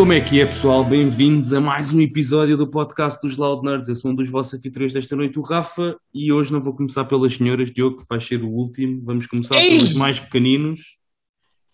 Como 0.00 0.14
é 0.14 0.20
que 0.22 0.40
é, 0.40 0.46
pessoal? 0.46 0.82
Bem-vindos 0.82 1.52
a 1.52 1.60
mais 1.60 1.92
um 1.92 2.00
episódio 2.00 2.56
do 2.56 2.66
podcast 2.66 3.20
dos 3.20 3.36
Loud 3.36 3.62
Nerds. 3.62 3.86
Eu 3.86 3.94
sou 3.94 4.12
um 4.12 4.14
dos 4.14 4.30
vossos 4.30 4.54
anfitriões 4.54 4.94
desta 4.94 5.14
noite, 5.14 5.38
o 5.38 5.42
Rafa, 5.42 5.94
e 6.14 6.32
hoje 6.32 6.50
não 6.50 6.58
vou 6.58 6.74
começar 6.74 7.04
pelas 7.04 7.34
senhoras, 7.34 7.70
Diogo, 7.70 7.98
que 7.98 8.06
vai 8.08 8.18
ser 8.18 8.42
o 8.42 8.48
último. 8.48 9.04
Vamos 9.04 9.26
começar 9.26 9.56
Ei! 9.56 9.76
pelos 9.76 9.92
mais 9.92 10.18
pequeninos 10.18 10.96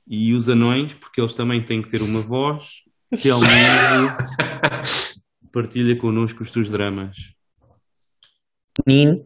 e 0.08 0.34
os 0.34 0.48
anões, 0.48 0.92
porque 0.92 1.20
eles 1.20 1.34
também 1.34 1.64
têm 1.64 1.80
que 1.80 1.88
ter 1.88 2.02
uma 2.02 2.20
voz. 2.20 2.82
Telmo, 3.22 3.46
partilha 5.52 5.94
connosco 5.94 6.42
os 6.42 6.50
teus 6.50 6.68
dramas. 6.68 7.16
Menino. 8.84 9.24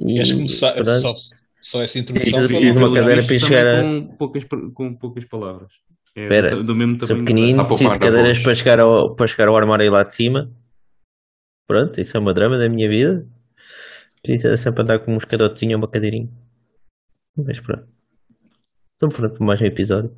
E, 0.00 0.14
Queres 0.14 0.32
começar? 0.32 0.84
Só, 0.84 1.14
só 1.60 1.82
essa 1.82 2.00
introdução. 2.00 2.40
eu 2.40 2.48
preciso 2.48 2.72
de 2.72 2.78
uma 2.78 2.92
cadeira 2.92 3.22
para 3.22 3.82
com 3.84 4.16
poucas, 4.16 4.44
com 4.74 4.92
poucas 4.96 5.24
palavras. 5.24 5.84
É 6.16 6.22
Espera, 6.22 6.50
do, 6.50 6.62
do 6.62 6.74
mesmo 6.76 6.98
Sou 6.98 7.08
tamanho. 7.08 7.26
pequenino, 7.26 7.56
Dá 7.56 7.64
para 7.64 7.68
preciso 7.68 7.92
de 7.92 7.98
da 7.98 8.06
cadeiras 8.06 8.42
para 8.42 8.54
chegar, 8.54 8.80
ao, 8.80 9.14
para 9.16 9.26
chegar 9.26 9.48
ao 9.48 9.56
armário 9.56 9.90
lá 9.90 10.04
de 10.04 10.14
cima. 10.14 10.50
Pronto, 11.66 12.00
isso 12.00 12.16
é 12.16 12.20
uma 12.20 12.32
drama 12.32 12.56
da 12.56 12.68
minha 12.68 12.88
vida. 12.88 13.26
Precisa 14.22 14.56
sempre 14.56 14.82
andar 14.82 15.00
com 15.00 15.12
um 15.12 15.16
escadotezinho 15.16 15.72
ou 15.72 15.78
uma 15.78 15.90
cadeirinha. 15.90 16.28
Mas 17.36 17.60
pronto. 17.60 17.88
Então 18.96 19.08
pronto, 19.08 19.42
mais 19.42 19.60
um 19.60 19.66
episódio. 19.66 20.16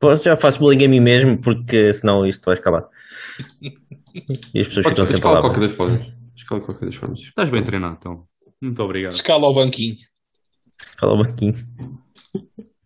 Posso, 0.00 0.24
já 0.24 0.36
faço 0.36 0.58
bullying 0.58 0.84
a 0.84 0.88
mim 0.88 1.00
mesmo, 1.00 1.40
porque 1.40 1.92
senão 1.94 2.24
isto 2.26 2.44
vai 2.44 2.54
escalar. 2.54 2.88
E 4.54 4.60
as 4.60 4.68
pessoas 4.68 4.86
ficam 4.86 4.94
Pode 4.94 5.06
sem 5.08 5.16
escala 5.16 5.40
qualquer 5.40 5.60
das 5.60 5.72
formas. 5.72 6.12
Escala 6.34 6.60
qualquer 6.60 6.86
das 6.86 6.94
formas. 6.94 7.20
Estás 7.20 7.50
bem 7.50 7.62
treinado, 7.62 7.96
então. 7.98 8.26
Muito 8.60 8.82
obrigado. 8.82 9.12
Escala 9.12 9.46
ao 9.46 9.54
banquinho. 9.54 9.96
Fala 10.98 11.14
um 11.14 11.24
pouquinho. 11.24 11.54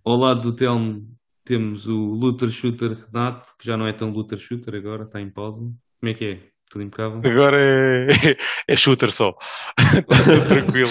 Ao 0.04 0.16
lado 0.16 0.40
do 0.40 0.54
Telmo 0.54 1.15
temos 1.46 1.86
o 1.86 1.96
Luther 1.96 2.50
Shooter 2.50 2.92
Renato, 2.92 3.50
que 3.56 3.64
já 3.64 3.76
não 3.76 3.86
é 3.86 3.92
tão 3.92 4.10
Luther 4.10 4.38
Shooter 4.38 4.74
agora, 4.74 5.04
está 5.04 5.20
em 5.20 5.30
pausa. 5.30 5.60
Como 5.60 6.10
é 6.10 6.12
que 6.12 6.24
é? 6.24 6.40
Tudo 6.68 6.82
impecável? 6.82 7.20
Agora 7.24 7.56
é, 7.56 8.36
é 8.66 8.76
shooter 8.76 9.12
só. 9.12 9.32
Tranquilo. 10.48 10.90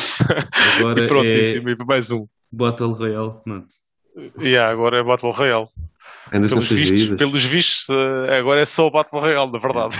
Agora 0.80 1.04
e 1.04 1.08
pronto, 1.08 1.28
é- 1.28 1.58
e 1.58 1.86
mais 1.86 2.10
um. 2.10 2.26
Battle 2.50 2.94
Royale 2.94 3.34
Renato. 3.46 3.76
E 4.40 4.56
agora 4.56 5.00
é 5.00 5.04
Battle 5.04 5.32
Royale. 5.32 5.68
Pelos 6.32 6.72
vistos, 6.72 7.18
pelos 7.18 7.44
vistos, 7.44 7.88
eh, 7.90 8.38
agora 8.38 8.62
é 8.62 8.66
só 8.66 8.90
Battle 8.90 9.20
Royale, 9.22 9.52
na 9.52 9.60
verdade. 9.60 9.98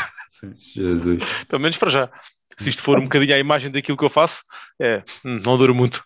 Jesus. 0.74 1.22
Pelo 1.50 1.62
menos 1.62 1.78
para 1.78 1.90
já. 1.90 2.10
Se 2.58 2.70
isto 2.70 2.82
for 2.84 2.98
um 2.98 3.04
bocadinho 3.04 3.36
a 3.36 3.40
imagem 3.40 3.70
daquilo 3.70 3.98
que 3.98 4.06
eu 4.06 4.10
faço, 4.10 4.44
é, 4.82 5.04
hum, 5.26 5.40
não 5.44 5.58
dura 5.58 5.74
muito. 5.74 6.04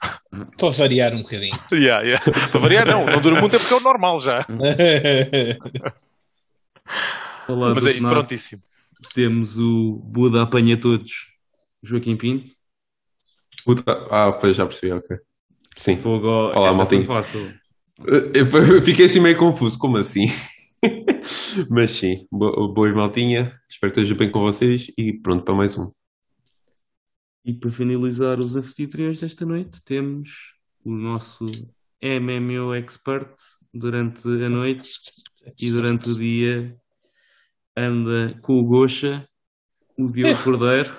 Para 0.57 0.69
variar 0.69 1.13
um 1.13 1.21
bocadinho. 1.21 1.57
Yeah, 1.71 2.01
yeah. 2.03 2.23
Para 2.51 2.59
variar, 2.59 2.87
não. 2.87 3.05
Não 3.05 3.21
dura 3.21 3.39
muito 3.39 3.55
é 3.55 3.59
porque 3.59 3.73
é 3.73 3.77
o 3.77 3.81
normal 3.81 4.19
já. 4.19 4.39
Lado 7.47 7.75
Mas 7.75 7.85
é 7.85 7.91
isso, 7.91 8.07
prontíssimo. 8.07 8.61
temos 9.13 9.57
o 9.57 10.01
Buda 10.05 10.43
Apanha 10.43 10.79
Todos, 10.79 11.27
Joaquim 11.83 12.15
Pinto. 12.15 12.51
Puta- 13.65 14.07
Ah, 14.09 14.31
pois 14.31 14.55
já 14.55 14.65
percebi, 14.65 14.91
ok. 14.93 15.17
Sim. 15.75 15.95
Fogo, 15.95 16.27
Olá, 16.27 16.69
essa 16.69 16.85
foi 16.85 16.97
maltinho. 16.97 17.03
fácil. 17.03 17.53
Eu 18.05 18.31
eu 18.33 18.81
fiquei 18.81 19.05
assim 19.05 19.19
meio 19.19 19.37
confuso, 19.37 19.77
como 19.77 19.97
assim? 19.97 20.25
Mas 21.69 21.91
sim, 21.91 22.25
bo- 22.31 22.67
boas 22.73 22.93
maltinha. 22.93 23.53
Espero 23.69 23.91
que 23.93 23.99
esteja 23.99 24.15
bem 24.17 24.31
com 24.31 24.39
vocês 24.41 24.87
e 24.97 25.13
pronto 25.13 25.43
para 25.43 25.53
mais 25.55 25.77
um. 25.77 25.91
E 27.45 27.53
para 27.53 27.71
finalizar 27.71 28.39
os 28.39 28.55
anfitriões 28.55 29.19
desta 29.19 29.45
noite, 29.45 29.81
temos 29.83 30.53
o 30.83 30.91
nosso 30.91 31.45
MMO 32.01 32.73
Expert 32.75 33.35
durante 33.73 34.27
a 34.27 34.49
noite 34.49 34.89
e 35.59 35.71
durante 35.71 36.09
o 36.09 36.15
dia 36.15 36.75
anda 37.75 38.37
com 38.41 38.59
o 38.59 38.63
Gocha, 38.63 39.27
o 39.97 40.11
Diogo 40.11 40.37
Cordeiro. 40.43 40.95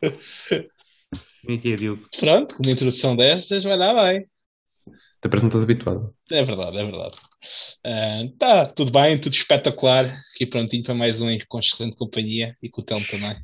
Como 0.00 1.56
é 1.56 1.58
que 1.58 1.72
é, 1.72 1.76
Diogo? 1.76 2.08
Pronto, 2.18 2.56
com 2.56 2.62
uma 2.62 2.72
introdução 2.72 3.16
destas 3.16 3.64
vai 3.64 3.78
dar 3.78 3.94
bem. 3.94 4.26
Até 5.18 5.28
parece 5.28 5.36
que 5.36 5.42
não 5.42 5.48
estás 5.48 5.64
habituado. 5.64 6.14
É 6.30 6.42
verdade, 6.42 6.78
é 6.78 6.84
verdade. 6.84 7.16
Ah, 7.84 8.22
tá, 8.38 8.66
tudo 8.66 8.90
bem, 8.90 9.18
tudo 9.20 9.34
espetacular. 9.34 10.06
Aqui 10.34 10.46
prontinho 10.46 10.82
para 10.82 10.94
mais 10.94 11.20
um 11.20 11.28
com 11.48 11.60
excelente 11.60 11.96
companhia 11.96 12.56
e 12.60 12.68
com 12.68 12.80
o 12.80 12.84
Telmo 12.84 13.06
também. 13.06 13.36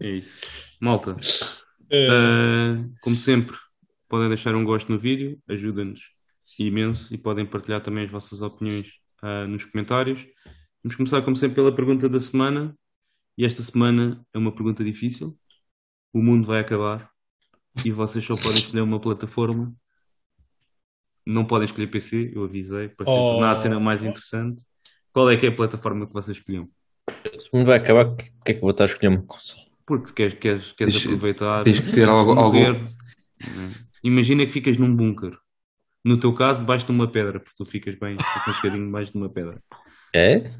É 0.00 0.08
isso. 0.10 0.40
Malta, 0.80 1.16
ah, 1.92 2.84
como 3.00 3.16
sempre, 3.16 3.56
podem 4.08 4.28
deixar 4.28 4.54
um 4.54 4.64
gosto 4.64 4.90
no 4.90 4.98
vídeo, 4.98 5.40
ajuda-nos 5.48 6.10
imenso 6.58 7.12
e 7.14 7.18
podem 7.18 7.46
partilhar 7.46 7.80
também 7.80 8.04
as 8.04 8.10
vossas 8.10 8.42
opiniões 8.42 8.92
ah, 9.22 9.46
nos 9.46 9.64
comentários. 9.64 10.26
Vamos 10.82 10.96
começar, 10.96 11.22
como 11.22 11.36
sempre, 11.36 11.56
pela 11.56 11.74
pergunta 11.74 12.08
da 12.08 12.20
semana. 12.20 12.76
E 13.38 13.44
esta 13.44 13.62
semana 13.62 14.24
é 14.34 14.38
uma 14.38 14.52
pergunta 14.52 14.84
difícil. 14.84 15.38
O 16.12 16.22
mundo 16.22 16.46
vai 16.46 16.60
acabar 16.60 17.10
e 17.84 17.90
vocês 17.90 18.24
só 18.24 18.36
podem 18.36 18.54
escolher 18.54 18.82
uma 18.82 19.00
plataforma. 19.00 19.74
Não 21.24 21.44
podem 21.44 21.64
escolher 21.64 21.86
PC, 21.86 22.32
eu 22.34 22.44
avisei, 22.44 22.88
para 22.88 23.06
ser 23.06 23.12
Oh. 23.12 23.32
tornar 23.32 23.52
a 23.52 23.54
cena 23.54 23.80
mais 23.80 24.02
interessante. 24.02 24.64
Qual 25.12 25.30
é 25.30 25.36
que 25.36 25.46
é 25.46 25.48
a 25.48 25.54
plataforma 25.54 26.06
que 26.06 26.12
vocês 26.12 26.36
escolhiam? 26.36 26.68
Se 27.36 27.48
o 27.52 27.56
mundo 27.56 27.66
vai 27.66 27.78
acabar, 27.78 28.06
o 28.06 28.16
que 28.16 28.24
que 28.44 28.52
é 28.52 28.54
que 28.54 28.58
eu 28.58 28.60
vou 28.62 28.70
estar 28.70 28.84
a 28.84 28.86
escolher 28.86 29.08
uma 29.08 29.22
consola? 29.22 29.62
Porque 29.86 30.12
queres, 30.12 30.34
queres, 30.34 30.72
queres 30.72 30.94
Tens- 30.94 31.06
aproveitar. 31.06 31.62
tens 31.64 31.80
que 31.80 31.92
ter 31.92 32.08
algo- 32.08 32.38
algo-? 32.38 32.58
Imagina 34.04 34.44
que 34.46 34.52
ficas 34.52 34.76
num 34.76 34.94
bunker. 34.94 35.32
No 36.04 36.16
teu 36.18 36.32
caso, 36.34 36.60
debaixo 36.60 36.86
de 36.86 36.92
uma 36.92 37.06
pedra, 37.08 37.38
porque 37.38 37.54
tu 37.56 37.64
ficas 37.64 37.94
bem 37.96 38.16
aconchegadinho 38.18 38.86
debaixo 38.86 39.12
de 39.12 39.18
uma 39.18 39.28
pedra. 39.28 39.60
É? 40.14 40.50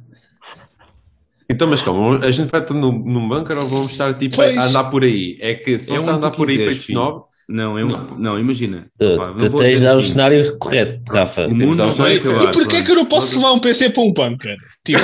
Então, 1.50 1.68
mas 1.68 1.82
calma, 1.82 2.18
a 2.24 2.30
gente 2.30 2.48
vai 2.50 2.60
estar 2.62 2.74
num, 2.74 2.92
num 2.92 3.28
bunker 3.28 3.58
ou 3.58 3.66
vamos 3.66 3.92
estar 3.92 4.14
tipo 4.14 4.36
Pois. 4.36 4.56
a 4.56 4.64
andar 4.66 4.84
por 4.84 5.02
aí? 5.02 5.36
É 5.40 5.54
que 5.54 5.78
se 5.78 5.90
É 5.90 5.94
não 5.94 6.02
onde 6.02 6.10
a 6.10 6.14
andar 6.14 6.30
por 6.30 6.48
aí 6.48 6.56
quiseres, 6.58 6.74
peixe 6.78 6.86
filho. 6.86 7.00
Não, 7.48 7.78
é 7.78 7.84
um, 7.84 7.88
Não. 7.88 8.18
não. 8.18 8.38
imagina. 8.38 8.88
Tu, 8.98 9.16
Pá, 9.16 9.32
tu 9.32 9.50
tens 9.56 9.80
já 9.80 9.94
o 9.94 9.98
assim. 9.98 10.10
cenário 10.10 10.58
correto, 10.58 11.12
Rafa. 11.12 11.46
O 11.46 11.54
mundo 11.54 11.76
não 11.76 11.92
vai 11.92 12.14
e 12.14 12.18
acabar. 12.18 12.52
porquê 12.52 12.76
é 12.76 12.82
que 12.82 12.90
eu 12.90 12.96
não 12.96 13.06
posso 13.06 13.36
levar 13.36 13.52
um 13.52 13.58
PC 13.58 13.90
para 13.90 14.02
um 14.02 14.12
bunker? 14.12 14.56
Tipo, 14.84 15.00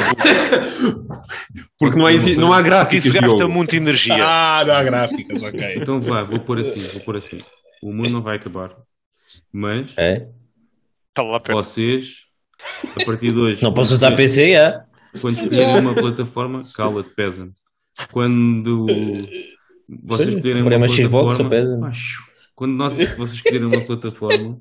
porque 1.78 1.97
não, 1.98 2.06
há, 2.06 2.10
não 2.37 2.53
há 2.53 2.88
isso 2.93 3.12
gasta 3.12 3.37
Diogo. 3.37 3.48
muita 3.48 3.77
energia. 3.77 4.16
ah, 4.21 4.65
não 4.66 4.75
há 4.75 4.82
gráficas, 4.82 5.43
ok. 5.43 5.75
Então 5.77 6.00
vai, 6.00 6.25
vou 6.25 6.41
pôr 6.41 6.59
assim, 6.60 6.81
vou 6.94 7.00
pôr 7.03 7.16
assim. 7.16 7.43
O 7.82 7.93
mundo 7.93 8.10
não 8.10 8.22
vai 8.22 8.37
acabar. 8.37 8.72
Mas 9.53 9.97
É? 9.98 10.27
Vocês, 11.53 12.27
a 13.00 13.04
partir 13.04 13.32
de 13.32 13.41
hoje, 13.41 13.62
Não 13.62 13.72
posso 13.72 13.94
usar 13.94 14.15
PC, 14.15 14.53
é? 14.53 14.81
quando 15.21 15.34
escolherem 15.34 15.81
uma 15.81 15.94
plataforma, 15.94 16.65
cala-te, 16.75 17.10
peasant. 17.15 17.53
Quando 18.12 18.87
vocês 19.88 20.28
escolherem 20.28 20.62
uma 20.62 20.77
uma 20.77 20.88
Xbox, 20.88 21.37
quando 22.58 22.74
nós, 22.74 22.96
vocês 23.16 23.34
escolherem 23.34 23.69
uma 23.69 23.86
plataforma, 23.86 24.56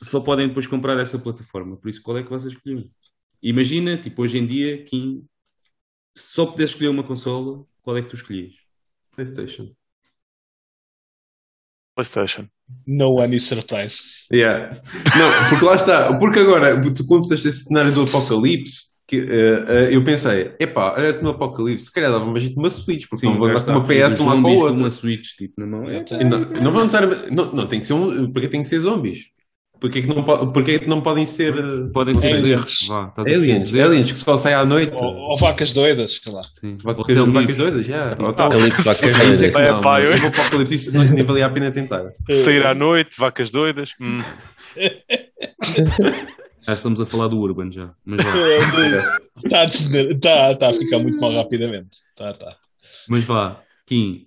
só 0.00 0.20
podem 0.20 0.46
depois 0.46 0.68
comprar 0.68 0.96
essa 1.00 1.18
plataforma. 1.18 1.76
Por 1.76 1.90
isso, 1.90 2.00
qual 2.00 2.16
é 2.16 2.22
que 2.22 2.30
vocês 2.30 2.54
escolhem? 2.54 2.88
Imagina, 3.42 4.00
tipo, 4.00 4.22
hoje 4.22 4.38
em 4.38 4.46
dia, 4.46 4.84
Kim, 4.84 5.26
se 6.16 6.32
só 6.32 6.46
pudesse 6.46 6.74
escolher 6.74 6.90
uma 6.90 7.02
consola, 7.02 7.66
qual 7.82 7.96
é 7.96 8.02
que 8.02 8.08
tu 8.08 8.14
escolhias? 8.14 8.54
PlayStation. 9.16 9.74
PlayStation. 11.96 12.48
No 12.86 13.16
one 13.16 13.34
is 13.34 13.48
surprised. 13.48 14.26
Yeah. 14.32 14.80
Não, 15.18 15.48
porque 15.48 15.64
lá 15.64 15.74
está, 15.74 16.16
porque 16.16 16.38
agora, 16.38 16.80
tu 16.80 17.04
puseste 17.04 17.48
esse 17.48 17.64
cenário 17.64 17.92
do 17.92 18.02
apocalipse, 18.02 18.89
que, 19.10 19.18
eh, 19.18 19.64
eh, 19.68 19.88
eu 19.96 20.04
pensei, 20.04 20.52
epá, 20.60 20.94
olha 20.96 21.12
no 21.20 21.30
apocalipse, 21.30 21.86
se 21.86 21.92
calhar 21.92 22.12
dava-me 22.12 22.38
de 22.40 22.54
uma 22.56 22.70
Switch, 22.70 23.06
porque 23.10 23.26
não 23.26 23.36
vou 23.36 23.48
andar 23.48 23.64
com 23.64 23.72
uma 23.72 23.80
PS 23.82 24.14
de 24.16 24.22
um 24.22 24.26
lado 24.26 24.42
para 24.42 24.50
o 24.52 24.54
com 24.54 24.60
outro. 24.62 24.76
uma 24.76 24.90
Switch, 24.90 25.36
tipo, 25.36 25.54
na 25.60 25.66
mão. 25.66 25.84
É, 25.88 26.04
Não, 26.24 26.38
não 26.38 26.70
vão 26.70 26.84
necessariamente, 26.84 27.30
não, 27.30 27.52
não, 27.52 27.66
tem 27.66 27.80
que 27.80 27.86
ser 27.86 27.94
um, 27.94 28.30
porque 28.32 28.46
tem 28.48 28.62
que 28.62 28.68
ser 28.68 28.78
zombies. 28.78 29.24
Porque 29.80 30.00
é 30.00 30.02
que 30.02 30.08
não, 30.08 30.22
po- 30.22 30.46
porque 30.52 30.72
é 30.72 30.78
que 30.78 30.86
não 30.86 31.00
podem 31.00 31.24
ser 31.24 31.56
eh, 31.56 31.88
podem 31.92 32.14
ser 32.14 32.34
Aliens. 32.34 32.50
erros. 32.50 32.76
Vá, 32.86 33.12
aliens, 33.16 33.74
aliens 33.74 34.12
que 34.12 34.18
só 34.18 34.36
saem 34.36 34.54
à 34.54 34.62
noite. 34.64 34.92
Ou, 34.94 35.02
ou 35.30 35.38
vacas 35.38 35.72
doidas, 35.72 36.18
que 36.18 36.28
lá. 36.30 36.42
Sim. 36.52 36.76
Vacas, 36.84 37.08
Ou 37.08 37.26
doidas, 37.46 37.86
já. 37.86 38.12
Então- 38.12 38.26
Apocalipse, 38.26 38.82
vacas 38.82 39.00
isso 39.30 39.44
é 39.44 39.48
que 39.48 39.54
doidas. 39.54 39.72
não, 39.72 39.78
É, 39.78 39.82
pá, 39.82 40.00
eu- 40.02 40.18
no 40.20 40.26
apocalipse 40.26 40.74
isso 40.74 40.94
não, 40.96 41.02
nem 41.04 41.24
valia 41.24 41.46
a 41.46 41.50
pena 41.50 41.70
tentar. 41.70 42.04
Sair 42.44 42.66
à 42.66 42.74
noite, 42.74 43.16
vacas 43.18 43.50
doidas. 43.50 43.92
hum. 44.00 44.18
Já 46.62 46.74
estamos 46.74 47.00
a 47.00 47.06
falar 47.06 47.28
do 47.28 47.38
Urban 47.38 47.70
já. 47.72 47.94
Mas 48.04 48.22
vá, 48.22 48.30
Está 49.44 49.62
a, 49.62 49.64
desner- 49.64 50.18
tá, 50.20 50.54
tá 50.54 50.70
a 50.70 50.74
ficar 50.74 50.98
muito 50.98 51.18
mal 51.20 51.32
rapidamente. 51.34 51.98
Tá, 52.14 52.32
tá. 52.34 52.56
mas 53.08 53.24
vá. 53.24 53.62
Kim, 53.86 54.26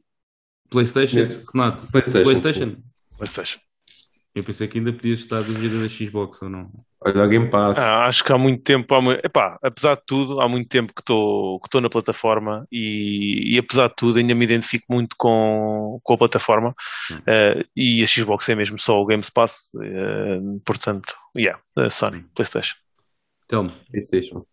PlayStation, 0.70 1.18
Nesse- 1.18 1.46
Renato, 1.54 1.92
PlayStation. 1.92 2.24
PlayStation. 2.24 2.76
PlayStation. 3.18 3.60
Eu 4.36 4.44
pensei 4.44 4.68
que 4.68 4.80
ainda 4.80 4.92
podias 4.92 5.20
estar 5.20 5.38
a 5.38 5.42
dúvida 5.42 5.80
da 5.80 5.88
Xbox 5.88 6.42
ou 6.42 6.50
não. 6.50 6.72
Olha, 7.06 7.24
o 7.24 7.28
Game 7.28 7.50
Pass. 7.50 7.78
Ah, 7.78 8.06
acho 8.06 8.24
que 8.24 8.32
há 8.32 8.38
muito 8.38 8.64
tempo, 8.64 8.94
há 8.96 9.00
epá, 9.24 9.58
apesar 9.62 9.96
de 9.96 10.04
tudo, 10.06 10.40
há 10.40 10.48
muito 10.48 10.70
tempo 10.70 10.94
que 10.94 11.02
estou 11.02 11.60
que 11.60 11.82
na 11.82 11.90
plataforma 11.90 12.66
e, 12.72 13.56
e 13.56 13.60
apesar 13.60 13.90
de 13.90 13.96
tudo 13.96 14.20
ainda 14.20 14.34
me 14.34 14.46
identifico 14.46 14.86
muito 14.90 15.16
com, 15.18 16.00
com 16.02 16.14
a 16.14 16.18
plataforma 16.18 16.74
Eh, 17.28 17.66
e 17.76 18.04
a 18.04 18.08
Xbox 18.08 18.48
é 18.50 18.56
mesmo 18.56 18.80
só 18.80 18.94
o 19.02 19.06
Game 19.06 19.24
Pass, 19.34 19.72
eh, 19.82 20.40
portanto, 20.66 21.14
yeah, 21.38 21.60
Sony, 21.90 22.24
Playstation. 22.34 22.76
Então, 23.46 23.66
PlayStation. 23.90 24.46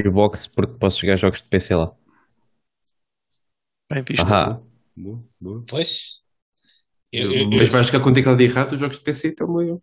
Xbox 0.00 0.48
porque 0.48 0.78
posso 0.78 1.00
jogar 1.00 1.16
jogos 1.16 1.42
de 1.42 1.48
PC 1.48 1.74
lá. 1.74 1.92
Bem 3.90 4.02
visto. 4.02 4.26
Ahá. 4.26 4.60
boa, 4.96 5.22
boa. 5.40 5.64
Pois. 5.68 6.16
Eu- 7.12 7.32
Eu, 7.32 7.40
eu, 7.42 7.50
Mas 7.50 7.68
vais 7.70 7.86
ficar 7.86 8.00
com 8.00 8.12
teclado 8.12 8.36
de 8.36 8.44
errado 8.44 8.72
os 8.72 8.80
jogos 8.80 8.98
de 8.98 9.04
PC 9.04 9.34
também. 9.34 9.80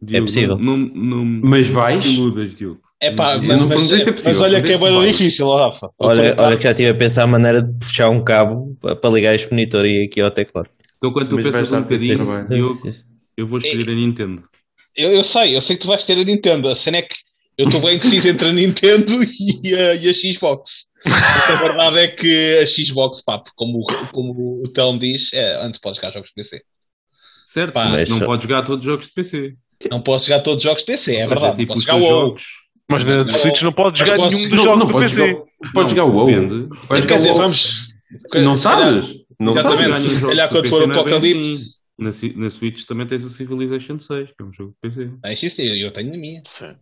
Diogo, 0.00 0.26
possível. 0.26 0.58
Não, 0.58 0.76
não, 0.76 1.24
não, 1.24 1.24
Mas 1.48 1.68
vais? 1.68 2.04
te 2.04 2.10
iludas, 2.14 2.54
Diogo. 2.54 2.80
é 3.00 3.10
pá, 3.14 3.36
mas, 3.38 3.60
não 3.60 3.68
mas, 3.68 3.90
é 3.90 3.96
mas 3.96 4.04
possível, 4.10 4.42
olha 4.42 4.62
que 4.62 4.72
é 4.72 4.78
bem 4.78 5.10
difícil, 5.12 5.46
ó, 5.46 5.66
Rafa. 5.68 5.90
Olha, 5.98 6.34
olha 6.38 6.56
que 6.56 6.62
já 6.64 6.70
estive 6.72 6.90
a 6.90 6.94
pensar 6.94 7.22
a 7.24 7.26
maneira 7.26 7.62
de 7.62 7.78
puxar 7.78 8.10
um 8.10 8.22
cabo 8.22 8.76
pa- 8.80 8.94
para 8.96 9.10
ligar 9.10 9.34
este 9.34 9.50
monitor 9.50 9.84
e 9.86 10.04
aqui 10.04 10.20
ao 10.20 10.30
teclado. 10.30 10.68
Então, 10.98 11.12
quando 11.12 11.28
tu 11.28 11.36
Mas 11.36 11.44
pensas 11.46 11.72
um 11.72 11.80
bocadinho. 11.82 12.48
Diogo, 12.48 12.92
eu 13.36 13.46
vou 13.46 13.58
escolher 13.58 13.90
a 13.90 13.94
Nintendo. 13.94 14.42
Eu, 14.96 15.10
eu 15.12 15.24
sei, 15.24 15.54
eu 15.56 15.60
sei 15.60 15.76
que 15.76 15.82
tu 15.82 15.88
vais 15.88 16.04
ter 16.04 16.18
a 16.18 16.24
Nintendo. 16.24 16.68
A 16.68 16.74
cena 16.76 16.98
é 16.98 17.02
que 17.02 17.16
eu 17.58 17.66
estou 17.66 17.80
bem 17.82 17.96
indeciso 17.96 18.28
entre 18.28 18.48
a 18.48 18.52
Nintendo 18.52 19.12
e 19.62 19.74
a, 19.74 19.94
e 19.94 20.08
a 20.08 20.14
Xbox. 20.14 20.86
A 21.04 21.54
verdade 21.56 21.98
é 21.98 22.08
que 22.08 22.58
a 22.58 22.66
Xbox, 22.66 23.22
pá, 23.22 23.42
como, 23.54 23.78
o- 23.80 24.06
como 24.12 24.62
o 24.62 24.68
Telmo 24.72 24.98
diz, 24.98 25.32
é, 25.34 25.62
antes 25.64 25.80
podes 25.80 25.96
jogar 25.96 26.10
jogos 26.12 26.28
de 26.30 26.34
PC. 26.34 26.62
Certo, 27.44 27.72
Pá, 27.72 27.84
mas 27.84 28.00
mas 28.00 28.08
não 28.08 28.18
só- 28.18 28.24
podes 28.26 28.42
jogar 28.44 28.62
todos 28.64 28.84
os 28.84 28.90
jogos 28.90 29.06
de 29.06 29.12
PC. 29.12 29.54
Não 29.90 30.00
posso 30.00 30.26
jogar 30.26 30.40
todos 30.40 30.58
os 30.58 30.62
jogos 30.62 30.80
de 30.82 30.86
PC, 30.86 31.12
é 31.12 31.14
seja, 31.18 31.28
verdade. 31.28 31.56
tipo 31.56 31.68
posso 31.74 31.78
os 31.80 31.84
jogar 31.84 32.00
jogos. 32.00 32.42
Mas 32.88 33.04
na 33.04 33.28
Switch 33.28 33.62
não 33.62 33.72
pode 33.72 33.98
mas 34.00 34.08
jogar 34.08 34.16
posso- 34.22 34.36
nenhum 34.36 34.48
dos 34.48 34.58
Não, 34.58 34.64
jogos 34.64 34.78
não 34.80 34.86
do 34.86 34.92
podes 34.92 35.10
PC. 35.12 35.26
jogar. 35.28 35.44
Podes 35.74 35.74
Não, 35.74 35.88
jogar 35.88 36.04
o 36.04 36.12
WoW. 36.16 36.68
Quer 36.88 37.00
jogar 37.02 37.16
dizer, 37.16 37.28
WoW. 37.30 37.38
vamos. 37.38 37.88
Não 38.34 38.56
sabes? 38.56 39.14
Não 39.40 39.52
Exatamente. 39.52 39.92
sabes? 39.92 40.12
Se 40.12 40.26
calhar 40.26 40.48
quando 40.48 40.68
for 40.68 40.82
o 40.82 40.86
não 40.86 40.94
é 40.94 41.00
Apocalipse- 41.00 41.52
assim. 41.52 41.76
Na, 41.98 42.42
na 42.42 42.50
Switch 42.50 42.84
também 42.84 43.06
tens 43.06 43.24
o 43.24 43.30
Civilization 43.30 43.98
6, 43.98 44.28
que 44.28 44.34
é 44.42 44.44
um 44.44 44.52
jogo 44.52 44.74
de 44.84 44.90
PC. 44.90 45.10
Ah, 45.22 45.32
isso 45.32 45.48
sim, 45.50 45.62
eu 45.62 45.90
tenho 45.90 46.10
na 46.12 46.18
minha. 46.18 46.42
Sim. 46.44 46.74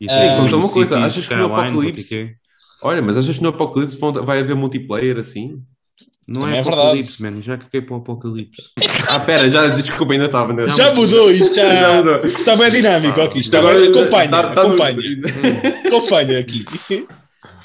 E 0.00 0.10
Ah, 0.10 0.20
tens 0.20 0.40
conta 0.40 0.56
uma 0.56 0.68
coisa, 0.68 0.98
achas 0.98 1.26
que 1.26 1.34
no 1.34 1.46
Apocalipse- 1.46 2.18
é 2.18 2.22
é? 2.22 2.34
Olha, 2.82 3.00
mas 3.00 3.16
achas 3.16 3.36
que 3.36 3.42
no 3.42 3.48
Apocalipse 3.50 3.96
vai 4.24 4.40
haver 4.40 4.54
multiplayer 4.54 5.16
assim? 5.16 5.62
Não 6.28 6.40
Também 6.42 6.56
é 6.56 6.58
é 6.58 6.62
verdade. 6.62 6.80
Apocalipse, 6.82 7.22
man. 7.22 7.40
Já 7.40 7.56
que 7.56 7.76
é 7.76 7.80
para 7.80 7.94
o 7.94 7.98
Apocalipse. 7.98 8.62
Ah, 9.08 9.20
pera, 9.20 9.48
já 9.48 9.68
desculpa, 9.68 10.12
ainda 10.14 10.24
estava. 10.26 10.52
Né? 10.52 10.66
Já 10.68 10.92
mudou 10.92 11.30
isto, 11.30 11.54
já, 11.54 11.70
Já 11.72 11.94
mudou. 11.98 12.16
está 12.26 12.56
bem 12.56 12.70
dinâmico 12.72 13.20
aqui. 13.20 13.38
Está 13.38 13.58
Agora 13.58 13.78
bem, 13.78 13.90
acompanha, 13.90 14.28
tá- 14.28 14.42
tá 14.50 14.62
no- 14.64 14.68
acompanha, 14.70 14.98
acompanha 15.86 16.38
aqui. 16.40 16.64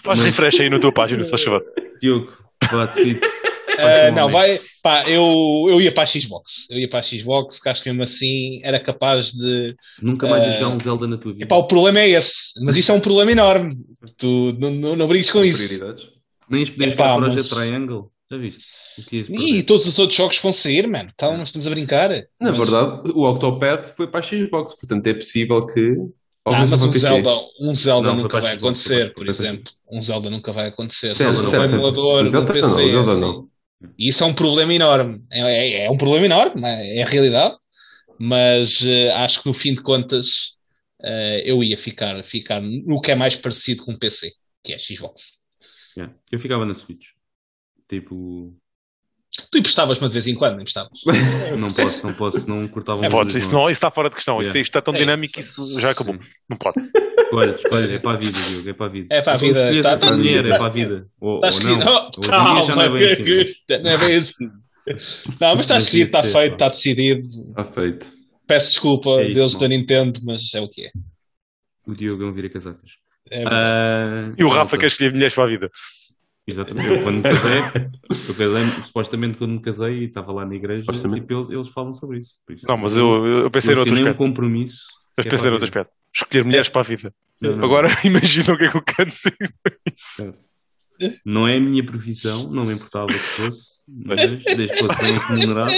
Faz 0.03 0.19
refresh 0.19 0.59
aí 0.61 0.69
na 0.69 0.79
tua 0.79 0.91
página, 0.91 1.23
se 1.23 1.29
faz 1.31 1.43
favor. 1.43 1.63
Diogo, 2.01 2.31
vá, 2.71 2.85
decide. 2.85 3.19
Ah, 3.79 4.09
um 4.11 4.15
não, 4.15 4.29
vai, 4.29 4.59
pá, 4.83 5.05
eu, 5.09 5.23
eu 5.69 5.81
ia 5.81 5.91
para 5.91 6.03
a 6.03 6.05
Xbox. 6.05 6.67
Eu 6.69 6.77
ia 6.77 6.87
para 6.89 6.99
a 6.99 7.03
Xbox, 7.03 7.59
que 7.59 7.69
acho 7.69 7.81
que 7.81 7.89
mesmo 7.89 8.03
assim 8.03 8.61
era 8.63 8.79
capaz 8.79 9.31
de. 9.31 9.75
Nunca 10.01 10.27
mais 10.27 10.43
a 10.43 10.51
jogar 10.51 10.67
um 10.69 10.79
Zelda 10.79 11.07
na 11.07 11.17
tua 11.17 11.31
vida. 11.33 11.45
Epá, 11.45 11.55
o 11.55 11.67
problema 11.67 11.99
é 11.99 12.09
esse, 12.11 12.63
mas 12.63 12.77
isso 12.77 12.91
é 12.91 12.95
um 12.95 12.99
problema 12.99 13.31
enorme. 13.31 13.77
Tu 14.17 14.55
não, 14.59 14.69
não, 14.69 14.95
não 14.95 15.07
brinques 15.07 15.31
com 15.31 15.43
isso. 15.43 15.67
Prioridades. 15.67 16.09
Nem 16.49 16.65
podias 16.65 16.91
jogar 16.91 17.17
Project 17.17 17.49
mas- 17.49 17.49
Triangle. 17.49 18.11
Já 18.31 18.37
viste? 18.37 18.63
O 18.97 19.03
que 19.03 19.17
ias 19.17 19.27
E 19.29 19.31
perder? 19.33 19.63
todos 19.63 19.85
os 19.87 19.99
outros 19.99 20.17
jogos 20.17 20.37
vão 20.39 20.51
sair, 20.53 20.87
mano. 20.87 21.09
Então, 21.13 21.37
nós 21.37 21.49
estamos 21.49 21.67
a 21.67 21.69
brincar. 21.69 22.09
Na 22.39 22.51
Mas- 22.53 22.69
verdade, 22.69 23.11
o 23.13 23.27
Octopath 23.27 23.93
foi 23.97 24.07
para 24.07 24.21
a 24.21 24.23
Xbox, 24.23 24.73
portanto 24.73 25.05
é 25.07 25.13
possível 25.13 25.65
que. 25.65 25.89
Ah, 26.45 26.65
mas 26.65 26.81
um 26.81 26.87
PC. 26.91 26.99
Zelda, 27.07 27.29
um 27.59 27.73
Zelda 27.75 28.07
Não, 28.07 28.15
nunca 28.15 28.39
vai 28.39 28.55
acontecer, 28.55 29.13
por 29.13 29.27
exemplo. 29.27 29.71
Um 29.91 30.01
Zelda 30.01 30.29
nunca 30.29 30.51
vai 30.51 30.67
acontecer. 30.69 31.13
Certo, 31.13 31.43
certo, 31.43 31.67
certo. 31.67 31.73
emulador, 31.75 32.23
Zelda 32.25 32.53
no 32.53 32.61
não, 32.61 32.75
PC, 32.75 32.87
Zelda 32.87 33.11
assim. 33.11 33.21
não. 33.21 33.49
E 33.99 34.09
isso 34.09 34.23
é 34.23 34.27
um 34.27 34.33
problema 34.33 34.73
enorme. 34.73 35.21
É, 35.31 35.41
é- 35.41 35.85
é 35.85 35.91
um 35.91 35.97
problema 35.97 36.25
enorme, 36.25 36.63
é 36.65 36.99
é 36.99 37.03
a 37.03 37.05
realidade. 37.05 37.55
Mas 38.19 38.81
eh, 38.85 39.11
acho 39.13 39.41
que 39.41 39.47
no 39.47 39.53
fim 39.53 39.73
de 39.73 39.81
contas 39.81 40.27
eh, 41.03 41.43
eu 41.45 41.63
ia 41.63 41.77
ficar, 41.77 42.23
ficar 42.23 42.61
no 42.61 43.01
que 43.01 43.11
é 43.11 43.15
mais 43.15 43.35
parecido 43.35 43.83
com 43.83 43.93
o 43.93 43.99
PC, 43.99 44.31
que 44.63 44.73
é 44.73 44.75
a 44.75 44.79
Xbox. 44.79 45.21
Yeah. 45.97 46.15
Eu 46.31 46.39
ficava 46.39 46.65
na 46.65 46.73
Switch. 46.75 47.07
Tipo, 47.91 48.53
Tu 49.51 49.59
emprestavas-me 49.59 50.07
de 50.07 50.13
vez 50.13 50.27
em 50.27 50.35
quando, 50.35 50.53
não 50.53 50.61
emprestavas? 50.61 50.91
não 51.59 51.69
posso, 51.69 52.05
não 52.07 52.13
posso, 52.13 52.49
não 52.49 52.67
cortava 52.67 53.05
É, 53.05 53.09
podes, 53.09 53.35
isso, 53.35 53.51
não, 53.51 53.63
isso 53.69 53.71
está 53.77 53.91
fora 53.91 54.09
de 54.09 54.15
questão. 54.15 54.35
Isso, 54.41 54.49
Yeah. 54.51 54.61
isto 54.61 54.69
está 54.71 54.81
tão 54.81 54.93
É. 54.95 54.97
dinâmico 54.97 55.33
que 55.33 55.39
isso 55.41 55.79
já 55.79 55.91
acabou. 55.91 56.17
Não 56.49 56.57
pode. 56.57 56.79
Escolhe, 57.23 57.51
escolhe, 57.55 57.95
é 57.95 57.99
para 57.99 58.13
a 58.13 58.17
vida, 58.17 58.37
Diogo, 58.39 58.69
é 58.69 58.73
para 58.73 58.85
a 58.85 58.89
vida. 58.89 59.07
É 59.11 59.21
para 59.21 59.31
a 59.31 59.35
Não 59.35 59.39
vida, 59.39 59.59
tá- 59.61 59.67
é 59.67 59.81
para 59.81 59.97
tá- 59.97 60.07
a 60.07 60.15
dinheiro, 60.15 60.47
é 60.47 60.51
tá- 60.51 60.57
para 60.57 60.65
a 60.65 60.69
vida. 60.69 61.07
Ou, 61.19 61.35
Está 61.35 61.47
ou 61.47 61.53
escrito. 61.53 61.85
não. 61.85 62.09
Oh, 62.17 62.23
já 62.25 62.31
não 62.43 62.57
é 62.57 62.65
calma, 62.67 62.89
bem 62.99 63.11
assim. 63.11 63.53
não 63.83 63.91
é 63.91 63.97
bem 63.97 64.15
assim. 64.17 64.45
Não, 65.39 65.51
mas 65.55 65.59
está 65.61 65.77
escrito, 65.77 66.07
está 66.07 66.23
feito, 66.23 66.53
está 66.53 66.67
decidido. 66.69 67.27
Está 67.49 67.63
feito. 67.63 68.07
Peço 68.47 68.69
desculpa, 68.71 69.11
É 69.11 69.25
isso, 69.25 69.33
deuses 69.35 69.57
da. 69.59 69.67
Nintendo, 69.67 70.19
mas 70.25 70.41
é 70.55 70.59
o 70.59 70.67
que 70.67 70.85
é. 70.87 70.89
O 71.87 71.93
Diogo 71.93 72.23
é 72.23 72.25
um 72.27 72.33
vira-casacas. 72.33 72.93
É 73.29 73.43
Ah, 73.47 74.33
E 74.37 74.43
o 74.43 74.49
Rafa 74.49 74.77
quer 74.79 74.87
escolher 74.87 75.11
mulheres 75.13 75.35
para 75.35 75.43
a 75.45 75.47
vida. 75.47 75.69
Exatamente. 76.51 76.89
Eu, 76.89 77.03
quando 77.03 77.15
me 77.15 77.23
casei, 77.23 77.59
eu 78.29 78.35
casei, 78.35 78.83
supostamente 78.85 79.37
quando 79.37 79.51
me 79.51 79.61
casei 79.61 79.99
e 79.99 80.05
estava 80.05 80.31
lá 80.31 80.45
na 80.45 80.55
igreja, 80.55 80.83
tipo, 80.83 81.33
eles, 81.33 81.49
eles 81.49 81.67
falam 81.69 81.93
sobre 81.93 82.19
isso. 82.19 82.37
Isso 82.49 82.67
Não, 82.67 82.77
mas 82.77 82.95
eu, 82.95 83.25
eu 83.25 83.51
pensei 83.51 83.71
eu 83.71 83.77
noutro 83.77 83.93
assinei 83.93 84.07
um 84.07 84.11
aspecto. 84.11 84.27
compromisso. 84.27 84.83
Mas 85.17 85.25
é 85.25 85.29
pensei 85.29 85.47
a 85.47 85.51
vida. 85.51 85.63
aspecto. 85.63 85.91
Escolher 86.13 86.43
mulheres 86.45 86.69
para 86.69 86.81
a 86.81 86.83
vida. 86.83 87.13
Não, 87.39 87.55
não, 87.55 87.65
Agora 87.65 87.89
imagina 88.03 88.53
o 88.53 88.57
que 88.57 88.65
é 88.65 88.69
que 88.69 88.77
eu 88.77 88.81
quero 88.81 89.09
dizer. 89.09 89.55
Certo. 89.95 90.51
Não 91.25 91.47
é 91.47 91.57
a 91.57 91.59
minha 91.59 91.83
profissão, 91.83 92.51
não 92.51 92.65
me 92.65 92.73
importava 92.73 93.07
que 93.07 93.17
fosse, 93.17 93.79
mas 93.87 94.17
desde 94.17 94.67
que 94.67 94.77
fosse 94.77 94.99
bem 94.99 95.17
remunerado. 95.17 95.71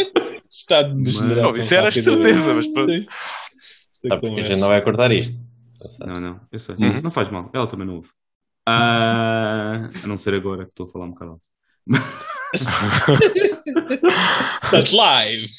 Está 0.50 0.82
de 0.82 1.02
degenerar. 1.02 1.44
Não, 1.46 1.56
isso 1.56 1.74
era 1.74 1.90
de 1.90 2.02
certeza, 2.02 2.54
mas 2.54 2.68
pronto. 2.68 2.92
Sabe 4.08 4.22
porque 4.22 4.42
a 4.42 4.44
gente 4.44 4.60
não 4.60 4.68
vai 4.68 4.82
cortar 4.82 5.12
isto. 5.12 5.38
Não, 6.00 6.20
não, 6.20 6.40
eu 6.52 6.60
sei. 6.60 6.76
Uhum. 6.76 7.02
Não 7.02 7.12
faz 7.12 7.30
mal, 7.30 7.50
ela 7.54 7.68
também 7.68 7.88
não 7.88 7.96
ouve. 7.96 8.10
Ah, 8.66 9.90
a 10.04 10.08
não 10.08 10.16
ser 10.18 10.34
agora 10.36 10.64
que 10.66 10.72
estou 10.72 10.88
a 10.88 10.90
falar 10.90 11.06
um 11.06 11.12
bocado 11.12 11.32
alto. 11.32 11.48
Está 14.64 14.96
live. 14.96 15.52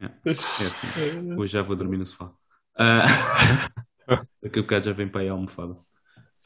É 0.00 0.66
assim. 0.66 0.86
Hoje 1.36 1.52
já 1.52 1.62
vou 1.62 1.76
dormir 1.76 1.98
no 1.98 2.06
sofá. 2.06 2.32
Ah, 2.76 3.04
daqui 4.42 4.58
a 4.58 4.62
bocado 4.62 4.86
já 4.86 4.92
vem 4.92 5.08
para 5.08 5.20
aí 5.22 5.28
a 5.28 5.32
almofada. 5.32 5.76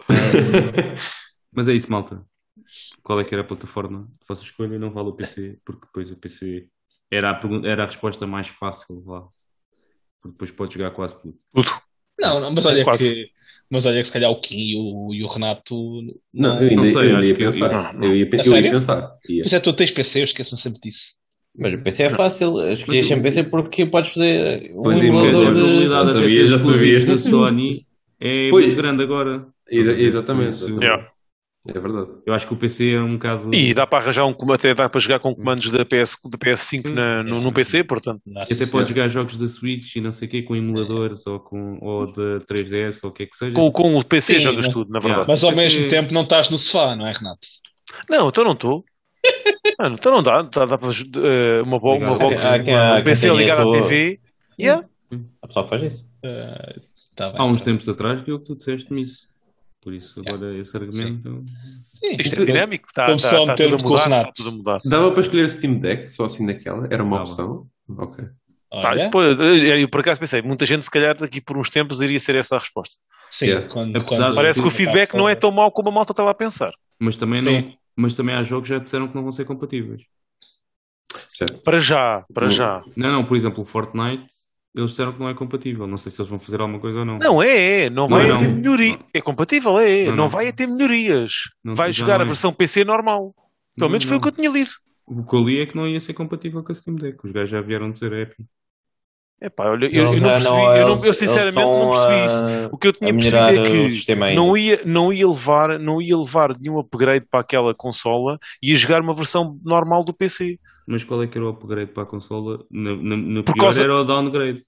Mas 1.53 1.69
é 1.69 1.75
isso, 1.75 1.91
malta. 1.91 2.25
Qual 3.03 3.21
é 3.21 3.25
que 3.25 3.35
era 3.35 3.43
a 3.43 3.47
plataforma 3.47 4.09
de 4.29 4.35
escolha? 4.45 4.75
E 4.77 4.79
não 4.79 4.91
vale 4.91 5.09
o 5.09 5.13
PC, 5.15 5.59
porque 5.65 5.87
depois 5.87 6.11
o 6.11 6.17
PC 6.17 6.69
era 7.11 7.31
a, 7.31 7.35
pergun- 7.35 7.65
era 7.65 7.85
a 7.85 7.87
resposta 7.87 8.27
mais 8.27 8.49
fácil 8.49 9.03
lá. 9.07 9.23
Porque 10.21 10.33
depois 10.33 10.51
pode 10.51 10.75
jogar 10.75 10.91
quase 10.91 11.21
tudo. 11.23 11.39
Tudo. 11.55 11.88
Não, 12.21 12.41
não, 12.41 12.51
mas 12.53 12.67
olha 12.67 12.85
Quase. 12.85 13.15
que. 13.15 13.31
Mas 13.71 13.85
olha 13.85 13.99
que 14.01 14.05
se 14.07 14.13
calhar 14.13 14.31
o 14.31 14.41
Kim 14.41 14.57
e 14.57 14.77
o, 14.77 15.15
e 15.15 15.23
o 15.23 15.27
Renato. 15.29 15.75
Não, 16.33 16.55
Não, 16.55 16.63
eu 16.63 16.71
ainda, 16.71 16.77
não 16.77 16.83
sei, 16.87 16.95
eu 16.95 17.01
ainda 17.17 17.27
ia 17.27 17.35
que- 17.35 17.45
pensar. 17.45 17.93
não, 17.95 18.05
Eu 18.05 18.17
ia, 18.17 18.29
eu 18.33 18.57
ia 18.57 18.71
pensar. 18.71 19.11
Ia. 19.29 19.43
Pois 19.43 19.53
é, 19.53 19.61
tu 19.61 19.73
tens 19.75 19.91
PC, 19.91 20.21
eu 20.21 20.25
esqueço-me 20.25 20.61
sempre 20.61 20.81
disso. 20.81 21.19
Mas 21.57 21.75
o 21.75 21.79
PC 21.83 22.03
é 22.05 22.11
fácil. 22.11 22.73
Escolhi 22.73 23.05
sempre 23.05 23.25
PC 23.25 23.45
porque 23.45 23.85
podes 23.87 24.13
fazer 24.13 24.71
um 24.75 24.83
Pois 24.83 24.99
é, 24.99 25.03
a 25.03 25.07
emulador 25.07 25.55
de. 25.55 25.89
Já 25.89 26.07
sabia, 26.07 26.47
já 26.47 26.59
sabia. 26.59 27.07
da 27.07 27.19
Sony 27.19 27.87
é 28.21 28.49
Pois. 28.51 28.65
muito 28.67 28.77
grande 28.79 29.03
agora. 29.03 29.41
Por 29.41 29.75
Exatamente. 29.79 30.05
exatamente. 30.07 30.65
Yeah. 30.83 31.11
É 31.69 31.79
verdade. 31.79 32.09
Eu 32.27 32.33
acho 32.35 32.47
que 32.47 32.55
o 32.55 32.57
PC 32.57 32.93
é 32.93 33.01
um 33.01 33.13
bocado. 33.15 33.55
E 33.55 33.75
dá 33.75 33.87
para 33.87 33.99
arranjar 34.05 34.25
um 34.25 34.33
comando, 34.33 34.55
até 34.57 34.75
dá 34.75 34.89
para 34.89 35.01
jogar 35.01 35.19
com 35.21 35.35
comandos 35.35 35.69
da, 35.71 35.85
PS, 35.85 36.17
da 36.25 36.39
PS5 36.39 36.89
na, 36.89 37.23
no, 37.23 37.41
no 37.41 37.53
PC, 37.53 37.85
portanto. 37.85 38.23
E 38.27 38.39
até 38.39 38.65
sim, 38.65 38.71
pode 38.71 38.89
jogar 38.89 39.09
jogos 39.09 39.37
da 39.37 39.47
Switch 39.47 39.97
e 39.97 40.01
não 40.01 40.11
sei 40.11 40.29
o 40.29 40.31
quê 40.31 40.43
com 40.43 40.57
emuladores 40.57 41.27
ou, 41.27 41.39
com, 41.41 41.79
ou 41.81 42.07
da 42.11 42.39
3DS 42.47 43.01
ou 43.05 43.11
o 43.11 43.13
que 43.13 43.25
é 43.25 43.27
que 43.27 43.37
seja. 43.37 43.55
Com, 43.55 43.71
com 43.71 43.97
o 43.97 44.05
PC 44.05 44.35
Sim, 44.35 44.41
jogas 44.41 44.67
mas- 44.67 44.75
tudo, 44.75 44.91
na 44.91 44.99
Yeah. 44.99 45.09
verdade. 45.09 45.29
Mas 45.29 45.45
ao 45.45 45.51
PC 45.51 45.61
mesmo 45.63 45.89
tempo 45.89 46.15
não 46.15 46.23
estás 46.23 46.49
no 46.49 46.59
sofá, 46.59 46.97
não 46.97 47.07
é, 47.07 47.13
Renato? 47.13 47.47
Não, 48.09 48.29
então 48.29 48.45
não 48.45 48.53
estou. 48.53 48.85
Mano, 49.79 49.95
então 49.99 50.13
não 50.13 50.23
dá. 50.23 50.43
Dá, 50.43 50.65
dá 50.65 50.79
para 50.79 50.89
eh, 50.91 51.63
uma, 51.63 51.79
bo 51.79 51.97
uma 51.97 52.17
box, 52.19 52.45
Há 52.47 52.59
quem- 52.59 52.75
há 52.77 52.97
um 52.97 53.03
PC 53.05 53.31
ligado 53.35 53.61
à 53.61 53.65
tua- 53.65 53.83
TV. 53.83 54.21
Yeah. 54.59 54.85
A 55.43 55.47
pessoa 55.47 55.65
que 55.65 55.71
faz 55.71 55.83
isso. 55.83 56.05
Uh, 56.25 56.81
tá 57.15 57.31
bem, 57.31 57.41
Há 57.41 57.45
uns 57.45 57.59
tá. 57.61 57.65
tempos 57.67 57.89
atrás, 57.89 58.23
Diogo, 58.25 58.45
tu 58.45 58.57
disseste-me 58.57 59.03
isso. 59.05 59.29
Por 59.81 59.95
isso, 59.95 60.21
agora 60.27 60.57
esse 60.59 60.77
argumento. 60.77 61.45
Sim, 62.01 62.17
Isto 62.19 62.43
é 62.43 62.45
dinâmico, 62.45 62.89
está, 62.89 63.05
como 63.05 63.17
está, 63.17 63.31
só 63.31 63.37
está 63.39 63.53
meter 63.53 63.71
tudo 63.71 63.77
a 63.87 63.89
mudar. 63.89 64.05
Renato. 64.05 64.29
Está 64.31 64.33
tudo 64.35 64.49
a 64.49 64.57
mudar. 64.57 64.81
Dava 64.85 65.13
para 65.13 65.21
escolher 65.21 65.49
Steam 65.49 65.79
Deck 65.79 66.09
só 66.09 66.25
assim 66.25 66.45
naquela? 66.45 66.87
Era 66.91 67.03
uma 67.03 67.19
Dava. 67.19 67.29
opção? 67.31 67.67
Ok. 67.97 68.25
Tá, 68.83 68.93
pô, 69.11 69.23
eu, 69.23 69.79
eu 69.79 69.89
por 69.89 70.01
acaso 70.01 70.21
pensei, 70.21 70.43
muita 70.43 70.67
gente 70.67 70.83
se 70.85 70.91
calhar 70.91 71.17
daqui 71.17 71.41
por 71.41 71.57
uns 71.57 71.71
tempos 71.71 72.03
iria 72.03 72.21
ser 72.21 72.35
essa 72.37 72.57
a 72.57 72.59
resposta. 72.59 72.97
sim, 73.31 73.47
Yeah. 73.47 73.67
quando, 73.69 73.97
Apesar 73.97 74.25
quando- 74.27 74.35
Parece 74.35 74.61
que 74.61 74.67
o 74.69 74.71
feedback 74.71 75.15
não 75.15 75.27
é 75.29 75.35
tão 75.35 75.51
mau 75.51 75.71
como 75.73 75.89
a 75.89 75.93
malta 75.93 76.13
estava 76.13 76.31
a 76.31 76.35
pensar. 76.35 76.73
Mas 76.99 77.17
também, 77.17 77.41
Sim. 77.41 77.51
não, 77.63 77.75
mas 77.97 78.15
também 78.15 78.35
há 78.35 78.43
jogos 78.43 78.69
que 78.69 78.75
já 78.75 78.81
disseram 78.81 79.09
que 79.09 79.15
não 79.15 79.23
vão 79.23 79.31
ser 79.31 79.47
compatíveis. 79.47 80.03
Certo. 81.29 81.59
Para 81.63 81.79
já, 81.79 82.25
para 82.35 82.49
já. 82.49 82.83
Não, 82.97 83.11
não, 83.11 83.25
por 83.25 83.37
exemplo, 83.37 83.63
o 83.63 83.67
Fortnite 83.67 84.27
Eles 84.77 84.91
disseram 84.91 85.13
que 85.13 85.19
não 85.19 85.29
é 85.29 85.35
compatível. 85.35 85.87
Não 85.87 85.97
sei 85.97 86.13
se 86.13 86.21
eles 86.21 86.29
vão 86.29 86.39
fazer 86.39 86.61
alguma 86.61 86.79
coisa 86.79 87.01
ou 87.01 87.05
não. 87.05 87.19
Não 87.19 87.43
é, 87.43 87.85
é. 87.87 87.91
não, 87.91 88.03
Não, 88.09 88.09
vai 88.19 88.29
não. 88.29 88.37
a 88.37 88.39
ter 88.39 88.49
melhoria. 88.49 88.93
Não. 88.97 89.05
É 89.15 89.21
compatível, 89.21 89.79
é. 89.81 90.05
Não, 90.05 90.11
Não, 90.11 90.17
não. 90.25 90.29
vai 90.29 90.49
a 90.49 90.53
ter 90.53 90.67
melhorias. 90.69 91.33
Não, 91.65 91.75
vai 91.75 91.91
jogar 91.91 92.15
não 92.19 92.23
a 92.23 92.25
é. 92.25 92.29
versão 92.29 92.53
PC 92.53 92.85
normal. 92.85 93.35
Pelo 93.77 93.89
Não, 93.89 93.89
menos 93.89 94.05
foi 94.05 94.13
não. 94.13 94.19
o 94.19 94.23
que 94.23 94.29
eu 94.29 94.33
tinha 94.33 94.51
lido. 94.51 94.71
O 95.07 95.25
que 95.25 95.35
eu 95.35 95.41
li 95.41 95.61
é 95.61 95.67
que 95.67 95.75
não 95.77 95.89
ia 95.89 95.99
ser 96.01 96.13
compatível 96.13 96.63
com 96.63 96.71
a 96.71 96.75
Steam 96.75 96.97
Deck. 96.97 97.19
Os 97.25 97.33
gajos 97.33 97.51
já 97.51 97.61
vieram 97.61 97.91
dizer 97.91 98.13
é 98.13 98.23
Epic. 98.23 98.47
Epá, 99.41 99.71
olha, 99.71 99.87
eu, 99.87 99.91
eu 99.93 100.05
não 100.05 100.21
percebi, 100.21 100.51
não- 100.51 100.75
eu, 100.77 100.81
não- 100.83 100.89
eles- 100.89 101.05
eu 101.05 101.15
sinceramente 101.15 101.55
não 101.55 101.91
percebi 101.91 102.25
isso. 102.25 102.69
O 102.73 102.77
que 102.79 102.89
eu 102.89 102.93
tinha 102.93 103.15
percebido 103.15 103.61
é 103.61 103.63
que 103.63 104.35
não 104.35 104.57
ia, 104.57 104.83
não, 104.85 105.13
ia 105.13 105.29
levar, 105.29 105.79
não 105.79 106.03
ia 106.03 106.17
levar 106.19 106.59
nenhum 106.59 106.79
upgrade 106.81 107.25
para 107.31 107.39
aquela 107.41 107.73
consola 107.73 108.37
e 108.61 108.71
ia 108.73 108.77
jogar 108.77 109.01
uma 109.01 109.15
versão 109.15 109.57
normal 109.65 110.05
do 110.05 110.13
PC. 110.13 110.59
Mas 110.91 111.05
qual 111.05 111.23
é 111.23 111.27
que 111.27 111.37
era 111.37 111.45
o 111.47 111.51
upgrade 111.51 111.93
para 111.93 112.05
a 112.05 112.07
consola? 112.07 112.65
No, 112.71 112.97
no, 112.97 113.17
no 113.17 113.45
Por 113.45 113.53
pior 113.55 113.65
causa- 113.65 113.83
era 113.85 113.95
o 113.95 114.05
downgrade. 114.05 114.63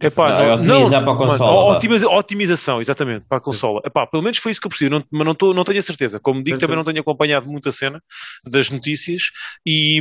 Epá, 0.00 0.28
Não, 0.30 0.40
é 0.40 0.54
otimizar 0.54 1.02
para 1.02 1.12
a 1.12 1.14
mano, 1.14 1.28
consola, 1.30 1.76
otimiza- 1.76 2.08
otimização, 2.08 2.80
exatamente, 2.80 3.26
para 3.26 3.36
a 3.38 3.40
consola. 3.40 3.80
Epá, 3.84 4.06
pelo 4.06 4.22
menos 4.22 4.38
foi 4.38 4.52
isso 4.52 4.60
que 4.60 4.66
eu 4.66 4.70
percebi, 4.70 4.90
não, 4.90 5.02
mas 5.10 5.26
não, 5.26 5.34
tô, 5.34 5.52
não 5.52 5.62
tenho 5.64 5.78
a 5.78 5.82
certeza. 5.82 6.18
Como 6.20 6.42
digo, 6.42 6.56
Certo. 6.56 6.60
também 6.62 6.76
não 6.76 6.84
tenho 6.84 7.00
acompanhado 7.00 7.46
muito 7.46 7.68
a 7.68 7.72
cena 7.72 8.02
das 8.46 8.70
notícias 8.70 9.22
e, 9.66 9.98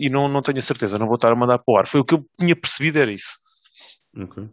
e 0.00 0.08
não, 0.10 0.26
não 0.28 0.42
tenho 0.42 0.58
a 0.58 0.62
certeza, 0.62 0.98
não 0.98 1.06
vou 1.06 1.14
estar 1.16 1.30
a 1.32 1.36
mandar 1.36 1.58
para 1.58 1.72
o 1.72 1.76
ar. 1.78 1.86
Foi 1.86 2.00
o 2.00 2.04
que 2.04 2.14
eu 2.14 2.24
tinha 2.38 2.56
percebido, 2.56 2.98
era 2.98 3.10
isso. 3.12 3.36
Ok. 4.16 4.48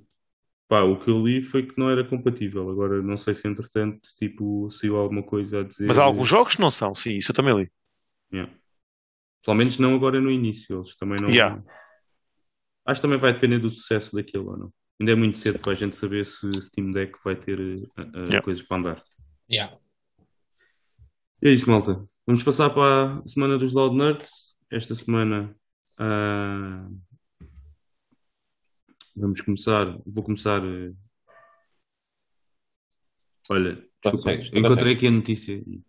Pá, 0.68 0.82
o 0.84 0.98
que 1.00 1.10
eu 1.10 1.26
li 1.26 1.42
foi 1.42 1.64
que 1.64 1.74
não 1.78 1.90
era 1.90 2.04
compatível. 2.04 2.70
Agora 2.70 3.02
não 3.02 3.18
sei 3.18 3.34
se 3.34 3.48
entretanto 3.48 4.00
tipo, 4.18 4.70
saiu 4.72 4.96
alguma 4.98 5.24
coisa 5.24 5.62
a 5.62 5.64
dizer. 5.64 5.88
Mas 5.88 5.98
há 6.00 6.04
alguns 6.04 6.28
jogos 6.28 6.56
que 6.56 6.62
não 6.62 6.72
são, 6.72 6.94
sim, 6.96 7.18
isso 7.18 7.32
eu 7.32 7.36
também 7.36 7.56
li. 7.58 7.70
Yeah. 8.32 8.52
Pelo 9.44 9.58
menos 9.58 9.78
não 9.80 9.96
agora 9.96 10.20
no 10.22 10.30
início. 10.32 10.78
Eles 10.78 10.96
também 10.96 11.18
não. 11.22 11.30
Yeah. 11.30 11.64
Acho 12.86 13.00
que 13.00 13.08
também 13.08 13.20
vai 13.20 13.34
depender 13.34 13.60
do 13.60 13.70
sucesso 13.70 14.16
daquilo 14.16 14.52
ou 14.52 14.58
não. 14.58 14.74
Ainda 15.00 15.12
é 15.14 15.16
muito 15.16 15.38
cedo 15.38 15.60
para 15.60 15.72
a 15.72 15.76
gente 15.76 15.96
saber 15.96 16.26
se 16.26 16.62
Steam 16.62 16.92
Deck 16.92 17.14
vai 17.24 17.36
ter 17.36 17.60
eh, 17.60 17.84
eh, 17.98 18.20
Yeah. 18.26 18.42
coisas 18.42 18.64
para 18.64 18.78
andar. 18.78 19.04
Yeah. 19.50 19.78
É 21.44 21.50
isso, 21.50 21.70
malta. 21.70 22.04
Vamos 22.26 22.44
passar 22.44 22.70
para 22.70 23.18
a 23.18 23.28
semana 23.28 23.58
dos 23.58 23.74
Loud 23.74 23.96
Nerds. 23.96 24.58
Esta 24.70 24.94
semana 24.94 25.56
ah, 26.00 26.88
vamos 29.16 29.42
começar. 29.42 29.98
Vou 30.06 30.24
começar. 30.24 30.62
Olha, 33.50 33.76
desculpa, 33.76 34.18
Consegues, 34.18 34.50
tu 34.52 34.60
encontrei 34.60 34.94
aqui 34.94 35.08
a 35.08 35.12
notícia. 35.12 35.54
e. 35.54 35.82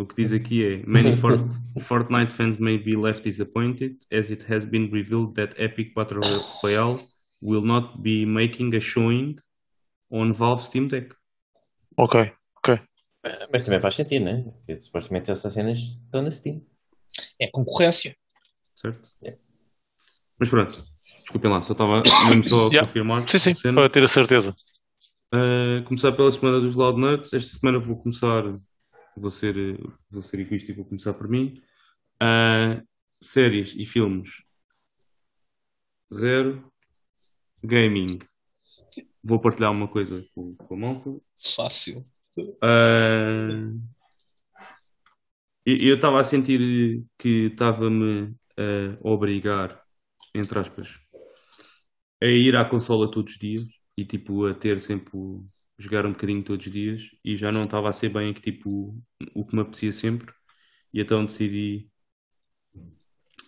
O 0.00 0.06
que 0.06 0.14
diz 0.14 0.32
aqui 0.32 0.64
é: 0.64 0.82
Many 0.86 1.14
Fort- 1.16 1.44
Fortnite 1.80 2.32
fans 2.32 2.58
may 2.58 2.78
be 2.78 2.96
left 2.96 3.22
disappointed 3.22 3.96
as 4.12 4.30
it 4.30 4.44
has 4.52 4.64
been 4.64 4.90
revealed 4.90 5.34
that 5.34 5.54
Epic 5.62 5.92
Battle 5.94 6.20
Royale 6.62 7.00
will 7.42 7.62
not 7.62 8.00
be 8.00 8.24
making 8.24 8.74
a 8.74 8.80
showing 8.80 9.36
on 10.10 10.32
Valve 10.32 10.62
Steam 10.62 10.88
Deck. 10.88 11.14
Ok, 11.96 12.32
ok. 12.58 12.80
Mas 13.52 13.64
também 13.64 13.80
faz 13.80 13.94
sentido, 13.96 14.24
né? 14.24 14.42
Porque 14.44 14.80
supostamente 14.80 15.30
essas 15.30 15.52
cenas 15.52 15.78
estão 15.78 16.22
na 16.22 16.30
Steam. 16.30 16.62
É 17.38 17.48
concorrência. 17.50 18.16
Certo? 18.74 19.10
É. 19.22 19.36
Mas 20.38 20.48
pronto, 20.48 20.82
desculpem 21.20 21.50
lá, 21.50 21.60
só 21.60 21.72
estava 21.72 22.02
mesmo 22.28 22.44
só 22.44 22.66
a 22.66 22.70
Yeah. 22.70 22.86
confirmar. 22.86 23.28
Sim, 23.28 23.38
sim, 23.38 23.54
cena. 23.54 23.74
para 23.82 23.90
ter 23.90 24.02
a 24.02 24.08
certeza. 24.08 24.54
Uh, 25.34 25.84
começar 25.84 26.12
pela 26.12 26.32
semana 26.32 26.60
dos 26.60 26.74
Loud 26.74 26.98
Nerds. 26.98 27.32
Esta 27.34 27.58
semana 27.58 27.78
vou 27.78 27.98
começar, 28.00 28.42
vou 29.16 29.30
ser, 29.30 29.54
vou 30.10 30.22
ser 30.22 30.40
egoísta 30.40 30.70
e 30.70 30.74
vou 30.74 30.84
começar 30.84 31.14
por 31.14 31.28
mim. 31.28 31.62
Uh, 32.22 32.86
séries 33.20 33.74
e 33.76 33.84
filmes, 33.84 34.42
zero. 36.12 36.70
Gaming, 37.62 38.18
vou 39.22 39.38
partilhar 39.38 39.70
uma 39.70 39.86
coisa 39.86 40.24
com, 40.34 40.54
com 40.56 40.74
a 40.74 40.78
malta. 40.78 41.10
Fácil. 41.54 42.02
Uh, 42.38 43.78
eu 45.66 45.94
estava 45.94 46.20
a 46.20 46.24
sentir 46.24 47.04
que 47.18 47.46
estava-me 47.46 48.34
a 48.56 49.08
obrigar, 49.08 49.82
entre 50.34 50.58
aspas, 50.58 50.98
a 52.22 52.26
ir 52.26 52.56
à 52.56 52.64
consola 52.64 53.10
todos 53.10 53.32
os 53.34 53.38
dias 53.38 53.66
e 53.96 54.04
tipo 54.04 54.46
a 54.46 54.54
ter 54.54 54.80
sempre 54.80 55.10
o- 55.14 55.46
jogar 55.80 56.04
um 56.06 56.12
bocadinho 56.12 56.44
todos 56.44 56.66
os 56.66 56.72
dias 56.72 57.10
e 57.24 57.36
já 57.36 57.50
não 57.50 57.64
estava 57.64 57.88
a 57.88 57.92
ser 57.92 58.10
bem 58.10 58.34
que 58.34 58.40
tipo 58.42 58.96
o 59.34 59.44
que 59.46 59.56
me 59.56 59.62
apetecia 59.62 59.92
sempre 59.92 60.32
e 60.92 61.00
então 61.00 61.24
decidi 61.24 61.88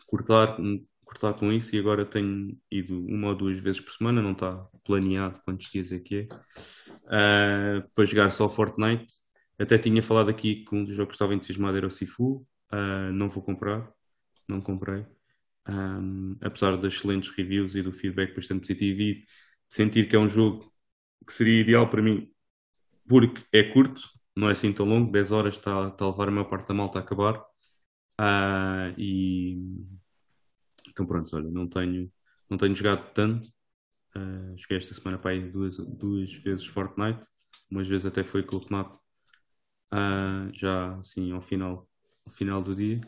cortar, 0.07 0.57
cortar 1.05 1.35
com 1.35 1.53
isso 1.53 1.77
e 1.77 1.79
agora 1.79 2.07
tenho 2.07 2.59
ido 2.71 3.05
uma 3.07 3.29
ou 3.29 3.35
duas 3.37 3.59
vezes 3.59 3.81
por 3.81 3.93
semana, 3.93 4.23
não 4.23 4.33
está 4.33 4.57
planeado 4.85 5.41
quantos 5.45 5.71
dias 5.71 5.93
é 5.93 5.99
que 5.99 6.17
é, 6.21 6.29
ah, 7.09 7.89
para 7.95 8.05
jogar 8.05 8.31
só 8.31 8.49
Fortnite. 8.49 9.15
Até 9.59 9.79
tinha 9.79 10.03
falado 10.03 10.31
aqui 10.31 10.65
que 10.65 10.75
um 10.75 10.85
dos 10.85 10.95
jogos 10.95 11.13
que 11.13 11.15
estava 11.17 11.35
entusiasmado 11.35 11.77
era 11.77 11.87
o 11.87 11.91
Sifu, 11.91 12.47
ah, 12.71 13.11
não 13.13 13.29
vou 13.29 13.43
comprar, 13.43 13.91
não 14.49 14.61
comprei. 14.61 15.05
Um, 15.69 16.37
apesar 16.41 16.77
das 16.77 16.95
excelentes 16.95 17.31
reviews 17.37 17.77
e 17.77 17.83
do 17.83 17.93
feedback 17.93 18.35
bastante 18.35 18.61
positivo 18.63 19.01
e 19.01 19.15
de 19.15 19.27
sentir 19.69 20.09
que 20.09 20.17
é 20.17 20.19
um 20.19 20.29
jogo 20.29 20.72
que 21.27 21.33
seria 21.33 21.61
ideal 21.61 21.89
para 21.91 22.03
mim 22.03 22.31
porque 23.09 23.45
é 23.53 23.65
curto, 23.65 24.03
não 24.37 24.49
é 24.49 24.53
assim 24.53 24.73
tão 24.73 24.87
longo, 24.87 25.13
10 25.13 25.33
horas 25.33 25.57
está, 25.57 25.89
está 25.89 26.05
a 26.05 26.11
levar 26.11 26.29
a 26.29 26.31
maior 26.31 26.49
parte 26.49 26.69
da 26.69 26.75
malta 26.75 26.99
a 26.99 27.03
acabar. 27.03 27.45
Ah, 28.19 28.95
e 28.99 29.59
então 30.89 31.07
pronto, 31.07 31.35
olha, 31.37 31.51
não 31.51 31.69
tenho, 31.69 32.11
não 32.49 32.59
tenho 32.59 32.75
jogado 32.75 33.13
tanto. 33.13 33.49
Ah, 34.15 34.55
joguei 34.57 34.79
esta 34.79 34.95
semana 34.95 35.19
para 35.19 35.33
aí 35.33 35.51
duas, 35.51 35.77
duas 35.79 36.33
vezes 36.35 36.67
Fortnite, 36.67 37.27
umas 37.71 37.89
vezes 37.89 38.07
até 38.07 38.23
foi 38.23 38.43
com 38.43 38.57
o 38.57 38.61
Renato, 38.61 38.99
ah, 39.91 40.49
já 40.55 40.97
assim 40.99 41.33
ao 41.33 41.43
final, 41.43 41.89
ao 42.27 42.33
final 42.33 42.63
do 42.63 42.75
dia. 42.77 43.01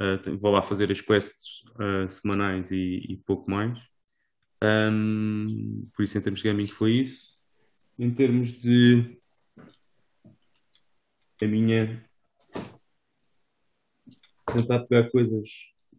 Uh, 0.00 0.36
vou 0.38 0.50
lá 0.52 0.62
fazer 0.62 0.90
as 0.90 1.00
quests 1.00 1.62
uh, 1.76 2.08
semanais 2.08 2.70
e, 2.72 3.06
e 3.08 3.16
pouco 3.18 3.50
mais. 3.50 3.78
Um, 4.62 5.88
por 5.94 6.02
isso, 6.02 6.18
em 6.18 6.20
termos 6.20 6.40
de 6.40 6.48
gaming, 6.48 6.66
foi 6.68 6.92
isso. 7.00 7.31
Em 8.02 8.12
termos 8.12 8.50
de 8.50 9.16
a 11.40 11.46
minha 11.46 12.04
tentar 14.44 14.80
pegar 14.80 15.08
coisas 15.08 15.48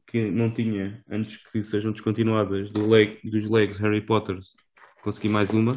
que 0.06 0.30
não 0.30 0.54
tinha 0.54 1.02
antes 1.10 1.38
que 1.50 1.64
sejam 1.64 1.94
descontinuadas 1.94 2.70
do 2.72 2.90
leg, 2.90 3.22
dos 3.24 3.50
legs 3.50 3.78
Harry 3.78 4.06
Potter, 4.06 4.38
consegui 5.02 5.30
mais 5.30 5.52
uma. 5.52 5.76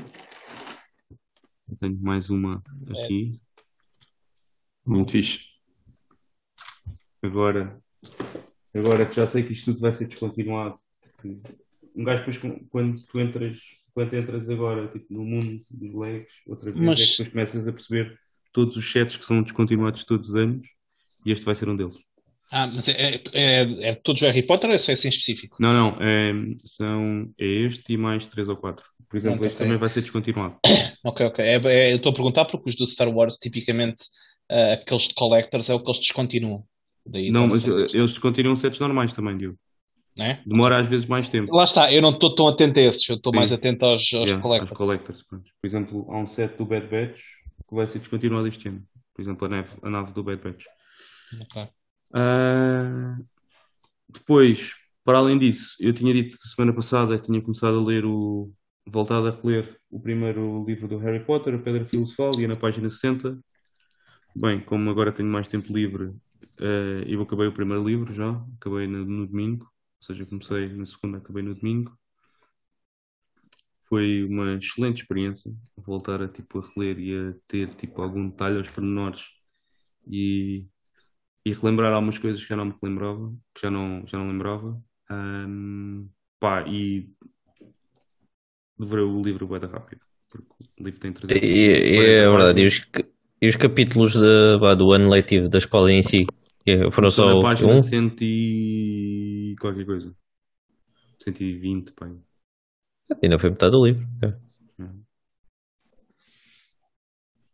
Eu 1.68 1.76
tenho 1.76 1.96
mais 2.02 2.28
uma 2.28 2.60
aqui. 2.90 3.40
Muito 4.84 5.12
fixe. 5.12 5.44
Agora, 7.22 7.80
agora 8.74 9.06
que 9.06 9.14
já 9.14 9.28
sei 9.28 9.44
que 9.44 9.52
isto 9.52 9.66
tudo 9.66 9.78
vai 9.78 9.92
ser 9.92 10.08
descontinuado, 10.08 10.74
um 11.94 12.02
gajo 12.02 12.24
depois 12.24 12.66
quando 12.68 13.00
tu 13.06 13.20
entras, 13.20 13.85
quando 13.96 14.12
entras 14.12 14.46
agora 14.50 14.88
tipo, 14.88 15.06
no 15.08 15.24
mundo 15.24 15.64
dos 15.70 15.94
legs, 15.94 16.34
outra 16.46 16.70
vez 16.70 16.84
Mas- 16.84 17.00
é 17.00 17.04
que 17.04 17.10
depois 17.12 17.28
começas 17.30 17.66
a 17.66 17.72
perceber 17.72 18.18
todos 18.52 18.76
os 18.76 18.92
sets 18.92 19.16
que 19.16 19.24
são 19.24 19.42
descontinuados 19.42 20.04
todos 20.04 20.28
os 20.28 20.34
anos 20.34 20.68
e 21.24 21.32
este 21.32 21.46
vai 21.46 21.54
ser 21.54 21.66
um 21.66 21.74
deles. 21.74 21.96
Ah, 22.52 22.66
mas 22.66 22.86
é, 22.88 23.22
é, 23.32 23.88
é 23.88 23.94
todos 23.94 24.20
Harry 24.20 24.42
Potter 24.42 24.68
ou 24.68 24.76
é 24.76 24.78
só 24.78 24.92
esse 24.92 25.06
em 25.06 25.08
específico? 25.08 25.56
Não, 25.60 25.72
não, 25.72 25.96
é, 25.98 26.30
são, 26.66 27.06
é 27.38 27.46
este 27.46 27.94
e 27.94 27.96
mais 27.96 28.28
três 28.28 28.48
ou 28.48 28.56
quatro. 28.56 28.84
Por 29.08 29.16
exemplo, 29.16 29.46
este 29.46 29.56
ok. 29.56 29.66
também 29.66 29.78
vai 29.80 29.88
ser 29.88 30.02
descontinuado. 30.02 30.58
Ok, 31.02 31.24
ok. 31.24 31.42
É, 31.42 31.54
é- 31.54 31.92
eu 31.92 31.96
estou 31.96 32.10
a 32.12 32.14
perguntar 32.14 32.44
porque 32.44 32.68
os 32.68 32.76
do 32.76 32.86
Star 32.86 33.08
Wars, 33.08 33.36
tipicamente, 33.36 34.04
ah, 34.50 34.74
aqueles 34.74 35.08
de 35.08 35.14
collectors 35.14 35.70
é 35.70 35.74
o 35.74 35.82
que 35.82 35.88
eles 35.88 36.00
descontinuam. 36.00 36.64
Daí 37.06 37.30
Não, 37.30 37.46
mas 37.46 37.66
eles 37.66 37.92
descontinuam 38.10 38.56
sets 38.56 38.78
normais 38.78 39.14
também, 39.14 39.38
Diogo. 39.38 39.58
Não 40.16 40.24
é? 40.24 40.42
Demora 40.46 40.78
às 40.80 40.88
vezes 40.88 41.06
mais 41.06 41.28
tempo. 41.28 41.54
Lá 41.54 41.64
está, 41.64 41.92
eu 41.92 42.00
não 42.00 42.10
estou 42.10 42.34
tão 42.34 42.48
atento 42.48 42.78
a 42.78 42.82
esses, 42.82 43.08
eu 43.08 43.16
estou 43.16 43.34
mais 43.34 43.52
atento 43.52 43.84
aos, 43.84 44.02
aos 44.02 44.12
Yeah, 44.12 44.40
collectors. 44.42 44.70
aos 44.72 44.78
collectors. 44.80 45.22
Por 45.22 45.40
exemplo, 45.64 46.06
há 46.10 46.18
um 46.18 46.26
set 46.26 46.56
do 46.56 46.66
Bad 46.66 46.86
Batch 46.86 47.20
que 47.68 47.74
vai 47.74 47.86
ser 47.88 47.98
descontinuado 47.98 48.46
este 48.46 48.68
ano. 48.68 48.82
Por 49.14 49.22
exemplo, 49.22 49.46
a 49.46 49.48
nave, 49.48 49.76
a 49.82 49.90
nave 49.90 50.12
do 50.12 50.22
Bad 50.22 50.42
Batch. 50.42 50.64
Ok. 51.40 51.68
Ah, 52.12 53.16
depois, 54.08 54.72
para 55.04 55.18
além 55.18 55.38
disso, 55.38 55.76
eu 55.80 55.92
tinha 55.92 56.12
dito 56.14 56.36
semana 56.36 56.72
passada 56.72 57.18
que 57.18 57.26
tinha 57.26 57.40
começado 57.40 57.78
a 57.78 57.84
ler 57.84 58.04
o. 58.04 58.52
voltado 58.86 59.26
a 59.28 59.30
reler 59.30 59.76
o 59.90 60.00
primeiro 60.00 60.64
livro 60.66 60.86
do 60.88 60.98
Harry 60.98 61.24
Potter, 61.24 61.54
A 61.54 61.58
Pedra 61.58 61.84
Filosofal, 61.84 62.32
e 62.38 62.44
é 62.44 62.48
na 62.48 62.56
página 62.56 62.88
60. 62.88 63.38
Bem, 64.34 64.60
como 64.60 64.90
agora 64.90 65.12
tenho 65.12 65.28
mais 65.28 65.48
tempo 65.48 65.72
livre, 65.72 66.12
ah, 66.60 67.02
eu 67.06 67.20
acabei 67.22 67.46
o 67.46 67.52
primeiro 67.52 67.86
livro 67.86 68.12
já, 68.12 68.30
acabei 68.60 68.86
no, 68.86 69.04
no 69.04 69.26
domingo, 69.26 69.66
seja, 70.06 70.26
comecei 70.26 70.68
na 70.68 70.86
segunda, 70.86 71.18
acabei 71.18 71.42
no 71.42 71.54
domingo. 71.54 71.96
Foi 73.82 74.24
uma 74.24 74.54
excelente 74.54 75.02
experiência 75.02 75.52
voltar 75.76 76.20
a 76.22 76.28
tipo 76.28 76.58
a 76.58 76.62
reler 76.62 76.98
e 76.98 77.14
a 77.14 77.34
ter 77.46 77.74
tipo 77.76 78.02
algum 78.02 78.28
detalhe 78.28 78.58
aos 78.58 78.68
pormenores 78.68 79.24
e 80.06 80.66
e 81.46 81.52
relembrar 81.52 81.92
algumas 81.92 82.18
coisas 82.18 82.42
que 82.42 82.48
já 82.48 82.56
não 82.56 82.64
me 82.64 82.74
lembrava, 82.82 83.32
que 83.54 83.62
já 83.62 83.70
não, 83.70 84.04
já 84.04 84.18
não 84.18 84.28
lembrava. 84.28 84.82
Ahm, 85.08 86.08
pá, 86.40 86.66
e 86.66 87.08
devorei 88.76 89.04
o 89.04 89.22
livro 89.22 89.46
da 89.60 89.68
rápido. 89.68 90.00
Porque 90.28 90.48
o 90.80 90.84
livro 90.84 90.98
tem 90.98 91.12
300 91.12 91.40
E, 91.40 91.52
e 91.52 91.98
é 91.98 92.24
da 92.24 92.30
verdade. 92.32 92.60
E 92.62 92.64
os, 92.66 92.88
e 93.40 93.46
os 93.46 93.54
capítulos 93.54 94.14
de, 94.14 94.76
do 94.76 94.92
ano 94.92 95.08
letivo 95.08 95.48
da 95.48 95.58
escola 95.58 95.92
em 95.92 96.02
si? 96.02 96.26
Foram 96.90 97.10
só 97.10 97.26
Estou 97.26 97.42
na 97.42 97.48
página 97.48 97.74
um? 97.74 97.80
100 97.80 98.16
e 98.22 99.05
qualquer 99.60 99.84
coisa. 99.86 100.14
120, 101.22 101.92
pai. 101.92 102.16
Ainda 103.22 103.38
foi 103.38 103.50
metade 103.50 103.72
do 103.72 103.84
livro. 103.86 104.06
Ok. 104.16 104.34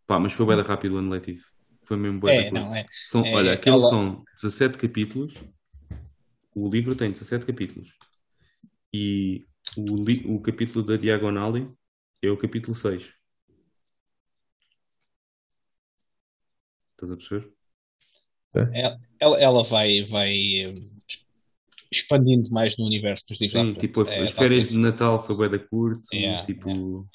Pá, 0.07 0.19
mas 0.19 0.33
foi 0.33 0.45
bué 0.47 0.57
da 0.57 0.63
rápido 0.63 0.95
o 0.97 0.99
ano 0.99 1.11
letivo. 1.11 1.45
Foi 1.87 1.97
mesmo 1.97 2.21
bué 2.21 2.33
É, 2.35 2.45
da 2.45 2.51
curto. 2.51 2.65
não, 2.65 2.75
é. 2.77 2.87
São, 3.05 3.25
É, 3.25 3.35
olha, 3.35 3.53
aqueles 3.53 3.81
ela- 3.81 3.89
são 3.91 4.25
17 4.35 4.79
capítulos. 4.79 5.35
O 6.55 6.69
livro 6.69 6.95
tem 6.95 7.11
17 7.11 7.47
capítulos. 7.47 7.95
E 8.93 9.47
o, 9.77 9.97
li- 9.97 10.25
o 10.27 10.41
capítulo 10.41 10.85
da 10.85 10.97
Diagonale 10.97 11.71
é 12.21 12.31
o 12.31 12.37
capítulo 12.37 12.75
6. 12.75 13.15
Estás 16.93 17.11
a 17.13 17.17
perceber? 17.17 17.53
Ela, 19.19 19.41
ela 19.41 19.65
vai, 19.65 20.05
vai 20.05 20.75
expandindo 21.93 22.51
mais 22.51 22.77
no 22.77 22.87
universo 22.87 23.27
dos 23.29 23.41
livros 23.41 23.61
Sim, 23.63 23.75
tipo, 23.75 24.01
as, 24.03 24.11
É, 24.11 24.23
as 24.25 24.33
férias 24.33 24.69
de 24.69 24.79
Natal 24.79 25.21
foi 25.21 25.37
bué 25.37 25.49
da 25.49 25.59
curto. 25.59 26.03
Yeah, 26.13 26.43
tipo... 26.47 27.09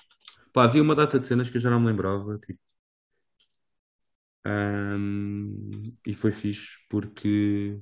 Pá, 0.54 0.64
havia 0.66 0.82
uma 0.82 0.96
data 0.96 1.20
de 1.20 1.28
cenas 1.28 1.50
que 1.50 1.58
eu 1.58 1.62
já 1.62 1.70
não 1.70 1.80
me 1.80 1.88
lembrava. 1.88 2.38
Tipo... 2.40 2.60
Ahm, 4.46 5.94
e 6.06 6.14
foi 6.14 6.32
fixe 6.32 6.78
porque 6.90 7.80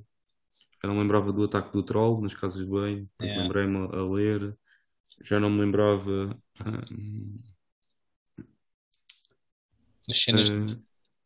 eu 0.82 0.88
não 0.88 0.94
me 0.96 1.02
lembrava 1.02 1.32
do 1.32 1.44
ataque 1.44 1.72
do 1.72 1.82
troll 1.82 2.20
nas 2.22 2.34
casas 2.34 2.64
de 2.64 2.70
banho. 2.70 3.04
Depois 3.12 3.30
Yeah. 3.30 3.42
lembrei-me 3.42 3.76
a, 3.96 4.02
ler. 4.04 4.56
Já 5.22 5.40
não 5.40 5.50
me 5.50 5.60
lembrava. 5.60 6.38
ahm, 6.60 7.38
As 10.10 10.22
cenas 10.22 10.48
eh, 10.48 10.56
de- 10.66 10.78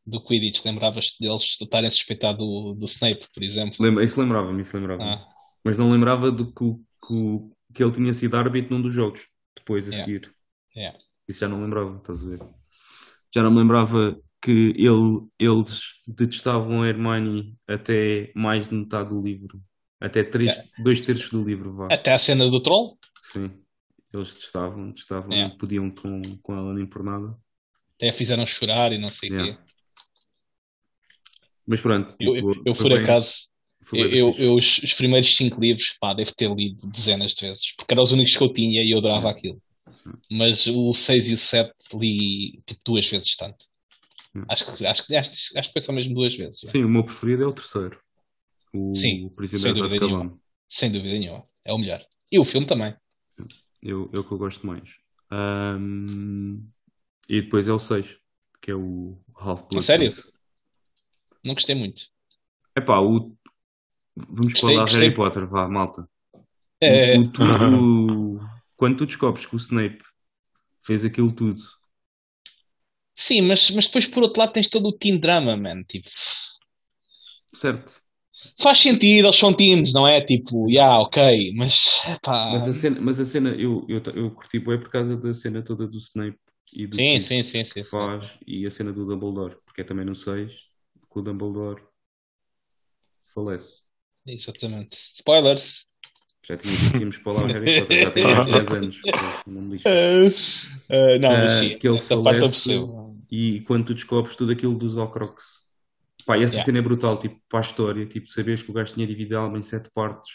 do 0.06 0.22
Quidditch, 0.24 0.64
lembravas 0.64 1.16
deles 1.20 1.56
de 1.58 1.64
estarem 1.64 1.88
a 1.88 1.90
suspeitar 1.90 2.36
do, 2.36 2.74
do 2.74 2.86
Snape, 2.86 3.26
por 3.32 3.42
exemplo? 3.42 3.78
lembra- 3.78 4.04
isso 4.04 4.20
lembrava-me, 4.20 4.62
isso 4.62 4.76
lembrava-me. 4.76 5.08
Ah, 5.12 5.29
Mas 5.64 5.76
não 5.78 5.90
lembrava 5.90 6.30
do 6.32 6.46
que, 6.52 6.64
que, 7.06 7.74
que 7.74 7.82
ele 7.82 7.92
tinha 7.92 8.12
sido 8.14 8.36
árbitro 8.36 8.74
num 8.74 8.82
dos 8.82 8.92
jogos. 8.94 9.26
Depois 9.56 9.84
a 9.88 9.90
Yeah. 9.92 10.04
seguir. 10.06 10.34
yeah. 10.76 10.98
Isso 11.28 11.40
já 11.40 11.48
não 11.48 11.62
lembrava, 11.62 11.96
estás 11.98 12.24
a 12.24 12.28
ver? 12.28 12.40
Já 13.34 13.42
não 13.42 13.50
me 13.50 13.58
lembrava 13.58 14.18
que 14.42 14.72
ele, 14.76 15.20
eles 15.38 15.82
detestavam 16.08 16.82
a 16.82 16.88
Hermione 16.88 17.54
até 17.68 18.32
mais 18.34 18.66
de 18.68 18.74
metade 18.74 19.10
do 19.10 19.20
livro. 19.22 19.60
Até 20.00 20.24
três, 20.24 20.56
dois 20.78 21.00
terços 21.02 21.30
do 21.30 21.44
livro, 21.44 21.74
vá. 21.74 21.88
Até 21.92 22.12
a 22.12 22.18
cena 22.18 22.48
do 22.48 22.62
troll? 22.62 22.98
Sim. 23.22 23.50
Eles 24.12 24.34
detestavam, 24.34 24.88
detestavam, 24.88 25.30
Yeah. 25.30 25.50
não 25.52 25.58
podiam 25.58 25.90
com, 25.90 26.38
com 26.42 26.56
ela 26.56 26.72
nem 26.74 26.86
por 26.86 27.02
nada. 27.04 27.36
Até 27.96 28.08
a 28.08 28.12
fizeram 28.14 28.46
chorar 28.46 28.92
e 28.92 28.98
não 28.98 29.10
sei 29.10 29.30
o 29.30 29.34
Yeah. 29.34 29.56
quê. 29.58 29.62
Mas 31.66 31.80
pronto, 31.80 32.14
Eu, 32.18 32.34
tipo, 32.34 32.62
eu, 32.66 32.74
foi 32.74 32.88
por 32.88 32.94
bem- 32.96 33.02
acaso, 33.04 33.48
eu, 33.92 34.08
eu, 34.10 34.34
eu 34.38 34.54
os, 34.54 34.78
os 34.78 34.94
primeiros 34.94 35.34
cinco 35.34 35.60
livros, 35.60 35.96
pá, 36.00 36.14
devo 36.14 36.34
ter 36.34 36.52
lido 36.54 36.86
dezenas 36.86 37.32
de 37.32 37.46
vezes, 37.46 37.74
porque 37.76 37.92
eram 37.92 38.02
os 38.02 38.12
únicos 38.12 38.36
que 38.36 38.42
eu 38.42 38.52
tinha 38.52 38.82
e 38.82 38.92
eu 38.92 38.98
adorava 38.98 39.30
aquilo. 39.30 39.60
Mas 40.30 40.66
o 40.66 40.92
6 40.92 41.28
e 41.28 41.34
o 41.34 41.38
7 41.38 41.72
li 41.94 42.62
tipo 42.66 42.80
duas 42.84 43.08
vezes 43.08 43.36
tanto. 43.36 43.66
Hum. 44.34 44.44
Acho 44.48 44.76
que, 44.76 44.86
acho, 44.86 45.06
que, 45.06 45.16
acho, 45.16 45.30
acho 45.30 45.68
que 45.68 45.72
foi 45.72 45.82
só 45.82 45.92
mesmo 45.92 46.14
duas 46.14 46.34
vezes. 46.34 46.60
já. 46.60 46.70
Sim, 46.70 46.84
o 46.84 46.88
meu 46.88 47.04
preferido 47.04 47.42
é 47.42 47.46
o 47.46 47.52
terceiro. 47.52 48.00
O, 48.72 48.94
Sim, 48.94 49.24
o 49.24 49.30
Prisioneiro 49.30 49.76
sem 49.76 49.86
de 49.86 49.98
dúvida 49.98 50.06
nenhuma. 50.06 50.40
Sem 50.68 50.90
dúvida 50.92 51.18
nenhuma. 51.18 51.44
É 51.64 51.72
o 51.72 51.78
melhor. 51.78 52.04
E 52.30 52.38
o 52.38 52.44
filme 52.44 52.66
também. 52.66 52.94
Eu, 53.82 54.08
é 54.12 54.18
o 54.18 54.24
que 54.24 54.32
eu 54.32 54.38
gosto 54.38 54.66
mais. 54.66 54.90
Ahm, 55.30 56.60
e 57.28 57.42
depois 57.42 57.66
é 57.66 57.72
o 57.72 57.78
6, 57.78 58.18
que 58.60 58.70
é 58.70 58.74
o 58.74 59.18
Half-Blood 59.34 59.78
A 59.78 59.80
sério? 59.80 60.10
Não 61.42 61.54
gostei 61.54 61.74
muito. 61.74 62.02
Epá, 62.76 63.00
o... 63.00 63.36
vamos 64.28 64.52
Gostei- 64.52 64.74
falar 64.74 64.84
de. 64.86 64.96
Harry 64.96 65.14
Potter, 65.14 65.46
vá, 65.46 65.68
malta. 65.68 66.08
É, 66.80 67.16
O- 67.16 67.20
o- 67.22 67.32
tu- 67.32 67.42
o- 67.42 68.40
Quando 68.76 68.96
tu 68.98 69.06
descobres 69.06 69.44
que 69.46 69.54
o 69.54 69.58
Snape 69.58 70.02
fez 70.80 71.04
aquilo 71.04 71.30
tudo, 71.32 71.60
sim, 73.14 73.42
mas, 73.42 73.70
mas 73.70 73.86
depois 73.86 74.06
por 74.06 74.22
outro 74.22 74.40
lado 74.40 74.52
tens 74.52 74.68
todo 74.68 74.88
o 74.88 74.92
teen 74.96 75.18
drama, 75.18 75.56
man. 75.56 75.82
Tipo, 75.84 76.08
certo? 77.54 78.00
faz 78.58 78.78
sentido, 78.78 79.26
eles 79.26 79.36
são 79.36 79.54
teens, 79.54 79.92
não 79.92 80.06
é? 80.08 80.24
Tipo, 80.24 80.68
yeah, 80.70 80.98
ok, 81.00 81.52
mas 81.56 82.00
pá. 82.22 82.50
Mas 82.52 82.66
a 82.68 82.72
cena, 82.72 83.00
mas 83.00 83.20
a 83.20 83.24
cena 83.26 83.50
eu, 83.50 83.84
eu, 83.88 84.00
eu 84.14 84.30
curti 84.30 84.58
bué 84.58 84.78
por 84.78 84.88
causa 84.90 85.14
da 85.16 85.34
cena 85.34 85.62
toda 85.62 85.86
do 85.86 85.98
Snape 85.98 86.38
e 86.72 86.86
do 86.86 86.96
Sim, 86.96 87.20
sim, 87.20 87.42
sim, 87.42 87.64
sim, 87.64 87.74
que 87.74 87.82
sim. 87.82 87.90
faz 87.90 88.38
e 88.46 88.64
a 88.66 88.70
cena 88.70 88.92
do 88.92 89.04
Dumbledore, 89.04 89.56
porque 89.66 89.82
é 89.82 89.84
também 89.84 90.06
no 90.06 90.14
6 90.14 90.54
que 91.12 91.18
o 91.18 91.22
Dumbledore 91.22 91.82
falece. 93.26 93.82
Exatamente. 94.26 94.96
Spoilers. 95.12 95.86
Já 96.46 96.56
tínhamos, 96.56 96.90
tínhamos 96.90 97.18
para 97.18 97.32
lá 97.32 97.42
o 97.42 97.46
Harry 97.46 97.78
Potter, 97.78 98.02
já 98.02 98.10
tem 98.10 98.24
mais 98.24 98.46
de 98.46 98.52
10 98.52 98.70
anos. 98.72 99.00
Não 99.46 99.62
me 99.62 99.72
lixo. 99.72 99.88
Uh, 99.88 101.18
não, 101.20 101.30
mas 101.30 101.50
sim, 101.52 101.78
que 101.78 101.88
ele 101.88 101.98
falece 101.98 102.70
e 103.30 103.60
quando 103.60 103.86
tu 103.86 103.94
descobres 103.94 104.34
tudo 104.34 104.50
aquilo 104.52 104.74
dos 104.76 104.96
Horcrux 104.96 105.60
pá, 106.26 106.36
e 106.36 106.42
essa 106.42 106.54
Yeah. 106.54 106.66
cena 106.66 106.78
é 106.78 106.82
brutal, 106.82 107.18
tipo, 107.18 107.40
para 107.48 107.60
a 107.60 107.62
história 107.62 108.06
tipo, 108.06 108.28
saberes 108.28 108.62
que 108.62 108.70
o 108.70 108.74
gajo 108.74 108.92
tinha 108.94 109.06
dividido 109.06 109.36
a 109.36 109.40
alma 109.42 109.58
em 109.58 109.62
sete 109.62 109.88
partes 109.94 110.32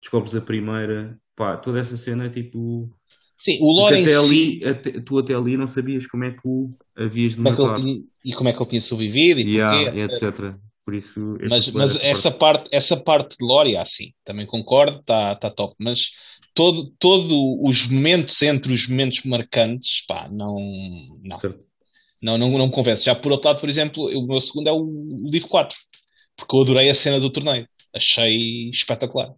descobres 0.00 0.34
a 0.34 0.40
primeira 0.40 1.18
pá, 1.36 1.56
toda 1.56 1.78
essa 1.78 1.96
cena, 1.96 2.30
tipo 2.30 2.90
Sim, 3.38 3.58
o 3.60 3.72
lore 3.72 4.00
até 4.00 4.10
si, 4.10 4.60
ali, 4.62 4.64
até- 4.64 5.00
tu 5.00 5.18
até 5.18 5.34
ali 5.34 5.56
não 5.56 5.68
sabias 5.68 6.06
como 6.06 6.24
é 6.24 6.30
que 6.32 6.40
o 6.44 6.72
havias 6.96 7.32
de 7.32 7.36
como 7.38 7.48
é 7.48 7.56
que 7.56 7.62
matar 7.62 7.74
tinha, 7.74 8.00
e 8.24 8.32
como 8.32 8.48
é 8.48 8.52
que 8.52 8.62
ele 8.62 8.68
tinha 8.70 8.80
sobrevivido 8.80 9.40
e 9.40 9.54
Yeah, 9.56 9.84
porquê, 9.84 10.00
etc. 10.00 10.22
etc. 10.34 10.56
Por 10.88 10.94
isso, 10.94 11.36
Mas, 11.50 11.70
mas 11.72 12.02
essa 12.02 12.30
parte, 12.30 12.70
essa 12.72 12.96
parte 12.96 13.36
de 13.36 13.44
lore, 13.44 13.76
ah, 13.76 13.84
sim, 13.84 14.14
também 14.24 14.46
concordo, 14.46 15.00
está 15.00 15.34
tá 15.34 15.50
top. 15.50 15.74
Mas 15.78 16.12
todo, 16.54 16.90
todo 16.98 17.60
os 17.62 17.86
momentos 17.86 18.40
entre 18.40 18.72
os 18.72 18.88
momentos 18.88 19.22
marcantes, 19.22 20.02
pá, 20.06 20.30
não, 20.32 20.56
não, 21.22 21.36
certo? 21.36 21.66
não, 22.22 22.38
não, 22.38 22.50
não 22.52 22.68
me 22.68 22.72
convence. 22.72 23.04
Já 23.04 23.14
por 23.14 23.32
outro 23.32 23.48
lado, 23.48 23.60
por 23.60 23.68
exemplo, 23.68 24.02
o 24.02 24.26
meu 24.26 24.40
segundo 24.40 24.66
é 24.66 24.72
o, 24.72 24.78
o 24.78 25.30
livro 25.30 25.46
4, 25.48 25.76
porque 26.34 26.56
eu 26.56 26.62
adorei 26.62 26.88
a 26.88 26.94
cena 26.94 27.20
do 27.20 27.28
torneio, 27.28 27.68
achei 27.94 28.70
espetacular. 28.70 29.34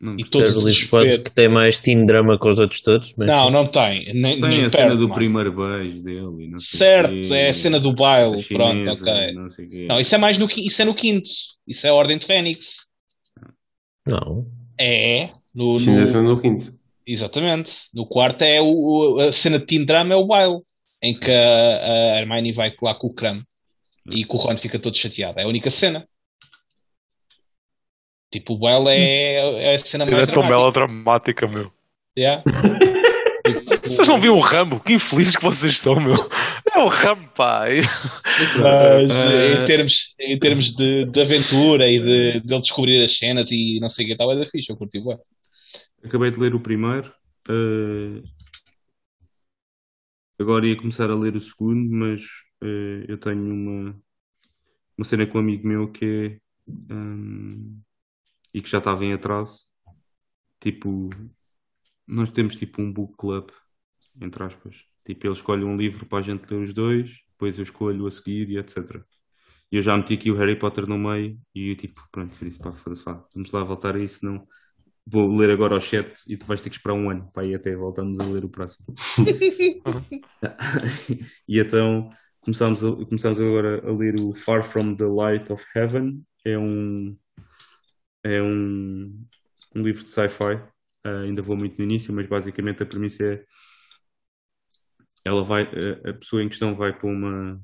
Não 0.00 0.14
E 0.16 0.22
todos 0.24 0.54
o 0.54 0.58
os 0.58 0.64
livro 0.64 0.88
4 0.90 1.04
desespero. 1.06 1.24
que 1.24 1.30
tem 1.32 1.48
mais 1.48 1.80
teen 1.80 2.06
drama 2.06 2.38
com 2.38 2.48
os 2.50 2.58
outros 2.60 2.80
todos. 2.80 3.12
Mas 3.16 3.26
Não, 3.26 3.50
não 3.50 3.66
tem, 3.66 4.12
nem, 4.14 4.38
Tem 4.38 4.48
nem 4.48 4.64
a 4.64 4.68
cena 4.68 4.84
perto, 4.90 4.96
do 4.98 5.02
mano. 5.08 5.14
primeiro 5.14 5.52
beijo 5.52 6.02
dele 6.04 6.20
não 6.20 6.58
sei 6.58 6.76
o 6.76 6.78
Certo, 6.78 7.28
quê, 7.28 7.34
é 7.34 7.48
a 7.48 7.52
cena 7.52 7.80
do 7.80 7.92
baile, 7.92 8.38
chinesa, 8.42 9.04
pronto, 9.04 9.10
ok. 9.10 9.32
não 9.34 9.48
sei 9.48 9.66
o 9.66 9.68
quê. 9.68 9.86
Não, 9.88 9.98
isso 10.00 10.14
é 10.14 10.18
mais 10.18 10.38
no, 10.38 10.46
isso 10.56 10.82
é 10.82 10.84
no 10.84 10.94
quinto, 10.94 11.28
isso 11.66 11.84
é 11.86 11.90
a 11.90 11.94
Ordem 11.94 12.16
de 12.16 12.26
Fênix. 12.26 12.86
Não. 14.06 14.46
É, 14.80 15.30
no, 15.54 15.72
no- 15.74 15.78
Chinesa 15.78 16.22
no 16.22 16.40
quinto. 16.40 16.72
Exatamente. 17.06 17.72
No 17.94 18.06
quarto 18.06 18.42
é 18.42 18.60
o, 18.60 18.66
o- 19.16 19.20
a 19.20 19.32
cena 19.32 19.58
de 19.58 19.66
teen 19.66 19.84
drama 19.84 20.14
é 20.14 20.16
o 20.16 20.26
baile, 20.26 20.60
em 21.02 21.14
que 21.14 21.30
a, 21.30 22.14
a 22.14 22.18
Hermione 22.20 22.52
vai 22.52 22.72
lá 22.82 22.94
com 22.94 23.08
o 23.08 23.12
creme 23.14 23.42
e 24.10 24.24
que 24.24 24.34
o 24.34 24.38
Ron 24.38 24.56
fica 24.56 24.78
todo 24.78 24.96
chateado. 24.96 25.38
É 25.40 25.42
a 25.44 25.48
única 25.48 25.70
cena. 25.70 26.06
Tipo, 28.30 28.54
o 28.54 28.58
baile 28.58 28.88
é, 28.90 29.72
é 29.72 29.74
a 29.74 29.78
cena 29.78 30.04
mais 30.06 30.22
é 30.24 30.26
tão 30.26 30.42
dramática. 30.42 30.48
melodramática, 30.48 31.46
meu. 31.48 31.72
Yeah. 32.18 32.42
Vocês 33.82 34.06
não 34.08 34.20
viram 34.20 34.36
o 34.36 34.40
Rambo? 34.40 34.80
Que 34.80 34.94
infelizes 34.94 35.34
que 35.36 35.42
vocês 35.42 35.78
são, 35.78 35.96
meu. 35.96 36.14
É 36.74 36.78
o 36.80 36.88
Rambo, 36.88 37.28
pá. 37.34 37.62
Mas 38.60 39.10
Eh, 39.10 39.52
em 39.54 39.64
termos, 39.64 40.14
em 40.20 40.38
termos 40.38 40.70
de, 40.72 41.04
de 41.06 41.20
aventura 41.20 41.86
e 41.88 41.98
de, 41.98 42.40
de 42.46 42.52
ele 42.54 42.60
descobrir 42.60 43.02
as 43.02 43.16
cenas 43.16 43.50
e 43.50 43.78
não 43.80 43.88
sei 43.88 44.04
o 44.04 44.08
que 44.08 44.16
tal, 44.16 44.30
é 44.32 44.36
da 44.38 44.44
fixe, 44.46 44.70
eu 44.70 44.76
curti 44.76 45.00
bué. 45.00 45.16
Acabei 46.04 46.30
de 46.30 46.38
ler 46.38 46.54
o 46.54 46.60
primeiro. 46.60 47.12
eh, 47.48 48.22
agora 50.38 50.66
ia 50.66 50.76
começar 50.76 51.10
a 51.10 51.14
ler 51.16 51.34
o 51.36 51.40
segundo, 51.40 51.90
mas 51.90 52.22
eh, 52.62 53.04
eu 53.08 53.18
tenho 53.18 53.40
uma, 53.42 53.96
uma 54.98 55.04
cena 55.04 55.26
com 55.26 55.38
um 55.38 55.40
amigo 55.40 55.66
meu 55.66 55.90
que 55.90 56.04
é. 56.04 56.38
hum, 56.94 57.80
e 58.52 58.62
que 58.62 58.68
já 58.68 58.78
estava 58.78 59.04
em 59.04 59.12
atraso. 59.12 59.66
Tipo, 60.60 61.08
nós 62.06 62.30
temos 62.30 62.56
tipo 62.56 62.82
um 62.82 62.92
book 62.92 63.14
club, 63.16 63.50
entre 64.20 64.44
aspas. 64.44 64.84
Tipo, 65.04 65.26
ele 65.26 65.34
escolhe 65.34 65.64
um 65.64 65.76
livro 65.76 66.06
para 66.06 66.18
a 66.18 66.22
gente 66.22 66.46
ler 66.50 66.62
os 66.62 66.74
dois, 66.74 67.10
depois 67.30 67.58
eu 67.58 67.62
escolho 67.62 68.06
a 68.06 68.10
seguir 68.10 68.50
e 68.50 68.58
etc. 68.58 69.02
E 69.70 69.76
eu 69.76 69.82
já 69.82 69.96
meti 69.96 70.14
aqui 70.14 70.30
o 70.30 70.36
Harry 70.36 70.58
Potter 70.58 70.86
no 70.86 70.98
meio 70.98 71.38
e 71.54 71.70
eu 71.70 71.76
tipo, 71.76 72.02
pronto, 72.10 72.36
disse, 72.44 72.58
pá, 72.58 72.72
foda-se, 72.72 73.04
vamos 73.04 73.52
lá 73.52 73.62
voltar 73.62 73.96
a 73.96 74.00
isso, 74.00 74.24
não 74.24 74.46
vou 75.10 75.34
ler 75.34 75.50
agora 75.50 75.76
o 75.76 75.80
chat 75.80 76.22
e 76.26 76.36
tu 76.36 76.46
vais 76.46 76.60
ter 76.60 76.68
que 76.68 76.76
esperar 76.76 76.94
um 76.94 77.10
ano 77.10 77.30
para 77.32 77.46
ir 77.46 77.54
até 77.54 77.74
voltarmos 77.74 78.18
a 78.20 78.32
ler 78.32 78.44
o 78.44 78.50
próximo. 78.50 78.86
e 81.48 81.60
então 81.60 82.10
começámos, 82.40 82.84
a, 82.84 82.92
começámos 82.92 83.40
agora 83.40 83.82
a 83.86 83.92
ler 83.92 84.16
o 84.16 84.34
Far 84.34 84.62
From 84.62 84.94
the 84.94 85.06
Light 85.06 85.50
of 85.50 85.64
Heaven, 85.74 86.22
é 86.44 86.58
um, 86.58 87.16
é 88.24 88.42
um, 88.42 89.26
um 89.74 89.82
livro 89.82 90.04
de 90.04 90.10
sci-fi 90.10 90.54
uh, 90.54 91.22
ainda 91.24 91.42
vou 91.42 91.56
muito 91.56 91.78
no 91.78 91.84
início, 91.84 92.12
mas 92.12 92.26
basicamente 92.26 92.82
a 92.82 92.86
premissa 92.86 93.24
é 93.24 93.44
ela 95.24 95.42
vai, 95.42 95.62
a, 95.64 96.10
a 96.10 96.14
pessoa 96.14 96.42
em 96.42 96.48
questão 96.48 96.74
vai 96.74 96.96
para 96.96 97.06
uma 97.06 97.60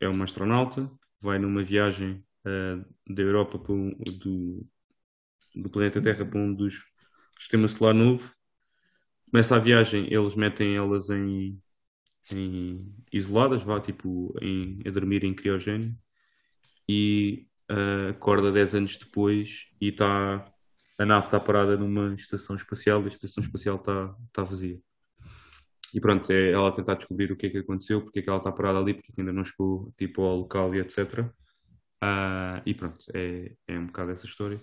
é 0.00 0.08
uma 0.08 0.24
astronauta, 0.24 0.90
vai 1.20 1.38
numa 1.38 1.62
viagem 1.62 2.24
uh, 2.44 3.14
da 3.14 3.22
Europa 3.22 3.58
para 3.58 3.72
um, 3.72 3.90
do, 4.18 4.66
do 5.54 5.70
planeta 5.70 6.02
Terra 6.02 6.26
para 6.26 6.38
um 6.40 6.52
dos 6.52 6.84
sistemas 7.38 7.72
solar 7.72 7.94
novo. 7.94 8.34
Começa 9.30 9.56
a 9.56 9.58
viagem, 9.60 10.12
eles 10.12 10.34
metem 10.34 10.76
elas 10.76 11.08
em, 11.08 11.58
em 12.32 12.94
isoladas, 13.12 13.62
vá 13.62 13.80
tipo 13.80 14.34
em, 14.42 14.80
a 14.86 14.90
dormir 14.90 15.24
em 15.24 15.34
criogênio 15.34 15.96
e 16.88 17.46
uh, 17.70 18.10
acorda 18.10 18.52
10 18.52 18.74
anos 18.74 18.96
depois 18.96 19.66
e 19.80 19.88
está 19.88 20.52
a 20.98 21.06
nave 21.06 21.26
está 21.26 21.40
parada 21.40 21.76
numa 21.76 22.14
estação 22.14 22.54
espacial 22.56 23.02
e 23.02 23.04
a 23.06 23.08
estação 23.08 23.42
espacial 23.42 23.76
está, 23.76 24.14
está 24.28 24.42
vazia. 24.42 24.80
E 25.94 26.00
pronto, 26.00 26.30
é 26.32 26.52
ela 26.52 26.72
tentar 26.72 26.94
descobrir 26.94 27.30
o 27.32 27.36
que 27.36 27.46
é 27.46 27.50
que 27.50 27.58
aconteceu, 27.58 28.02
porque 28.02 28.20
é 28.20 28.22
que 28.22 28.28
ela 28.28 28.38
está 28.38 28.52
parada 28.52 28.78
ali, 28.78 28.94
porque 28.94 29.12
ainda 29.20 29.32
não 29.32 29.44
chegou 29.44 29.92
tipo, 29.98 30.22
ao 30.22 30.36
local 30.36 30.74
e 30.74 30.80
etc. 30.80 31.20
Uh, 31.20 31.32
ah, 32.00 32.62
e 32.64 32.74
pronto, 32.74 32.98
é, 33.14 33.54
é 33.66 33.78
um 33.78 33.86
bocado 33.86 34.12
essa 34.12 34.26
história. 34.26 34.60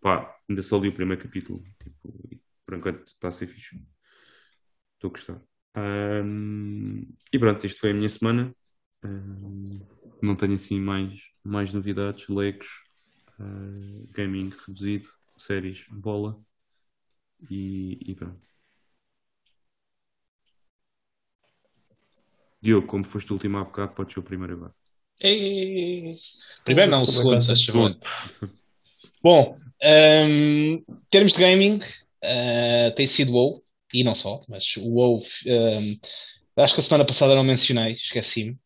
Pá, 0.00 0.34
ainda 0.48 0.62
só 0.62 0.78
li 0.78 0.88
o 0.88 0.92
primeiro 0.92 1.22
capítulo, 1.22 1.62
tipo, 1.82 2.40
por 2.64 2.76
enquanto 2.76 3.06
está 3.06 3.28
a 3.28 3.32
ser 3.32 3.46
fixe. 3.46 3.76
Estou 4.94 5.08
a 5.08 5.10
gostar. 5.10 5.42
Um, 5.76 7.06
e 7.32 7.38
pronto, 7.38 7.64
isto 7.66 7.80
foi 7.80 7.90
a 7.90 7.94
minha 7.94 8.08
semana. 8.08 8.54
Um, 9.04 9.80
não 10.20 10.34
tenho 10.34 10.54
assim 10.54 10.80
mais, 10.80 11.20
mais 11.44 11.72
novidades, 11.72 12.28
legos, 12.28 12.66
uh, 13.38 14.08
gaming 14.12 14.52
reduzido, 14.66 15.08
séries, 15.36 15.84
bola 15.90 16.38
e, 17.50 17.98
e 18.10 18.14
pronto. 18.14 18.46
Diogo, 22.60 22.86
como 22.86 23.04
foste 23.04 23.30
o 23.30 23.34
último 23.34 23.58
há 23.58 23.64
bocado, 23.64 23.94
podes 23.94 24.14
ser 24.14 24.20
o 24.20 24.22
primeiro 24.22 24.54
agora. 24.54 24.74
Ei, 25.20 26.14
primeiro 26.64 26.90
não, 26.90 27.02
o 27.02 27.06
segundo, 27.06 27.40
se 27.40 27.54
segundo. 27.56 27.98
Bom, 29.22 29.58
um, 29.82 30.84
termos 31.10 31.32
de 31.32 31.38
gaming, 31.38 31.76
uh, 31.76 32.94
tem 32.96 33.06
sido 33.06 33.32
WoW, 33.32 33.64
e 33.94 34.02
não 34.02 34.14
só, 34.14 34.40
mas 34.48 34.76
o 34.76 34.88
WoW, 34.88 35.20
um, 35.46 35.98
acho 36.56 36.74
que 36.74 36.80
a 36.80 36.82
semana 36.82 37.06
passada 37.06 37.34
não 37.34 37.44
mencionei, 37.44 37.94
esqueci-me, 37.94 38.58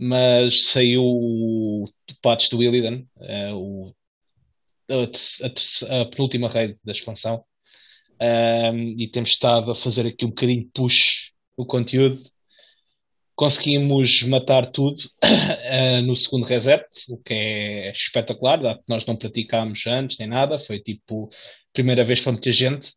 mas 0.00 0.68
saiu 0.68 1.02
o 1.04 1.84
patch 2.22 2.48
do 2.48 2.62
Illidan, 2.62 3.04
uh, 3.16 3.54
o, 3.54 3.94
a, 4.88 5.94
a, 5.94 6.00
a, 6.00 6.04
penúltima 6.06 6.48
raid 6.48 6.78
da 6.82 6.92
expansão, 6.92 7.44
um, 8.18 8.94
e 8.98 9.06
temos 9.08 9.30
estado 9.30 9.70
a 9.70 9.74
fazer 9.74 10.06
aqui 10.06 10.24
um 10.24 10.30
bocadinho 10.30 10.70
push 10.72 11.32
o 11.54 11.66
conteúdo. 11.66 12.18
Conseguimos 13.34 14.22
matar 14.22 14.70
tudo 14.70 15.00
uh, 15.22 16.00
no 16.06 16.16
segundo 16.16 16.46
reset, 16.46 16.82
o 17.10 17.18
que 17.18 17.34
é 17.34 17.92
espetacular, 17.92 18.56
dado 18.60 18.78
que 18.78 18.88
nós 18.88 19.04
não 19.04 19.16
praticámos 19.16 19.86
antes 19.86 20.16
nem 20.16 20.28
nada, 20.28 20.58
foi 20.58 20.80
tipo 20.80 21.28
primeira 21.74 22.04
vez 22.04 22.22
para 22.22 22.32
muita 22.32 22.50
gente 22.50 22.88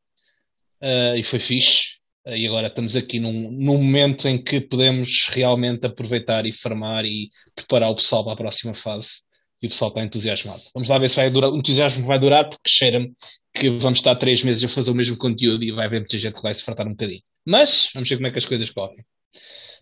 uh, 0.82 1.18
e 1.18 1.24
foi 1.24 1.40
fixe. 1.40 2.02
Uh, 2.26 2.36
e 2.36 2.48
agora 2.48 2.68
estamos 2.68 2.96
aqui 2.96 3.20
num, 3.20 3.52
num 3.52 3.78
momento 3.78 4.28
em 4.28 4.42
que 4.42 4.62
podemos 4.62 5.28
realmente 5.30 5.86
aproveitar 5.86 6.46
e 6.46 6.52
farmar 6.52 7.06
e 7.06 7.30
preparar 7.56 7.90
o 7.90 7.96
pessoal 7.96 8.24
para 8.24 8.34
a 8.34 8.38
próxima 8.38 8.74
fase. 8.74 9.22
E 9.62 9.68
o 9.68 9.70
pessoal 9.70 9.90
está 9.90 10.04
entusiasmado. 10.04 10.62
Vamos 10.74 10.90
lá 10.90 11.00
ver 11.00 11.10
se 11.10 11.16
vai 11.16 11.30
durar, 11.30 11.50
o 11.50 11.58
entusiasmo 11.58 12.06
vai 12.06 12.20
durar, 12.20 12.50
porque 12.50 12.70
cheira-me 12.70 13.14
que 13.54 13.70
vamos 13.70 14.00
estar 14.00 14.16
três 14.16 14.44
meses 14.44 14.64
a 14.64 14.68
fazer 14.68 14.92
o 14.92 14.96
mesmo 14.96 15.16
conteúdo 15.16 15.64
e 15.64 15.72
vai 15.72 15.86
haver 15.86 16.02
muita 16.02 16.18
gente 16.18 16.36
que 16.36 16.42
vai 16.42 16.54
se 16.54 16.64
fartar 16.64 16.86
um 16.86 16.92
bocadinho. 16.92 17.22
Mas 17.46 17.90
vamos 17.94 18.10
ver 18.10 18.16
como 18.18 18.28
é 18.28 18.32
que 18.32 18.40
as 18.40 18.46
coisas 18.46 18.70
correm 18.70 19.06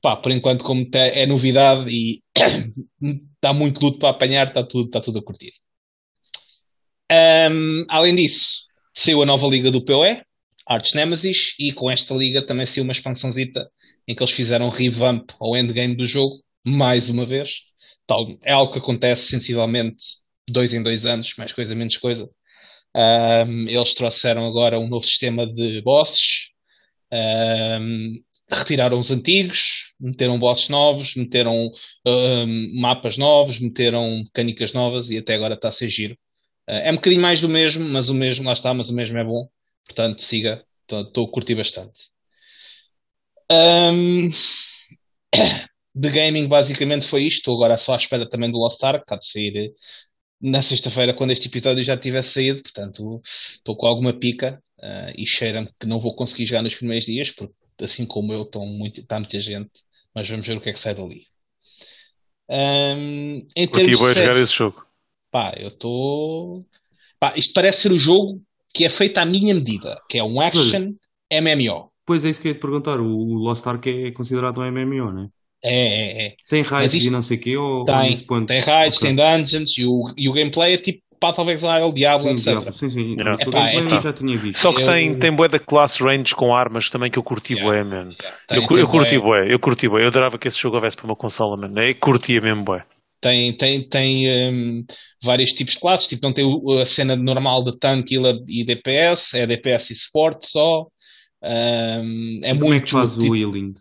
pá, 0.01 0.17
por 0.17 0.31
enquanto, 0.31 0.63
como 0.63 0.89
é 0.93 1.25
novidade 1.25 1.89
e 1.89 2.23
dá 3.41 3.53
muito 3.53 3.79
luto 3.79 3.99
para 3.99 4.09
apanhar, 4.09 4.47
está 4.47 4.63
tudo, 4.65 4.87
está 4.87 4.99
tudo 4.99 5.19
a 5.19 5.23
curtir. 5.23 5.53
Um, 7.11 7.85
além 7.89 8.15
disso, 8.15 8.65
saiu 8.93 9.21
a 9.21 9.25
nova 9.25 9.47
liga 9.47 9.69
do 9.69 9.83
PoE, 9.85 10.21
Arch 10.71 10.95
Nemesis, 10.95 11.53
e 11.59 11.73
com 11.73 11.91
esta 11.91 12.13
liga 12.13 12.41
também 12.41 12.65
saiu 12.65 12.85
uma 12.85 12.93
expansãozita 12.93 13.69
em 14.07 14.15
que 14.15 14.23
eles 14.23 14.33
fizeram 14.33 14.69
revamp 14.69 15.29
ao 15.37 15.57
endgame 15.57 15.95
do 15.95 16.07
jogo, 16.07 16.41
mais 16.65 17.09
uma 17.09 17.25
vez. 17.25 17.55
Tal, 18.07 18.25
é 18.41 18.53
algo 18.53 18.71
que 18.71 18.79
acontece 18.79 19.27
sensivelmente 19.27 20.01
dois 20.49 20.73
em 20.73 20.81
dois 20.81 21.05
anos, 21.05 21.33
mais 21.37 21.51
coisa, 21.51 21.75
menos 21.75 21.97
coisa. 21.97 22.29
Um, 22.95 23.67
eles 23.67 23.93
trouxeram 23.93 24.45
agora 24.45 24.79
um 24.79 24.87
novo 24.87 25.05
sistema 25.05 25.45
de 25.45 25.81
bosses. 25.81 26.49
Um, 27.11 28.21
retiraram 28.49 28.97
os 28.97 29.11
antigos, 29.11 29.93
meteram 29.99 30.39
bosses 30.39 30.69
novos, 30.69 31.15
meteram 31.15 31.69
um, 32.07 32.79
mapas 32.79 33.17
novos, 33.17 33.59
meteram 33.59 34.19
mecânicas 34.19 34.71
novas 34.71 35.09
e 35.09 35.17
até 35.17 35.35
agora 35.35 35.55
está 35.55 35.67
a 35.67 35.71
ser 35.73 35.89
giro. 35.89 36.13
Uh, 36.69 36.79
é 36.83 36.91
um 36.91 36.95
bocadinho 36.95 37.21
mais 37.21 37.41
do 37.41 37.49
mesmo, 37.49 37.83
mas 37.89 38.07
o 38.07 38.13
mesmo, 38.13 38.45
lá 38.45 38.53
está, 38.53 38.73
mas 38.73 38.89
o 38.89 38.93
mesmo 38.93 39.17
é 39.17 39.23
bom. 39.23 39.49
Portanto, 39.85 40.21
siga, 40.21 40.65
estou 40.83 41.25
a 41.25 41.31
curtir 41.31 41.55
bastante. 41.55 42.09
Um, 43.51 44.29
de 45.93 46.09
gaming, 46.09 46.47
basicamente 46.47 47.05
foi 47.05 47.23
isto. 47.23 47.39
Estou 47.39 47.55
agora 47.55 47.77
só 47.77 47.93
à 47.93 47.97
espera 47.97 48.29
também 48.29 48.49
do 48.49 48.57
Lost 48.57 48.81
Ark, 48.83 49.05
que 49.05 49.13
há 49.13 49.17
de 49.17 49.25
sair 49.25 49.57
eh, 49.57 49.69
na 50.41 50.61
sexta-feira, 50.61 51.13
quando 51.13 51.31
este 51.31 51.47
episódio 51.47 51.83
já 51.83 51.97
tiver 51.97 52.21
saído. 52.21 52.61
Portanto, 52.61 53.21
estou 53.23 53.75
com 53.75 53.87
alguma 53.87 54.17
pica 54.17 54.61
uh, 54.79 55.13
e 55.15 55.25
cheira-me 55.25 55.69
que 55.79 55.87
não 55.87 55.99
vou 55.99 56.15
conseguir 56.15 56.45
jogar 56.45 56.61
nos 56.61 56.75
primeiros 56.75 57.05
dias, 57.05 57.31
porque 57.31 57.53
assim 57.81 58.05
como 58.05 58.31
eu, 58.33 58.43
estão 58.43 58.65
muito, 58.65 59.01
está 59.01 59.19
muita 59.19 59.39
gente, 59.39 59.71
mas 60.13 60.29
vamos 60.29 60.45
ver 60.45 60.57
o 60.57 60.61
que 60.61 60.69
é 60.69 60.73
que 60.73 60.79
sai 60.79 60.95
dali. 60.95 61.25
Um, 62.49 63.47
em 63.55 63.67
termos 63.67 63.99
de 63.99 64.13
jogar 64.13 64.37
esse 64.37 64.53
jogo. 64.53 64.85
Pá, 65.29 65.53
eu 65.57 65.69
estou. 65.69 66.65
Pá, 67.17 67.33
isto 67.37 67.53
parece 67.53 67.83
ser 67.83 67.91
o 67.91 67.97
jogo 67.97 68.41
que 68.73 68.85
é 68.85 68.89
feito 68.89 69.17
à 69.17 69.25
minha 69.25 69.53
medida, 69.53 69.99
que 70.09 70.17
é 70.17 70.23
um 70.23 70.39
action 70.39 70.93
pois, 71.29 71.43
MMO. 71.43 71.91
Pois 72.05 72.25
é 72.25 72.29
isso 72.29 72.41
que 72.41 72.47
eu 72.47 72.51
ia 72.51 72.57
te 72.57 72.61
perguntar. 72.61 72.99
O 72.99 73.33
Lost 73.35 73.65
Ark 73.65 73.89
é 73.89 74.11
considerado 74.11 74.61
um 74.61 74.71
MMO, 74.71 75.11
não 75.11 75.23
é? 75.23 75.27
É, 75.63 75.73
é, 75.73 76.27
é. 76.27 76.35
Tem 76.49 76.63
raids 76.63 77.05
e 77.05 77.09
não 77.09 77.21
sei 77.21 77.37
o 77.37 77.39
quê? 77.39 77.55
Ou, 77.55 77.85
tem, 77.85 78.15
tem 78.47 78.59
raids, 78.59 78.97
okay. 78.97 79.15
tem 79.15 79.15
dungeons 79.15 79.77
e 79.77 79.85
o, 79.85 80.11
e 80.17 80.27
o 80.27 80.33
gameplay 80.33 80.73
é 80.73 80.77
tipo 80.77 81.01
Path 81.21 81.37
of 81.37 81.51
Exile, 81.51 81.93
Diablo, 81.93 82.27
sim, 82.29 82.33
etc. 82.33 82.45
Diablo, 82.45 82.73
sim, 82.73 82.89
sim. 82.89 83.13
Epá, 83.13 83.69
é, 83.69 83.85
tipo, 83.85 84.01
já 84.01 84.11
tinha 84.11 84.35
visto. 84.37 84.57
Só 84.57 84.73
que 84.73 84.81
eu... 84.81 84.87
tem, 84.87 85.19
tem 85.19 85.31
bué 85.31 85.47
da 85.47 85.59
classe 85.59 86.03
range 86.03 86.33
com 86.33 86.53
armas 86.53 86.89
também 86.89 87.11
que 87.11 87.19
eu 87.19 87.23
curti 87.23 87.53
yeah. 87.53 87.69
bué, 87.69 87.83
man. 87.83 88.09
Yeah. 88.09 88.37
Tem, 88.47 88.57
eu, 88.57 88.67
tem 88.67 88.79
eu 88.79 88.87
curti 88.87 89.19
bué, 89.19 89.53
eu 89.53 89.59
curti 89.59 89.87
bué. 89.87 90.01
Eu 90.01 90.07
adorava 90.07 90.39
que 90.39 90.47
esse 90.47 90.59
jogo 90.59 90.77
houvesse 90.77 90.97
para 90.97 91.05
uma 91.05 91.15
consola, 91.15 91.55
man. 91.55 91.79
Eu 91.79 91.95
curtia 91.95 92.41
mesmo 92.41 92.63
bué. 92.63 92.83
Tem, 93.21 93.55
tem, 93.55 93.87
tem 93.87 94.51
um, 94.51 94.83
vários 95.21 95.53
tipos 95.53 95.75
de 95.75 95.79
classes, 95.79 96.07
tipo, 96.07 96.25
não 96.25 96.33
tem 96.33 96.45
a 96.81 96.85
cena 96.85 97.15
normal 97.15 97.63
de 97.63 97.77
tanque 97.77 98.17
e 98.47 98.63
DPS, 98.63 99.35
é 99.35 99.45
DPS 99.45 99.91
e 99.91 99.93
Sport 99.93 100.43
só. 100.43 100.87
Um, 101.43 102.39
é 102.43 102.49
Como 102.49 102.65
muito, 102.65 102.81
é 102.81 102.85
que 102.85 102.91
faz 102.91 103.13
tipo, 103.13 103.31
o 103.31 103.35
healing? 103.35 103.75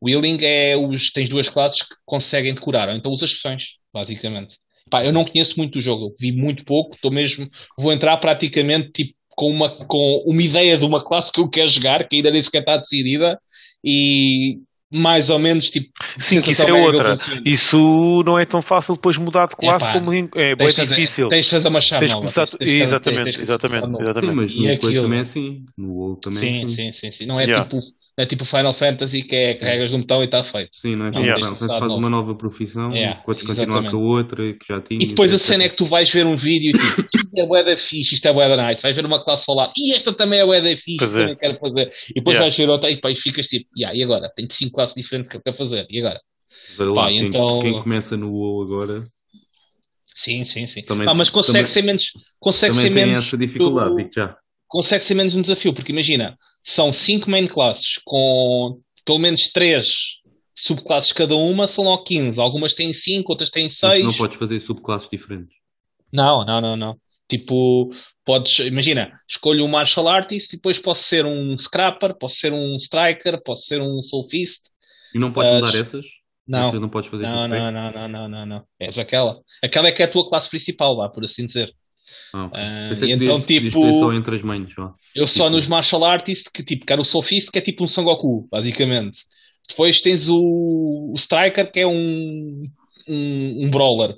O 0.00 0.08
healing 0.08 0.38
é 0.42 0.76
os. 0.76 1.10
Tens 1.10 1.28
duas 1.28 1.48
classes 1.48 1.82
que 1.82 1.94
conseguem 2.06 2.54
decorar, 2.54 2.94
então 2.96 3.12
usas 3.12 3.30
expressões, 3.30 3.76
basicamente. 3.92 4.56
Pá, 4.90 5.04
eu 5.04 5.12
não 5.12 5.24
conheço 5.24 5.58
muito 5.58 5.78
o 5.78 5.80
jogo, 5.80 6.14
vi 6.18 6.32
muito 6.32 6.64
pouco, 6.64 6.94
estou 6.94 7.10
mesmo, 7.10 7.48
vou 7.78 7.92
entrar 7.92 8.16
praticamente 8.18 8.90
tipo 8.92 9.14
com 9.36 9.50
uma, 9.50 9.84
com 9.86 10.22
uma 10.26 10.42
ideia 10.42 10.76
de 10.76 10.84
uma 10.84 11.02
classe 11.02 11.32
que 11.32 11.40
eu 11.40 11.48
quero 11.48 11.68
jogar, 11.68 12.06
que 12.08 12.16
ainda 12.16 12.30
nem 12.30 12.40
sequer 12.40 12.60
está 12.60 12.76
decidida, 12.76 13.38
e 13.82 14.58
mais 14.94 15.28
ou 15.28 15.38
menos 15.38 15.70
tipo. 15.70 15.88
Sim, 16.16 16.40
que 16.40 16.52
isso 16.52 16.66
é 16.66 16.72
outra. 16.72 17.12
Isso 17.44 18.22
não 18.24 18.38
é 18.38 18.46
tão 18.46 18.62
fácil 18.62 18.94
depois 18.94 19.18
mudar 19.18 19.46
de 19.46 19.56
classe 19.56 19.84
é, 19.84 19.88
pá, 19.88 19.94
como 19.94 20.12
é 20.12 20.54
bem 20.54 20.68
difícil. 20.68 21.28
Tens 21.28 21.46
de 21.46 21.50
fazer 21.50 21.68
uma 21.68 21.80
chave. 21.80 22.00
Tens 22.00 22.10
de 22.10 22.16
começar. 22.16 22.46
Tens, 22.46 22.58
tens, 22.58 22.82
exatamente, 22.82 23.24
tens, 23.24 23.38
exatamente, 23.40 24.02
exatamente. 24.02 24.30
Sim, 24.30 24.34
mas 24.34 24.54
no 24.54 24.72
aquilo... 24.72 25.02
também 25.02 25.18
é 25.18 25.22
assim. 25.22 25.64
No 25.76 25.92
WoW 25.92 26.16
também 26.16 26.38
sim, 26.38 26.46
é 26.46 26.64
assim. 26.64 26.68
Sim, 26.68 26.92
sim, 26.92 27.10
sim. 27.10 27.26
Não 27.26 27.40
é 27.40 27.44
yeah. 27.44 27.64
tipo 27.64 27.80
é 28.16 28.26
tipo 28.26 28.44
Final 28.44 28.72
Fantasy 28.72 29.22
que 29.22 29.34
é 29.34 29.54
carregas 29.54 29.90
de 29.90 29.96
um 29.96 30.00
botão 30.00 30.22
e 30.22 30.26
está 30.26 30.42
feito. 30.42 30.70
Sim, 30.76 30.96
não 30.96 31.06
é? 31.06 31.10
Não, 31.10 31.20
yeah. 31.20 31.44
Fantasy 31.44 31.78
faz 31.78 31.92
uma 31.92 32.08
nova 32.08 32.34
profissão, 32.34 32.94
yeah, 32.94 33.20
podes 33.22 33.42
continuar 33.42 33.80
exatamente. 33.80 33.92
com 33.92 33.98
a 33.98 34.16
outra 34.16 34.52
que 34.52 34.66
já 34.68 34.80
tinha. 34.80 35.02
E 35.02 35.06
depois 35.06 35.32
a 35.32 35.38
cena 35.38 35.64
é 35.64 35.68
que 35.68 35.76
tu 35.76 35.84
vais 35.84 36.10
ver 36.10 36.24
um 36.26 36.36
vídeo 36.36 36.70
e 36.70 36.72
tipo, 36.72 37.08
isto 37.16 37.56
é 37.56 37.64
da 37.64 37.76
fixe, 37.76 38.14
isto 38.14 38.28
é 38.28 38.32
da 38.32 38.68
nice, 38.68 38.82
vais 38.82 38.94
ver 38.94 39.04
uma 39.04 39.24
classe 39.24 39.44
falar, 39.44 39.72
e 39.76 39.94
esta 39.94 40.12
também 40.12 40.40
é 40.40 40.60
da 40.60 40.76
fixe, 40.76 40.98
pois 40.98 41.14
também 41.14 41.32
é. 41.32 41.36
quero 41.36 41.54
fazer. 41.54 41.90
E 42.10 42.14
depois 42.14 42.34
yeah. 42.36 42.40
vais 42.40 42.56
ver 42.56 42.68
outra 42.68 42.90
e 42.90 42.94
depois 42.96 43.18
ficas 43.18 43.46
tipo, 43.46 43.66
yeah, 43.76 43.96
e 43.96 44.02
agora? 44.02 44.30
Tenho 44.34 44.48
cinco 44.50 44.74
classes 44.74 44.94
diferentes 44.94 45.30
que 45.30 45.36
eu 45.36 45.42
quero 45.42 45.56
fazer, 45.56 45.86
e 45.90 45.98
agora? 45.98 46.20
Pá, 46.94 47.08
quem, 47.08 47.26
então... 47.26 47.58
quem 47.58 47.82
começa 47.82 48.16
no 48.16 48.32
WoW 48.32 48.62
agora 48.62 49.02
Sim, 50.14 50.44
sim, 50.44 50.64
sim. 50.66 50.82
Também, 50.82 51.08
ah, 51.08 51.12
mas 51.14 51.28
consegue 51.28 51.58
também, 51.58 51.72
ser 51.72 51.82
menos. 51.82 52.12
Consegue 52.38 52.72
também 52.72 52.92
ser 52.92 52.94
tem 52.94 53.06
menos. 53.06 53.26
essa 53.26 53.36
dificuldade, 53.36 53.96
digo 53.96 54.10
já. 54.14 54.36
Consegue 54.74 55.04
ser 55.04 55.14
menos 55.14 55.36
um 55.36 55.40
desafio, 55.40 55.72
porque 55.72 55.92
imagina, 55.92 56.36
são 56.60 56.92
cinco 56.92 57.30
main 57.30 57.46
classes 57.46 58.00
com 58.04 58.80
pelo 59.04 59.20
menos 59.20 59.52
três 59.52 59.86
subclasses 60.52 61.12
cada 61.12 61.36
uma, 61.36 61.68
são 61.68 61.84
logo 61.84 62.02
15. 62.02 62.40
Algumas 62.40 62.74
têm 62.74 62.92
5, 62.92 63.30
outras 63.30 63.50
têm 63.50 63.68
6. 63.68 64.04
Não 64.04 64.12
podes 64.12 64.36
fazer 64.36 64.58
subclasses 64.58 65.08
diferentes. 65.08 65.56
Não, 66.12 66.44
não, 66.44 66.60
não, 66.60 66.76
não. 66.76 66.96
Tipo, 67.28 67.92
podes, 68.24 68.58
imagina, 68.58 69.12
escolho 69.30 69.64
um 69.64 69.68
martial 69.68 70.08
artist 70.08 70.52
e 70.52 70.56
depois 70.56 70.76
posso 70.80 71.04
ser 71.04 71.24
um 71.24 71.56
scrapper, 71.56 72.18
posso 72.18 72.34
ser 72.34 72.52
um 72.52 72.74
striker, 72.74 73.40
posso 73.44 73.66
ser 73.66 73.80
um 73.80 74.02
soul 74.02 74.28
fist. 74.28 74.64
E 75.14 75.20
não 75.20 75.32
podes 75.32 75.52
mudar 75.52 75.72
essas? 75.78 76.04
Não, 76.48 76.64
Você 76.64 76.80
não 76.80 76.88
podes 76.88 77.08
fazer 77.08 77.22
não, 77.22 77.46
não, 77.46 77.70
não, 77.70 77.92
não, 77.92 78.08
não, 78.08 78.28
não, 78.28 78.46
não. 78.46 78.64
És 78.80 78.98
aquela. 78.98 79.40
Aquela 79.62 79.86
é 79.86 79.92
que 79.92 80.02
é 80.02 80.04
a 80.04 80.10
tua 80.10 80.28
classe 80.28 80.50
principal, 80.50 80.96
vá, 80.96 81.08
por 81.08 81.22
assim 81.22 81.46
dizer. 81.46 81.72
Ah, 82.32 82.50
que 82.98 83.12
então, 83.12 83.40
podias 83.40 83.46
tipo- 83.46 83.66
escolher 83.66 83.92
só 83.98 84.12
entre 84.12 84.36
as 84.36 84.42
mães. 84.42 84.70
Eu 85.14 85.26
só 85.26 85.44
Tipo- 85.44 85.50
nos 85.56 85.68
martial 85.68 86.04
artist 86.04 86.50
que 86.52 86.62
tipo, 86.62 86.84
quero 86.84 87.02
o 87.02 87.04
Soul 87.04 87.22
Fist, 87.22 87.50
que 87.50 87.58
é 87.58 87.62
tipo 87.62 87.84
um 87.84 87.88
Sangoku, 87.88 88.48
basicamente. 88.50 89.20
Depois 89.68 90.00
tens 90.00 90.28
o, 90.28 91.12
o 91.12 91.14
Striker, 91.16 91.70
que 91.70 91.80
é 91.80 91.86
um, 91.86 92.64
um, 93.08 93.64
um 93.64 93.70
brawler. 93.70 94.14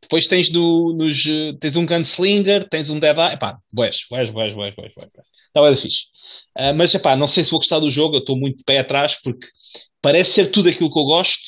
Depois 0.00 0.26
tens 0.26 0.48
do, 0.50 0.94
nos, 0.96 1.22
tens 1.60 1.76
um 1.76 1.84
Gunslinger, 1.84 2.68
tens 2.68 2.88
um 2.90 2.98
Dead 2.98 3.16
Eye. 3.16 3.34
Epá, 3.34 3.58
boés, 3.72 3.98
boés, 4.08 4.30
boés, 4.30 4.54
boés, 4.54 4.74
boés, 4.74 4.92
boés. 4.94 5.10
Bem 5.54 5.76
fixe. 5.76 6.04
Ah, 6.56 6.72
mas, 6.72 6.94
epá, 6.94 7.16
não 7.16 7.26
sei 7.26 7.44
se 7.44 7.50
vou 7.50 7.60
gostar 7.60 7.78
do 7.80 7.90
jogo, 7.90 8.16
eu 8.16 8.20
estou 8.20 8.36
muito 8.38 8.58
de 8.58 8.64
pé 8.64 8.78
atrás, 8.78 9.16
porque 9.22 9.46
parece 10.00 10.32
ser 10.32 10.50
tudo 10.50 10.68
aquilo 10.68 10.90
que 10.92 10.98
eu 10.98 11.04
gosto, 11.04 11.42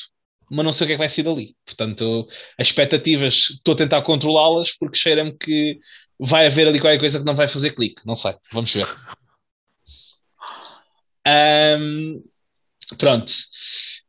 mas 0.53 0.63
não 0.63 0.71
sei 0.71 0.85
o 0.85 0.87
que 0.87 0.93
é 0.93 0.95
que 0.95 0.99
vai 0.99 1.09
ser 1.09 1.23
dali. 1.23 1.55
Portanto, 1.65 2.27
as 2.59 2.67
expectativas, 2.67 3.33
estou 3.49 3.73
a 3.73 3.77
tentar 3.77 4.03
controlá-las, 4.03 4.71
porque 4.77 4.97
cheira-me 4.97 5.35
que 5.35 5.79
vai 6.19 6.45
haver 6.45 6.67
ali 6.67 6.79
qualquer 6.79 6.99
coisa 6.99 7.19
que 7.19 7.25
não 7.25 7.35
vai 7.35 7.47
fazer 7.47 7.71
clique. 7.71 8.01
Não 8.05 8.15
sei, 8.15 8.35
vamos 8.51 8.71
ver. 8.71 8.87
Ahm, 11.25 12.21
pronto. 12.97 13.33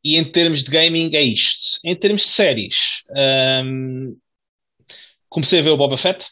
E 0.04 0.16
em 0.18 0.30
termos 0.30 0.62
de 0.62 0.70
gaming 0.70 1.11
é 1.14 1.22
isto. 1.22 1.80
Em 1.83 1.98
termos 1.98 2.22
de 2.22 2.28
séries, 2.28 2.76
ahm, 3.16 4.14
comecei 5.30 5.61
a 5.61 5.62
ver 5.62 5.70
o 5.70 5.78
Boba 5.78 5.96
Fett. 5.96 6.26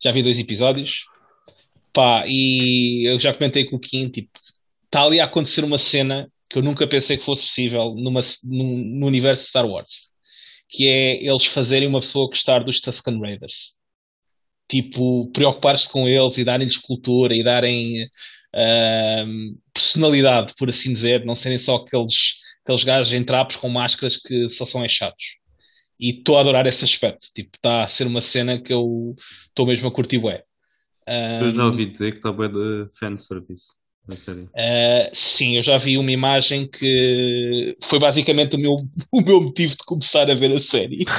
Já 0.00 0.12
vi 0.12 0.22
dois 0.22 0.38
episódios. 0.38 1.06
Pá, 1.92 2.24
e 2.26 3.10
eu 3.10 3.18
já 3.18 3.34
comentei 3.34 3.64
com 3.64 3.76
o 3.76 3.80
Kim, 3.80 4.08
tipo, 4.08 4.30
está 4.84 5.02
ali 5.02 5.20
a 5.20 5.24
acontecer 5.24 5.64
uma 5.64 5.78
cena 5.78 6.30
que 6.52 6.58
eu 6.58 6.62
nunca 6.62 6.86
pensei 6.86 7.16
que 7.16 7.24
fosse 7.24 7.44
possível 7.44 7.94
numa, 7.96 8.20
num- 8.44 8.98
no 9.00 9.06
universo 9.06 9.46
Star 9.48 9.66
Wars. 9.66 10.10
Que 10.68 10.88
é 10.88 11.24
eles 11.24 11.46
fazerem 11.46 11.88
uma 11.88 12.00
pessoa 12.00 12.28
gostar 12.28 12.60
dos 12.64 12.80
Tusken 12.80 13.20
Raiders 13.20 13.76
tipo, 14.68 15.30
preocupar-se 15.32 15.88
com 15.88 16.08
eles 16.08 16.38
e 16.38 16.44
darem-lhes 16.44 16.78
cultura 16.78 17.34
e 17.36 17.42
darem 17.44 18.08
ahm, 18.54 19.54
personalidade, 19.72 20.54
por 20.56 20.70
assim 20.70 20.92
dizer, 20.92 21.24
não 21.26 21.34
serem 21.34 21.58
só 21.58 21.76
aqueles, 21.76 22.14
aqueles 22.64 22.82
gajos 22.84 23.12
em 23.12 23.22
trapos 23.22 23.56
com 23.56 23.68
máscaras 23.68 24.16
que 24.16 24.48
só 24.48 24.64
são 24.64 24.86
chatos. 24.88 25.36
E 26.00 26.10
estou 26.10 26.38
a 26.38 26.40
adorar 26.40 26.66
esse 26.66 26.84
aspecto. 26.84 27.28
Tipo, 27.34 27.50
está 27.56 27.84
a 27.84 27.88
ser 27.88 28.06
uma 28.06 28.20
cena 28.20 28.60
que 28.60 28.72
eu 28.72 29.14
estou 29.48 29.66
mesmo 29.66 29.88
a 29.88 29.92
curtir 29.92 30.18
bué. 30.18 30.42
Eu 31.42 31.50
já 31.50 31.64
ouvi 31.66 31.86
dizer 31.86 32.12
que 32.12 32.18
está 32.18 32.32
bem 32.32 32.48
de 32.50 32.86
fanservice. 32.98 33.66
Uh, 34.08 35.08
sim, 35.12 35.56
eu 35.56 35.62
já 35.62 35.78
vi 35.78 35.96
uma 35.96 36.10
imagem 36.10 36.66
que 36.66 37.76
foi 37.82 37.98
basicamente 37.98 38.56
o 38.56 38.58
meu, 38.58 38.76
o 39.12 39.20
meu 39.20 39.40
motivo 39.40 39.72
de 39.72 39.84
começar 39.84 40.30
a 40.30 40.34
ver 40.34 40.52
a 40.52 40.58
série. 40.58 41.04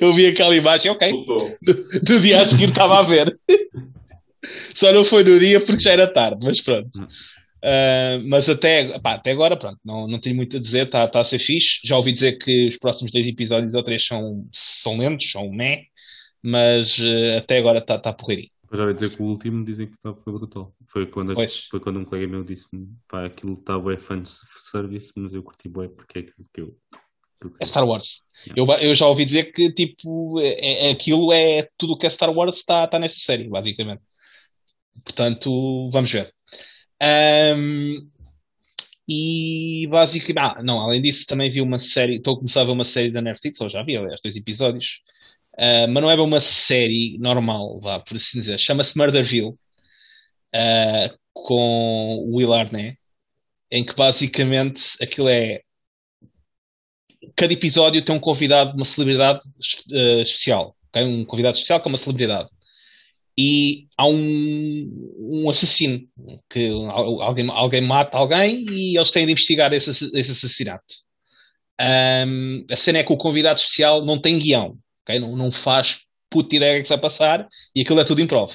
Eu 0.00 0.14
vi 0.14 0.26
aquela 0.26 0.54
imagem, 0.54 0.90
ok, 0.90 1.10
do, 1.10 2.00
do 2.00 2.20
dia 2.20 2.42
a 2.42 2.46
seguir 2.46 2.68
estava 2.68 3.00
a 3.00 3.02
ver. 3.02 3.36
Só 4.72 4.92
não 4.92 5.04
foi 5.04 5.24
no 5.24 5.38
dia 5.38 5.60
porque 5.60 5.82
já 5.82 5.92
era 5.92 6.06
tarde, 6.06 6.38
mas 6.44 6.60
pronto. 6.60 6.96
Uh, 6.96 8.22
mas 8.24 8.48
até, 8.48 8.98
pá, 9.00 9.14
até 9.14 9.32
agora, 9.32 9.56
pronto, 9.56 9.78
não, 9.84 10.06
não 10.06 10.20
tenho 10.20 10.36
muito 10.36 10.56
a 10.56 10.60
dizer, 10.60 10.84
está 10.84 11.08
tá 11.08 11.20
a 11.20 11.24
ser 11.24 11.38
fixe. 11.38 11.80
Já 11.84 11.96
ouvi 11.96 12.12
dizer 12.12 12.38
que 12.38 12.68
os 12.68 12.76
próximos 12.76 13.10
dois 13.10 13.26
episódios 13.26 13.74
ou 13.74 13.82
três 13.82 14.06
são, 14.06 14.46
são 14.52 14.96
lentos, 14.96 15.30
são 15.30 15.50
meh, 15.50 15.84
mas 16.42 16.98
uh, 16.98 17.38
até 17.38 17.58
agora 17.58 17.78
está 17.78 17.98
tá 17.98 18.12
porreirinho. 18.12 18.53
Eu 18.74 18.78
já 18.78 18.82
ouvi 18.84 18.94
dizer 18.94 19.16
que 19.16 19.22
o 19.22 19.26
último 19.26 19.64
dizem 19.64 19.86
que 19.86 19.96
foi 20.22 20.32
brutal. 20.32 20.74
Foi 20.88 21.06
quando, 21.06 21.32
Pois. 21.34 21.66
foi 21.70 21.78
quando 21.78 22.00
um 22.00 22.04
colega 22.04 22.26
meu 22.26 22.42
disse-me: 22.44 22.88
pá, 23.08 23.24
aquilo 23.24 23.52
está 23.52 23.78
bué 23.78 23.96
fanservice, 23.96 25.12
mas 25.16 25.32
eu 25.32 25.42
curti 25.42 25.68
bué 25.68 25.88
porque 25.88 26.18
é 26.18 26.22
aquilo 26.22 26.46
que 26.52 26.60
eu. 26.60 26.76
que 27.40 27.46
É 27.46 27.50
queria." 27.50 27.66
Star 27.66 27.86
Wars. 27.86 28.20
Eu, 28.56 28.66
eu 28.82 28.94
já 28.94 29.06
ouvi 29.06 29.24
dizer 29.24 29.52
que 29.52 29.72
tipo, 29.72 30.40
é, 30.40 30.88
é- 30.88 30.90
aquilo 30.90 31.32
é 31.32 31.68
tudo 31.78 31.92
o 31.92 31.98
que 31.98 32.06
é 32.06 32.10
Star 32.10 32.30
Wars 32.32 32.56
está 32.56 32.86
tá 32.88 32.98
nesta 32.98 33.18
série, 33.20 33.48
basicamente. 33.48 34.02
Portanto, 35.04 35.88
vamos 35.90 36.10
ver. 36.10 36.32
Ahm, 37.00 38.08
e 39.08 39.86
basicamente, 39.90 40.38
ah, 40.58 40.62
não, 40.62 40.80
além 40.80 41.00
disso, 41.02 41.26
também 41.26 41.50
vi 41.50 41.60
uma 41.60 41.78
série, 41.78 42.16
estou 42.16 42.34
a 42.34 42.36
começar 42.38 42.62
a 42.62 42.64
ver 42.64 42.72
uma 42.72 42.84
série 42.84 43.10
da 43.10 43.20
Netflix, 43.20 43.60
ou 43.60 43.68
já 43.68 43.82
vi, 43.82 43.96
aliás, 43.96 44.20
dois 44.22 44.34
episódios, 44.34 45.00
Ah, 45.58 45.86
mas 45.88 46.02
não 46.02 46.10
é 46.10 46.14
uma 46.20 46.40
série 46.40 47.16
normal, 47.18 47.78
vá, 47.80 48.00
por 48.00 48.16
assim 48.16 48.38
dizer. 48.38 48.58
Chama-se 48.58 48.96
Murderville, 48.96 49.54
ah, 50.54 51.14
com 51.32 52.18
o 52.28 52.36
Will 52.36 52.52
Arnett, 52.52 52.98
em 53.70 53.84
que 53.84 53.94
basicamente 53.94 54.82
aquilo 55.02 55.28
é 55.28 55.60
cada 57.36 57.52
episódio 57.52 58.04
tem 58.04 58.14
um 58.14 58.20
convidado, 58.20 58.76
uma 58.76 58.84
celebridade 58.84 59.40
eh, 59.92 60.22
especial. 60.22 60.76
ok? 60.88 61.02
Um 61.04 61.24
convidado 61.24 61.54
especial 61.56 61.80
com 61.80 61.88
uma 61.88 61.98
celebridade. 61.98 62.48
E 63.36 63.86
há 63.98 64.06
um, 64.06 65.10
um 65.18 65.50
assassino 65.50 66.00
que 66.48 66.68
al- 66.88 67.20
alguém, 67.22 67.50
alguém 67.50 67.80
mata 67.80 68.16
alguém 68.16 68.64
e 68.70 68.96
eles 68.96 69.10
têm 69.10 69.26
de 69.26 69.32
investigar 69.32 69.72
esse, 69.72 69.90
esse 69.90 70.30
assassinato. 70.30 70.94
Ahm, 71.80 72.64
a 72.70 72.76
cena 72.76 72.98
é 72.98 73.04
que 73.04 73.12
o 73.12 73.16
convidado 73.16 73.58
especial 73.58 74.04
não 74.06 74.20
tem 74.20 74.38
guião, 74.38 74.78
ok? 75.04 75.20
não, 75.20 75.36
não 75.36 75.52
faz 75.52 76.00
puta 76.30 76.56
ideia 76.56 76.82
que 76.82 76.86
é 76.86 76.88
vai 76.88 77.00
passar 77.00 77.48
e 77.74 77.82
aquilo 77.82 78.00
é 78.00 78.04
tudo 78.04 78.20
improv. 78.20 78.52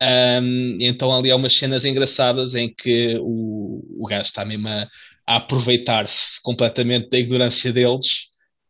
Ahm, 0.00 0.78
então 0.80 1.12
ali 1.14 1.30
há 1.30 1.36
umas 1.36 1.56
cenas 1.56 1.84
engraçadas 1.84 2.54
em 2.54 2.72
que 2.72 3.16
o, 3.20 4.04
o 4.04 4.06
gajo 4.06 4.22
está 4.22 4.44
mesmo 4.44 4.68
a, 4.68 4.88
a 5.26 5.36
aproveitar-se 5.36 6.40
completamente 6.42 7.08
da 7.10 7.18
ignorância 7.18 7.72
deles 7.72 8.06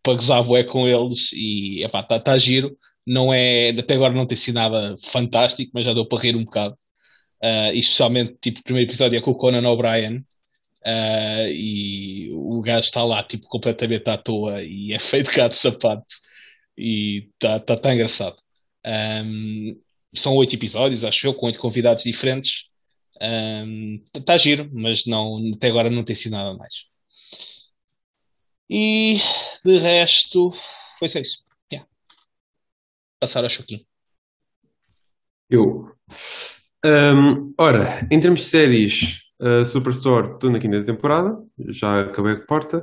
para 0.02 0.14
gozar 0.14 0.42
bué 0.44 0.64
com 0.64 0.87
eles 0.88 1.32
e 1.32 1.82
está 1.85 2.18
tá 2.20 2.38
giro. 2.38 2.76
Não 3.06 3.32
é, 3.32 3.70
até 3.70 3.94
agora 3.94 4.14
não 4.14 4.26
tem 4.26 4.37
sido 4.37 4.56
nada 4.56 4.96
fantástico, 5.04 5.70
mas 5.74 5.85
já 5.85 5.94
deu 5.94 6.06
para 6.06 6.20
rir 6.22 6.37
um 6.37 6.44
bocado. 6.44 6.76
E 7.72 7.78
especialmente, 7.78 8.37
tipo, 8.40 8.61
o 8.61 8.62
primeiro 8.64 8.88
episódio 8.90 9.18
é 9.18 9.22
com 9.22 9.30
o 9.32 9.37
Conan 9.37 9.68
O'Brien 9.68 10.24
ah, 10.85 11.44
e 11.48 12.30
o 12.32 12.61
gajo 12.62 12.80
está 12.87 13.04
lá, 13.04 13.22
tipo, 13.22 13.46
completamente 13.48 14.09
à 14.09 14.16
toa 14.16 14.62
e 14.62 14.92
é 14.92 14.98
feito 15.00 15.30
cá 15.30 15.48
de 15.48 15.56
sapato 15.56 16.04
e 16.76 17.30
está 17.34 17.58
tá, 17.60 17.76
tá 17.76 17.94
engraçado. 17.94 18.36
Ahm, 18.84 19.76
são 20.14 20.34
oito 20.36 20.54
episódios, 20.54 21.04
acho 21.04 21.26
eu, 21.26 21.34
com 21.34 21.46
oito 21.46 21.58
convidados 21.58 22.04
diferentes. 22.04 22.64
Está 24.14 24.36
giro, 24.36 24.70
mas 24.72 25.06
não, 25.06 25.50
até 25.54 25.68
agora 25.68 25.90
não 25.90 26.04
tem 26.04 26.14
sido 26.16 26.32
nada 26.32 26.56
mais. 26.56 26.86
E 28.68 29.18
de 29.64 29.78
resto, 29.78 30.50
foi 30.98 31.08
só 31.08 31.18
isso. 31.18 31.38
Yeah. 31.72 31.88
Passar 33.20 33.44
ao 33.44 33.50
Choquinho. 33.50 33.86
Eu. 35.48 35.96
Ahm, 36.84 37.54
ora, 37.58 38.06
em 38.10 38.18
termos 38.20 38.40
de 38.40 38.46
séries, 38.46 39.25
uh, 39.40 39.64
Superstore, 39.64 40.33
estou 40.35 40.51
na 40.51 40.59
quinta 40.59 40.83
temporada, 40.85 41.37
já 41.68 42.03
acabei 42.03 42.35
a 42.35 42.40
porta. 42.40 42.83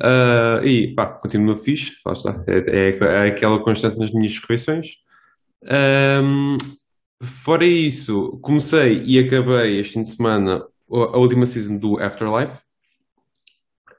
Ah, 0.00 0.60
e 0.64 0.94
pá, 0.94 1.06
continua 1.06 1.56
fixe, 1.56 1.96
lá 2.06 2.12
está. 2.12 2.42
É, 2.46 2.88
é- 2.90 2.98
é 2.98 3.28
aquela 3.30 3.62
constante 3.62 3.98
nas 3.98 4.12
minhas 4.12 4.38
refeições. 4.38 4.86
Ahm, 5.66 6.56
fora 7.22 7.64
isso, 7.64 8.38
comecei 8.42 9.02
e 9.04 9.18
acabei 9.18 9.80
este 9.80 9.94
fim 9.94 10.02
de 10.02 10.08
semana 10.08 10.64
a 10.90 11.18
última 11.18 11.44
season 11.46 11.76
do 11.78 11.98
Afterlife. 12.00 12.58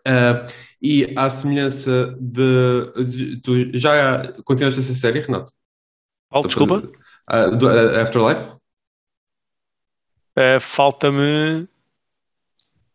Ah, 0.07 0.45
e 0.81 1.05
à 1.17 1.29
semelhança 1.29 2.15
de, 2.19 3.03
de- 3.03 3.41
Tu 3.41 3.77
já 3.77 4.31
continuaste 4.45 4.79
essa 4.79 4.93
série, 4.93 5.19
Renato? 5.19 5.51
Oh, 6.31 6.41
desculpa. 6.41 6.81
Do 7.57 7.67
Afterlife? 7.99 8.49
Eh, 10.35 10.59
Falta-me. 10.61 11.67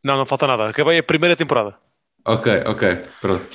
Não, 0.05 0.17
não 0.19 0.27
falta 0.27 0.47
nada. 0.47 0.69
Acabei 0.69 0.99
a 0.99 1.03
primeira 1.03 1.35
temporada. 1.35 1.75
Ok, 2.27 2.63
ok, 2.67 2.99
pronto. 3.21 3.47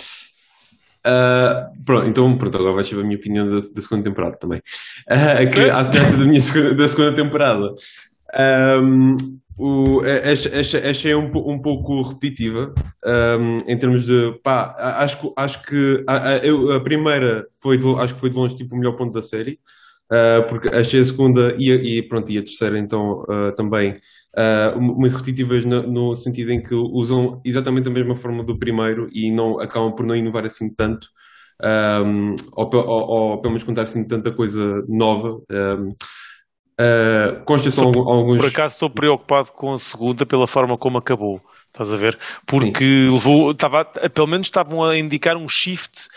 Ah, 1.05 1.69
pronto, 1.85 2.07
então 2.07 2.37
pronto, 2.37 2.57
agora 2.57 2.73
vais 2.73 2.87
saber 2.87 3.01
a 3.01 3.05
minha 3.05 3.17
opinião 3.17 3.45
da, 3.45 3.53
da 3.55 3.81
segunda 3.81 4.03
temporada 4.03 4.35
também. 4.37 4.61
Ah, 5.09 5.45
que 5.45 5.69
à 5.69 5.83
semelhança 5.83 6.17
da 6.17 6.25
minha 6.25 6.41
segunda, 6.41 6.73
da 6.75 6.87
segunda 6.87 7.15
temporada, 7.15 7.73
o, 9.57 9.99
a- 10.01 10.31
ach- 10.31 10.47
ach- 10.53 10.85
achei 10.85 11.13
um, 11.15 11.25
um 11.35 11.59
pouco 11.61 12.01
repetitiva 12.01 12.73
ahm, 13.05 13.57
em 13.67 13.77
termos 13.77 14.05
de 14.05 14.33
pá, 14.43 14.73
acho, 14.99 15.19
que- 15.19 15.33
acho 15.35 15.63
que 15.63 16.03
a, 16.07 16.29
a- 16.33 16.37
eu- 16.37 16.71
a 16.73 16.79
primeira 16.81 17.45
foi 17.61 17.77
de, 17.77 17.87
acho 17.95 18.13
que 18.13 18.19
foi 18.19 18.29
de 18.29 18.37
longe 18.37 18.55
tipo, 18.55 18.75
o 18.75 18.77
melhor 18.77 18.95
ponto 18.95 19.13
da 19.13 19.21
série. 19.21 19.59
ah, 20.11 20.43
porque 20.47 20.69
achei 20.69 21.01
a 21.01 21.05
segunda 21.05 21.55
e 21.57 21.69
e, 21.97 22.01
pronto, 22.03 22.31
e 22.31 22.37
a 22.37 22.43
terceira 22.43 22.77
então 22.79 23.23
ah, 23.29 23.51
também 23.55 23.93
ah, 24.35 24.75
muito 24.77 25.13
repetitivas 25.13 25.65
no, 25.65 25.81
no 25.83 26.15
sentido 26.15 26.51
em 26.51 26.61
que 26.61 26.73
usam 26.75 27.41
exatamente 27.43 27.87
a 27.89 27.91
mesma 27.91 28.15
forma 28.15 28.43
do 28.43 28.57
primeiro 28.57 29.09
e 29.11 29.31
não 29.31 29.59
acabam 29.59 29.93
por 29.93 30.05
não 30.05 30.15
inovar 30.15 30.45
assim 30.45 30.73
tanto. 30.73 31.07
um, 31.61 32.35
ou, 32.53 32.69
ou, 32.73 33.09
ou 33.09 33.41
pelo 33.41 33.51
menos 33.51 33.63
contar 33.63 33.83
assim 33.83 34.05
tanta 34.05 34.31
coisa 34.31 34.83
nova. 34.87 35.41
Um, 35.51 35.89
uh, 36.79 37.43
consta 37.45 37.69
só 37.71 37.83
algum- 37.83 38.07
alguns. 38.09 38.37
Por 38.37 38.47
acaso 38.47 38.75
estou 38.75 38.89
preocupado 38.89 39.51
com 39.51 39.73
a 39.73 39.79
segunda 39.79 40.25
pela 40.25 40.47
forma 40.47 40.77
como 40.77 40.97
acabou. 40.97 41.41
Estás 41.67 41.93
a 41.93 41.97
ver? 41.97 42.17
Porque 42.47 42.83
levou, 43.11 43.51
estava, 43.51 43.85
pelo 43.85 44.27
menos 44.27 44.47
estavam 44.47 44.83
a 44.83 44.97
indicar 44.97 45.37
um 45.37 45.47
shift 45.47 46.07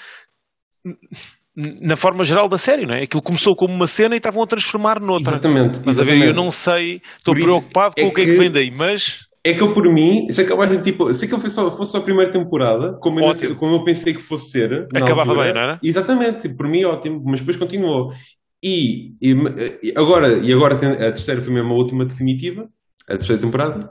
na 1.56 1.96
forma 1.96 2.24
geral 2.24 2.48
da 2.48 2.56
série, 2.58 2.86
não 2.86 2.94
é? 2.94 3.02
Aquilo 3.02 3.22
começou 3.22 3.54
como 3.54 3.74
uma 3.74 3.86
cena 3.86 4.14
e 4.14 4.18
estavam 4.18 4.42
a 4.42 4.46
transformar 4.46 5.00
noutra. 5.00 5.34
Exatamente. 5.34 5.78
Estás 5.78 5.98
a 6.00 6.04
ver? 6.04 6.12
exatamente. 6.12 6.38
Eu 6.38 6.44
não 6.44 6.50
sei, 6.50 7.02
estou 7.18 7.34
preocupado 7.34 7.94
com 7.94 8.02
é 8.02 8.06
o 8.06 8.12
que 8.12 8.22
é 8.22 8.24
que 8.24 8.38
vem 8.38 8.50
daí, 8.50 8.70
mas 8.70 9.26
É 9.44 9.52
que 9.52 9.60
eu, 9.60 9.72
por 9.72 9.92
mim, 9.92 10.28
se 10.30 10.40
acabasse 10.40 10.80
tipo, 10.82 11.12
se 11.12 11.24
aquilo 11.24 11.40
fosse 11.40 11.54
só, 11.54 11.70
fosse 11.70 11.92
só 11.92 11.98
a 11.98 12.02
primeira 12.02 12.30
temporada, 12.32 12.96
como 13.00 13.20
eu, 13.20 13.56
como 13.56 13.74
eu 13.74 13.84
pensei 13.84 14.14
que 14.14 14.22
fosse 14.22 14.50
ser, 14.50 14.86
Acabava 14.94 15.32
altura, 15.32 15.42
bem, 15.42 15.54
não 15.54 15.60
era? 15.60 15.80
Exatamente, 15.82 16.48
por 16.48 16.68
mim 16.68 16.84
ótimo, 16.84 17.20
mas 17.24 17.40
depois 17.40 17.56
continuou. 17.56 18.12
E, 18.64 19.14
e, 19.20 19.34
agora, 19.96 20.38
e 20.38 20.52
agora 20.52 20.76
a 20.76 21.10
terceira 21.10 21.42
foi 21.42 21.52
mesmo 21.52 21.72
a 21.72 21.76
última 21.76 22.04
definitiva, 22.04 22.68
a 23.08 23.14
terceira 23.14 23.42
temporada, 23.42 23.90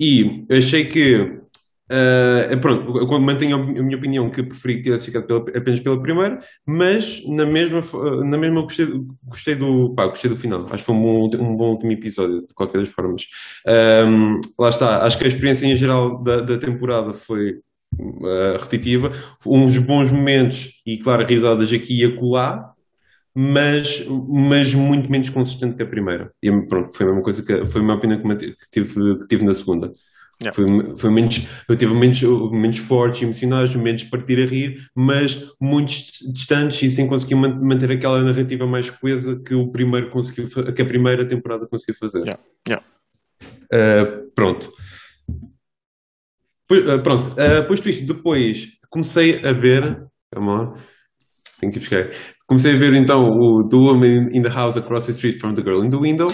e 0.00 0.44
achei 0.50 0.84
que, 0.84 1.38
eh, 1.90 2.56
pronto, 2.56 2.98
eu 2.98 3.20
mantenho 3.20 3.56
a 3.56 3.58
minha 3.82 3.96
opinião 3.96 4.30
que 4.30 4.42
preferi 4.42 4.76
que 4.76 4.82
tivesse 4.82 5.06
ficado 5.06 5.26
pela- 5.26 5.58
apenas 5.58 5.80
pela 5.80 6.00
primeira, 6.02 6.38
mas 6.66 7.22
na 7.26 7.46
mesma, 7.46 7.82
fo- 7.82 8.22
na 8.24 8.36
mesma 8.38 8.62
gostei, 8.62 8.86
gostei, 9.24 9.54
do, 9.54 9.94
pá, 9.94 10.06
gostei 10.06 10.30
do 10.30 10.36
final. 10.36 10.64
Acho 10.66 10.76
que 10.78 10.82
foi 10.84 10.94
um 10.94 11.02
bom, 11.02 11.30
um 11.38 11.56
bom 11.56 11.70
último 11.72 11.92
episódio, 11.92 12.46
de 12.46 12.54
qualquer 12.54 12.78
das 12.78 12.90
formas. 12.90 13.26
Ahm, 13.66 14.40
lá 14.58 14.68
está, 14.68 15.02
acho 15.04 15.18
que 15.18 15.24
a 15.24 15.28
experiência 15.28 15.66
em 15.66 15.76
geral 15.76 16.22
da, 16.22 16.40
da 16.40 16.58
temporada 16.58 17.12
foi 17.12 17.52
uh, 17.98 18.52
repetitiva, 18.58 19.10
uns 19.46 19.78
bons 19.78 20.12
momentos 20.12 20.82
e, 20.86 20.98
claro, 20.98 21.26
risadas 21.26 21.72
aqui 21.72 22.00
e 22.02 22.04
acolá, 22.04 22.72
mas, 23.34 24.04
mas 24.28 24.74
muito 24.74 25.10
menos 25.10 25.28
consistente 25.30 25.76
que 25.76 25.82
a 25.82 25.86
primeira. 25.86 26.32
E 26.42 26.50
pronto, 26.66 26.96
foi 26.96 27.06
a 27.06 27.08
mesma 27.10 27.22
coisa 27.22 27.42
que 27.44 27.64
foi 27.66 27.80
a 27.80 27.84
minha 27.84 27.96
opinião 27.96 28.20
que 28.22 28.56
tive, 28.70 29.18
que 29.20 29.26
tive 29.28 29.44
na 29.44 29.54
segunda. 29.54 29.92
Yeah. 30.40 30.54
Foi, 30.54 30.64
foi 30.96 31.10
eu 31.68 31.76
tive 31.76 31.92
momentos, 31.92 32.22
momentos 32.22 32.78
fortes, 32.78 33.22
emocionais, 33.22 33.74
momentos 33.74 34.04
de 34.04 34.10
partir 34.10 34.40
a 34.40 34.46
rir, 34.46 34.76
mas 34.94 35.50
muito 35.60 35.92
distantes 36.32 36.80
e 36.80 36.90
sem 36.90 37.08
conseguir 37.08 37.34
man- 37.34 37.58
manter 37.60 37.90
aquela 37.90 38.22
narrativa 38.22 38.64
mais 38.64 38.88
coesa 38.88 39.36
que 39.44 39.52
o 39.52 39.68
primeiro 39.72 40.10
conseguiu, 40.10 40.46
que 40.72 40.80
a 40.82 40.86
primeira 40.86 41.26
temporada 41.26 41.66
conseguiu 41.68 41.96
fazer. 41.98 42.20
Yeah, 42.20 42.40
yeah. 42.68 42.86
Uh, 43.72 44.30
pronto. 44.32 44.68
Pois- 46.68 46.86
uh, 46.86 47.02
pronto, 47.02 47.30
uh, 47.32 47.66
posto 47.66 47.88
isto, 47.88 48.06
depois 48.06 48.68
comecei 48.90 49.44
a 49.44 49.52
ver. 49.52 50.06
Lá. 50.36 50.74
Tenho 51.58 51.72
que 51.72 51.80
buscar. 51.80 52.10
Comecei 52.46 52.76
a 52.76 52.78
ver 52.78 52.94
então 52.94 53.24
o 53.24 53.66
The 53.68 53.76
Woman 53.76 54.28
in 54.32 54.42
the 54.42 54.50
House 54.50 54.76
Across 54.76 55.06
the 55.06 55.12
Street 55.12 55.38
from 55.40 55.54
the 55.54 55.62
Girl 55.62 55.84
in 55.84 55.88
the 55.88 55.96
Window. 55.96 56.28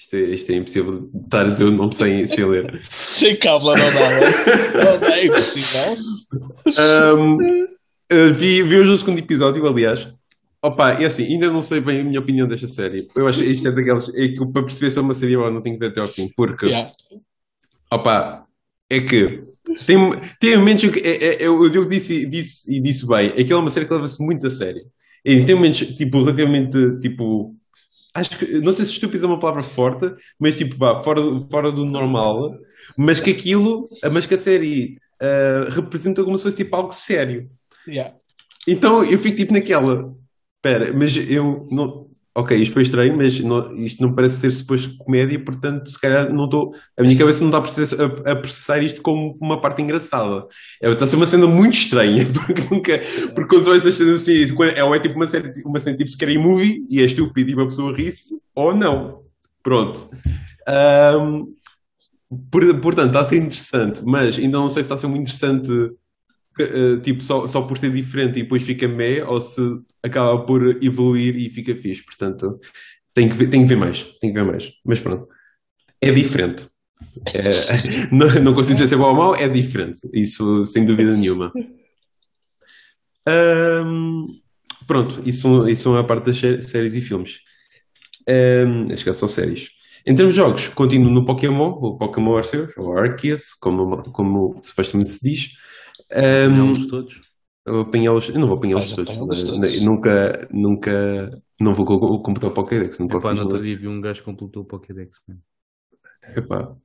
Isto 0.00 0.16
é, 0.16 0.20
isto 0.20 0.50
é 0.50 0.56
impossível 0.56 0.92
de 0.92 1.18
estar 1.18 1.44
a 1.44 1.48
dizer 1.48 1.64
o 1.64 1.72
nome 1.72 1.94
sem, 1.94 2.26
sem 2.26 2.44
ler. 2.46 2.80
Sem 2.88 3.36
cábula 3.36 3.76
não 3.76 3.84
dá. 3.92 4.84
Não 4.84 4.98
dá, 4.98 5.18
é 5.18 5.26
impossível. 5.26 5.96
Um, 7.18 7.36
uh, 7.36 8.32
vi, 8.32 8.62
vi 8.62 8.76
hoje 8.78 8.90
o 8.90 8.98
segundo 8.98 9.18
episódio, 9.18 9.66
aliás. 9.66 10.08
Opa, 10.62 10.92
é 10.92 11.04
assim, 11.04 11.24
ainda 11.24 11.50
não 11.50 11.60
sei 11.60 11.80
bem 11.80 12.00
a 12.00 12.04
minha 12.04 12.18
opinião 12.18 12.48
desta 12.48 12.66
série. 12.66 13.08
Eu 13.14 13.28
acho 13.28 13.40
que 13.40 13.50
isto 13.50 13.68
é 13.68 13.72
daqueles. 13.72 14.08
É 14.14 14.28
que 14.28 14.46
para 14.46 14.62
perceber 14.62 14.90
se 14.90 14.98
é 14.98 15.02
uma 15.02 15.12
série 15.12 15.36
ou 15.36 15.50
não 15.50 15.60
tenho 15.60 15.78
que 15.78 15.80
ver 15.80 15.90
até 15.90 16.00
ao 16.00 16.08
fim. 16.08 16.30
Porque, 16.34 16.64
Yeah. 16.64 16.90
opa, 17.92 18.46
é 18.88 19.00
que 19.00 19.42
tem, 19.86 20.10
tem 20.40 20.56
momentos 20.56 20.90
que. 20.90 20.98
É, 21.00 21.24
é, 21.26 21.46
eu, 21.46 21.62
eu 21.62 21.84
disse, 21.84 22.24
disse 22.26 22.74
e 22.74 22.80
disse 22.80 23.06
bem, 23.06 23.28
aquilo 23.28 23.52
é 23.52 23.56
uma 23.56 23.70
série 23.70 23.84
que 23.86 23.92
leva-se 23.92 24.22
muito 24.22 24.46
a 24.46 24.50
sério. 24.50 24.82
E 25.22 25.44
tem 25.44 25.54
momentos, 25.54 25.78
tipo, 25.78 26.22
relativamente. 26.22 26.98
Tipo, 27.00 27.54
acho 28.14 28.38
que. 28.38 28.60
Não 28.60 28.72
sei 28.72 28.84
se 28.84 28.92
estúpido 28.92 29.24
é 29.24 29.28
uma 29.28 29.38
palavra 29.38 29.62
forte, 29.62 30.06
mas 30.38 30.56
tipo, 30.56 30.76
vá, 30.76 30.98
fora, 31.00 31.20
do- 31.22 31.40
fora 31.50 31.72
do 31.72 31.84
normal. 31.84 32.58
Mas 32.96 33.20
que 33.20 33.30
aquilo. 33.30 33.84
Mas 34.12 34.26
que 34.26 34.34
a 34.34 34.38
série 34.38 34.98
ah, 35.20 35.64
representa 35.70 36.24
como 36.24 36.36
se 36.38 36.44
fosse 36.44 36.56
tipo 36.56 36.74
algo 36.76 36.90
sério. 36.92 37.50
Yeah. 37.86 38.14
Então 38.66 39.04
eu 39.04 39.18
fico 39.18 39.36
tipo 39.36 39.52
naquela. 39.52 40.14
Espera, 40.56 40.92
mas 40.92 41.16
eu 41.16 41.66
não. 41.70 42.09
Ok, 42.32 42.56
isto 42.56 42.74
foi 42.74 42.82
estranho, 42.82 43.16
mas 43.16 43.40
não- 43.40 43.72
isto 43.74 44.00
não 44.02 44.14
parece 44.14 44.36
ser 44.36 44.50
suposto 44.52 44.96
comédia, 44.98 45.42
portanto, 45.44 45.88
se 45.90 46.00
calhar 46.00 46.32
não 46.32 46.44
estou. 46.44 46.72
A 46.96 47.02
minha 47.02 47.18
cabeça 47.18 47.40
não 47.40 47.48
está 47.48 47.58
a 47.58 47.60
processar, 47.60 47.96
a, 48.24 48.32
a 48.32 48.36
processar 48.36 48.78
isto 48.82 49.02
como 49.02 49.36
uma 49.40 49.60
parte 49.60 49.82
engraçada. 49.82 50.46
É, 50.80 50.88
está 50.90 51.04
a 51.04 51.08
ser 51.08 51.16
uma 51.16 51.26
cena 51.26 51.46
muito 51.48 51.74
estranha, 51.74 52.24
porque 52.32 52.62
nunca. 52.72 53.00
Porque 53.34 53.56
quando 53.56 53.74
essas 53.74 53.94
cenas 53.94 54.22
assim, 54.22 54.44
é, 54.62 54.78
é 54.80 55.00
tipo 55.00 55.16
uma 55.16 55.26
série, 55.26 55.50
uma 55.66 55.80
cena 55.80 55.96
tipo 55.96 56.08
scary 56.10 56.38
movie 56.38 56.86
e 56.88 57.00
é 57.00 57.04
estúpido 57.04 57.50
e 57.50 57.54
uma 57.54 57.64
pessoa 57.66 57.92
ri-se, 57.92 58.34
ou 58.54 58.74
não. 58.74 59.22
Pronto. 59.62 60.08
Por- 62.50 62.80
portanto, 62.80 63.08
está 63.08 63.20
a 63.22 63.26
ser 63.26 63.38
interessante, 63.38 64.02
mas 64.04 64.38
ainda 64.38 64.58
não 64.58 64.68
sei 64.68 64.82
se 64.84 64.86
está 64.86 64.94
a 64.94 64.98
ser 64.98 65.08
muito 65.08 65.22
interessante 65.22 65.68
tipo, 67.02 67.22
só, 67.22 67.46
só 67.46 67.62
por 67.62 67.78
ser 67.78 67.90
diferente 67.90 68.38
e 68.38 68.42
depois 68.42 68.62
fica 68.62 68.86
meh, 68.88 69.22
ou 69.24 69.40
se 69.40 69.60
acaba 70.02 70.44
por 70.44 70.82
evoluir 70.82 71.36
e 71.36 71.50
fica 71.50 71.74
fixe. 71.74 72.04
Portanto, 72.04 72.58
tenho 73.14 73.28
que 73.28 73.36
ver, 73.36 73.48
tenho 73.48 73.64
que 73.64 73.68
ver 73.68 73.80
mais. 73.80 74.02
Tenho 74.20 74.32
que 74.34 74.40
ver 74.40 74.46
mais. 74.46 74.70
Mas 74.84 75.00
pronto, 75.00 75.28
é 76.02 76.10
diferente. 76.10 76.66
É, 77.26 77.50
não, 78.14 78.28
não 78.42 78.54
consigo 78.54 78.74
dizer 78.74 78.88
se 78.88 78.94
é 78.94 78.98
bom 78.98 79.08
ou 79.08 79.14
mau, 79.14 79.36
é 79.36 79.48
diferente. 79.48 80.00
Isso 80.12 80.64
sem 80.66 80.84
dúvida 80.84 81.16
nenhuma. 81.16 81.52
Ahm, 83.26 84.26
pronto, 84.86 85.20
isso, 85.26 85.68
isso 85.68 85.82
são 85.84 85.96
a 85.96 86.04
parte 86.04 86.26
das 86.26 86.38
sé- 86.38 86.60
séries 86.62 86.94
e 86.94 87.00
filmes. 87.00 87.38
Um, 88.28 88.92
acho 88.92 89.04
que 89.04 89.10
é 89.10 89.12
só 89.12 89.26
séries. 89.26 89.70
Em 90.06 90.14
termos 90.14 90.34
de 90.34 90.40
jogos, 90.40 90.68
continuo 90.68 91.12
no 91.12 91.24
Pokémon, 91.24 91.70
o 91.72 91.96
Pokémon 91.96 92.36
Arceus, 92.36 92.76
ou 92.76 92.96
Arceus, 92.96 93.52
como, 93.54 94.02
como 94.12 94.58
supostamente 94.62 95.10
se 95.10 95.20
diz. 95.22 95.50
Um, 96.12 96.44
Apanhá-los 96.46 96.86
todos. 96.88 97.20
eu 97.66 97.80
apanhá-los, 97.80 98.28
eu 98.28 98.38
não 98.38 98.46
vou 98.48 98.56
apanhá-los 98.56 98.92
Ah, 98.92 98.96
todos. 98.96 99.14
todos. 99.14 99.80
Nunca, 99.82 100.48
nunca, 100.52 101.42
não 101.60 101.72
vou 101.74 101.86
co- 101.86 102.22
completar 102.22 102.50
o 102.50 102.54
Pokédex. 102.54 102.98
Nunca 102.98 103.18
Epá, 103.18 103.30
fiz 103.30 103.38
no 103.38 103.44
outro 103.44 103.58
nada 103.58 103.66
dia 103.68 103.76
vi 103.76 103.88
um 103.88 104.00
gajo 104.00 104.20
que 104.20 104.24
completou 104.24 104.62
o 104.62 104.66
Pokédex. 104.66 105.20
mano. 105.28 105.40
Epá. 106.36 106.76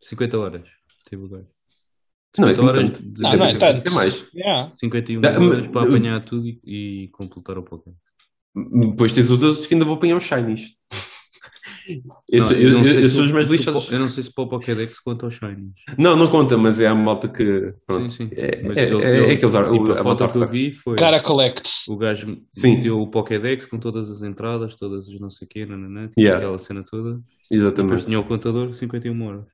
50 0.00 0.38
horas. 0.38 0.62
Teve 1.08 1.24
o 1.24 1.28
gajo. 1.28 1.46
Não, 2.38 2.48
é 2.48 2.52
50 2.54 2.70
assim 2.70 2.80
horas 2.80 2.90
tanto. 2.98 3.12
de- 3.12 3.22
Não, 3.22 3.30
não 3.32 3.44
é 3.46 3.56
tanto. 3.56 3.80
ser 3.80 3.90
mais. 3.90 4.26
Yeah. 4.34 4.72
51 4.78 5.20
Dá- 5.20 5.30
horas 5.32 5.58
mas- 5.58 5.68
para 5.68 5.86
apanhar 5.88 6.24
tudo 6.24 6.46
e, 6.46 6.60
e 6.64 7.08
completar 7.08 7.58
o 7.58 7.62
Pokémon. 7.64 7.96
Depois 8.90 9.12
tens 9.12 9.30
os 9.30 9.42
outros 9.42 9.66
que 9.66 9.74
ainda 9.74 9.84
vou 9.84 9.94
apanhar 9.96 10.16
os 10.16 10.22
Shinies. 10.24 10.76
Eu, 12.30 12.40
Não, 12.40 12.46
sou- 12.48 12.56
eu 12.56 12.68
eu- 12.68 12.74
não 12.78 12.84
sei 12.84 12.96
eu 12.96 13.08
se 13.08 13.10
sou 13.14 13.24
os 13.24 13.32
mais 13.32 13.48
lixados. 13.48 13.90
Eu 13.90 13.98
não 13.98 14.08
sei 14.10 14.22
se 14.22 14.30
para 14.32 14.44
o 14.44 14.48
Pokédex 14.48 15.00
conta 15.00 15.24
aos 15.26 15.34
Shinies. 15.34 15.72
Não, 15.96 16.14
não 16.16 16.30
conta, 16.30 16.56
mas 16.58 16.80
é 16.80 16.86
a 16.86 16.94
malta 16.94 17.28
que. 17.28 17.72
Pronto. 17.86 18.12
Sim, 18.12 18.28
sim. 18.28 18.34
É, 18.36 18.62
Mas 18.62 18.76
é, 18.76 18.84
ele- 18.86 18.94
é, 19.04 19.08
ele- 19.08 19.18
é 19.30 19.32
aqueles. 19.34 19.52
tipo, 19.52 19.92
a 19.92 20.00
a 20.00 20.02
foto 20.02 20.28
que 20.28 20.38
eu 20.38 20.48
vi 20.48 20.70
foi 20.72 20.96
Cara 20.96 21.22
collect. 21.22 21.70
o 21.88 21.96
gajo 21.96 22.38
Sim. 22.52 22.76
meteu 22.76 23.00
o 23.00 23.06
Pokédex 23.10 23.64
com 23.66 23.78
todas 23.78 24.10
as 24.10 24.22
entradas, 24.22 24.76
todas 24.76 25.08
as 25.08 25.18
não 25.20 25.30
sei 25.30 25.46
o 25.46 25.48
quê, 25.48 25.64
nananã, 25.64 26.08
tipo 26.08 26.20
Yeah. 26.20 26.38
aquela 26.38 26.58
cena 26.58 26.84
toda. 26.84 27.12
Depois 27.14 27.24
Exatamente. 27.50 28.04
tinha 28.04 28.20
o 28.20 28.24
contador 28.24 28.72
51 28.74 29.26
horas. 29.26 29.44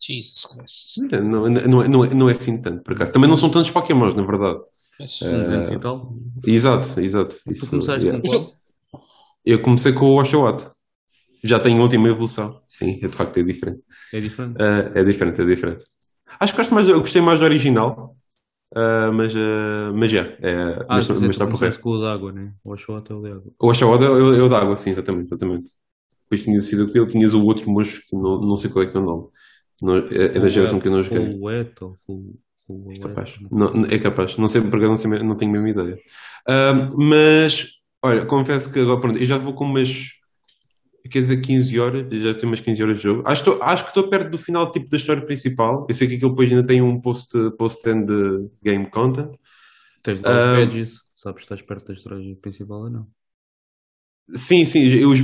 Jesus 0.00 0.44
Christ. 0.46 0.98
Não, 1.22 1.48
não, 1.48 1.56
é- 1.58 1.68
não, 1.88 2.04
é, 2.04 2.14
não 2.14 2.28
é 2.28 2.32
assim 2.32 2.60
tanto, 2.60 2.82
por 2.82 2.92
acaso. 2.94 3.12
Também 3.12 3.28
não 3.28 3.36
são 3.36 3.48
tantos 3.50 3.70
Pokémons, 3.70 4.14
na 4.14 4.24
verdade. 4.24 4.58
Mas- 4.98 5.18
São 5.18 5.42
200 5.44 5.70
e 5.72 5.78
tal. 5.78 6.14
Exato, 6.46 7.00
exato. 7.00 7.34
Tu 7.44 7.50
Isso, 7.52 7.70
começaste 7.70 8.04
yeah. 8.06 8.20
com 8.22 8.28
qual? 8.28 8.52
Eu 9.44 9.60
comecei 9.60 9.92
com 9.92 10.06
o 10.06 10.20
Oshawott. 10.20 10.66
Já 11.46 11.56
a 11.58 11.68
última 11.82 12.08
evolução. 12.08 12.60
Sim, 12.68 12.98
é 13.02 13.08
de 13.08 13.16
facto 13.16 13.38
é 13.38 13.42
diferente. 13.42 13.80
É 14.12 14.20
diferente. 14.20 14.56
Ah, 14.60 14.90
é 14.94 15.04
diferente, 15.04 15.40
é 15.40 15.44
diferente. 15.44 15.84
Acho 16.40 16.52
que 16.52 16.58
gosto 16.58 16.74
mais, 16.74 16.88
eu 16.88 17.00
gostei 17.00 17.22
mais 17.22 17.38
do 17.38 17.44
original. 17.44 18.16
Ah, 18.74 19.10
mas, 19.12 19.34
ah, 19.36 19.92
mas 19.94 20.10
já. 20.10 20.22
É, 20.22 20.54
Ah, 20.88 20.96
mas, 20.96 21.08
mas 21.08 21.30
está 21.30 21.46
por 21.46 21.80
com 21.80 21.90
o 21.90 21.98
de 21.98 22.06
água, 22.06 22.32
né? 22.32 22.52
O 22.64 22.72
Oshawott 22.72 23.12
é 23.12 23.14
o 23.14 23.22
de 23.22 23.30
água. 23.30 23.52
O 23.60 23.68
Oshawott 23.68 24.04
é, 24.04 24.08
o- 24.08 24.34
é 24.34 24.42
o 24.42 24.48
da 24.48 24.58
água, 24.58 24.76
sim, 24.76 24.90
exatamente, 24.90 25.28
exatamente. 25.28 25.70
Depois 26.24 26.44
tinha 26.44 26.58
sido 26.60 26.84
aquele, 26.84 27.06
tinhas 27.06 27.34
o 27.34 27.42
outro 27.44 27.70
mojo 27.70 28.02
que 28.08 28.16
não, 28.16 28.40
não 28.40 28.56
sei 28.56 28.70
qual 28.70 28.84
é 28.84 28.88
que 28.88 28.96
é 28.96 29.00
o 29.00 29.04
nome. 29.04 29.28
Não, 29.82 29.96
é, 29.98 30.24
é 30.36 30.38
da 30.40 30.48
geração 30.48 30.78
que 30.80 30.88
eu 30.88 30.92
não 30.92 31.02
joguei. 31.02 31.40
Ou 31.82 31.94
full, 32.06 32.34
full 32.66 32.86
wet. 32.86 33.00
Capaz. 33.02 33.34
Não, 33.50 33.72
não- 33.72 33.84
é 33.88 33.98
capaz. 33.98 34.36
Não 34.36 34.48
sei 34.48 34.60
porque 34.62 34.84
eu 34.84 34.88
não, 34.88 34.96
sei, 34.96 35.10
não 35.22 35.36
tenho 35.36 35.50
a 35.50 35.54
mesma 35.62 35.70
ideia. 35.70 35.98
Ah, 36.48 36.88
mas, 36.96 37.68
olha, 38.02 38.24
confesso 38.26 38.72
que 38.72 38.80
agora, 38.80 39.00
pronto, 39.00 39.18
eu 39.18 39.26
já 39.26 39.38
vou 39.38 39.54
com 39.54 39.64
umas, 39.64 39.88
quer 41.08 41.20
dizer, 41.20 41.40
15 41.40 41.78
horas, 41.80 42.08
já 42.22 42.34
tenho 42.34 42.48
umas 42.52 42.60
15 42.60 42.82
horas 42.82 42.98
de 42.98 43.04
jogo. 43.04 43.22
Acho, 43.26 43.42
que 43.44 43.50
estou- 43.50 43.64
acho 43.66 43.82
que 43.84 43.90
estou 43.90 44.08
perto 44.10 44.30
do 44.30 44.38
final 44.38 44.70
tipo, 44.70 44.88
da 44.88 44.96
história 44.96 45.24
principal. 45.24 45.86
Eu 45.88 45.94
sei 45.94 46.08
que 46.08 46.16
aquilo 46.16 46.30
depois 46.30 46.50
ainda 46.50 46.66
tem 46.66 46.82
um 46.82 47.00
post, 47.00 47.32
post-end 47.58 48.06
de 48.06 48.48
game 48.62 48.90
content. 48.90 49.32
Tens 50.04 50.20
dar 50.22 50.34
os 50.40 50.46
Ah, 50.46 50.54
badges, 50.54 50.92
sabes 51.22 51.42
se 51.42 51.44
estás 51.46 51.62
perto 51.68 51.86
da 51.88 51.92
história 51.96 52.36
principal 52.44 52.80
ou 52.86 52.90
não. 52.96 53.04
Sim, 54.34 54.64
sim, 54.66 54.84
os, 55.06 55.20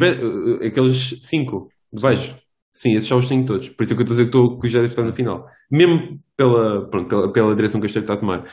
aqueles 0.64 1.18
5 1.20 1.72
de 1.92 2.00
baixo. 2.00 2.36
Sim, 2.72 2.94
esses 2.94 3.08
já 3.08 3.16
os 3.16 3.28
tenho 3.28 3.44
todos. 3.44 3.68
Por 3.68 3.82
isso 3.82 3.92
é 3.92 3.96
que 3.96 4.02
eu 4.02 4.04
estou 4.04 4.14
a 4.14 4.18
dizer 4.18 4.30
que, 4.30 4.38
estou, 4.38 4.58
que 4.58 4.68
já 4.68 4.78
deve 4.80 4.92
estar 4.92 5.02
no 5.04 5.12
final. 5.12 5.46
Mesmo 5.70 6.20
pela, 6.36 6.88
pronto, 6.88 7.08
pela, 7.08 7.32
pela 7.32 7.54
direção 7.54 7.80
que 7.80 7.86
a 7.86 7.88
história 7.88 8.04
está 8.04 8.14
a 8.14 8.16
tomar. 8.16 8.50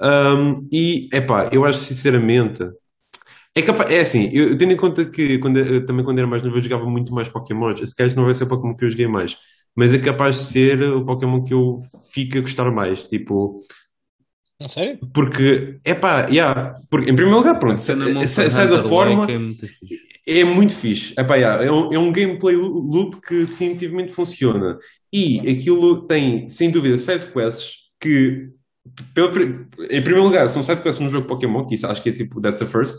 Um, 0.00 0.68
e, 0.72 1.08
epá, 1.12 1.50
eu 1.52 1.64
acho 1.64 1.80
sinceramente. 1.80 2.64
É, 3.54 3.62
capaz, 3.62 3.90
é 3.90 4.00
assim, 4.00 4.28
eu 4.32 4.56
tendo 4.56 4.72
em 4.72 4.76
conta 4.76 5.04
que 5.04 5.38
quando, 5.38 5.58
eu, 5.58 5.84
também 5.84 6.04
quando 6.04 6.18
era 6.18 6.26
mais 6.28 6.42
novo 6.42 6.56
eu 6.58 6.62
jogava 6.62 6.86
muito 6.88 7.12
mais 7.12 7.28
Pokémon. 7.28 7.74
Se 7.74 7.94
calhar 7.94 8.14
não 8.16 8.24
vai 8.24 8.34
ser 8.34 8.44
o 8.44 8.48
Pokémon 8.48 8.74
que 8.74 8.84
eu 8.84 8.90
joguei 8.90 9.08
mais, 9.08 9.36
mas 9.74 9.92
é 9.94 9.98
capaz 9.98 10.36
de 10.36 10.42
ser 10.44 10.82
o 10.82 11.04
Pokémon 11.04 11.42
que 11.42 11.52
eu 11.54 11.80
fico 12.12 12.38
a 12.38 12.40
gostar 12.40 12.70
mais. 12.70 13.04
Tipo, 13.04 13.56
Não 14.60 14.68
sério? 14.68 14.98
porque, 15.12 15.78
epá, 15.84 16.26
yeah, 16.28 16.80
porque, 16.90 17.10
em 17.10 17.14
primeiro 17.14 17.38
lugar, 17.38 17.58
pronto, 17.58 17.78
sai, 17.80 18.50
sai- 18.50 18.68
da 18.68 18.82
forma. 18.82 19.20
Like 19.20 19.32
é 19.32 19.38
muito 19.38 19.66
fixe. 19.66 19.98
É 20.26 20.44
muito 20.44 20.72
fixe. 20.74 21.14
Epá, 21.18 21.36
yeah, 21.36 21.64
é, 21.64 21.70
um, 21.70 21.92
é 21.92 21.98
um 21.98 22.12
gameplay 22.12 22.54
loop 22.56 23.20
que 23.26 23.46
definitivamente 23.46 24.12
funciona. 24.12 24.78
E 25.12 25.40
aquilo 25.40 26.06
tem, 26.06 26.48
sem 26.48 26.70
dúvida, 26.70 26.98
sidequests 26.98 27.72
que, 28.00 28.50
pelo, 29.14 29.30
em 29.90 30.02
primeiro 30.02 30.24
lugar, 30.24 30.48
são 30.48 30.62
sidequests 30.62 31.00
num 31.04 31.10
jogo 31.10 31.26
Pokémon, 31.26 31.66
que 31.66 31.74
isso 31.76 31.86
acho 31.86 32.02
que 32.02 32.10
é 32.10 32.12
tipo 32.12 32.40
That's 32.40 32.62
a 32.62 32.66
First. 32.66 32.96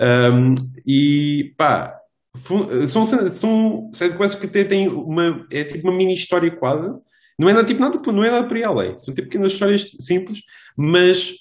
Um, 0.00 0.54
e 0.86 1.54
pá, 1.56 1.96
são, 2.88 3.04
são 3.04 3.90
sidequests 3.92 4.38
que 4.40 4.46
até 4.46 4.64
têm 4.64 4.88
uma, 4.88 5.46
é 5.50 5.64
tipo 5.64 5.88
uma 5.88 5.96
mini 5.96 6.14
história 6.14 6.50
quase. 6.50 6.92
Não 7.38 7.48
é 7.48 7.52
nada, 7.52 7.66
tipo, 7.66 7.80
nada, 7.80 8.00
não 8.12 8.24
é 8.24 8.30
nada 8.30 8.46
para 8.46 8.58
ir 8.58 8.64
além. 8.64 8.98
São 8.98 9.12
tipo 9.14 9.28
pequenas 9.28 9.52
histórias 9.52 9.90
simples, 10.00 10.40
mas 10.76 11.32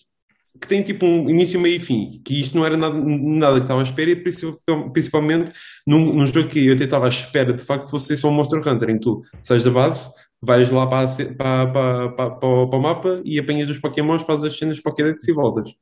que 0.62 0.68
tem 0.68 0.82
tipo 0.84 1.06
um 1.06 1.30
início, 1.30 1.60
meio 1.60 1.76
e 1.76 1.80
fim, 1.80 2.22
que 2.24 2.39
isto 2.39 2.56
não 2.56 2.66
era 2.66 2.78
nada, 2.78 2.95
nada 2.95 3.56
que 3.58 3.64
estava 3.64 3.82
à 3.82 3.84
espera, 3.84 4.12
e 4.12 4.16
principal- 4.16 4.91
principalmente 4.93 5.51
num, 5.86 6.14
num 6.16 6.26
jogo 6.28 6.47
que 6.47 6.66
eu 6.68 6.74
até 6.74 6.84
estava 6.86 7.06
à 7.06 7.10
espera 7.10 7.51
de 7.54 7.62
facto 7.64 7.86
que 7.86 7.91
fosse 7.91 8.16
só 8.16 8.30
um 8.30 8.34
Monster 8.34 8.66
Hunter, 8.66 8.89
em 8.91 8.93
que 8.93 8.99
tu 9.01 9.22
sais 9.41 9.64
da 9.64 9.72
base, 9.72 10.10
vais 10.41 10.72
lá 10.72 10.88
para, 10.88 11.06
a 11.06 11.08
para, 11.36 11.68
para, 11.68 12.10
para, 12.12 12.30
para 12.36 12.49
o- 12.78 12.82
mapa 12.82 13.22
e 13.26 13.39
apanhas 13.39 13.68
os 13.70 13.80
Pokémons, 13.80 14.22
fazes 14.24 14.45
as 14.45 14.58
cenas 14.58 14.80
Pokédex 14.80 15.28
e 15.28 15.34
voltas. 15.34 15.74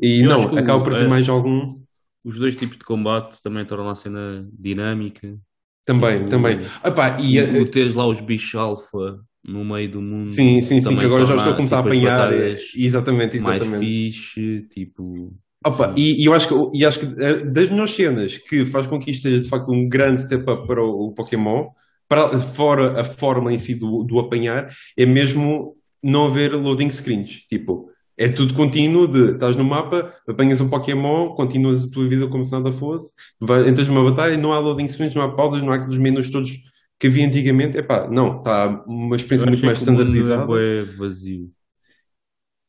E 0.00 0.20
Eu 0.22 0.28
não, 0.28 0.42
acaba 0.58 0.82
por 0.82 0.94
ter 0.94 1.04
é- 1.04 1.08
mais 1.08 1.28
algum. 1.28 1.80
Os 2.24 2.38
dois 2.38 2.54
tipos 2.56 2.76
de 2.76 2.84
combate 2.84 3.40
também 3.42 3.64
tornam 3.66 3.88
a 3.90 3.94
cena 3.96 4.48
dinâmica. 4.52 5.38
Também, 5.84 6.24
O- 6.24 6.28
também. 6.28 6.58
Epá, 6.84 7.18
e, 7.20 7.38
E 7.38 7.38
eh, 7.38 7.60
o 7.60 7.70
teres 7.70 7.94
lá 7.94 8.06
os 8.06 8.20
bichos 8.20 8.54
alfa 8.54 9.24
no 9.44 9.64
meio 9.64 9.90
do 9.90 10.02
mundo. 10.02 10.36
sim, 10.36 10.60
sim, 10.62 10.80
sim, 10.80 10.96
que 10.98 11.04
agora 11.06 11.24
já 11.24 11.34
estou 11.36 11.52
a 11.52 11.56
começar 11.56 11.78
a 11.78 11.80
apanhar. 11.80 12.32
Exatamente, 12.74 13.36
Mais 13.36 13.64
exatamente. 13.64 13.86
fixe, 13.88 14.62
tipo. 14.70 15.34
Opa, 15.64 15.94
e, 15.96 16.22
e 16.22 16.24
eu 16.26 16.32
acho 16.32 16.48
que, 16.48 16.78
e 16.78 16.84
acho 16.86 17.00
que 17.00 17.22
eh, 17.22 17.44
das 17.44 17.68
melhores 17.68 17.92
cenas 17.94 18.38
que 18.38 18.64
faz 18.64 18.86
com 18.86 18.98
que 18.98 19.10
isto 19.10 19.22
seja 19.22 19.40
de 19.42 19.48
facto 19.48 19.70
um 19.72 19.88
grande 19.88 20.20
step 20.22 20.42
up 20.50 20.66
para 20.66 20.82
o, 20.82 21.08
o 21.08 21.14
Pokémon, 21.14 21.68
para, 22.08 22.38
fora 22.38 22.98
a 23.00 23.04
forma 23.04 23.52
em 23.52 23.58
si 23.58 23.74
do, 23.74 24.02
do 24.04 24.18
apanhar, 24.18 24.68
é 24.96 25.04
mesmo 25.04 25.76
não 26.02 26.24
haver 26.26 26.52
loading 26.54 26.88
screens. 26.88 27.44
Tipo, 27.46 27.89
é 28.20 28.28
tudo 28.28 28.52
contínuo 28.52 29.08
de 29.08 29.32
estás 29.32 29.56
no 29.56 29.64
mapa, 29.64 30.12
apanhas 30.28 30.60
um 30.60 30.68
Pokémon, 30.68 31.34
continuas 31.34 31.82
a 31.82 31.90
tua 31.90 32.06
vida 32.06 32.28
como 32.28 32.44
se 32.44 32.52
nada 32.52 32.70
fosse, 32.70 33.14
vai, 33.40 33.66
entras 33.66 33.88
numa 33.88 34.04
batalha, 34.04 34.36
não 34.36 34.52
há 34.52 34.58
loading 34.58 34.86
screens, 34.86 35.14
não 35.14 35.22
há 35.22 35.34
pausas, 35.34 35.62
não 35.62 35.72
há 35.72 35.76
aqueles 35.76 35.96
menus 35.96 36.28
todos 36.28 36.50
que 36.98 37.06
havia 37.06 37.26
antigamente. 37.26 37.78
Epá, 37.78 38.06
não, 38.10 38.36
está 38.36 38.84
uma 38.86 39.16
experiência 39.16 39.46
muito 39.46 39.64
mais 39.64 39.78
standardizada. 39.80 40.44
É 40.60 40.82
vazio. 40.82 41.50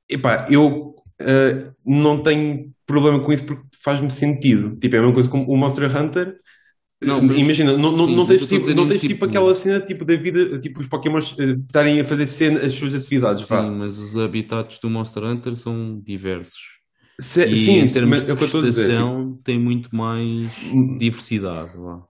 Epá, 0.10 0.45
eu 0.49 0.95
eh, 1.20 1.60
não 1.86 2.24
tenho 2.24 2.72
problema 2.86 3.20
com 3.20 3.34
isso 3.34 3.45
porque 3.45 3.64
faz-me 3.84 4.10
sentido. 4.10 4.78
Tipo, 4.78 4.95
é 4.95 4.99
a 4.99 5.02
mesma 5.02 5.14
coisa 5.14 5.30
como 5.30 5.52
o 5.52 5.58
Monster 5.58 5.93
Hunter. 5.93 6.38
Não, 7.04 7.18
Imagina, 7.36 7.76
não, 7.78 7.91
não, 7.91 8.08
não 8.08 8.26
mas 8.28 8.28
tens, 8.28 8.45
tipo, 8.45 8.74
não 8.76 8.86
tens 8.86 9.02
tipo, 9.02 9.14
tipo- 9.16 9.26
aquela 9.26 9.56
cena 9.56 9.80
tipo 9.84 10.06
da 10.06 10.16
vida, 10.16 10.60
tipo 10.60 10.80
os 10.82 10.88
Pokémons 10.88 11.36
eh, 11.39 11.54
estarem 11.66 11.99
a 11.99 12.06
fazer 12.06 12.28
cena, 12.28 12.60
as 12.64 12.74
suas 12.74 12.93
atividades. 12.93 13.43
Sim, 13.47 13.47
vá. 13.47 13.64
mas 13.72 13.97
os 13.97 14.16
habitats 14.18 14.80
do 14.80 14.89
Monster 14.89 15.24
Hunter 15.24 15.56
são 15.56 15.99
diversos. 16.02 16.80
Se- 17.20 17.45
E 17.49 17.58
sim, 17.58 17.80
em 17.80 17.88
termos 17.91 18.24
de 18.24 18.32
é 18.32 18.34
o 18.34 18.38
que 18.38 18.43
eu 18.43 18.45
estou 18.47 18.62
a 18.62 18.64
dizer. 18.64 18.89
tipo, 18.89 18.97
vegetação 18.97 19.39
tem 19.43 19.60
muito 19.60 19.95
mais 19.95 20.32
diversidade. 20.97 21.78
Vá. 21.78 22.04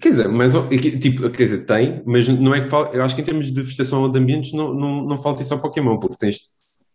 Quer 0.00 0.10
dizer, 0.10 0.28
mas 0.28 0.54
tipo, 1.00 1.30
quer 1.30 1.44
dizer, 1.44 1.64
tem, 1.66 2.02
mas 2.06 2.28
não 2.28 2.54
é 2.54 2.62
que 2.62 2.68
falta. 2.68 2.96
Eu 2.96 3.02
acho 3.02 3.14
que 3.14 3.22
em 3.22 3.24
termos 3.24 3.50
de 3.52 3.62
vegetação 3.62 4.02
ou 4.02 4.10
de 4.10 4.18
ambientes 4.18 4.52
não, 4.52 4.72
não, 4.74 5.04
não 5.06 5.18
falta 5.18 5.42
isso 5.42 5.54
ao 5.54 5.60
Pokémon, 5.60 5.98
porque 5.98 6.16
tens, 6.18 6.40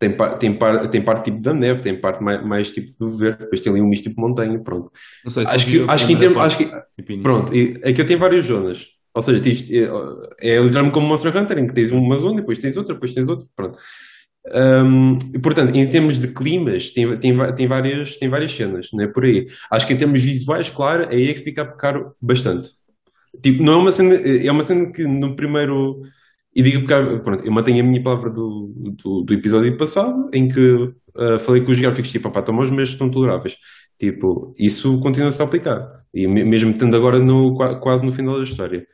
tem, 0.08 0.16
pa- 0.16 0.36
tem, 0.36 0.58
par, 0.58 0.88
tem 0.88 1.02
parte 1.02 1.30
tipo 1.30 1.42
da 1.42 1.54
neve, 1.54 1.82
tem 1.82 1.98
parte 1.98 2.22
mais, 2.22 2.44
mais 2.44 2.70
tipo 2.70 2.92
do 2.98 3.16
verde, 3.16 3.38
depois 3.40 3.60
tem 3.60 3.72
ali 3.72 3.80
um 3.80 3.88
misto 3.88 4.04
tipo 4.04 4.20
montanha, 4.20 4.58
pronto. 4.62 4.90
Não 5.24 5.30
sei, 5.30 5.44
Acho 5.46 5.66
que, 5.66 5.84
acho 5.88 6.06
que 6.06 6.12
em 6.12 6.18
termos. 6.18 6.38
Acho 6.42 6.58
que, 6.58 6.64
tipo. 6.64 7.22
Pronto, 7.22 7.52
aqui 7.84 8.04
tem 8.04 8.16
várias 8.16 8.44
zonas. 8.44 8.86
Ou 9.14 9.22
seja, 9.22 9.40
tens, 9.40 9.70
é, 9.70 10.56
é 10.56 10.60
literalmente 10.60 10.92
como 10.92 11.06
Monster 11.06 11.34
Hunter, 11.36 11.58
em 11.58 11.66
que 11.66 11.74
tens 11.74 11.90
uma 11.92 12.18
zona, 12.18 12.36
depois 12.40 12.58
tens 12.58 12.76
outra, 12.76 12.94
depois 12.94 13.14
tens 13.14 13.28
outra. 13.28 13.46
Pronto. 13.56 13.78
E, 15.34 15.38
portanto, 15.38 15.74
em 15.74 15.88
termos 15.88 16.18
de 16.18 16.28
climas, 16.28 16.90
tem, 16.90 17.16
tem, 17.18 17.54
tem, 17.54 17.66
várias, 17.66 18.16
tem 18.16 18.28
várias 18.28 18.52
cenas, 18.52 18.88
não 18.92 19.04
é 19.04 19.06
por 19.08 19.24
aí. 19.24 19.46
Acho 19.70 19.86
que 19.86 19.94
em 19.94 19.96
termos 19.96 20.22
visuais, 20.22 20.68
claro, 20.68 21.04
é 21.04 21.14
aí 21.14 21.32
que 21.34 21.40
fica 21.40 21.62
a 21.62 21.64
pecar 21.64 21.98
bastante. 22.20 22.70
Tipo, 23.42 23.62
não 23.62 23.74
é 23.74 23.76
uma 23.76 23.92
cena, 23.92 24.14
é 24.16 24.50
uma 24.50 24.62
cena 24.62 24.90
que 24.92 25.04
no 25.04 25.34
primeiro. 25.34 26.02
E 26.56 26.62
digo 26.62 26.86
porque, 26.86 27.18
pronto, 27.22 27.44
eu 27.44 27.52
mantenho 27.52 27.84
a 27.84 27.86
minha 27.88 28.02
palavra 28.02 28.30
do, 28.30 28.72
do, 29.02 29.22
do 29.22 29.34
episódio 29.34 29.76
passado, 29.76 30.30
em 30.32 30.48
que 30.48 30.92
ah, 31.16 31.38
falei 31.38 31.62
que 31.64 31.70
os 31.70 31.80
gráficos, 31.80 32.10
tipo, 32.10 32.30
pá, 32.30 32.40
estão 32.40 32.54
maus, 32.54 32.70
mas 32.70 32.88
estão 32.90 33.10
toleráveis. 33.10 33.56
Tipo, 33.98 34.52
isso 34.58 34.98
continua-se 35.00 35.40
a 35.40 35.44
aplicar. 35.44 35.80
E 36.12 36.26
me- 36.26 36.44
mesmo 36.44 36.70
estando 36.70 36.96
agora 36.96 37.18
no, 37.18 37.54
qua- 37.54 37.78
quase 37.80 38.04
no 38.04 38.12
final 38.12 38.36
da 38.38 38.42
história. 38.44 38.86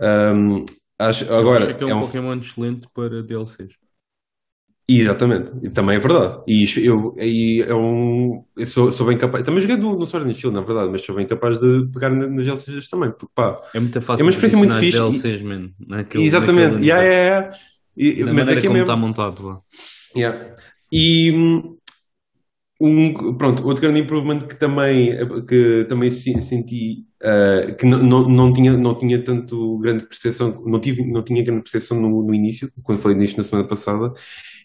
Ahm, 0.00 0.64
acho, 0.98 1.32
agora, 1.34 1.64
Acho 1.66 1.76
que 1.76 1.84
é 1.84 1.86
um, 1.86 1.90
é 1.90 1.94
um- 1.94 2.00
Pokémon 2.00 2.34
excelente 2.38 2.88
para 2.94 3.22
DLCs. 3.22 3.74
Exatamente, 4.90 5.52
e 5.62 5.68
também 5.68 5.96
é 5.96 5.98
verdade. 5.98 6.42
E 6.46 6.64
isto- 6.64 6.80
eu, 6.80 7.14
aí 7.18 7.60
é 7.60 7.74
um. 7.74 8.42
Eu 8.56 8.66
sou, 8.66 8.90
sou 8.90 9.06
bem 9.06 9.18
capaz. 9.18 9.44
Também 9.44 9.60
joguei 9.60 9.76
no, 9.76 9.98
no 9.98 10.06
Sword 10.06 10.30
and 10.30 10.32
Shield, 10.32 10.54
na 10.58 10.62
verdade, 10.64 10.90
mas 10.90 11.02
sou 11.02 11.14
bem 11.14 11.26
capaz 11.26 11.60
de 11.60 11.86
pegar 11.92 12.08
na- 12.08 12.26
nas 12.26 12.44
DLCs 12.46 12.88
também. 12.88 13.10
Porque, 13.10 13.26
pá, 13.34 13.54
É 13.74 13.80
muito 13.80 14.00
fácil 14.00 14.22
É 14.22 14.24
uma 14.24 14.30
experiência 14.30 14.56
muito 14.58 14.74
adicionar 14.74 15.10
fixe 15.12 15.22
DLCs, 15.28 15.42
man, 15.42 15.70
naquele, 15.86 16.24
exatamente. 16.24 16.72
naquele 16.72 16.86
Yeah, 16.86 17.02
universo. 17.02 17.20
yeah, 17.28 17.56
yeah. 17.98 18.18
E- 18.20 18.24
Da 18.24 18.32
mas 18.32 18.34
maneira 18.34 18.52
aqui 18.52 18.66
é 18.66 18.68
como 18.70 18.78
mesmo. 18.78 18.84
está 18.84 18.96
montado 18.96 19.46
lá. 19.46 19.60
Yeah. 20.16 20.52
E 20.90 21.32
hum, 21.32 21.76
um, 22.80 23.34
pronto, 23.36 23.66
outro 23.66 23.82
grande 23.82 24.00
improvement 24.00 24.38
que 24.40 24.54
também, 24.56 25.16
que 25.46 25.84
também 25.88 26.10
se- 26.10 26.40
senti 26.40 27.04
uh, 27.24 27.74
que 27.76 27.84
não, 27.84 28.02
não, 28.02 28.28
não, 28.28 28.52
tinha, 28.52 28.76
não 28.76 28.96
tinha 28.96 29.22
tanto 29.22 29.78
grande 29.80 30.06
percepção, 30.06 30.62
não, 30.64 30.80
tive, 30.80 31.04
não 31.04 31.22
tinha 31.24 31.42
grande 31.42 31.62
percepção 31.62 32.00
no, 32.00 32.22
no 32.22 32.32
início, 32.34 32.70
quando 32.84 33.00
falei 33.00 33.18
disto 33.18 33.36
na 33.36 33.42
semana 33.44 33.66
passada, 33.66 34.12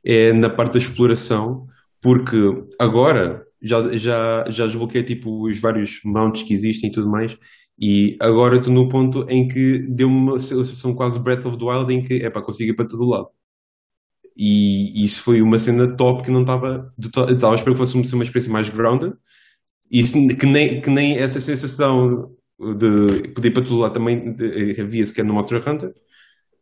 é 0.06 0.34
na 0.34 0.49
parte 0.49 0.74
da 0.74 0.80
exploração, 0.80 1.68
porque 2.01 2.38
agora 2.80 3.45
já, 3.62 3.97
já, 3.97 4.45
já 4.49 4.66
desbloqueei 4.66 5.04
tipo, 5.04 5.47
os 5.49 5.60
vários 5.60 6.01
mounts 6.04 6.43
que 6.43 6.54
existem 6.54 6.89
e 6.89 6.93
tudo 6.93 7.10
mais. 7.10 7.38
E 7.80 8.18
agora 8.22 8.58
estou 8.58 8.74
no 8.74 8.88
ponto 8.89 9.26
em 9.30 9.47
que 9.47 9.80
deu-me 9.89 10.16
uma 10.16 10.39
sensação 10.39 10.93
quase 10.93 11.20
Breath 11.20 11.45
of 11.45 11.58
the 11.58 11.66
Wild 11.66 11.93
em 11.93 12.04
que 12.04 12.16
é 12.16 12.30
para 12.30 12.41
consigo 12.41 12.72
ir 12.72 12.76
para 12.76 12.88
todo 12.88 13.06
lado. 13.06 13.28
E 14.38 15.04
isso 15.04 15.22
foi 15.22 15.41
uma 15.41 15.60
cena 15.60 15.95
top 15.95 16.24
que 16.24 16.32
não 16.32 16.41
estava. 16.41 16.93
Estava 16.99 17.54
a 17.54 17.56
esperar 17.56 17.74
que 17.74 17.80
fosse 17.80 17.95
uma 17.95 18.04
uma 18.14 18.24
experiência 18.24 18.51
mais 18.51 18.70
grounded. 18.70 19.14
E 19.91 20.04
que, 20.04 20.45
nem, 20.45 20.82
que 20.82 20.89
nem 20.89 21.18
essa 21.20 21.39
sensação 21.39 22.32
de 22.60 23.30
poder 23.30 23.49
ir 23.49 23.51
para 23.51 23.64
todo 23.64 23.78
lado 23.78 23.93
também 23.93 24.34
havia 24.80 25.06
sequer 25.06 25.24
no 25.26 25.34
Monster 25.34 25.62
Hunter. 25.68 25.93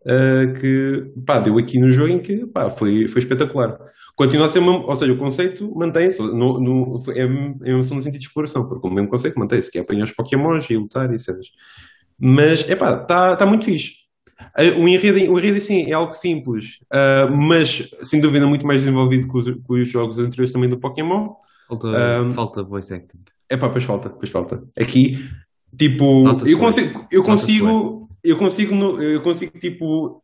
Uh, 0.06 0.54
que 0.60 1.12
pá, 1.26 1.40
deu 1.40 1.58
aqui 1.58 1.80
no 1.80 1.92
jogo 1.92 2.10
em 2.10 2.20
que 2.20 2.46
pá, 2.48 2.70
foi, 2.70 3.08
foi 3.08 3.20
espetacular. 3.20 3.78
Continua 4.16 4.46
a 4.46 4.50
ser 4.50 4.60
uma, 4.60 4.86
ou 4.86 4.96
seja, 4.96 5.14
o 5.14 5.18
conceito 5.18 5.74
mantém-se, 5.76 6.22
no, 6.22 6.60
no, 6.60 7.04
é, 7.10 7.22
é 7.70 7.74
no 7.74 7.84
sentido 7.84 8.20
de 8.20 8.26
exploração, 8.26 8.68
porque 8.68 8.88
o 8.88 8.92
mesmo 8.92 9.10
conceito 9.10 9.40
mantém-se, 9.40 9.72
que 9.72 9.78
é 9.78 9.82
apanhar 9.82 10.04
os 10.04 10.12
Pokémons 10.12 10.70
e 10.70 10.78
lutar 10.78 11.14
e 11.14 11.20
cenas. 11.20 11.48
Mas, 12.20 12.70
é 12.70 12.76
pá, 12.76 13.02
está 13.02 13.36
tá 13.36 13.46
muito 13.46 13.66
fixe. 13.66 14.02
Eh, 14.58 14.72
O 14.72 14.88
enredo, 14.88 15.32
o 15.32 15.40
enredo 15.40 15.60
sim, 15.60 15.90
é 15.90 15.94
algo 15.94 16.12
simples, 16.12 16.80
ah, 16.92 17.28
mas 17.32 17.90
sem 18.02 18.20
dúvida 18.20 18.46
muito 18.46 18.66
mais 18.66 18.82
desenvolvido 18.82 19.28
que 19.28 19.38
os, 19.38 19.50
que 19.50 19.74
os 19.74 19.88
jogos 19.88 20.20
anteriores 20.20 20.52
também 20.52 20.70
do 20.70 20.80
Pokémon. 20.80 21.30
Falta, 21.68 21.88
Um, 22.22 22.34
falta 22.34 22.64
voice 22.64 22.94
acting. 22.94 23.20
É 23.50 23.58
pá, 23.58 23.70
pois 23.70 23.84
falta, 23.84 24.10
pois 24.10 24.30
falta. 24.30 24.64
Aqui, 24.80 25.18
tipo, 25.78 26.28
eu 26.46 26.58
consigo, 26.58 27.06
eu 27.12 27.24
consigo, 27.24 28.10
eu 28.24 28.38
consigo, 28.38 29.02
eu 29.02 29.22
consigo, 29.22 29.58
tipo, 29.60 30.24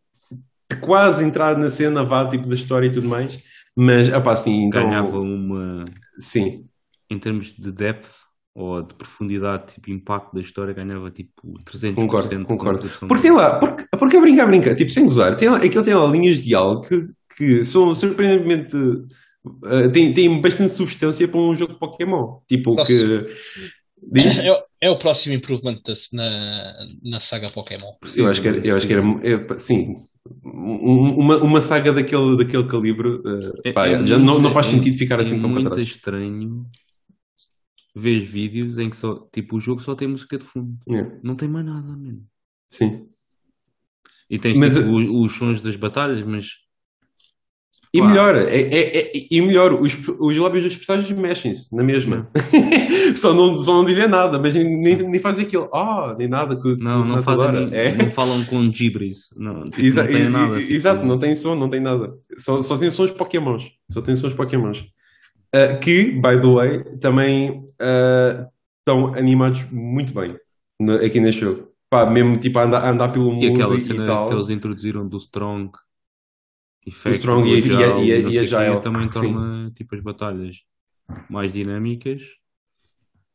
quase 0.81 1.23
entrar 1.23 1.57
na 1.57 1.69
cena, 1.69 2.03
vá, 2.03 2.27
tipo, 2.27 2.47
da 2.47 2.55
história 2.55 2.87
e 2.87 2.91
tudo 2.91 3.07
mais, 3.07 3.39
mas, 3.75 4.09
é 4.09 4.19
pá, 4.19 4.35
sim, 4.35 4.63
então, 4.65 4.83
Ganhava 4.83 5.19
uma, 5.19 5.85
sim, 6.19 6.65
em 7.09 7.19
termos 7.19 7.53
de 7.53 7.71
depth 7.71 8.09
ou 8.55 8.81
de 8.81 8.95
profundidade, 8.95 9.73
tipo 9.75 9.91
impacto 9.91 10.33
da 10.33 10.41
história, 10.41 10.73
ganhava 10.73 11.11
tipo 11.11 11.59
300%. 11.63 11.93
Concordo, 11.95 12.45
concordo. 12.45 12.89
Porque 13.07 13.21
tem 13.21 13.31
lá, 13.31 13.59
porque, 13.59 13.85
porque 13.99 14.17
a 14.17 14.21
brincar, 14.21 14.47
brincar, 14.47 14.75
tipo, 14.75 14.89
sem 14.91 15.05
gozar, 15.05 15.35
tem 15.37 15.47
lá, 15.49 15.57
aquilo 15.57 15.83
tem 15.83 15.93
lá 15.93 16.07
linhas 16.07 16.37
de 16.37 16.45
diálogo 16.45 16.81
que, 16.87 17.05
que 17.37 17.63
são 17.63 17.93
surpreendentemente. 17.93 18.75
eh, 19.65 19.87
têm, 19.89 20.11
têm 20.11 20.41
bastante 20.41 20.71
substância 20.71 21.27
para 21.27 21.39
um 21.39 21.55
jogo 21.55 21.73
de 21.73 21.79
Pokémon. 21.79 22.39
Tipo, 22.47 22.75
Posso- 22.75 22.91
que. 22.91 23.27
Diz? 24.01 24.37
É, 24.37 24.51
o- 24.51 24.63
é 24.81 24.89
o 24.89 24.97
próximo 24.99 25.33
improvement 25.35 25.81
da- 25.83 25.93
na, 26.13 26.73
na 27.03 27.19
saga 27.19 27.49
Pokémon. 27.49 27.93
Eu 28.15 28.27
acho 28.27 28.41
que 28.41 28.47
era. 28.47 28.57
Eu 28.67 28.75
acho 28.77 28.87
que 28.87 28.93
era 28.93 29.01
é, 29.23 29.57
sim, 29.57 29.93
um- 30.45 31.19
uma, 31.19 31.37
uma 31.37 31.61
saga 31.61 31.91
daquele, 31.91 32.37
daquele 32.37 32.67
calibre, 32.67 33.21
eh, 33.65 33.69
É- 33.69 33.73
pá, 33.73 33.87
é 33.87 34.05
já 34.05 34.17
não, 34.17 34.25
muito- 34.33 34.41
não 34.43 34.51
faz 34.51 34.67
é- 34.67 34.69
sentido 34.71 34.97
ficar 34.97 35.17
é 35.19 35.21
assim 35.21 35.39
tão 35.39 35.49
para 35.51 35.61
muito 35.61 35.73
trás. 35.73 35.87
estranho 35.87 36.65
ver 37.95 38.19
vídeos 38.19 38.77
em 38.77 38.89
que 38.89 38.95
só, 38.95 39.27
tipo, 39.33 39.57
o 39.57 39.59
jogo 39.59 39.81
só 39.81 39.95
tem 39.95 40.07
música 40.07 40.37
de 40.37 40.43
fundo. 40.43 40.77
É, 40.95 41.19
Não 41.23 41.35
tem 41.35 41.49
mais 41.49 41.65
nada, 41.65 41.95
mesmo. 41.97 42.25
sim. 42.71 43.07
E 44.29 44.37
tens 44.37 44.59
Mas, 44.59 44.75
tipo, 44.77 44.89
os, 44.91 45.31
os 45.31 45.37
sons 45.37 45.61
das 45.61 45.75
batalhas, 45.77 46.21
mas 46.21 46.57
E 47.97 48.01
melhor, 48.01 48.35
é, 48.35 48.43
é- 48.61 48.97
é- 48.99 49.11
e 49.31 49.41
melhor, 49.41 49.73
os, 49.73 49.97
os 50.19 50.37
lábios 50.37 50.63
dos 50.63 50.75
personagens 50.75 51.11
mexem-se 51.17 51.75
na 51.75 51.83
mesma. 51.83 52.29
só, 53.15 53.33
não, 53.33 53.53
só 53.57 53.73
não 53.73 53.85
dizem 53.85 54.07
nada, 54.07 54.39
mas 54.39 54.53
nem, 54.55 54.95
nem 54.97 55.19
fazem 55.19 55.45
aquilo. 55.45 55.69
Ah, 55.73 56.15
nem 56.17 56.27
nada. 56.27 56.55
Que, 56.59 56.75
não, 56.77 57.01
não 57.03 57.21
fazem, 57.21 57.69
É. 57.73 57.91
não 57.95 58.09
falam 58.11 58.43
com 58.45 58.71
gibris. 58.71 59.29
Não, 59.35 59.63
tipo, 59.65 59.81
Exa- 59.81 60.03
não 60.03 60.11
tem 60.11 60.29
nada. 60.29 60.59
tipo, 60.59 60.73
Exato, 60.73 61.05
não 61.05 61.19
tem 61.19 61.35
som, 61.35 61.55
não 61.55 61.69
tem 61.69 61.79
nada. 61.79 62.13
Só, 62.37 62.61
só 62.63 62.77
tem 62.77 62.89
sons 62.91 63.11
Pokémons. 63.11 63.69
Só 63.91 64.01
tem 64.01 64.15
sons 64.15 64.33
Pokémons. 64.33 64.85
Uh, 65.55 65.79
que, 65.79 66.11
by 66.11 66.41
the 66.41 66.53
way, 66.53 66.83
também 66.99 67.51
uh, 67.51 68.45
estão 68.79 69.13
animados 69.15 69.65
muito 69.71 70.13
bem 70.13 70.35
no- 70.79 70.95
aqui 70.95 71.19
neste 71.21 71.41
jogo. 71.41 71.67
Pá, 71.89 72.05
mesmo 72.05 72.35
tipo 72.35 72.59
a 72.59 72.65
andar, 72.65 72.83
a 72.83 72.91
andar 72.91 73.07
pelo 73.13 73.31
mundo 73.31 73.45
E 73.45 73.49
aquela 73.53 73.75
e, 73.75 73.79
cena 73.79 74.05
tal. 74.05 74.27
que 74.27 74.35
eles 74.35 74.49
introduziram 74.49 75.07
do 75.07 75.15
Strong 75.15 75.71
Effect, 76.87 77.19
Strong 77.19 77.47
do 77.49 77.55
e- 77.55 77.59
e- 77.59 77.73
Agile, 77.73 78.11
e- 78.11 78.21
e 78.21 78.25
o 78.25 78.31
quê, 78.31 78.39
Agile, 78.39 78.81
também 78.81 79.11
sim. 79.11 79.33
torna 79.33 79.71
tipo, 79.75 79.95
as 79.95 80.01
batalhas 80.01 80.57
mais 81.29 81.51
dinâmicas. 81.51 82.23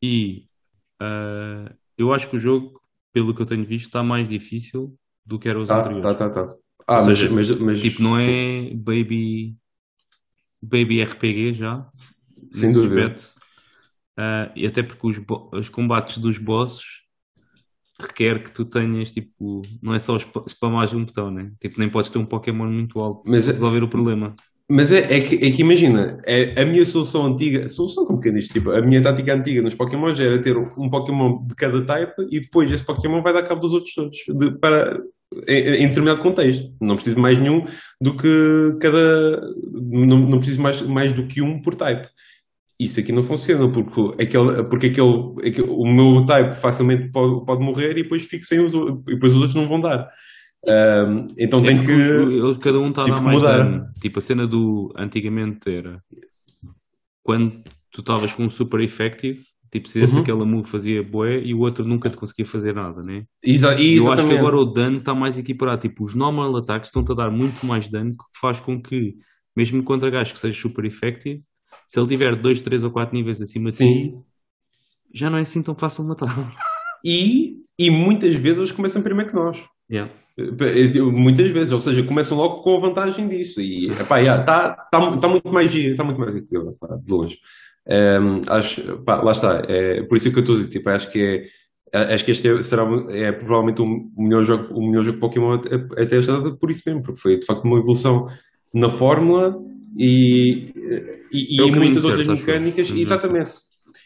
E 0.01 0.47
ah, 0.99 1.73
eu 1.97 2.13
acho 2.13 2.29
que 2.29 2.35
o 2.35 2.39
jogo, 2.39 2.81
pelo 3.13 3.33
que 3.33 3.41
eu 3.41 3.45
tenho 3.45 3.63
visto, 3.65 3.87
está 3.87 4.03
mais 4.03 4.27
difícil 4.27 4.95
do 5.25 5.37
que 5.39 5.47
era 5.47 5.59
os 5.59 5.69
Tá, 5.69 5.79
anteriores. 5.79 6.17
tá, 6.17 6.29
tá, 6.29 6.47
tá. 6.47 6.55
Ah, 6.87 7.01
mas, 7.05 7.17
seja, 7.19 7.33
mas, 7.33 7.49
mas- 7.59 7.81
Tipo, 7.81 8.01
não 8.03 8.19
sim, 8.19 8.31
é 8.31 8.73
baby, 8.75 9.55
baby 10.61 11.01
RPG 11.01 11.53
já, 11.53 11.87
sem 12.51 12.73
dúvida. 12.73 13.15
Ah, 14.17 14.51
e 14.55 14.67
até 14.67 14.83
porque 14.83 15.07
os, 15.07 15.17
os 15.53 15.69
combates 15.69 16.17
dos 16.17 16.37
bosses 16.37 17.02
requer 17.99 18.43
que 18.43 18.51
tu 18.51 18.65
tenhas, 18.65 19.11
tipo, 19.11 19.61
não 19.81 19.93
é 19.93 19.99
só 19.99 20.17
spa- 20.17 20.43
spamar 20.47 20.95
um 20.95 21.05
botão, 21.05 21.31
né? 21.31 21.51
Tipo, 21.59 21.79
nem 21.79 21.89
podes 21.89 22.09
ter 22.09 22.17
um 22.17 22.25
Pokémon 22.25 22.65
muito 22.67 22.99
alto 22.99 23.29
Mas 23.29 23.43
para 23.45 23.51
é- 23.51 23.55
resolver 23.55 23.83
o 23.83 23.87
problema. 23.87 24.33
Mas 24.69 24.91
é, 24.93 25.17
é 25.17 25.21
que, 25.21 25.35
é 25.35 25.51
que 25.51 25.61
imagina, 25.61 26.19
é, 26.25 26.59
a 26.61 26.65
minha 26.65 26.85
solução 26.85 27.25
antiga, 27.25 27.67
solução 27.67 28.05
quem 28.19 28.33
diz, 28.33 28.47
tipo, 28.47 28.71
a 28.71 28.81
minha 28.81 29.01
tática 29.01 29.33
antiga 29.35 29.61
nos 29.61 29.75
Pokémons 29.75 30.17
era 30.19 30.39
ter 30.41 30.57
um 30.57 30.89
Pokémon 30.89 31.45
de 31.45 31.53
cada 31.53 31.85
type 31.85 32.13
e 32.31 32.39
depois 32.39 32.71
esse 32.71 32.83
Pokémon 32.83 33.21
vai 33.21 33.33
dar 33.33 33.43
cabo 33.43 33.59
dos 33.61 33.73
outros 33.73 33.93
todos, 33.93 34.17
de- 34.37 34.57
para, 34.59 34.99
em, 35.47 35.83
em 35.83 35.87
determinado 35.87 36.21
contexto. 36.21 36.71
Não 36.81 36.95
preciso 36.95 37.19
mais 37.19 37.37
nenhum 37.37 37.65
do 37.99 38.15
que 38.15 38.77
cada. 38.79 39.41
Não, 39.73 40.17
não 40.19 40.37
preciso 40.37 40.61
mais, 40.61 40.81
mais 40.81 41.11
do 41.11 41.27
que 41.27 41.41
um 41.41 41.61
por 41.61 41.75
type. 41.75 42.07
Isso 42.79 42.99
aqui 42.99 43.11
não 43.11 43.23
funciona, 43.23 43.71
porque, 43.71 44.23
aquele, 44.23 44.63
porque 44.65 44.87
aquele, 44.87 45.33
aquele- 45.47 45.69
o 45.69 45.85
meu 45.85 46.25
type 46.25 46.53
facilmente 46.55 47.11
pode, 47.11 47.45
pode 47.45 47.63
morrer 47.63 47.91
e 47.91 48.03
depois 48.03 48.23
fico 48.25 48.43
sem 48.43 48.59
os 48.63 48.73
outros, 48.73 48.99
e 49.07 49.13
depois 49.13 49.31
os 49.33 49.37
outros 49.37 49.55
não 49.55 49.67
vão 49.67 49.79
dar. 49.79 50.09
Ahm, 50.67 51.27
então 51.37 51.59
É 51.61 51.65
tem 51.65 51.77
que. 51.77 52.57
cada 52.61 52.79
um 52.79 52.89
está 52.89 53.03
a 53.03 53.05
dar 53.09 53.21
mais 53.21 53.39
mudar. 53.39 53.57
dano. 53.57 53.85
Tipo, 54.01 54.19
a 54.19 54.21
cena 54.21 54.47
do 54.47 54.91
antigamente 54.97 55.69
era 55.69 56.01
quando 57.23 57.63
tu 57.91 58.01
estavas 58.01 58.33
com 58.33 58.43
um 58.43 58.49
super 58.49 58.79
effective, 58.81 59.39
tipo, 59.71 59.87
se 59.87 60.01
esse 60.03 60.15
Uhum. 60.15 60.21
aquela 60.21 60.45
move 60.45 60.67
fazia 60.67 61.01
bué 61.03 61.39
e 61.41 61.53
o 61.53 61.59
outro 61.59 61.85
nunca 61.85 62.09
te 62.09 62.17
conseguia 62.17 62.45
fazer 62.45 62.73
nada, 62.73 63.01
né? 63.01 63.23
Exa- 63.43 63.79
E 63.79 63.95
eu 63.97 64.11
acho 64.11 64.27
que 64.27 64.33
agora 64.37 64.57
o 64.57 64.65
dano 64.65 64.97
está 64.97 65.13
mais 65.13 65.37
equiparado. 65.37 65.81
Tipo, 65.81 66.03
os 66.03 66.15
normal 66.15 66.55
attacks 66.57 66.89
estão-te 66.89 67.11
a 67.11 67.15
dar 67.15 67.31
muito 67.31 67.65
mais 67.65 67.89
dano, 67.89 68.11
que 68.11 68.23
faz 68.39 68.59
com 68.59 68.81
que, 68.81 69.15
mesmo 69.55 69.83
contra 69.83 70.09
gajos 70.09 70.33
que 70.33 70.39
seja 70.39 70.59
super 70.59 70.85
effective, 70.85 71.41
se 71.93 71.99
ele 71.99 72.07
tiver 72.07 72.35
2, 72.35 72.61
3 72.61 72.83
ou 72.85 72.89
4 72.89 73.15
níveis 73.15 73.39
acima 73.39 73.69
de 73.69 73.75
Sim. 73.75 73.93
ti, 73.93 74.17
já 75.13 75.29
não 75.29 75.37
é 75.37 75.41
assim 75.41 75.61
tão 75.61 75.75
fácil 75.75 76.03
de 76.03 76.09
matar. 76.09 76.27
E, 77.05 77.57
e 77.77 77.91
muitas 77.91 78.33
vezes 78.35 78.59
eles 78.59 78.71
começam 78.71 79.01
primeiro 79.01 79.29
que 79.29 79.35
nós. 79.35 79.61
Yeah. 79.91 80.09
Muitas 81.11 81.49
vezes, 81.49 81.73
ou 81.73 81.79
seja, 81.81 82.01
começam 82.01 82.37
logo 82.37 82.61
com 82.61 82.77
a 82.77 82.79
vantagem 82.79 83.27
disso. 83.27 83.59
E 83.59 83.89
epá, 83.89 84.19
yeah, 84.19 84.41
tá, 84.41 84.69
tá, 84.89 85.17
tá 85.17 85.27
muito 85.27 85.51
mais 85.51 85.69
giro, 85.69 85.91
está 85.91 86.03
muito 86.05 86.17
mais 86.17 86.33
pá, 86.79 86.95
de 86.95 87.11
longe. 87.11 87.37
Ehm, 87.89 88.39
acho, 88.47 88.99
pá, 88.99 89.21
lá 89.21 89.33
está, 89.33 89.63
é 89.67 90.01
por 90.03 90.15
isso 90.15 90.31
que 90.31 90.37
eu 90.37 90.43
estou 90.43 90.55
a 90.55 90.59
dizer, 90.59 90.69
tipo, 90.69 90.89
acho 90.89 91.11
que 91.11 91.45
é, 91.91 92.13
acho 92.13 92.23
que 92.23 92.31
este 92.31 92.47
é, 92.47 92.63
será 92.63 92.87
é 93.09 93.33
provavelmente 93.33 93.81
o 93.81 94.09
melhor 94.17 94.45
jogo, 94.45 94.73
o 94.73 94.87
melhor 94.87 95.03
jogo 95.03 95.17
de 95.17 95.19
Pokémon 95.19 95.55
até, 95.55 95.75
até 96.01 96.17
esta 96.19 96.39
data 96.39 96.55
por 96.55 96.71
isso 96.71 96.83
mesmo, 96.85 97.03
porque 97.03 97.19
foi 97.19 97.37
de 97.37 97.45
facto 97.45 97.65
uma 97.65 97.79
evolução 97.79 98.27
na 98.73 98.89
fórmula 98.89 99.61
e, 99.97 100.71
e, 101.31 101.39
É 101.39 101.53
e 101.53 101.57
caminho 101.57 101.75
muitas 101.79 102.03
outras 102.03 102.27
mecânicas, 102.27 102.89
Uhum. 102.89 102.97
exatamente. 102.97 103.53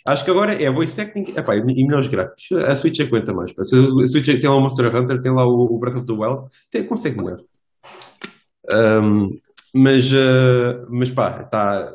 Acho 0.05 0.23
que 0.25 0.31
agora 0.31 0.53
é 0.61 0.71
voice 0.71 0.99
acting 0.99 1.23
epá, 1.35 1.55
e 1.55 1.63
melhores 1.63 2.07
gráficos. 2.07 2.51
A 2.67 2.75
Switch 2.75 2.99
aguenta 2.99 3.33
mais. 3.33 3.51
pá. 3.53 3.61
A 3.61 4.07
Switch 4.07 4.25
tem 4.25 4.49
lá 4.49 4.55
o 4.57 4.61
Monster 4.61 4.93
Hunter, 4.95 5.19
tem 5.21 5.33
lá 5.33 5.45
o, 5.45 5.65
o 5.75 5.79
Breath 5.79 5.97
of 5.97 6.05
the 6.05 6.13
Wild, 6.13 6.47
tem, 6.71 6.85
consegue 6.85 7.17
melhor. 7.23 7.41
Ahm, 8.69 9.29
mas, 9.73 10.13
ah, 10.13 10.85
mas 10.89 11.09
pá, 11.11 11.43
tá, 11.43 11.91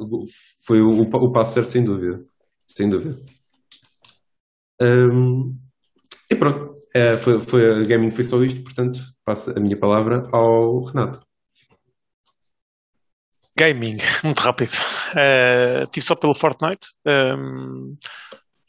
foi 0.66 0.80
o, 0.80 1.03
o, 1.03 1.11
pa- 1.11 1.18
o 1.18 1.32
passo 1.32 1.55
certo, 1.55 1.70
sem 1.70 1.84
dúvida. 1.84 2.22
Sem 2.66 2.88
dúvida. 2.88 3.18
Ahm, 4.80 5.55
e 6.30 6.34
pronto, 6.34 6.72
É, 6.95 7.16
foi, 7.16 7.40
foi, 7.40 7.70
a 7.70 7.84
gaming 7.84 8.11
foi 8.11 8.22
só 8.24 8.43
isto, 8.45 8.62
portanto, 8.62 9.01
passo 9.24 9.51
a 9.57 9.61
minha 9.61 9.78
palavra 9.78 10.28
ao 10.30 10.82
Renato. 10.84 11.20
Gaming, 13.62 13.98
muito 14.24 14.40
rápido. 14.40 14.72
Eh, 15.16 15.86
tive 15.92 16.04
só 16.04 16.16
pelo 16.16 16.34
Fortnite. 16.34 16.88
Ehm, 17.06 17.94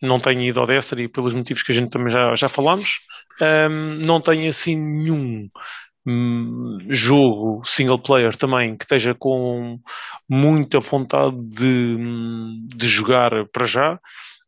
não 0.02 0.20
tenho 0.20 0.42
ido 0.42 0.60
ao 0.60 0.68
Destiny 0.68 1.08
pelos 1.08 1.34
motivos 1.34 1.64
que 1.64 1.72
a 1.72 1.76
gente 1.76 1.90
também 1.90 2.12
já, 2.12 2.36
já 2.36 2.48
falámos. 2.48 3.00
Ehm, 3.42 4.06
não 4.06 4.22
tenho 4.22 4.48
assim 4.50 4.76
nenhum 4.78 5.50
hum, 6.06 6.78
jogo 6.90 7.62
single 7.66 8.00
player 8.02 8.36
também 8.38 8.78
que 8.78 8.84
esteja 8.84 9.16
com 9.18 9.80
muita 10.30 10.80
vontade 10.80 11.36
de, 11.50 11.98
hum, 12.00 12.68
de 12.76 12.88
jogar 12.88 13.32
para 13.52 13.66
já. 13.66 13.98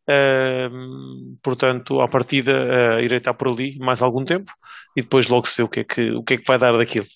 Ehm, 0.07 1.37
portanto, 1.43 2.01
à 2.01 2.07
partida, 2.07 2.51
eh, 2.51 3.03
irei 3.05 3.17
estar 3.17 3.33
por 3.33 3.47
ali 3.49 3.77
mais 3.79 4.03
algum 4.03 4.23
tempo 4.23 4.51
e 4.95 5.01
depois 5.01 5.27
logo 5.27 5.47
se 5.47 5.57
vê 5.57 5.63
o 5.63 5.69
que 5.69 5.79
é 5.81 5.83
que, 5.83 6.11
o 6.11 6.23
que, 6.23 6.35
é 6.35 6.37
que 6.37 6.47
vai 6.47 6.59
dar 6.59 6.77
daquilo. 6.77 7.07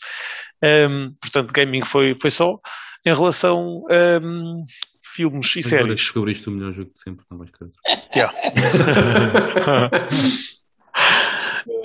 Portanto, 1.21 1.53
gaming 1.53 1.85
foi, 1.85 2.15
foi 2.19 2.29
só. 2.31 2.57
Em 3.05 3.13
relação 3.13 3.83
a 3.89 4.19
hum, 4.25 4.65
filmes 5.01 5.55
e 5.55 5.59
Agora 5.59 5.69
séries, 5.83 6.01
descobriste 6.01 6.49
o 6.49 6.51
melhor 6.51 6.73
jogo 6.73 6.91
de 6.93 6.99
sempre, 6.99 7.25
não 7.31 7.37
vais 7.37 7.51
crer. 7.51 7.69
Yeah. 8.15 8.33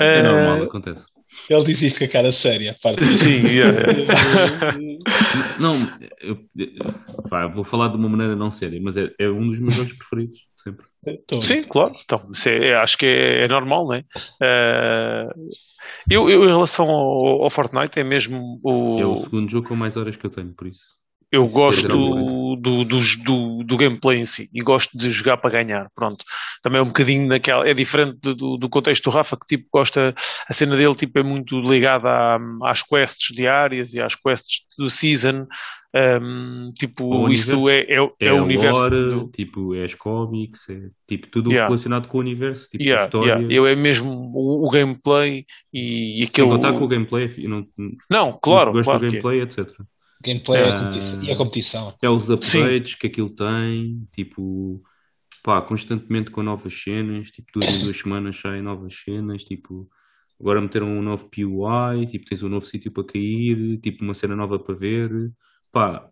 É 0.01 0.19
Eh, 0.19 0.23
normal, 0.23 0.63
acontece. 0.65 1.07
Ele 1.51 1.65
diz 1.65 1.83
isto 1.83 1.99
com 1.99 2.05
a 2.05 2.09
cara 2.09 2.33
séria. 2.33 2.77
Para. 2.83 3.03
Sim, 3.05 3.47
yeah. 3.47 3.93
Não, 5.59 5.75
eu, 6.21 6.39
eu- 6.57 7.23
pá, 7.29 7.47
vou 7.49 7.65
falar 7.65 7.89
de 7.89 7.97
uma 7.97 8.09
maneira 8.09 8.37
não 8.37 8.51
séria, 8.51 8.81
mas 8.83 8.97
é, 8.97 9.11
é 9.19 9.29
um 9.29 9.49
dos 9.49 9.59
meus 9.59 9.75
jogos 9.75 9.93
preferidos, 9.95 10.47
sempre. 10.57 10.87
Tô- 11.27 11.41
Sim, 11.41 11.65
claro. 11.65 11.95
Então, 12.05 12.31
é- 12.47 12.75
acho 12.77 12.97
que 12.97 13.07
é, 13.07 13.45
é 13.45 13.49
normal, 13.49 13.89
né? 13.89 14.05
Eh, 14.41 15.29
eu, 16.11 16.31
eu, 16.31 16.45
em 16.45 16.49
relação 16.49 16.89
ao, 16.89 17.43
ao 17.43 17.51
Fortnite, 17.51 17.99
é 17.99 18.05
mesmo 18.05 18.61
o. 18.63 19.01
É 19.01 19.07
o 19.07 19.17
segundo 19.17 19.51
jogo 19.51 19.69
com 19.69 19.75
mais 19.77 19.97
horas 19.97 20.17
que 20.17 20.25
eu 20.25 20.31
tenho, 20.31 20.53
por 20.55 20.67
isso. 20.69 20.85
Eu 21.35 21.47
gosto 21.49 21.83
Literalmente. 21.83 22.29
do, 22.29 22.85
do, 22.85 22.85
do, 22.85 23.65
do 23.65 23.77
gameplay 23.77 24.21
em 24.21 24.25
si 24.25 24.49
e 24.55 24.61
gosto 24.63 24.97
de 24.97 25.11
jogar 25.11 25.37
para 25.39 25.51
ganhar. 25.51 25.89
Pronto. 25.95 26.25
Também 26.63 26.79
é 26.79 26.83
um 26.83 26.87
bocadinho 26.89 27.27
naquela. 27.27 27.69
É 27.69 27.75
diferente 27.75 28.19
do, 28.21 28.57
do, 28.57 28.69
contexto 28.69 29.05
do 29.05 29.11
Rafa, 29.11 29.37
que 29.37 29.47
tipo 29.47 29.69
gosta. 29.73 30.15
A 30.49 30.53
cena 30.53 30.77
dele 30.77 30.95
tipo, 30.95 31.19
é 31.19 31.23
muito 31.23 31.61
ligada 31.61 32.09
à- 32.09 32.39
às 32.65 32.83
quests 32.83 33.35
diárias 33.35 33.95
e 33.95 34.01
às 34.01 34.15
quests 34.15 34.65
do 34.79 34.89
season. 34.89 35.47
Um, 35.97 36.73
tipo, 36.77 37.05
O 37.05 37.29
isto 37.29 37.69
é, 37.69 37.83
é, 37.83 37.99
É, 38.21 38.27
é 38.27 38.33
o 38.33 38.43
universo. 38.43 38.81
lore, 38.81 39.09
do- 39.11 39.29
tipo, 39.29 39.75
é 39.77 39.85
as 39.85 39.95
cómics, 39.95 40.69
é 40.69 40.89
tipo 41.07 41.29
tudo 41.29 41.51
Yeah. 41.51 41.69
relacionado 41.69 42.09
com 42.09 42.19
o 42.19 42.21
universo, 42.21 42.69
tipo 42.69 42.83
Yeah, 42.83 43.05
história. 43.05 43.31
yeah. 43.35 43.55
Eu 43.55 43.65
é 43.65 43.77
mesmo 43.77 44.11
o, 44.35 44.67
o 44.67 44.71
gameplay 44.71 45.47
e, 45.73 46.15
e 46.15 46.17
Sem 46.17 46.25
aquele. 46.27 46.49
contar 46.49 46.73
com 46.73 46.85
o 46.85 46.89
gameplay, 46.89 47.29
não, 47.47 47.65
Não, 48.11 48.39
claro, 48.43 48.73
gosto 48.73 48.85
claro 48.87 49.01
do 49.01 49.07
é. 49.07 49.09
gameplay, 49.11 49.41
etc. 49.43 49.71
Gameplay 50.25 50.61
é 50.61 50.65
a 50.65 50.69
Ah. 50.75 50.79
competição. 50.79 51.23
e 51.23 51.31
a 51.33 51.37
competição. 51.37 51.95
É 52.03 52.09
os 52.09 52.31
upgrades 52.31 52.95
que 52.95 53.07
aquilo 53.07 53.31
tem, 53.31 54.07
tipo, 54.15 54.83
pá, 55.43 55.61
constantemente 55.63 56.31
com 56.31 56.43
novas 56.43 56.75
cenas, 56.75 57.31
tipo, 57.31 57.49
duas 57.55 57.69
em 57.69 57.81
duas 57.81 57.97
semanas 57.99 58.37
saem 58.41 58.63
novas 58.63 58.95
cenas, 59.05 59.45
tipo, 59.45 59.89
agora 60.41 60.61
meteram 60.61 60.89
um 60.89 61.03
novo 61.03 61.29
PUI, 61.31 62.07
tipo, 62.07 62.25
tens 62.25 62.43
um 62.43 62.49
novo 62.49 62.65
sítio 62.67 62.91
para 62.91 63.05
cair, 63.05 63.79
tipo, 63.79 64.03
uma 64.05 64.15
cena 64.15 64.35
nova 64.35 64.59
para 64.59 64.75
ver, 64.75 65.11
pá, 65.71 66.09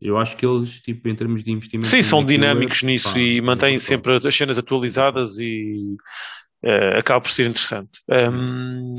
eu 0.00 0.18
acho 0.18 0.36
que 0.36 0.44
eles, 0.44 0.80
tipo, 0.80 1.08
em 1.08 1.14
termos 1.14 1.44
de 1.44 1.52
investimento. 1.52 1.88
Sim, 1.88 2.02
são 2.02 2.24
dinâmicos 2.24 2.82
é, 2.82 2.86
nisso 2.86 3.12
pá, 3.12 3.18
e 3.20 3.38
é 3.38 3.40
mantêm 3.40 3.76
brutal. 3.76 3.86
sempre 3.86 4.28
as 4.28 4.34
cenas 4.34 4.58
atualizadas 4.58 5.38
e 5.38 5.96
eh, 6.64 6.98
acaba 6.98 7.20
por 7.20 7.30
ser 7.30 7.46
interessante. 7.48 8.00
Um, 8.10 8.96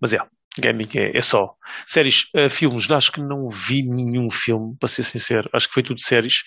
mas 0.00 0.12
é, 0.12 0.18
Gaming 0.60 0.88
é, 0.94 1.16
é 1.16 1.22
só. 1.22 1.54
Séries, 1.86 2.26
uh, 2.36 2.48
filmes, 2.50 2.90
acho 2.90 3.12
que 3.12 3.20
não 3.20 3.48
vi 3.48 3.82
nenhum 3.82 4.30
filme, 4.30 4.76
para 4.78 4.88
ser 4.88 5.02
sincero. 5.02 5.48
Acho 5.52 5.68
que 5.68 5.74
foi 5.74 5.82
tudo 5.82 6.00
séries. 6.00 6.42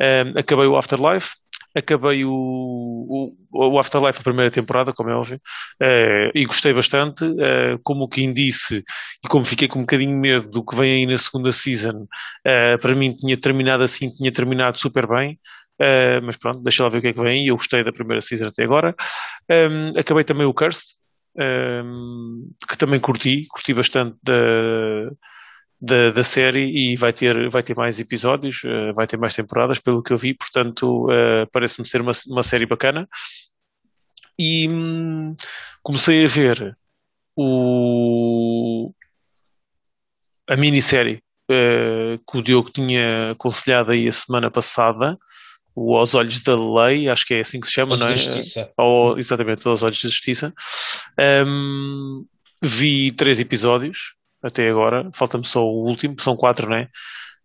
Uh, 0.00 0.38
acabei 0.38 0.66
o 0.66 0.76
Afterlife, 0.76 1.30
acabei 1.74 2.24
o, 2.24 2.30
o, 2.30 3.34
o, 3.52 3.78
Afterlife 3.78 4.20
a 4.20 4.22
primeira 4.22 4.50
temporada, 4.50 4.92
como 4.92 5.10
é 5.10 5.14
óbvio, 5.14 5.40
uh, 5.82 6.30
e 6.34 6.44
gostei 6.44 6.72
bastante. 6.72 7.24
Uh, 7.24 7.78
como 7.82 8.08
quem 8.08 8.32
disse, 8.32 8.84
e 9.24 9.28
como 9.28 9.44
fiquei 9.44 9.68
com 9.68 9.78
um 9.78 9.82
bocadinho 9.82 10.16
medo 10.16 10.48
do 10.48 10.64
que 10.64 10.76
vem 10.76 10.96
aí 10.96 11.06
na 11.06 11.16
segunda 11.16 11.50
season, 11.52 12.02
uh, 12.02 12.78
para 12.80 12.94
mim 12.94 13.14
tinha 13.14 13.36
terminado 13.36 13.82
assim, 13.82 14.10
tinha 14.10 14.32
terminado 14.32 14.78
super 14.78 15.06
bem. 15.06 15.38
mas 16.22 16.36
pronto, 16.36 16.62
deixa 16.62 16.84
lá 16.84 16.90
ver 16.90 16.98
o 16.98 17.00
que 17.00 17.08
é 17.08 17.12
que 17.12 17.22
vem. 17.22 17.46
Eu 17.46 17.56
gostei 17.56 17.82
da 17.82 17.92
primeira 17.92 18.20
season 18.20 18.48
até 18.48 18.64
agora. 18.64 18.94
Um, 19.50 19.98
acabei 19.98 20.24
também 20.24 20.46
o 20.46 20.54
Cursed, 20.54 20.96
um, 21.36 22.50
que 22.68 22.76
também 22.76 23.00
curti, 23.00 23.46
curti 23.48 23.72
bastante 23.72 24.16
da, 24.22 25.10
da, 25.80 26.10
da, 26.10 26.24
série 26.24 26.92
e 26.92 26.96
vai 26.96 27.12
ter, 27.12 27.48
vai 27.50 27.62
ter 27.62 27.76
mais 27.76 27.98
episódios, 27.98 28.62
uh, 28.64 28.92
vai 28.94 29.06
ter 29.06 29.16
mais 29.16 29.34
temporadas, 29.34 29.78
pelo 29.78 30.02
que 30.02 30.12
eu 30.12 30.18
vi, 30.18 30.34
portanto 30.34 31.06
uh, 31.06 31.46
parece-me 31.52 31.86
ser 31.86 32.00
uma, 32.00 32.12
uma 32.28 32.42
série 32.42 32.66
bacana. 32.66 33.08
E 34.38 34.68
hum, 34.68 35.36
comecei 35.82 36.24
a 36.24 36.28
ver 36.28 36.76
o, 37.36 38.92
a 40.48 40.56
minissérie 40.56 41.22
uh, 41.50 42.18
que 42.30 42.38
o 42.38 42.42
Diogo 42.42 42.70
tinha 42.70 43.32
aconselhado 43.32 43.92
aí 43.92 44.08
a 44.08 44.12
semana 44.12 44.50
passada, 44.50 45.18
o 45.74 45.96
Aos 45.96 46.14
Olhos 46.14 46.40
da 46.40 46.54
Lei, 46.54 47.08
acho 47.08 47.26
que 47.26 47.34
é 47.34 47.40
assim 47.40 47.60
que 47.60 47.66
se 47.66 47.72
chama, 47.72 47.92
Aos 47.92 48.00
não 48.00 48.08
é? 48.08 48.14
Justiça. 48.16 48.70
Ou, 48.78 49.18
exatamente, 49.18 49.66
Aos 49.66 49.82
Olhos 49.82 50.02
da 50.02 50.08
Justiça. 50.08 50.52
Um, 51.46 52.24
vi 52.62 53.12
três 53.12 53.40
episódios 53.40 54.14
até 54.42 54.68
agora, 54.68 55.08
falta-me 55.14 55.44
só 55.44 55.60
o 55.60 55.86
último, 55.86 56.16
são 56.18 56.36
quatro, 56.36 56.68
não 56.68 56.76
é? 56.76 56.88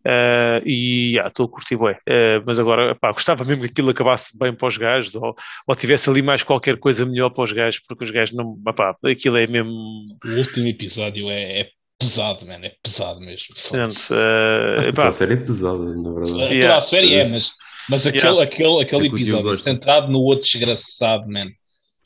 Uh, 0.05 0.63
e 0.65 1.17
estou 1.17 1.17
yeah, 1.17 1.29
a 1.29 1.49
curtir 1.51 1.77
bem. 1.77 1.93
Uh, 2.07 2.41
mas 2.45 2.59
agora, 2.59 2.95
pá, 2.95 3.11
gostava 3.11 3.43
mesmo 3.43 3.63
que 3.63 3.69
aquilo 3.69 3.89
acabasse 3.89 4.37
bem 4.37 4.55
para 4.55 4.67
os 4.67 4.77
gajos 4.77 5.15
ou, 5.15 5.35
ou 5.67 5.75
tivesse 5.75 6.09
ali 6.09 6.21
mais 6.21 6.43
qualquer 6.43 6.79
coisa 6.79 7.05
melhor 7.05 7.29
para 7.29 7.43
os 7.43 7.51
gajos, 7.51 7.81
porque 7.85 8.05
os 8.05 8.11
gajos 8.11 8.33
não. 8.33 8.55
Pá, 8.73 8.95
aquilo 9.05 9.37
é 9.37 9.47
mesmo. 9.47 9.69
O 9.69 10.29
último 10.37 10.67
episódio 10.67 11.29
é, 11.29 11.61
é 11.61 11.69
pesado, 11.99 12.45
mano, 12.45 12.65
é 12.65 12.73
pesado 12.81 13.19
mesmo. 13.19 13.47
Portanto, 13.55 13.95
uh, 14.11 14.93
pá, 14.93 15.07
a 15.07 15.11
série 15.11 15.33
é 15.33 15.37
pesada, 15.37 15.77
na 15.77 16.11
verdade. 16.11 16.53
Yeah. 16.53 16.77
a 16.77 16.81
série 16.81 17.15
é, 17.15 17.27
mas, 17.27 17.53
mas 17.89 18.07
aquele, 18.07 18.23
yeah. 18.23 18.43
aquele, 18.43 18.81
aquele 18.81 19.03
é 19.03 19.07
episódio 19.07 19.53
centrado 19.55 20.11
no 20.11 20.19
outro 20.19 20.43
desgraçado, 20.43 21.27
mano. 21.27 21.51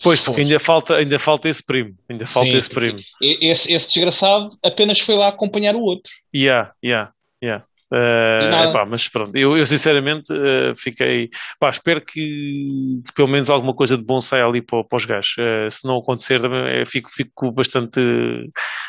Pois, 0.04 0.20
porque 0.20 0.42
ainda 0.42 0.60
falta, 0.60 0.96
ainda 0.96 1.20
falta 1.20 1.48
esse 1.48 1.64
primo. 1.64 1.96
Ainda 2.10 2.26
falta 2.26 2.50
Sim, 2.50 2.58
esse 2.58 2.70
primo. 2.70 3.00
Esse, 3.22 3.72
esse 3.72 3.88
desgraçado 3.94 4.50
apenas 4.64 5.00
foi 5.00 5.16
lá 5.16 5.28
acompanhar 5.28 5.76
o 5.76 5.82
outro. 5.82 6.12
Yeah, 6.36 6.74
yeah, 6.84 7.12
yeah. 7.44 7.64
Uh, 7.94 8.70
epá, 8.70 8.86
mas 8.86 9.10
pronto, 9.10 9.36
eu, 9.36 9.58
eu 9.58 9.66
sinceramente 9.66 10.32
uh, 10.32 10.74
fiquei. 10.78 11.30
Pá, 11.60 11.70
espero 11.70 12.00
que, 12.00 13.02
que, 13.06 13.14
pelo 13.14 13.28
menos 13.28 13.50
alguma 13.50 13.76
coisa 13.76 13.98
de 13.98 14.04
bom 14.04 14.22
saia 14.22 14.46
ali 14.46 14.62
para, 14.62 14.82
para 14.86 14.96
os 14.96 15.06
gajos. 15.06 15.36
Uh, 15.38 15.70
se 15.70 15.86
não 15.86 15.98
acontecer, 15.98 16.40
também, 16.40 16.86
fico, 16.86 17.12
fico 17.12 17.52
bastante 17.52 18.00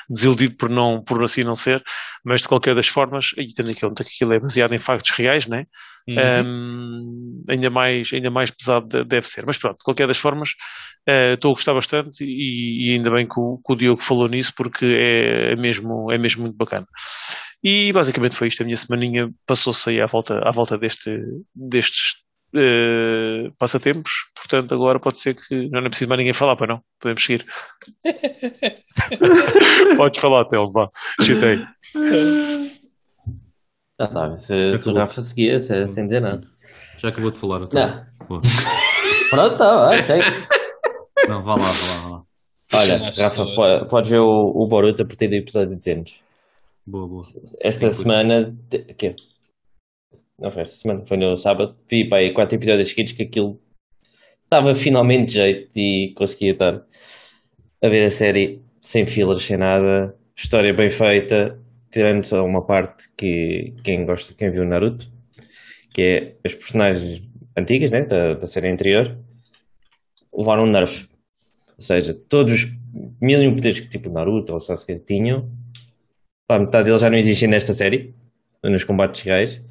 desiludido 0.09 0.55
por, 0.57 0.71
não, 0.71 1.03
por 1.03 1.23
assim 1.25 1.43
não 1.43 1.55
ser. 1.55 1.83
Mas 2.25 2.43
de 2.43 2.49
qualquer 2.49 2.77
das 2.77 2.87
formas, 2.87 3.31
e 3.37 3.49
tendo 3.49 3.75
conta 3.75 4.05
que 4.05 4.11
aquilo 4.15 4.35
é 4.35 4.39
baseado 4.39 4.73
em 4.73 4.79
factos 4.79 5.11
reais, 5.11 5.49
né? 5.49 5.67
Uhum. 6.09 6.17
Um, 6.45 7.45
ainda, 7.49 7.71
mais, 7.71 8.13
ainda 8.13 8.31
mais 8.31 8.51
pesado 8.51 9.05
deve 9.05 9.27
ser. 9.27 9.45
Mas 9.47 9.59
pronto, 9.59 9.79
de 9.79 9.85
qualquer 9.85 10.07
das 10.07 10.19
formas, 10.19 10.51
estou 11.35 11.51
a 11.51 11.55
gostar 11.55 11.75
bastante 11.75 12.25
e, 12.25 12.89
e 12.89 12.93
ainda 12.93 13.11
bem 13.11 13.27
que 13.27 13.39
o, 13.39 13.61
que 13.65 13.73
o 13.73 13.77
Diogo 13.77 14.03
falou 14.03 14.29
nisso 14.29 14.53
porque 14.57 14.85
é, 14.87 15.53
é, 15.53 15.57
mesmo, 15.57 16.11
é 16.11 16.19
mesmo 16.19 16.43
muito 16.43 16.57
bacana. 16.57 16.87
E 17.63 17.93
basicamente 17.93 18.35
foi 18.35 18.49
isto. 18.49 18.63
A 18.63 18.65
minha 18.65 18.77
semaninha 18.77 19.31
passou-se 19.47 19.89
aí 19.89 20.01
à 20.01 20.07
volta, 20.07 20.39
à 20.43 20.51
volta 20.51 20.77
deste, 20.77 21.17
destes 21.55 22.23
uh, 22.55 23.53
passatempos. 23.59 24.11
Portanto, 24.35 24.75
agora 24.75 24.99
pode 24.99 25.21
ser 25.21 25.35
que 25.35 25.69
não 25.71 25.81
é 25.81 25.89
preciso 25.89 26.09
mais 26.09 26.19
ninguém 26.19 26.33
falar, 26.33 26.57
para 26.57 26.75
não. 26.75 26.81
Podemos 27.01 27.25
seguir. 27.25 27.47
Podes 29.97 30.21
falar, 30.21 30.45
Telmo, 30.47 30.73
vá. 30.73 30.89
Chutei. 31.21 31.65
Já 34.01 34.07
está, 34.07 34.39
se 34.39 34.79
tu 34.79 34.93
já 34.93 35.09
seguia, 35.09 35.63
sem 35.63 35.95
dizer 35.95 36.21
nada. 36.21 36.47
Já 36.99 37.09
acabou 37.09 37.31
de 37.31 37.39
falar, 37.39 37.63
então. 37.63 38.07
Pronto, 39.31 39.57
tá, 39.57 39.87
vai, 39.87 40.03
segue. 40.03 40.27
Não, 41.29 41.43
vá 41.43 41.55
lá, 41.55 41.63
vá 41.63 41.95
lá, 41.95 42.01
vá 42.03 42.17
lá. 42.17 42.23
Olha, 42.75 43.13
Rafa, 43.17 43.45
pode, 43.55 43.89
pode 43.89 44.11
ver 44.11 44.21
o, 44.21 44.29
o 44.29 44.67
Boruto 44.67 45.03
a 45.03 45.07
partir 45.07 45.29
do 45.29 45.35
episódio 45.35 45.79
de 45.79 45.91
anos. 45.91 46.15
Boa, 46.87 47.07
boa. 47.07 47.23
Esta 47.61 47.91
semana. 47.93 48.57
Que... 48.99 49.15
Não 50.39 50.51
foi 50.51 50.63
esta 50.63 50.77
semana, 50.77 51.07
foi 51.07 51.17
no 51.17 51.37
sábado. 51.37 51.77
Vi 51.89 52.09
pá, 52.09 52.17
aí 52.17 52.33
quatro 52.33 52.57
episódios 52.57 52.89
seguidos 52.89 53.13
que 53.13 53.23
aquilo 53.23 53.61
estava 54.45 54.75
finalmente 54.75 55.29
de 55.29 55.35
jeito 55.35 55.79
e 55.79 56.13
conseguia 56.15 56.53
estar 56.53 56.85
a 57.83 57.89
ver 57.89 58.05
a 58.05 58.11
série 58.11 58.61
sem 58.81 59.07
fillers, 59.07 59.45
sem 59.45 59.57
nada. 59.57 60.17
História 60.37 60.75
bem 60.75 60.91
feita, 60.91 61.59
tirando 61.91 62.25
só 62.25 62.45
uma 62.45 62.67
parte 62.67 63.05
que 63.17 63.75
quem 63.85 64.05
gosta, 64.05 64.35
quem 64.35 64.51
viu 64.51 64.65
Naruto, 64.65 65.09
que 65.95 66.03
é 66.03 66.37
as 66.45 66.55
personagens 66.55 67.23
antigas, 67.57 67.91
né, 67.91 68.05
da, 68.05 68.35
da 68.35 68.47
série 68.47 68.69
anterior, 68.69 69.17
levaram 70.35 70.65
um 70.65 70.71
nerf. 70.71 71.09
Ou 71.77 71.83
seja, 71.83 72.13
todos 72.29 72.53
os 72.53 72.73
mil 73.21 73.41
e 73.41 73.47
um 73.47 73.55
poderes 73.55 73.79
que 73.79 73.89
tipo 73.89 74.11
Naruto 74.11 74.53
ou 74.53 74.61
Sasuke 74.61 74.99
tinham, 74.99 75.49
pá, 76.53 76.59
metade 76.59 76.85
deles 76.85 77.01
já 77.01 77.09
não 77.09 77.17
existem 77.17 77.49
nesta 77.49 77.75
série, 77.75 78.15
nos 78.63 78.85
combates 78.85 79.23
reais, 79.23 79.63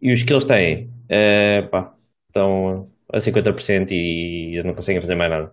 e 0.00 0.12
os 0.12 0.22
que 0.22 0.32
eles 0.32 0.44
têm, 0.44 0.84
uh, 0.86 1.68
pá, 1.68 1.94
estão 2.28 2.88
a 3.12 3.18
50% 3.18 3.90
e 3.90 4.62
não 4.64 4.74
conseguem 4.74 5.00
fazer 5.00 5.14
mais 5.14 5.30
nada. 5.30 5.52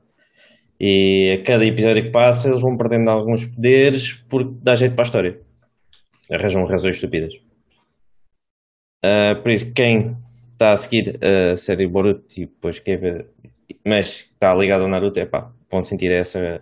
E 0.80 1.40
a 1.40 1.44
cada 1.44 1.66
episódio 1.66 2.04
que 2.04 2.12
passa, 2.12 2.50
eles 2.50 2.62
vão 2.62 2.78
perdendo 2.78 3.10
alguns 3.10 3.46
poderes 3.46 4.14
porque 4.30 4.52
dá 4.62 4.76
jeito 4.76 4.96
para 4.96 5.04
a 5.04 5.08
história. 5.08 5.42
Arranjam 6.32 6.64
razões 6.66 6.96
estúpidas. 6.96 7.34
Uh, 9.04 9.42
por 9.42 9.52
isso, 9.52 9.74
quem 9.74 10.16
está 10.54 10.74
a 10.74 10.78
seguir 10.78 11.20
a 11.24 11.58
série 11.58 11.88
Boruto 11.88 12.26
e 12.38 12.46
depois 12.46 12.80
quer 12.80 12.98
ver, 12.98 13.28
mas 13.86 14.30
está 14.32 14.54
ligado 14.54 14.84
ao 14.84 14.90
Naruto, 14.90 15.20
é 15.20 15.26
pá, 15.26 15.52
vão 15.70 15.82
sentir 15.82 16.12
essa 16.12 16.62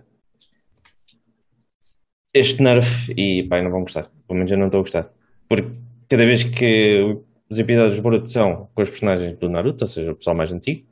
este 2.38 2.62
nerf 2.62 3.12
e 3.16 3.44
pá, 3.44 3.62
não 3.62 3.72
vão 3.72 3.82
gostar. 3.82 4.08
Pelo 4.28 4.38
menos 4.38 4.52
eu 4.52 4.58
não 4.58 4.68
estou 4.68 4.80
a 4.80 4.84
gostar. 4.84 5.10
Porque 5.48 5.70
cada 6.10 6.26
vez 6.26 6.44
que 6.44 7.18
os 7.50 7.60
episódios 7.60 7.96
de 7.96 8.02
Boruto 8.02 8.30
são 8.30 8.70
com 8.74 8.82
os 8.82 8.90
personagens 8.90 9.38
do 9.38 9.50
Naruto, 9.50 9.84
ou 9.84 9.88
seja, 9.88 10.12
o 10.12 10.16
pessoal 10.16 10.36
mais 10.36 10.52
antigo, 10.52 10.86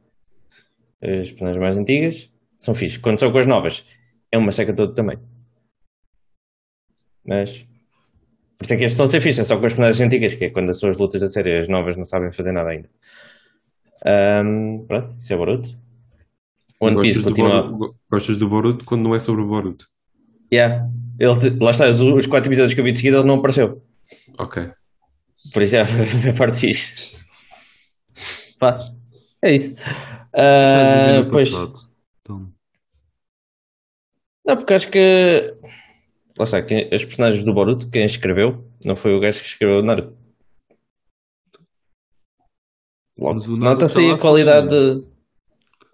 as 1.01 1.29
personagens 1.31 1.61
mais 1.61 1.77
antigas, 1.77 2.31
são 2.55 2.73
fixos. 2.73 2.97
Quando 2.99 3.19
são 3.19 3.31
com 3.31 3.37
as 3.37 3.47
novas, 3.47 3.85
é 4.31 4.37
uma 4.37 4.51
seca 4.51 4.73
toda 4.73 4.93
também. 4.93 5.17
Mas 7.25 7.65
por 8.57 8.63
isso 8.63 8.73
é 8.73 8.77
que 8.77 8.83
estes 8.83 8.93
estão 8.93 9.05
a 9.05 9.09
ser 9.09 9.21
fixos, 9.21 9.39
é 9.39 9.43
só 9.43 9.57
com 9.57 9.65
as 9.65 9.73
personagens 9.73 10.01
antigas, 10.01 10.33
que 10.33 10.45
é 10.45 10.49
quando 10.49 10.69
as 10.69 10.79
suas 10.79 10.97
lutas 10.97 11.21
a 11.21 11.29
série, 11.29 11.59
as 11.59 11.67
novas 11.67 11.97
não 11.97 12.05
sabem 12.05 12.31
fazer 12.31 12.51
nada 12.51 12.69
ainda. 12.69 12.89
Um, 14.05 14.85
pronto, 14.87 15.15
isso 15.19 15.33
é 15.33 15.37
Boruto. 15.37 15.77
One 16.79 17.01
Piece 17.01 17.21
continua. 17.21 17.63
Boruto, 17.63 17.95
gostas 18.09 18.37
do 18.37 18.47
Boruto 18.47 18.85
quando 18.85 19.03
não 19.03 19.15
é 19.15 19.19
sobre 19.19 19.41
o 19.41 19.47
Boruto? 19.47 19.87
Yeah. 20.53 20.89
Ele, 21.19 21.57
lá 21.61 21.71
está, 21.71 21.87
os, 21.87 22.01
os 22.01 22.27
quatro 22.27 22.49
episódios 22.49 22.73
que 22.73 22.79
eu 22.79 22.83
vi 22.83 22.91
de 22.91 22.99
seguida 22.99 23.17
ele 23.17 23.27
não 23.27 23.35
apareceu. 23.35 23.81
Ok. 24.37 24.69
Por 25.53 25.61
isso 25.61 25.75
é 25.75 25.81
a 26.29 26.33
parte 26.37 26.59
fixe. 26.59 27.15
Pá, 28.59 28.91
é 29.41 29.55
isso. 29.55 29.73
Uh, 30.33 31.29
pois. 31.31 31.49
Então... 31.49 32.51
Não, 34.45 34.57
porque 34.57 34.73
acho 34.73 34.89
que. 34.89 35.55
Lá 36.37 36.43
está, 36.43 36.61
quem, 36.61 36.89
os 36.93 37.05
personagens 37.05 37.45
do 37.45 37.53
Boruto, 37.53 37.89
quem 37.89 38.03
escreveu, 38.03 38.65
não 38.83 38.95
foi 38.95 39.15
o 39.15 39.19
gajo 39.19 39.39
que 39.39 39.47
escreveu 39.47 39.79
o 39.79 39.81
Naruto. 39.81 40.17
Nota-se 43.17 43.99
aí 43.99 44.11
a 44.11 44.17
qualidade. 44.17 44.67
De... 44.67 45.07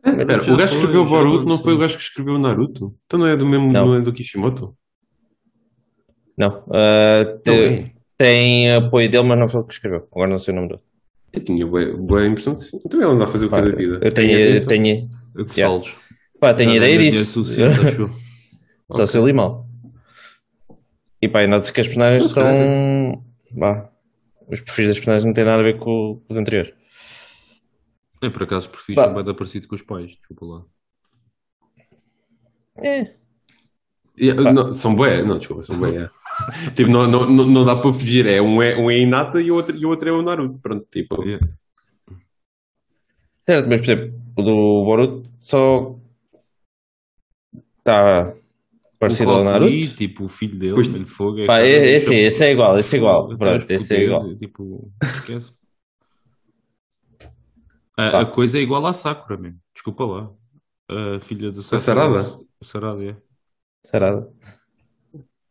É, 0.04 0.26
pera, 0.26 0.42
o 0.52 0.58
gajo 0.58 0.74
que 0.74 0.78
escreveu 0.78 1.02
o 1.02 1.06
Boruto 1.06 1.46
não 1.46 1.60
foi 1.60 1.74
o 1.74 1.78
gajo 1.78 1.96
que 1.96 2.04
escreveu 2.04 2.36
o 2.36 2.40
Naruto? 2.40 2.88
Então 3.06 3.20
não 3.20 3.28
é 3.28 3.38
do 3.38 3.46
mesmo, 3.46 3.72
não, 3.72 3.86
não 3.86 3.96
é 3.96 4.02
do 4.02 4.12
Kishimoto? 4.12 4.76
Não. 6.38 6.64
Uh, 6.68 7.40
te, 7.44 7.94
tem 8.18 8.74
apoio 8.74 9.10
dele, 9.10 9.24
mas 9.24 9.40
não 9.40 9.48
foi 9.48 9.62
o 9.62 9.64
que 9.64 9.74
escreveu. 9.74 10.08
Agora 10.12 10.30
não 10.30 10.40
sei 10.40 10.54
o 10.54 10.56
nome 10.56 10.70
dele. 10.70 10.82
Eu 11.34 11.44
tinha 11.44 11.66
boa, 11.66 11.98
boa 11.98 12.26
impressão 12.26 12.56
que 12.56 12.64
sim. 12.64 12.80
Então 12.86 13.00
ele 13.02 13.10
anda 13.10 13.24
a 13.24 13.28
fazer 13.28 13.46
o 13.46 13.50
que 13.50 13.56
é 13.56 13.62
da 13.62 13.76
vida. 13.76 14.00
Eu 14.02 14.12
tenho, 14.12 14.40
eu 14.40 14.66
tenho, 14.66 15.10
eu 15.36 15.46
que 15.46 15.62
yeah. 15.62 15.82
Pá, 16.40 16.54
tenho 16.54 16.76
ideia 16.76 16.98
disso. 16.98 17.42
Só 18.92 19.06
se 19.06 19.18
eu 19.18 19.26
li 19.26 19.32
mal. 19.32 19.66
E 21.22 21.28
pá, 21.28 21.46
nota-se 21.48 21.72
que 21.72 21.80
as 21.80 21.88
personagens 21.88 22.32
são. 22.32 23.24
Bah, 23.52 23.90
os 24.50 24.60
perfis 24.60 24.88
das 24.88 24.98
personagens 24.98 25.26
não 25.26 25.34
têm 25.34 25.46
nada 25.46 25.62
a 25.62 25.64
ver 25.64 25.78
com, 25.78 26.22
com 26.26 26.26
os 26.30 26.38
anteriores. 26.38 26.74
É, 28.22 28.30
por 28.30 28.44
acaso, 28.44 28.68
os 28.68 28.72
perfis 28.72 28.96
são 28.96 29.24
bem 29.24 29.36
parecido 29.36 29.68
com 29.68 29.76
os 29.76 29.82
pais, 29.82 30.12
desculpa 30.12 30.46
lá. 30.46 30.64
É. 32.78 33.16
Yeah, 34.20 34.52
não, 34.52 34.74
são 34.74 34.94
bué, 34.94 35.24
não, 35.24 35.38
desculpa, 35.38 35.64
são 35.64 35.78
bué. 35.80 36.10
É. 36.68 36.72
tipo, 36.76 36.90
não, 36.92 37.08
não, 37.08 37.30
não, 37.30 37.46
não 37.46 37.66
dá 37.66 37.76
para 37.76 37.92
fugir. 37.94 38.26
É 38.28 38.42
um 38.42 38.62
é, 38.62 38.76
um 38.78 38.90
é 38.90 38.98
Hinata 39.00 39.42
e 39.42 39.52
o 39.52 39.56
outro, 39.56 39.76
e 39.76 39.86
o 39.86 39.90
outro 39.90 40.10
é 40.10 40.12
o 40.12 40.22
Naruto. 40.22 40.60
Pronto, 40.60 40.86
tipo. 40.92 41.24
Yeah. 41.24 41.48
Certo, 43.48 43.68
mas 43.70 43.82
por 43.82 43.92
exemplo, 43.92 44.22
o 44.38 44.42
do 44.44 44.86
Boruto 44.86 45.30
só 45.40 45.96
está 47.80 48.34
parecido 49.00 49.32
o 49.32 49.34
ao 49.36 49.44
Naruto. 49.44 49.72
Lee, 49.72 49.88
tipo, 49.90 50.26
o 50.26 50.30
filho 50.30 50.58
dele, 50.58 50.76
Pois- 50.76 50.90
mano, 50.90 51.08
fogo. 51.08 51.40
é 51.40 51.48
Pá, 51.48 51.60
é- 51.60 51.68
é 51.70 51.96
esse- 51.96 52.14
esse 52.14 52.46
é 52.46 52.52
igual, 52.52 52.78
esse 52.78 52.96
é 52.96 53.00
igual. 53.00 53.24
Fogo, 53.28 53.38
Pronto, 53.40 53.64
até 53.64 53.74
esse 53.76 53.96
é 53.96 54.04
igual. 54.04 54.20
estupidez, 54.22 54.40
Tipo, 54.40 54.92
esquece. 55.04 55.54
A, 57.98 58.22
a 58.22 58.26
coisa 58.26 58.58
é 58.58 58.62
igual 58.62 58.86
à 58.88 58.94
Sakura, 58.94 59.38
mesmo. 59.38 59.60
Desculpa 59.74 60.06
lá. 60.06 60.32
A 60.90 61.20
filha 61.20 61.52
da 61.52 61.62
Sakura. 61.62 61.80
Sarada? 61.80 62.20
A 62.60 62.66
Sarada, 62.66 63.04
é. 63.04 63.16
Sarada. 63.86 64.32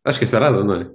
Acho 0.05 0.19
que 0.19 0.25
é 0.25 0.27
Sarada, 0.27 0.63
não 0.63 0.75
é? 0.75 0.89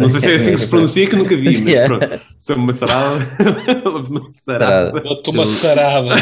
Não 0.00 0.08
sei 0.08 0.20
se 0.20 0.32
é 0.32 0.34
assim 0.36 0.52
que 0.52 0.58
se 0.58 0.68
pronuncia, 0.68 1.08
que 1.08 1.16
nunca 1.16 1.36
vi, 1.36 1.60
mas 1.62 1.72
Yeah. 1.72 1.98
pronto. 1.98 2.20
Se 2.38 2.52
é 2.52 2.56
uma 2.56 2.72
Sarada. 2.72 3.18
uma 3.90 4.32
Sarada. 4.32 4.32
Sarada. 4.32 5.00
Dou-te 5.00 5.30
uma 5.30 5.46
sarada. 5.46 6.06
Lá 6.06 6.14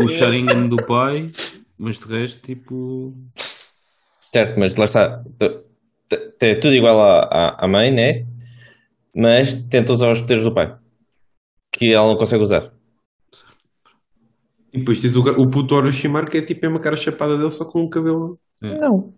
o, 0.00 0.04
o 0.04 0.08
Sharingan 0.08 0.66
do 0.68 0.76
pai, 0.84 1.30
mas 1.78 1.98
de 2.00 2.06
resto, 2.06 2.42
tipo. 2.42 3.08
Certo, 4.32 4.58
mas 4.58 4.76
lá 4.76 4.84
está. 4.84 5.22
É 6.40 6.54
tudo 6.56 6.74
igual 6.74 7.00
à, 7.00 7.20
à, 7.30 7.64
à 7.64 7.68
mãe, 7.68 7.92
né? 7.94 8.26
Mas 9.14 9.56
tenta 9.68 9.92
usar 9.92 10.10
os 10.10 10.20
poderes 10.20 10.42
do 10.42 10.52
pai. 10.52 10.74
Que 11.72 11.92
ela 11.92 12.08
não 12.08 12.16
consegue 12.16 12.42
usar. 12.42 12.72
E 14.72 14.78
depois 14.78 15.00
tens 15.00 15.14
o, 15.16 15.20
o 15.20 15.48
puto 15.48 15.76
Orochimaru, 15.76 16.26
que 16.26 16.38
é 16.38 16.42
tipo 16.42 16.66
a 16.66 16.68
mesma 16.68 16.82
cara 16.82 16.96
chapada 16.96 17.36
dele, 17.36 17.50
só 17.52 17.64
com 17.64 17.80
o 17.84 17.88
cabelo. 17.88 18.36
Não. 18.60 19.14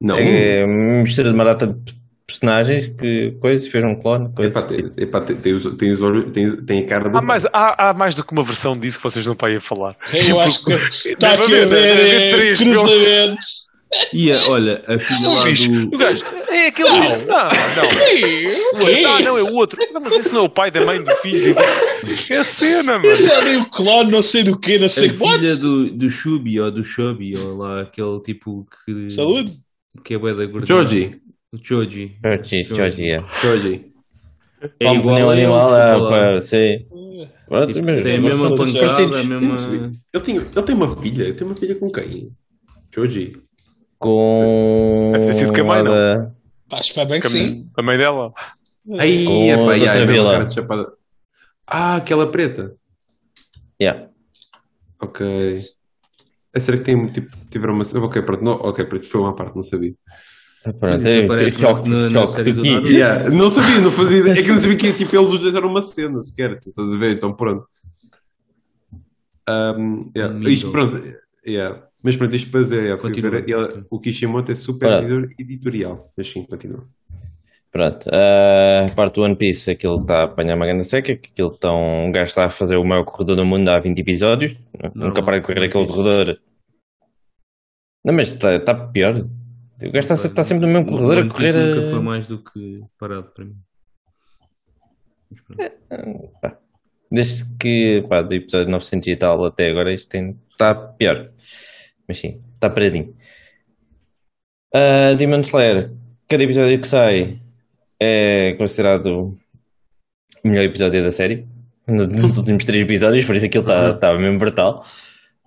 Não. 0.00 0.16
É 0.16 0.66
mistura 0.66 1.28
de 1.28 1.34
uma 1.34 1.44
data 1.44 1.66
de 1.66 1.94
personagens 2.26 2.88
que 2.88 3.32
coisa, 3.40 3.68
fez 3.70 3.82
um 3.84 3.94
clone, 3.94 4.30
coisa. 4.34 4.50
Epá, 4.58 4.62
tem, 4.62 4.90
epá, 4.98 5.20
tem, 5.20 5.36
tem, 5.36 5.54
os- 5.54 5.64
tem, 5.76 5.92
os 5.92 6.00
tem, 6.32 6.56
tem 6.64 6.84
a 6.84 6.86
cara 6.86 7.08
do. 7.08 7.16
Há 7.16 7.22
mais, 7.22 7.44
há, 7.46 7.88
há 7.90 7.94
mais 7.94 8.14
do 8.14 8.22
que 8.22 8.32
uma 8.32 8.42
versão 8.42 8.72
disso 8.72 8.98
que 8.98 9.04
vocês 9.04 9.26
não 9.26 9.34
podem 9.34 9.58
falar. 9.60 9.96
Eu 10.12 10.38
acho 10.40 10.62
que 10.62 10.72
está 11.08 11.32
aqui 11.32 11.54
a 11.54 11.66
ver 11.66 11.98
é, 11.98 12.30
três, 12.30 12.58
cruzamentos. 12.58 13.68
E 14.12 14.30
a, 14.30 14.36
olha, 14.48 14.84
a 14.86 14.98
filha 14.98 15.28
lá 15.30 15.44
Bicho, 15.44 15.72
do. 15.72 15.94
o 15.96 15.98
gajo, 15.98 16.22
é 16.50 16.66
aquele. 16.66 16.90
Não, 16.90 17.08
não. 17.26 17.48
Quê? 18.06 19.02
Não, 19.02 19.20
não, 19.20 19.38
é 19.38 19.42
o 19.42 19.54
outro. 19.54 19.78
Não, 19.94 20.00
mas 20.02 20.12
esse 20.12 20.30
não 20.34 20.42
é 20.42 20.44
o 20.44 20.48
pai 20.50 20.70
da 20.70 20.84
mãe 20.84 21.02
do 21.02 21.10
filho. 21.16 21.54
É 22.30 22.36
a 22.36 22.44
cena, 22.44 22.98
mano. 22.98 23.16
Já 23.16 23.40
nem 23.42 23.56
o 23.56 23.68
clone, 23.70 24.12
não 24.12 24.22
sei 24.22 24.44
do 24.44 24.58
que, 24.60 24.78
não 24.78 24.86
A 24.86 24.90
sei 24.90 25.10
what. 25.18 25.38
filha 25.38 25.56
do, 25.56 25.90
do 25.90 26.08
Shubi 26.10 26.60
ou 26.60 26.70
do 26.70 26.84
Shobi, 26.84 27.32
ou 27.36 27.56
lá 27.56 27.80
aquele 27.80 28.20
tipo 28.20 28.66
que. 28.86 29.10
Saúde. 29.10 29.52
Que 30.04 30.14
é 30.14 30.18
bué 30.18 30.34
da 30.34 30.44
gordura. 30.46 30.66
Joji. 30.66 31.20
O 31.52 31.56
Joji. 31.56 32.16
Georgie, 32.22 32.62
Georgie, 32.64 33.10
é. 33.10 33.24
Joji. 33.42 33.92
É 34.80 34.94
igual 34.94 35.30
a 35.30 35.36
é, 35.36 35.48
lá. 35.48 36.08
pá, 36.34 36.40
sim. 36.42 36.86
Pronto, 37.48 37.72
Tipo, 37.72 37.86
mas- 37.86 38.04
Tem 38.04 38.16
a 38.16 38.20
mesma 38.20 38.54
pancada, 38.54 39.20
a 39.20 39.24
mesma. 39.24 39.92
Ele 40.12 40.22
tem, 40.24 40.36
ele 40.36 40.62
tem 40.62 40.74
uma 40.74 41.00
filha. 41.00 41.22
Ele 41.24 41.32
tem 41.32 41.46
uma 41.46 41.56
filha 41.56 41.74
com 41.76 41.90
quem? 41.90 42.30
Joji. 42.94 43.36
Com. 43.98 45.10
Deve 45.12 45.26
ter 45.26 45.34
sido 45.34 45.52
com 45.52 45.60
a 45.60 45.64
mãe, 45.64 45.82
não? 45.82 45.90
da- 45.92 46.30
Pá, 46.68 46.80
espero 46.80 47.08
bem 47.08 47.20
que 47.20 47.28
sim. 47.28 47.66
A 47.76 47.82
mãe 47.82 47.96
dela. 47.96 48.32
Ai, 48.98 49.24
Com 49.24 49.44
epá, 49.44 49.62
a 49.62 49.70
ai, 49.72 49.80
outra 49.80 49.92
ai, 49.92 49.98
mesma 50.06 50.12
vila. 50.12 50.32
cara 50.32 50.44
de 50.44 50.54
chapada. 50.54 50.92
Ah, 51.66 51.96
aquela 51.96 52.30
preta. 52.30 52.74
Yeah. 53.80 54.08
Ok. 55.00 55.56
É 56.54 56.60
sério 56.60 56.80
que 56.80 56.86
tem, 56.86 57.06
tipo, 57.12 57.36
tiveram 57.50 57.74
uma. 57.74 57.84
Ok, 58.04 58.22
pronto, 58.22 58.42
não, 58.44 58.52
ok, 58.52 58.84
pronto, 58.84 59.06
foi 59.06 59.20
uma 59.20 59.34
parte, 59.34 59.54
não 59.54 59.62
sabia. 59.62 59.94
É-. 61.14 61.26
Yeah, 62.92 63.30
não 63.36 63.48
sabia, 63.48 63.80
não 63.80 63.90
fazia 63.90 64.18
ideia. 64.18 64.32
É 64.32 64.42
que 64.42 64.48
não 64.48 64.58
sabia 64.58 64.76
que 64.76 64.92
tipo, 64.92 65.16
eles 65.16 65.32
os 65.32 65.40
dois 65.40 65.54
eram 65.54 65.68
uma 65.68 65.82
cena 65.82 66.20
sequer. 66.22 66.58
tu 66.60 66.70
Estás 66.70 66.94
a 66.94 66.98
ver? 66.98 67.12
Então 67.12 67.32
pronto. 67.34 67.66
Um, 69.48 69.98
yeah, 70.16 70.34
Amigo. 70.34 70.50
Isto 70.50 70.70
pronto. 70.70 71.02
Yeah. 71.46 71.84
Mas 72.02 72.16
pronto, 72.16 72.36
isto 72.36 72.50
para 72.50 72.60
dizer, 72.60 72.82
yeah, 72.84 73.02
ver, 73.30 73.48
ele- 73.48 73.84
o 73.90 73.98
Kishimoto 73.98 74.52
é 74.52 74.54
supervisor 74.54 75.28
editorial. 75.38 76.12
Mas 76.16 76.28
sim, 76.28 76.44
continua. 76.44 76.86
Pronto, 77.78 78.10
a 78.12 78.92
parte 78.96 79.14
do 79.14 79.22
One 79.22 79.36
Piece, 79.36 79.70
aquilo 79.70 79.98
que 79.98 80.02
está 80.02 80.22
a 80.22 80.24
apanhar 80.24 80.56
uma 80.56 80.66
grande 80.66 80.82
seca, 80.82 81.14
que 81.16 81.30
aquilo 81.30 81.52
estão, 81.52 82.06
um 82.06 82.10
gajo 82.10 82.28
está 82.30 82.46
a 82.46 82.50
fazer 82.50 82.74
o 82.76 82.82
maior 82.84 83.04
corredor 83.04 83.36
do 83.36 83.44
mundo 83.46 83.68
há 83.68 83.78
20 83.78 84.00
episódios, 84.00 84.56
nunca 84.96 85.22
para 85.22 85.38
de 85.38 85.46
correr 85.46 85.66
aquele 85.66 85.86
corredor. 85.86 86.40
Não, 88.04 88.12
mas 88.12 88.30
está, 88.30 88.56
está 88.56 88.74
pior. 88.74 89.14
O 89.20 89.90
gajo 89.92 89.98
está, 89.98 90.14
está 90.14 90.42
sempre 90.42 90.66
no 90.66 90.72
mesmo 90.72 90.90
corredor 90.90 91.24
a 91.24 91.28
correr. 91.28 91.52
Nunca 91.54 91.78
a- 91.78 91.90
foi 91.90 92.00
mais 92.02 92.26
do 92.26 92.42
que 92.42 92.80
parado 92.98 93.30
para 93.32 93.44
mim. 93.44 93.54
Pá, 96.42 96.58
Desde 97.12 97.44
que, 97.58 98.04
pá, 98.08 98.22
do 98.22 98.34
episódio 98.34 98.72
900 98.72 99.06
e 99.06 99.16
tal 99.16 99.44
até 99.44 99.70
agora, 99.70 99.94
isto 99.94 100.08
tem, 100.08 100.36
está 100.50 100.74
pior. 100.74 101.30
Mas 102.08 102.18
sim, 102.18 102.42
está 102.52 102.68
paradinho. 102.68 103.14
Uh, 104.74 105.14
Demon 105.16 105.42
Slayer, 105.42 105.92
cada 106.28 106.42
episódio 106.42 106.80
que 106.80 106.88
sai 106.88 107.40
é 108.00 108.54
considerado 108.54 109.38
o 110.44 110.48
melhor 110.48 110.64
episódio 110.64 111.02
da 111.02 111.10
série. 111.10 111.46
Nos 111.86 112.36
últimos 112.36 112.64
três 112.64 112.82
episódios, 112.82 113.24
por 113.24 113.34
isso 113.34 113.46
aquilo 113.46 113.64
está 113.64 113.90
está 113.90 114.18
mesmo 114.18 114.38
brutal. 114.38 114.84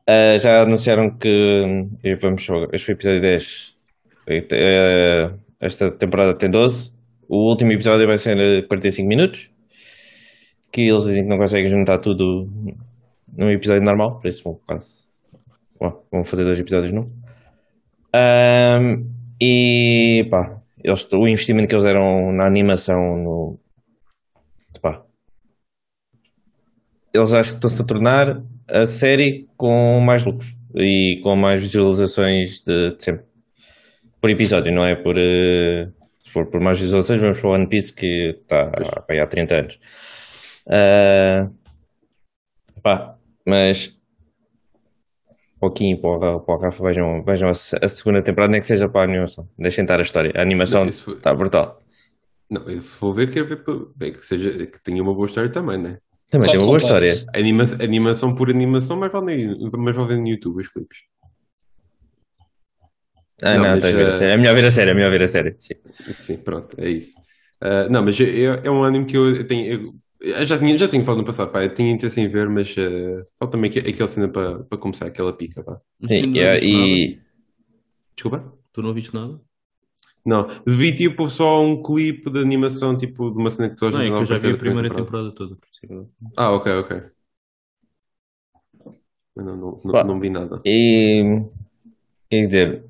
Uh, 0.10 0.40
já 0.40 0.64
anunciaram 0.64 1.18
que 1.18 1.88
vamos 2.20 2.44
só, 2.44 2.66
este 2.74 2.86
foi 2.86 2.96
o 2.96 2.98
episódio 2.98 3.22
10. 3.22 3.76
Uh, 4.28 5.40
esta 5.60 5.92
temporada 5.92 6.34
tem 6.38 6.50
12. 6.50 6.92
O 7.30 7.50
último 7.50 7.72
episódio 7.72 8.08
vai 8.08 8.18
ser 8.18 8.38
uh, 8.38 8.68
45 8.68 9.08
minutos. 9.08 9.52
Que 10.72 10.82
eles 10.82 11.04
dizem 11.04 11.24
que 11.24 11.30
não 11.30 11.38
conseguem 11.38 11.70
juntar 11.70 12.00
tudo 12.00 12.50
num 13.38 13.50
episódio 13.50 13.84
normal, 13.84 14.20
por 14.20 14.28
isso 14.28 14.44
vão 14.44 14.60
quase. 14.66 14.94
Bom, 15.80 16.04
vão 16.12 16.24
fazer 16.24 16.44
dois 16.44 16.60
episódios 16.60 16.94
num. 16.94 17.12
Ahm, 18.14 19.06
e 19.40 20.28
pá, 20.30 20.61
eles, 20.84 21.08
o 21.14 21.28
investimento 21.28 21.68
que 21.68 21.76
eles 21.76 21.84
deram 21.84 22.32
na 22.32 22.46
animação 22.46 23.18
no. 23.18 23.60
Pá, 24.82 25.04
eles 27.14 27.34
acho 27.34 27.52
que 27.52 27.56
estão-se 27.56 27.82
a 27.82 27.86
tornar 27.86 28.42
a 28.68 28.86
série 28.86 29.48
com 29.58 30.00
mais 30.00 30.26
lucros 30.26 30.56
e 30.76 31.20
com 31.24 31.36
mais 31.36 31.62
visualizações 31.62 32.62
de, 32.62 32.96
de 32.96 33.04
sempre. 33.04 33.26
Por 34.20 34.30
episódio, 34.30 34.74
não 34.74 34.86
é 34.86 34.96
por. 34.96 35.18
eh, 35.18 35.88
se 36.22 36.30
for 36.30 36.46
por 36.48 36.62
mais 36.62 36.80
visualizações, 36.80 37.22
vamos 37.22 37.40
para 37.42 37.50
One 37.50 37.68
Piece 37.68 37.94
que 37.94 38.36
está 38.38 38.68
pá, 38.68 39.22
há 39.22 39.28
30 39.28 39.56
anos. 39.56 39.80
Ah, 40.68 41.50
pá, 42.82 43.18
mas 43.46 44.01
para 45.70 46.10
o, 46.10 46.18
Ra- 46.20 46.40
para 46.40 46.56
o 46.56 46.58
Rafa, 46.58 46.84
vejam, 46.84 47.24
vejam 47.24 47.50
a, 47.50 47.52
a 47.52 47.88
segunda 47.88 48.22
temporada, 48.22 48.52
nem 48.52 48.62
que 48.62 48.68
seja 48.68 48.90
para 48.90 49.02
a 49.02 49.04
animação. 49.04 49.48
Deixem 49.58 49.84
estar 49.84 50.00
a 50.00 50.02
história. 50.02 50.32
A 50.36 50.42
animação 50.42 50.86
Não, 50.86 50.92
foi- 50.92 51.14
está 51.16 51.34
brutal. 51.34 51.80
Não, 52.50 52.68
eu 52.70 52.82
vou 52.82 53.14
ver, 53.14 53.32
quero 53.32 53.48
ver 53.48 53.64
bem, 53.96 54.12
que, 54.12 54.26
seja, 54.26 54.66
que 54.66 54.82
tenha 54.84 55.02
uma 55.02 55.14
boa 55.14 55.28
história 55.28 55.50
também, 55.52 55.78
né? 55.78 56.00
Também 56.30 56.50
tem 56.50 56.60
uma 56.60 56.66
boa 56.68 56.78
história. 56.78 57.14
Anima 57.34 57.64
animação 57.82 58.36
por 58.36 58.50
animação, 58.50 58.98
mas 58.98 59.12
vale, 59.12 59.56
mais 59.78 59.96
vale 59.96 60.08
ver 60.10 60.18
no 60.20 60.28
YouTube 60.28 60.62
os 60.62 60.68
clipes. 60.70 60.98
Ah, 63.42 63.56
Não, 63.56 63.64
não, 63.64 63.70
mas, 63.72 63.84
estás 63.86 63.94
a 63.94 63.98
ver 63.98 64.08
a 64.08 64.12
eh, 64.12 64.12
série. 64.12 64.32
É 64.34 64.38
melhor 64.38 64.56
ver 64.56 64.66
a 64.66 64.72
série, 64.72 64.92
é 64.92 64.94
melhor 64.94 65.12
ver 65.12 65.24
a 65.24 65.28
série. 65.28 65.56
Sim. 65.60 65.76
Sim, 66.18 66.38
pronto, 66.44 66.76
é 66.80 66.90
isso. 66.90 67.14
Ah, 67.60 67.88
não, 67.90 68.04
mas 68.04 68.20
é, 68.20 68.46
é 68.66 68.70
um 68.72 68.84
anime 68.84 69.06
que 69.06 69.18
eu 69.18 69.46
tenho. 69.48 69.74
eu- 69.74 69.94
eu 70.22 70.46
já 70.46 70.58
tinha, 70.58 70.78
já 70.78 70.88
tinha 70.88 71.04
falado 71.04 71.20
no 71.20 71.26
passado, 71.26 71.52
pá, 71.52 71.64
eu 71.64 71.74
tinha 71.74 71.92
interesse 71.92 72.22
em 72.22 72.28
ver, 72.28 72.50
mas 72.50 72.74
ah, 72.78 73.26
falta-me 73.40 73.68
aqu- 73.68 73.80
aquela 73.80 74.08
cena 74.08 74.30
para 74.30 74.64
para 74.64 74.78
começar, 74.78 75.08
aquela 75.08 75.34
pica, 75.36 75.64
pá. 75.64 75.80
Sim, 76.08 76.28
não 76.28 76.42
e, 76.56 77.16
e- 77.16 77.22
Desculpa? 78.16 78.54
Tu 78.74 78.82
não 78.82 78.90
ouviste 78.90 79.14
nada? 79.14 79.40
Não, 80.24 80.48
vi 80.68 80.96
tipo 80.96 81.28
só 81.28 81.60
um 81.62 81.82
clipe 81.82 82.30
de 82.30 82.40
animação, 82.40 82.96
tipo 82.96 83.32
de 83.32 83.38
uma 83.38 83.50
cena 83.50 83.70
que 83.74 83.86
a 83.86 83.90
Não, 83.90 84.02
é 84.02 84.06
que 84.06 84.12
eu 84.12 84.26
já 84.26 84.38
vi 84.38 84.52
a 84.52 84.58
primeira 84.58 84.90
temporada. 84.90 85.06
temporada 85.06 85.32
toda. 85.34 85.56
por 85.56 85.68
isso 85.72 85.94
é 85.94 86.06
Ah, 86.38 86.52
ok, 86.52 86.72
ok. 86.74 87.02
Não, 89.36 89.46
não, 89.46 89.82
não, 89.84 89.92
Pá. 89.92 90.04
não 90.04 90.20
vi 90.20 90.30
nada. 90.30 90.62
E 90.64 91.24
quer 92.30 92.46
dizer, 92.46 92.84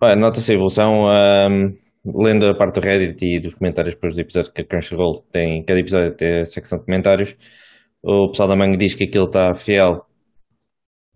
pá, 0.00 0.16
nota-se 0.16 0.50
a 0.52 0.54
evolução. 0.54 1.06
ahm, 1.08 1.76
lendo 2.04 2.46
a 2.46 2.54
parte 2.56 2.80
do 2.80 2.84
Reddit 2.86 3.24
e 3.24 3.40
dos 3.40 3.54
comentários 3.54 3.94
depois 3.94 4.14
do 4.14 4.20
episódio 4.20 4.52
que 4.52 4.62
a 4.62 4.64
Crunchyroll 4.64 5.24
tem, 5.32 5.64
cada 5.64 5.80
episódio 5.80 6.14
tem 6.16 6.40
a 6.40 6.44
secção 6.44 6.78
de 6.78 6.84
comentários. 6.84 7.36
O 8.02 8.28
pessoal 8.28 8.48
da 8.48 8.56
manga 8.56 8.76
diz 8.76 8.94
que 8.94 9.04
aquilo 9.04 9.26
está 9.26 9.54
fiel 9.54 10.04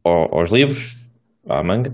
ao- 0.05 0.39
aos 0.39 0.51
livros, 0.53 1.07
à 1.49 1.63
manga, 1.63 1.93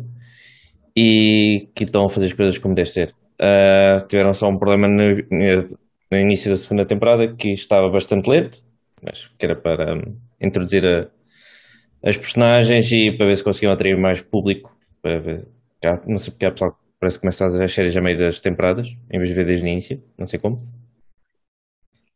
e 0.97 1.68
que 1.74 1.84
estão 1.84 2.05
a 2.07 2.11
fazer 2.11 2.26
as 2.26 2.32
coisas 2.32 2.59
como 2.59 2.74
deve 2.74 2.88
ser. 2.88 3.14
Ah, 3.40 3.99
tiveram 4.09 4.32
só 4.32 4.49
um 4.49 4.59
problema 4.59 4.88
no, 4.88 5.16
no- 5.30 6.18
início 6.18 6.51
da 6.51 6.57
segunda 6.57 6.86
temporada 6.86 7.34
que 7.34 7.51
estava 7.53 7.90
bastante 7.90 8.30
lento, 8.30 8.59
mas 9.03 9.26
que 9.36 9.45
era 9.47 9.57
para 9.57 9.95
hum, 9.95 10.16
introduzir 10.40 10.86
a, 10.86 11.09
as 12.09 12.16
personagens 12.16 12.90
e 12.92 13.16
para 13.16 13.26
ver 13.26 13.36
se 13.36 13.45
conseguiam 13.45 13.72
atrair 13.72 13.97
mais 13.99 14.22
público. 14.22 14.76
Para 15.03 15.20
ver. 15.20 15.49
Não 16.07 16.16
sei 16.16 16.32
porque 16.32 16.47
há 16.47 16.51
pessoal 16.53 16.78
parece 17.05 17.18
que 17.18 17.20
começa 17.20 17.44
a 17.44 17.50
fazer 17.50 17.64
as 17.64 17.72
séries 17.72 17.94
a 17.94 18.00
meio 18.00 18.18
das 18.18 18.40
temporadas, 18.40 18.96
em 19.11 19.18
vez 19.18 19.28
de 19.28 19.34
ver 19.34 19.44
desde 19.44 19.62
o 19.62 19.68
início, 19.68 20.02
não 20.16 20.26
sei 20.26 20.38
como. 20.38 20.66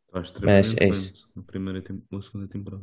Está 0.07 0.21
extremamente 0.23 0.83
é 0.83 0.89
isso. 0.89 1.29
na 1.37 1.43
primeira 1.43 1.85
na 2.11 2.23
segunda 2.23 2.49
temporada. 2.49 2.83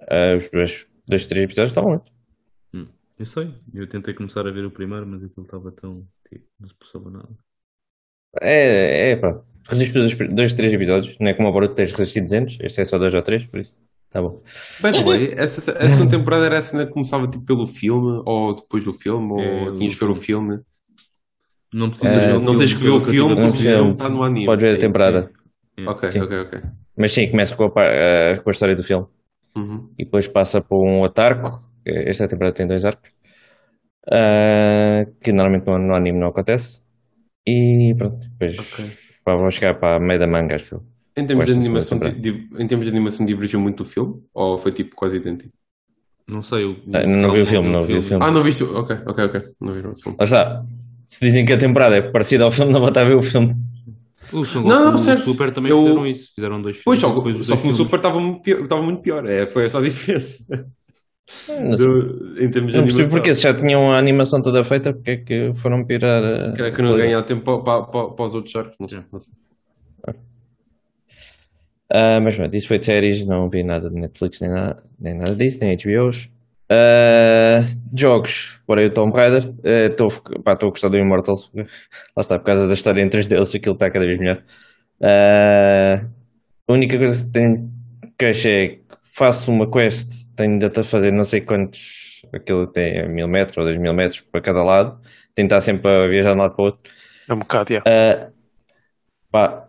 Ah, 0.00 0.36
os 0.36 0.50
dois, 0.50 0.86
dois, 1.08 1.26
três 1.26 1.44
episódios 1.44 1.70
estavam 1.70 1.92
lentos. 1.92 2.12
Eu 3.18 3.24
sei, 3.24 3.54
eu 3.72 3.88
tentei 3.88 4.12
começar 4.12 4.46
a 4.46 4.50
ver 4.50 4.66
o 4.66 4.70
primeiro, 4.70 5.06
mas 5.06 5.24
aquilo 5.24 5.46
estava 5.46 5.72
tão. 5.72 6.06
Tipo, 6.28 6.44
não 6.60 6.68
se 6.68 6.74
passava 6.74 7.10
nada. 7.10 7.34
É, 8.42 9.12
é 9.12 9.16
pá. 9.16 9.42
Resiste 9.66 9.94
dois, 9.94 10.14
dois, 10.34 10.52
três 10.52 10.74
episódios, 10.74 11.16
não 11.18 11.28
é 11.28 11.32
como 11.32 11.48
o 11.48 11.52
Boruto 11.52 11.74
tens 11.74 11.88
de 11.88 11.94
resistir 11.94 12.20
200, 12.20 12.58
este 12.60 12.82
é 12.82 12.84
só 12.84 12.98
dois 12.98 13.14
ou 13.14 13.22
três, 13.22 13.46
por 13.46 13.58
isso. 13.58 13.74
Tá 14.16 14.22
bom. 14.22 14.42
By 14.78 14.92
the 14.92 15.00
way, 15.00 15.32
essa, 15.36 15.72
a 15.84 15.88
segunda 15.90 16.10
temporada 16.18 16.46
era 16.46 16.58
a 16.58 16.62
cena 16.62 16.86
que 16.86 16.92
começava 16.92 17.28
tipo 17.28 17.44
pelo 17.44 17.66
filme, 17.66 18.22
ou 18.26 18.54
depois 18.54 18.84
do 18.84 18.92
filme, 18.92 19.32
ou 19.32 19.70
É, 19.70 19.72
tinhas 19.72 19.94
de 19.94 19.98
ver 20.00 20.10
o 20.10 20.14
filme. 20.14 20.60
Não 21.72 21.90
precisas 21.90 22.22
Eh, 22.22 22.26
ver 22.26 22.36
o 22.36 22.40
não 22.40 22.56
tens 22.56 22.74
que 22.74 22.82
ver 22.82 22.90
o 22.90 23.00
filme, 23.00 23.40
porque 23.40 23.58
o 23.58 23.60
filme 23.60 23.92
ver. 23.92 23.92
está 23.92 24.08
no 24.08 24.22
anime. 24.22 24.46
Podes 24.46 24.62
ver 24.62 24.76
a 24.76 24.78
É, 24.78 24.86
temporada. 24.86 25.30
Ok, 25.84 26.02
Sim. 26.12 26.22
ok, 26.22 26.32
ok. 26.46 26.54
Mas 26.96 27.12
sim, 27.12 27.30
começa 27.30 27.56
com 27.56 27.64
a, 27.64 27.70
ah, 28.34 28.40
com 28.42 28.50
a 28.50 28.52
história 28.52 28.76
do 28.76 28.82
filme. 28.84 29.06
Uhum. 29.56 29.96
e 29.98 30.04
depois 30.04 30.28
passa 30.28 30.60
por 30.62 30.84
um 30.86 31.00
outro 31.02 31.24
arco. 31.24 31.64
Esta 31.86 32.28
temporada 32.28 32.54
tem 32.56 32.66
dois 32.66 32.84
arcos, 32.84 33.10
ah, 34.12 35.04
que 35.22 35.32
normalmente 35.32 35.66
no, 35.66 35.78
no 35.78 35.94
anime 35.94 36.18
não 36.18 36.28
acontece. 36.28 36.82
E 37.46 37.94
pronto, 37.98 38.18
depois 38.30 38.56
Ok. 38.56 38.96
pá, 39.24 39.34
vamos 39.36 39.54
chegar 39.54 39.76
para 39.80 39.96
a 39.96 40.00
meio 40.00 40.20
da 40.20 40.26
manga, 40.26 40.56
acho. 40.56 40.82
Em 41.16 41.24
termos, 41.24 41.46
de 41.46 41.52
animação, 41.52 41.98
em 42.58 42.66
termos 42.66 42.84
de 42.86 42.92
animação, 42.92 43.24
divergiu 43.24 43.58
muito 43.58 43.80
o 43.82 43.86
filme? 43.86 44.22
Ou 44.34 44.58
foi 44.58 44.70
tipo 44.72 44.94
quase 44.94 45.16
idêntico? 45.16 45.52
Não 46.28 46.42
sei. 46.42 46.64
Eu, 46.64 46.76
Ah, 46.92 47.06
não 47.06 47.30
vi 47.32 47.40
o 47.40 47.46
filme, 47.46 47.70
não 47.70 47.82
vi 47.82 47.96
o 47.96 48.02
filme. 48.02 48.22
Ah, 48.24 48.30
não 48.30 48.42
viste? 48.42 48.62
o- 48.64 48.76
Ok, 48.76 48.96
ok, 49.06 49.24
ok. 49.24 49.42
Não 49.60 49.72
viram 49.72 49.92
o 49.92 49.96
filme. 49.96 50.16
Lá 50.18 50.24
está. 50.24 50.64
Se 51.06 51.20
dizem 51.24 51.44
que 51.46 51.52
a 51.52 51.58
temporada 51.58 51.96
é 51.96 52.02
parecida 52.02 52.44
ao 52.44 52.50
filme, 52.50 52.72
não 52.72 52.80
vou 52.80 52.88
estar 52.88 53.02
a 53.02 53.04
ver 53.04 53.14
o 53.16 53.22
filme. 53.22 53.54
O 54.32 54.44
Son 54.44 54.62
Não, 54.62 54.86
não, 54.86 54.96
certo. 54.96 55.20
o 55.22 55.24
Super 55.26 55.52
também 55.54 55.70
Eu- 55.70 55.82
fizeram 55.82 56.06
isso. 56.06 56.32
Fizeram 56.34 56.60
dois 56.60 56.82
Pois, 56.84 56.98
filmes. 57.00 57.16
só, 57.16 57.22
os 57.30 57.46
só 57.46 57.52
dois 57.54 57.62
que 57.62 57.68
o 57.68 57.72
Super 57.72 57.96
estava 57.96 58.18
muito 58.20 58.42
pior. 58.42 58.60
Estava 58.64 58.82
muito 58.82 59.00
pior. 59.00 59.24
É, 59.26 59.46
foi 59.46 59.64
essa 59.66 59.78
a 59.78 59.82
diferença. 59.88 60.44
Não, 61.60 61.76
sei. 61.76 61.86
Do- 61.86 62.34
em 62.42 62.50
termos 62.50 62.72
de 62.72 62.78
não 62.78 62.84
animação. 62.84 63.10
porque 63.10 63.34
se 63.34 63.42
já 63.42 63.54
tinham 63.54 63.92
a 63.92 63.98
animação 63.98 64.42
toda 64.42 64.64
feita, 64.64 64.92
porque 64.92 65.10
é 65.12 65.16
que 65.16 65.52
foram 65.54 65.84
pirar 65.84 66.22
a. 66.24 66.44
Se 66.44 66.52
calhar 66.56 66.74
que 66.74 66.82
não 66.82 66.96
ganhar 66.96 67.22
tempo 67.22 67.42
para, 67.44 67.62
para, 67.62 67.82
para, 67.84 68.08
para 68.14 68.24
os 68.26 68.34
outros 68.34 68.54
arcos. 68.56 68.76
Não 68.80 68.88
sei. 68.88 69.00
Não 69.12 69.18
sei. 69.20 69.32
Ah, 71.90 72.20
mas 72.20 72.34
pronto, 72.36 72.54
isso 72.54 72.68
foi 72.68 72.78
de 72.78 72.86
séries, 72.86 73.24
não 73.24 73.48
vi 73.48 73.62
nada 73.62 73.88
de 73.88 73.94
Netflix 73.94 74.40
nem 74.40 74.50
nada, 74.50 74.82
nem 74.98 75.14
nada 75.14 75.34
disso, 75.34 75.58
nem 75.60 75.76
HBOs. 75.76 76.28
Ah, 76.68 77.60
jogos, 77.96 78.58
bora 78.66 78.82
eu 78.82 78.92
Tomb 78.92 79.16
Raider, 79.16 79.54
estou 79.64 80.08
a 80.44 80.54
gostar 80.54 80.88
do 80.88 80.96
Immortals, 80.96 81.50
lá 81.54 82.20
está, 82.20 82.38
por 82.38 82.44
causa 82.46 82.66
da 82.66 82.74
história 82.74 83.02
entre 83.02 83.20
os 83.20 83.26
deles, 83.26 83.54
aquilo 83.54 83.74
está 83.74 83.90
cada 83.90 84.04
vez 84.04 84.18
melhor. 84.18 84.42
Ah, 85.00 86.04
a 86.68 86.72
única 86.72 86.98
coisa 86.98 87.24
que 87.24 87.30
tenho 87.30 87.70
queixa 88.18 88.48
é 88.48 88.68
que 88.68 88.82
faço 89.14 89.52
uma 89.52 89.70
quest, 89.70 90.28
tenho 90.34 90.58
de 90.58 90.80
a 90.80 90.82
fazer 90.82 91.12
não 91.12 91.22
sei 91.22 91.40
quantos, 91.40 92.22
aquilo 92.32 92.66
tem 92.66 93.08
mil 93.08 93.28
metros 93.28 93.56
ou 93.58 93.64
dois 93.64 93.76
mil 93.76 93.94
metros 93.94 94.20
para 94.20 94.40
cada 94.40 94.64
lado, 94.64 95.00
tenho 95.34 95.46
de 95.46 95.54
estar 95.54 95.60
sempre 95.60 95.88
a 95.88 96.08
viajar 96.08 96.32
de 96.32 96.36
um 96.36 96.42
lado 96.42 96.56
para 96.56 96.62
o 96.62 96.66
outro. 96.66 96.92
É 97.28 97.34
um 97.34 97.38
bocado, 97.38 97.72
yeah. 97.72 97.88
Uh, 97.88 98.32
pá, 99.30 99.65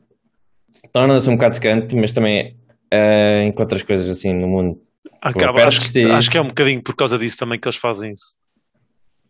torna-se 0.91 1.29
um 1.29 1.35
bocado 1.35 1.55
secante, 1.55 1.95
mas 1.95 2.13
também 2.13 2.55
uh, 2.93 3.47
encontras 3.47 3.83
coisas 3.83 4.09
assim 4.09 4.33
no 4.33 4.47
mundo 4.47 4.81
Acaba, 5.21 5.53
perto 5.53 5.67
acho, 5.67 5.93
que, 5.93 6.07
acho 6.09 6.31
que 6.31 6.37
é 6.37 6.41
um 6.41 6.47
bocadinho 6.47 6.81
por 6.81 6.95
causa 6.95 7.17
disso 7.17 7.37
também 7.37 7.59
que 7.59 7.67
eles 7.67 7.77
fazem 7.77 8.11
isso. 8.11 8.35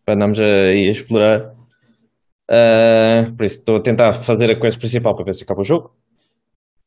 para 0.05 0.15
andarmos 0.15 0.39
a, 0.39 0.43
a 0.43 0.73
explorar. 0.73 1.53
Uh, 2.49 3.35
por 3.35 3.45
isso 3.45 3.57
estou 3.59 3.77
a 3.77 3.81
tentar 3.81 4.13
fazer 4.13 4.49
a 4.51 4.59
coisa 4.59 4.77
principal 4.77 5.15
para 5.15 5.25
ver 5.25 5.33
se 5.33 5.43
acaba 5.43 5.61
o 5.61 5.65
jogo. 5.65 5.93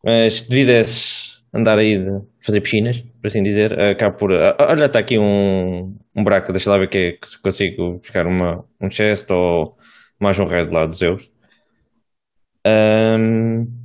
Mas 0.05 0.43
devido 0.43 0.71
a 0.71 0.81
esses 0.81 1.43
andar 1.53 1.79
aí 1.79 2.01
de 2.01 2.21
fazer 2.41 2.61
piscinas, 2.61 3.01
por 3.01 3.27
assim 3.27 3.43
dizer, 3.43 3.79
acabo 3.79 4.16
por. 4.16 4.33
ah, 4.33 4.57
olha, 4.61 4.87
está 4.87 5.01
aqui 5.01 5.18
um, 5.18 5.97
um 6.14 6.23
buraco, 6.25 6.53
deixa 6.53 6.71
lá 6.71 6.79
ver 6.79 6.89
que, 6.89 6.99
é, 6.99 7.12
que 7.12 7.29
se 7.29 7.41
consigo 7.41 7.99
buscar 7.99 8.27
uma, 8.27 8.64
um 8.81 8.91
chest 8.91 9.31
ou 9.31 9.77
mais 10.18 10.39
um 10.39 10.47
raid 10.47 10.73
lá 10.73 10.87
dos 10.87 10.99
Zeus. 10.99 11.31
Um, 12.66 13.80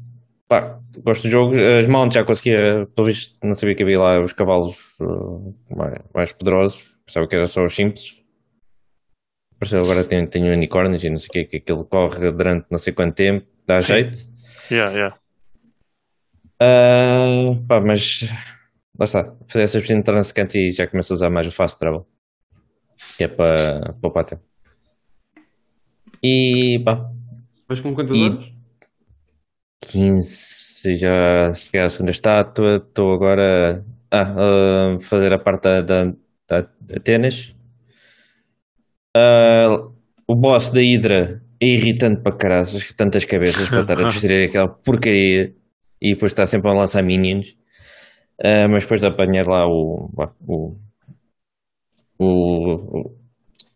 pá, 0.48 0.80
gosto 1.04 1.24
do 1.24 1.30
jogo. 1.30 1.56
As 1.56 1.88
mounts 1.88 2.16
já 2.16 2.24
conseguia, 2.24 2.88
pelo 2.96 3.08
visto, 3.08 3.38
não 3.44 3.54
sabia 3.54 3.76
que 3.76 3.84
havia 3.84 4.00
lá 4.00 4.24
os 4.24 4.34
cavalos 4.34 4.96
uh, 5.00 5.56
mais, 5.76 6.00
mais 6.14 6.32
poderosos, 6.32 6.96
pensava 7.06 7.28
que 7.28 7.36
eram 7.36 7.48
só 7.48 7.64
os 7.66 7.76
simples. 7.76 8.24
Pareceu 9.60 9.82
agora 9.82 10.04
tem, 10.04 10.28
tem 10.28 10.52
unicórnios 10.52 11.04
e 11.04 11.10
não 11.10 11.18
sei 11.18 11.28
o 11.28 11.32
que, 11.32 11.46
que 11.46 11.58
aquilo 11.58 11.86
corre 11.86 12.32
durante 12.32 12.68
não 12.70 12.78
sei 12.78 12.94
quanto 12.94 13.16
tempo, 13.16 13.48
dá 13.66 13.80
Sim. 13.80 13.94
jeito. 13.94 14.20
Yeah, 14.70 14.92
yeah. 14.94 15.20
Ah, 16.60 17.58
pá, 17.68 17.80
mas 17.82 18.22
lá 18.98 19.04
está, 19.06 19.24
fazer 19.48 19.64
essa 19.64 19.80
piscina 19.80 20.04
torna-se 20.04 20.30
secante 20.30 20.58
e 20.60 20.72
já 20.72 20.88
começo 20.88 21.14
a 21.14 21.16
usar 21.16 21.30
mais 21.30 21.48
o 21.48 21.52
fast 21.52 21.78
travel, 21.80 22.06
que 23.18 23.24
é 23.24 23.28
para 23.28 23.94
poupar 24.02 24.26
tempo. 24.26 24.44
E 26.24 26.80
pá, 26.84 27.10
Mas 27.68 27.80
com 27.80 27.94
quantas 27.94 28.18
E- 28.18 28.24
horas? 28.24 28.55
15, 29.88 30.98
já 30.98 31.54
cheguei 31.54 31.82
à 31.82 31.90
segunda 31.90 32.12
estátua, 32.12 32.78
estou 32.78 33.14
agora 33.14 33.84
ah, 34.12 34.96
a 34.96 35.00
fazer 35.02 35.34
a 35.34 35.40
parte 35.40 35.64
da, 35.64 35.82
da, 35.82 36.04
da 36.48 36.70
Atenas. 36.96 37.56
Ah, 39.16 39.90
o 40.28 40.36
boss 40.36 40.72
da 40.72 40.82
Hydra 40.82 41.42
é 41.60 41.66
irritante 41.66 42.22
para 42.22 42.36
caraças, 42.36 42.92
tantas 42.94 43.26
cabeças 43.26 43.70
para 43.70 43.82
estar 43.82 44.00
a 44.00 44.04
destruir 44.10 44.50
aquela 44.50 44.68
porcaria 44.68 45.54
e 46.02 46.14
depois 46.14 46.32
está 46.32 46.46
sempre 46.46 46.70
a 46.70 46.74
lançar 46.74 47.04
minions. 47.04 47.56
Ah, 48.44 48.68
mas 48.68 48.84
depois 48.84 49.02
de 49.02 49.08
apanhar 49.08 49.48
lá 49.48 49.68
o, 49.68 50.12
o, 50.48 50.78
o, 52.20 53.16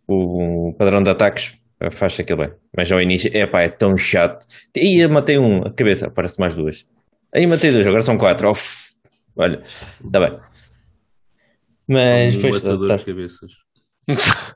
o, 0.08 0.70
o 0.70 0.74
padrão 0.74 1.02
de 1.02 1.10
ataques, 1.10 1.59
faz 1.92 2.20
aquilo 2.20 2.40
bem. 2.40 2.52
Mas 2.76 2.92
ao 2.92 3.02
início, 3.02 3.30
epá, 3.36 3.62
é 3.62 3.70
tão 3.70 3.96
chato. 3.98 4.46
Aí 4.76 5.00
eu 5.02 5.10
matei 5.10 5.38
um, 5.38 5.62
a 5.66 5.74
cabeça, 5.74 6.08
aparece 6.08 6.40
mais 6.40 6.54
duas. 6.56 6.86
Aí 7.34 7.46
matei 7.48 7.72
dois, 7.72 7.86
agora 7.88 8.02
são 8.02 8.18
quatro. 8.18 8.50
Uf, 8.52 8.90
olha, 9.38 9.62
está 10.04 10.20
bem. 10.20 10.38
Mas 11.88 12.36
um 12.36 12.50
matador 12.50 12.88
tá- 12.88 12.96
de 12.98 13.06
cabeças. 13.06 13.52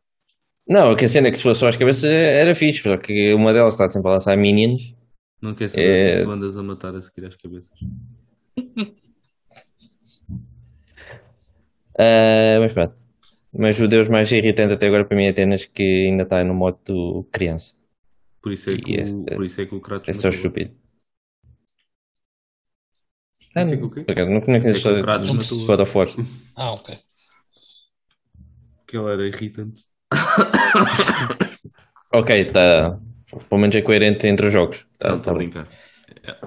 Não, 0.68 0.96
que 0.96 1.04
a 1.06 1.08
cena 1.08 1.28
é 1.28 1.32
que 1.32 1.38
se 1.38 1.44
fosse 1.44 1.60
só 1.60 1.68
as 1.68 1.76
cabeças 1.76 2.06
era 2.12 2.56
fixe, 2.56 2.82
só 2.84 2.96
que 2.98 3.34
uma 3.34 3.52
delas 3.54 3.74
está 3.74 3.90
sempre 3.90 4.10
a 4.10 4.14
lançar 4.14 4.38
minions. 4.38 4.96
Não 5.42 5.54
quer 5.54 5.70
saber 5.70 6.22
É- 6.22 6.26
que 6.26 6.32
andas 6.32 6.56
a 6.58 6.64
matar 6.64 6.96
a 6.96 7.02
seguir 7.02 7.26
às 7.28 7.36
cabeças. 7.36 7.78
Ah, 12.00 12.58
mas 12.60 12.74
pronto. 12.74 12.96
Mas 13.56 13.80
o 13.80 13.88
deus 13.88 14.08
mais 14.10 14.32
irritante 14.32 14.74
até 14.74 14.88
agora 14.88 15.06
para 15.06 15.16
mim 15.16 15.26
é 15.26 15.30
Atenas, 15.30 15.66
que 15.66 16.08
ainda 16.08 16.24
está 16.24 16.44
no 16.44 16.54
modo 16.56 17.28
criança. 17.32 17.76
Por 18.42 18.52
isso 18.52 18.70
é 18.72 18.78
que, 18.78 18.92
E 18.92 18.98
o, 18.98 19.02
esse- 19.02 19.16
por 19.36 19.46
isso 19.46 19.62
é 19.62 19.66
que 19.66 19.76
o 19.76 19.82
Kratos 19.82 20.10
É 20.10 20.14
só 20.14 20.28
matou. 20.28 20.38
estúpido. 20.38 20.76
Isso 23.56 23.74
é 23.74 23.76
não 24.26 24.40
Isso 24.40 24.88
é 24.88 24.94
conheço 24.96 25.02
Kratos 25.02 25.28
só 25.28 25.34
matou. 25.34 25.68
God 25.68 25.80
of 25.82 25.98
War. 25.98 26.08
Ah, 26.56 26.72
ok. 26.74 27.00
Que 28.88 28.98
ele 28.98 29.12
era 29.12 29.28
irritante. 29.28 29.84
Ok, 32.16 32.30
está. 32.42 33.00
Pelo 33.50 33.62
menos 33.62 33.76
é 33.76 33.82
coerente 33.82 34.28
entre 34.28 34.46
os 34.48 34.54
jogos. 34.54 34.86
Tá, 35.00 35.10
não, 35.10 35.16
tá 35.22 35.32
estou 35.32 35.32
a 35.32 35.34
bom. 35.34 35.38
brincar. 35.40 35.68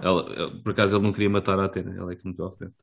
Ela- 0.01 0.35
ela- 0.37 0.63
por 0.63 0.71
acaso 0.71 0.95
ele 0.97 1.03
não 1.05 1.13
queria 1.13 1.29
matar 1.29 1.59
a 1.59 1.65
Atena, 1.65 1.93
ela 1.97 2.13
é 2.13 2.15
que 2.15 2.23
se 2.23 2.29
meteu 2.29 2.47
à 2.47 2.53
frente. 2.53 2.75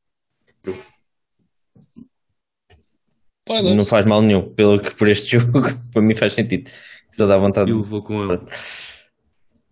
Spoilers. 3.45 3.75
Não 3.75 3.85
faz 3.85 4.05
mal 4.05 4.21
nenhum, 4.21 4.53
pelo 4.53 4.81
que 4.81 4.95
por 4.95 5.07
este 5.09 5.37
jogo, 5.37 5.61
para 5.91 6.01
mim 6.01 6.15
faz 6.15 6.33
sentido. 6.33 6.69
Se 7.09 7.21
ele 7.21 7.29
dá 7.29 7.37
vontade. 7.37 7.69
E 7.69 7.73
levou 7.73 8.01
com 8.01 8.23
ele. 8.23 8.41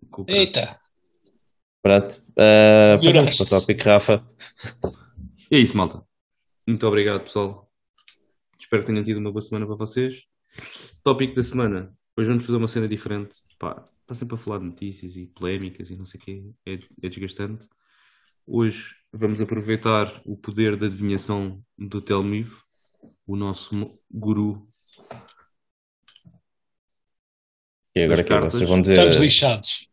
Com. 0.10 0.26
Eita. 0.28 0.78
Pronto. 1.82 2.22
Uh, 2.32 3.04
passamos 3.04 3.38
para 3.38 3.46
o 3.46 3.50
tópico, 3.50 3.84
Rafa. 3.84 4.28
É 5.50 5.58
isso, 5.58 5.76
malta. 5.76 6.04
Muito 6.68 6.86
obrigado, 6.86 7.22
pessoal. 7.22 7.72
Espero 8.60 8.84
que 8.84 8.88
tenham 8.88 9.04
tido 9.04 9.18
uma 9.18 9.32
boa 9.32 9.42
semana 9.42 9.66
para 9.66 9.76
vocês. 9.76 10.26
Tópico 11.02 11.34
da 11.34 11.42
semana. 11.42 11.94
Hoje 12.16 12.28
vamos 12.28 12.46
fazer 12.46 12.58
uma 12.58 12.68
cena 12.68 12.88
diferente. 12.88 13.38
Pá, 13.58 13.88
está 14.02 14.14
sempre 14.14 14.36
a 14.36 14.38
falar 14.38 14.60
de 14.60 14.66
notícias 14.66 15.16
e 15.16 15.28
polémicas 15.28 15.90
e 15.90 15.96
não 15.96 16.06
sei 16.06 16.20
o 16.20 16.24
quê. 16.24 16.44
É, 16.66 16.74
é 17.04 17.10
desgastante. 17.10 17.68
Hoje 18.46 18.96
vamos 19.14 19.40
aproveitar 19.40 20.22
o 20.26 20.36
poder 20.36 20.76
da 20.76 20.88
adivinhação 20.88 21.64
do 21.78 22.02
Telmiv, 22.02 22.62
o 23.28 23.36
nosso 23.36 23.98
guru. 24.10 24.68
E 27.96 28.04
agora 28.04 28.24
Das 28.24 28.28
que 28.28 28.58
vocês 28.58 28.70
vão 28.70 28.82
dizer. 28.82 28.94
Estamos 28.94 29.16
lixados. 29.18 29.88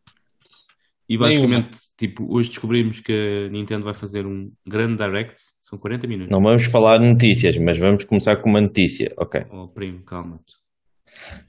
E 1.07 1.17
basicamente, 1.17 1.77
tipo, 1.97 2.31
hoje 2.31 2.49
descobrimos 2.49 2.99
que 2.99 3.47
a 3.47 3.49
Nintendo 3.49 3.83
vai 3.83 3.95
fazer 3.95 4.25
um 4.27 4.51
grande 4.65 4.97
direct. 5.03 5.41
São 5.61 5.77
40 5.79 6.05
minutos. 6.07 6.31
Não 6.31 6.41
vamos 6.41 6.65
falar 6.65 6.99
de 6.99 7.07
notícias, 7.11 7.57
mas 7.57 7.77
vamos 7.79 8.03
começar 8.03 8.35
com 8.37 8.49
uma 8.49 8.61
notícia. 8.61 9.11
Ok. 9.17 9.41
Oh, 9.51 9.67
primo, 9.67 10.03
calma-te. 10.03 10.53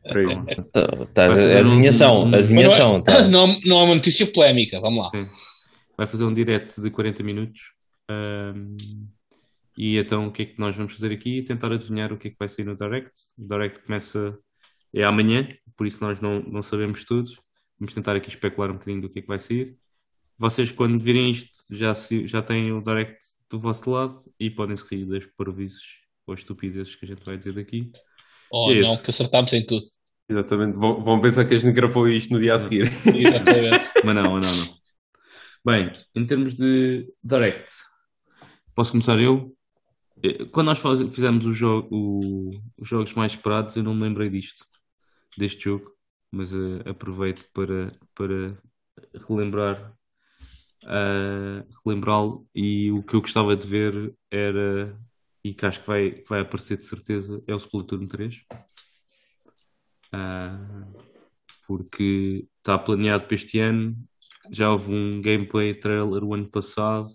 Aí. 0.07 0.57
Tá- 0.73 0.89
Estás 1.03 1.29
Vai 1.35 1.43
fazer 1.43 1.57
a 1.59 1.61
adivinhação, 1.61 2.23
um- 2.23 2.31
um- 2.31 2.35
adivinhação. 2.35 2.93
Não, 2.93 2.99
é, 2.99 3.03
tá. 3.03 3.23
não, 3.29 3.47
não 3.67 3.81
é 3.81 3.85
uma 3.85 3.95
notícia 3.95 4.27
polémica, 4.33 4.81
vamos 4.81 5.05
lá. 5.05 5.11
Sim. 5.11 5.29
Vai 5.97 6.07
fazer 6.07 6.25
um 6.25 6.33
direct 6.33 6.81
de 6.81 6.91
40 6.91 7.23
minutos. 7.23 7.61
Ahm, 8.11 8.77
e 9.77 9.97
então 9.99 10.27
o 10.29 10.33
que 10.33 10.43
é 10.43 10.47
que 10.47 10.59
nós 10.59 10.77
vamos 10.77 10.93
fazer 10.93 11.13
aqui? 11.13 11.43
Tentar 11.43 11.73
adivinhar 11.73 12.13
o 12.13 12.19
que 12.19 12.29
é 12.29 12.31
que 12.31 12.39
vai 12.39 12.49
sair 12.49 12.65
no 12.65 12.77
direct. 12.77 13.13
O 13.39 13.47
direct 13.49 13.81
começa 13.85 14.39
é 14.95 15.05
amanhã, 15.05 15.49
por 15.77 15.87
isso 15.87 16.01
nós 16.03 16.21
não, 16.21 16.41
não 16.43 16.63
sabemos 16.63 17.05
tudo. 17.05 17.31
Vamos 17.79 17.95
tentar 17.95 18.17
aqui 18.17 18.29
especular 18.29 18.71
um 18.71 18.75
bocadinho 18.75 19.03
do 19.03 19.09
que 19.11 19.21
é 19.21 19.23
que 19.23 19.29
vai 19.29 19.39
sair. 19.39 19.77
Vocês, 20.37 20.73
quando 20.73 20.99
virem 21.03 21.31
isto, 21.31 21.51
já, 21.71 21.95
se- 21.95 22.27
já 22.27 22.43
têm 22.43 22.73
o 22.73 22.83
direct 22.83 23.19
do 23.49 23.59
vosso 23.59 23.91
lado 23.91 24.23
e 24.39 24.51
podem 24.51 24.77
se 24.77 24.85
rir 24.91 25.05
das 25.07 25.27
parvoices 25.27 25.83
ou 26.27 26.35
estupidezes 26.35 26.95
que 26.97 27.05
a 27.05 27.09
gente 27.09 27.25
vai 27.25 27.37
dizer 27.37 27.53
daqui. 27.53 27.91
Ou 28.51 28.73
É 28.73 28.81
não, 28.81 28.97
que 28.97 29.11
acertámos 29.11 29.53
em 29.53 29.65
tudo. 29.65 29.85
Exatamente. 30.29 30.79
Vão, 30.79 31.03
vão 31.03 31.21
pensar 31.21 31.45
que 31.45 31.55
a 31.55 31.59
gente 31.59 31.73
gravou 31.75 32.09
isto 32.09 32.33
no 32.33 32.41
dia 32.41 32.55
a 32.55 32.59
seguir. 32.59 32.87
Exatamente. 33.15 33.91
Mas 34.05 34.15
não, 34.15 34.33
mas 34.33 34.47
não, 34.47 34.65
não. 34.65 34.81
Bem, 35.65 35.93
em 36.15 36.27
termos 36.27 36.55
de 36.55 37.13
direct, 37.23 37.71
posso 38.75 38.93
começar 38.93 39.19
eu? 39.21 39.55
Eh, 40.23 40.45
Quando 40.53 40.67
nós 40.69 40.79
fizemos 41.15 41.45
o 41.47 41.53
jogo, 41.53 41.89
o- 41.91 42.61
os 42.79 42.89
jogos 42.89 43.13
mais 43.15 43.33
esperados, 43.33 43.77
eu 43.77 43.83
não 43.83 43.95
me 43.95 44.03
lembrei 44.03 44.29
disto, 44.31 44.65
deste 45.39 45.65
jogo, 45.65 45.93
mas 46.33 46.53
eh, 46.53 46.91
aproveito 46.91 47.47
para, 47.55 47.93
para 48.15 48.59
relembrar, 49.29 49.95
ah, 50.87 51.65
relembrá-lo. 51.85 52.49
E 52.55 52.91
o 52.93 53.03
que 53.03 53.15
eu 53.17 53.21
gostava 53.23 53.57
de 53.57 53.67
ver 53.69 54.15
era, 54.31 54.99
e 55.45 55.55
que 55.55 55.67
acho 55.67 55.81
que 55.83 55.87
vai, 55.87 56.25
vai 56.29 56.41
aparecer 56.43 56.79
de 56.79 56.85
certeza, 56.87 57.43
é 57.49 57.55
o 57.55 57.59
Splatoon 57.59 58.07
3. 58.09 58.43
Ah, 60.13 60.87
porque 61.67 62.49
está 62.59 62.79
planeado 62.79 63.27
para 63.27 63.35
este 63.37 63.59
ano. 63.61 63.97
Já 64.53 64.71
houve 64.73 64.93
um 64.93 65.21
gameplay 65.23 65.75
trailer 65.75 66.25
o 66.25 66.35
ano 66.35 66.51
passado. 66.51 67.07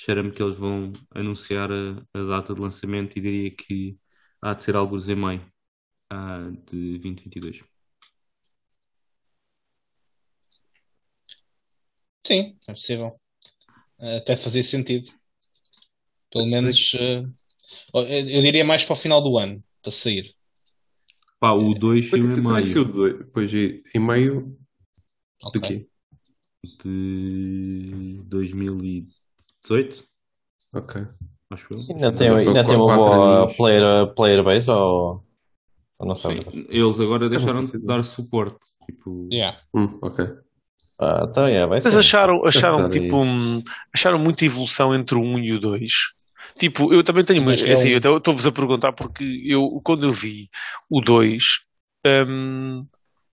Cheira-me 0.00 0.30
que 0.30 0.40
eles 0.40 0.56
vão 0.56 0.92
anunciar 1.12 1.72
a, 1.72 2.00
a 2.14 2.22
data 2.24 2.54
de 2.54 2.60
lançamento 2.60 3.18
e 3.18 3.20
diria 3.20 3.50
que 3.50 3.98
há 4.40 4.54
de 4.54 4.62
ser 4.62 4.76
alguns 4.76 5.08
em 5.08 5.16
maio 5.16 5.44
ah, 6.10 6.50
de 6.66 6.98
2022. 6.98 7.64
Sim, 12.24 12.56
é 12.68 12.72
possível. 12.72 13.20
Até 13.98 14.36
fazer 14.36 14.62
sentido. 14.62 15.10
Pelo 16.30 16.46
menos, 16.46 16.92
eh, 16.94 17.24
eu 17.92 18.42
diria 18.42 18.64
mais 18.64 18.84
para 18.84 18.92
o 18.92 18.96
final 18.96 19.22
do 19.22 19.36
ano, 19.36 19.62
para 19.82 19.90
sair. 19.90 20.34
Pá, 21.40 21.52
o 21.52 21.74
2 21.74 22.10
saiu 22.10 22.24
Quando 22.24 22.32
em 22.32 22.32
é 22.32 22.34
saiu 22.34 22.44
maio 22.44 22.84
dois? 22.84 23.18
Depois 23.18 23.54
em 23.54 23.82
em 23.94 23.98
maio 23.98 24.56
do 25.52 25.58
Ok. 25.58 25.60
quê? 25.60 25.88
de 26.84 28.20
2018, 29.68 30.04
Ok. 30.74 31.02
acho 31.50 31.74
eu. 31.74 31.78
Ainda 31.88 32.12
tem, 32.12 32.28
ainda 32.28 32.64
tem 32.64 32.76
uma 32.76 32.96
boa 32.96 33.46
player, 33.54 34.14
player 34.14 34.44
base 34.44 34.70
ou, 34.70 35.24
ou 35.98 36.06
não 36.08 36.14
sabes? 36.14 36.40
Sim, 36.44 36.66
eles 36.68 37.00
agora 37.00 37.28
deixaram 37.28 37.60
de 37.60 37.84
dar 37.86 38.02
suporte. 38.02 38.58
Tipo, 38.86 39.28
Yeah. 39.32 39.58
Hum, 39.74 39.98
ok. 40.02 40.26
Ah, 41.00 41.26
então, 41.30 41.48
yeah, 41.48 41.66
vai 41.66 41.80
Vocês 41.80 41.94
ser. 41.94 42.00
acharam, 42.00 42.44
acharam 42.44 42.88
tipo, 42.88 43.22
hum, 43.22 43.62
acharam 43.94 44.18
muita 44.18 44.44
evolução 44.44 44.94
entre 44.94 45.16
o 45.16 45.22
1 45.22 45.38
e 45.38 45.52
o 45.52 45.60
2? 45.60 45.92
Tipo, 46.56 46.92
eu 46.92 47.04
também 47.04 47.24
tenho 47.24 47.40
uma. 47.40 47.52
Mas 47.52 47.62
é 47.62 47.72
Assim, 47.72 47.88
um- 47.94 48.00
eu 48.02 48.16
estou-vos 48.18 48.46
a 48.46 48.52
perguntar 48.52 48.92
porque 48.92 49.42
eu, 49.46 49.80
quando 49.84 50.04
eu 50.04 50.12
vi 50.12 50.48
o 50.90 51.00
2, 51.00 51.44
hum, 52.04 52.84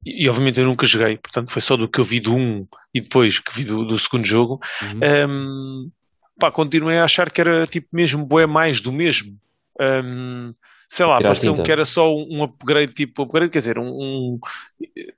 e, 0.05 0.25
e 0.25 0.29
obviamente 0.29 0.59
eu 0.59 0.65
nunca 0.65 0.86
joguei, 0.86 1.17
portanto 1.17 1.49
foi 1.51 1.61
só 1.61 1.75
do 1.75 1.89
que 1.89 1.99
eu 1.99 2.03
vi 2.03 2.19
do 2.19 2.36
1 2.36 2.67
e 2.93 3.01
depois 3.01 3.39
que 3.39 3.51
vi 3.51 3.63
do, 3.63 3.83
do 3.83 3.97
segundo 3.97 4.25
jogo, 4.25 4.59
uhum. 4.83 4.99
hum, 5.27 5.91
pá, 6.39 6.51
continuei 6.51 6.97
a 6.97 7.05
achar 7.05 7.31
que 7.31 7.41
era 7.41 7.65
tipo 7.67 7.88
mesmo 7.91 8.25
bué 8.25 8.45
mais 8.45 8.81
do 8.81 8.91
mesmo. 8.91 9.38
Hum, 9.79 10.53
sei 10.88 11.05
lá, 11.05 11.19
tinta. 11.33 11.63
que 11.63 11.71
era 11.71 11.83
só 11.83 12.07
um 12.13 12.43
upgrade, 12.43 12.93
tipo, 12.93 13.23
upgrade, 13.23 13.51
quer 13.51 13.59
dizer, 13.59 13.79
um, 13.79 13.88
um- 13.88 14.39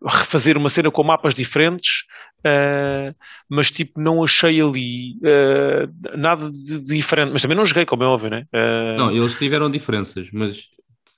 refazer 0.07 0.57
uma 0.57 0.69
cena 0.69 0.89
com 0.91 1.03
mapas 1.03 1.33
diferentes, 1.33 2.05
uh, 2.39 3.13
mas 3.49 3.69
tipo, 3.69 3.99
não 3.99 4.23
achei 4.23 4.61
ali 4.61 5.13
uh, 5.17 6.17
nada 6.17 6.49
de 6.49 6.79
diferente. 6.83 7.31
Mas 7.33 7.41
também 7.41 7.57
não 7.57 7.65
joguei, 7.65 7.85
como 7.85 8.03
é 8.03 8.07
óbvio, 8.07 8.29
né? 8.29 8.45
Uh, 8.53 8.97
Não, 8.97 9.11
eles 9.11 9.35
tiveram 9.35 9.69
diferenças, 9.69 10.29
mas 10.31 10.67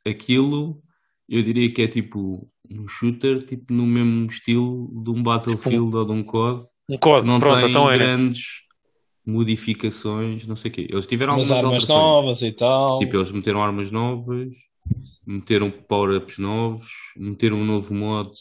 aquilo 0.06 0.82
eu 1.28 1.42
diria 1.42 1.72
que 1.72 1.82
é 1.82 1.88
tipo 1.88 2.50
um 2.70 2.88
shooter, 2.88 3.44
tipo 3.44 3.72
no 3.74 3.86
mesmo 3.86 4.26
estilo 4.28 4.90
de 5.04 5.12
um 5.12 5.22
Battlefield 5.24 5.96
ou 5.96 6.06
de 6.06 6.12
um 6.12 6.24
COD. 6.24 6.66
um 6.90 6.98
código, 6.98 7.28
Não 7.28 7.40
pronto, 7.40 7.62
tem 7.62 7.70
então 7.70 7.90
é. 7.92 7.98
Modificações, 9.30 10.46
não 10.48 10.56
sei 10.56 10.72
o 10.72 10.74
quê. 10.74 10.88
Eles 10.90 11.08
tiveram 11.08 11.34
Umas 11.34 11.52
algumas 11.52 11.64
armas 11.66 11.90
alterações. 11.90 12.06
novas 12.06 12.42
e 12.42 12.52
tal. 12.52 13.00
Tipo, 13.00 13.18
eles 13.18 13.32
meteram 13.32 13.62
armas 13.64 13.92
novas, 13.92 14.56
meteram 15.26 15.72
power-ups 15.72 16.38
novos, 16.38 16.92
meteram 17.18 17.58
um 17.58 17.66
novo 17.66 17.94
mod, 17.94 18.32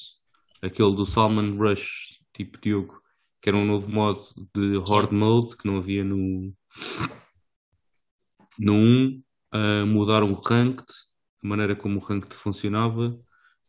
aquele 0.63 0.95
do 0.95 1.05
Salmon 1.05 1.57
Rush, 1.57 2.21
tipo 2.33 2.59
Diogo, 2.61 3.01
que 3.41 3.49
era 3.49 3.57
um 3.59 3.65
novo 3.65 3.91
mod 3.91 4.19
de 4.55 4.77
Horde 4.79 5.15
Mode 5.15 5.57
que 5.57 5.67
não 5.67 5.77
havia 5.79 6.03
no, 6.05 6.53
no 8.59 8.73
1. 8.75 9.23
ah, 9.53 9.87
mudaram 9.87 10.33
o 10.33 10.35
Ranked, 10.35 10.87
a 11.45 11.47
maneira 11.47 11.77
como 11.77 11.99
o 11.99 12.03
Ranked 12.03 12.35
funcionava 12.35 13.17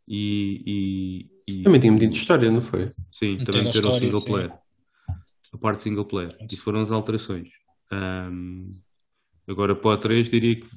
e, 0.08 1.30
e, 1.48 1.60
e- 1.62 1.64
Também 1.64 1.80
tinha 1.80 1.94
metido 1.94 2.14
história, 2.14 2.52
não 2.52 2.62
foi? 2.62 2.92
Sim, 3.12 3.38
também 3.38 3.64
meteram 3.66 3.90
o 3.90 3.94
single 3.94 4.20
sim. 4.22 4.32
A 5.54 5.58
parte 5.58 5.82
single 5.82 6.06
player. 6.06 6.36
Isso 6.52 6.64
foram 6.64 6.82
as 6.82 6.92
alterações. 6.92 7.50
Ahm, 7.92 8.72
agora 9.48 9.76
para 9.76 9.92
o 9.92 9.98
3 9.98 10.30
diria 10.30 10.56
que 10.56 10.68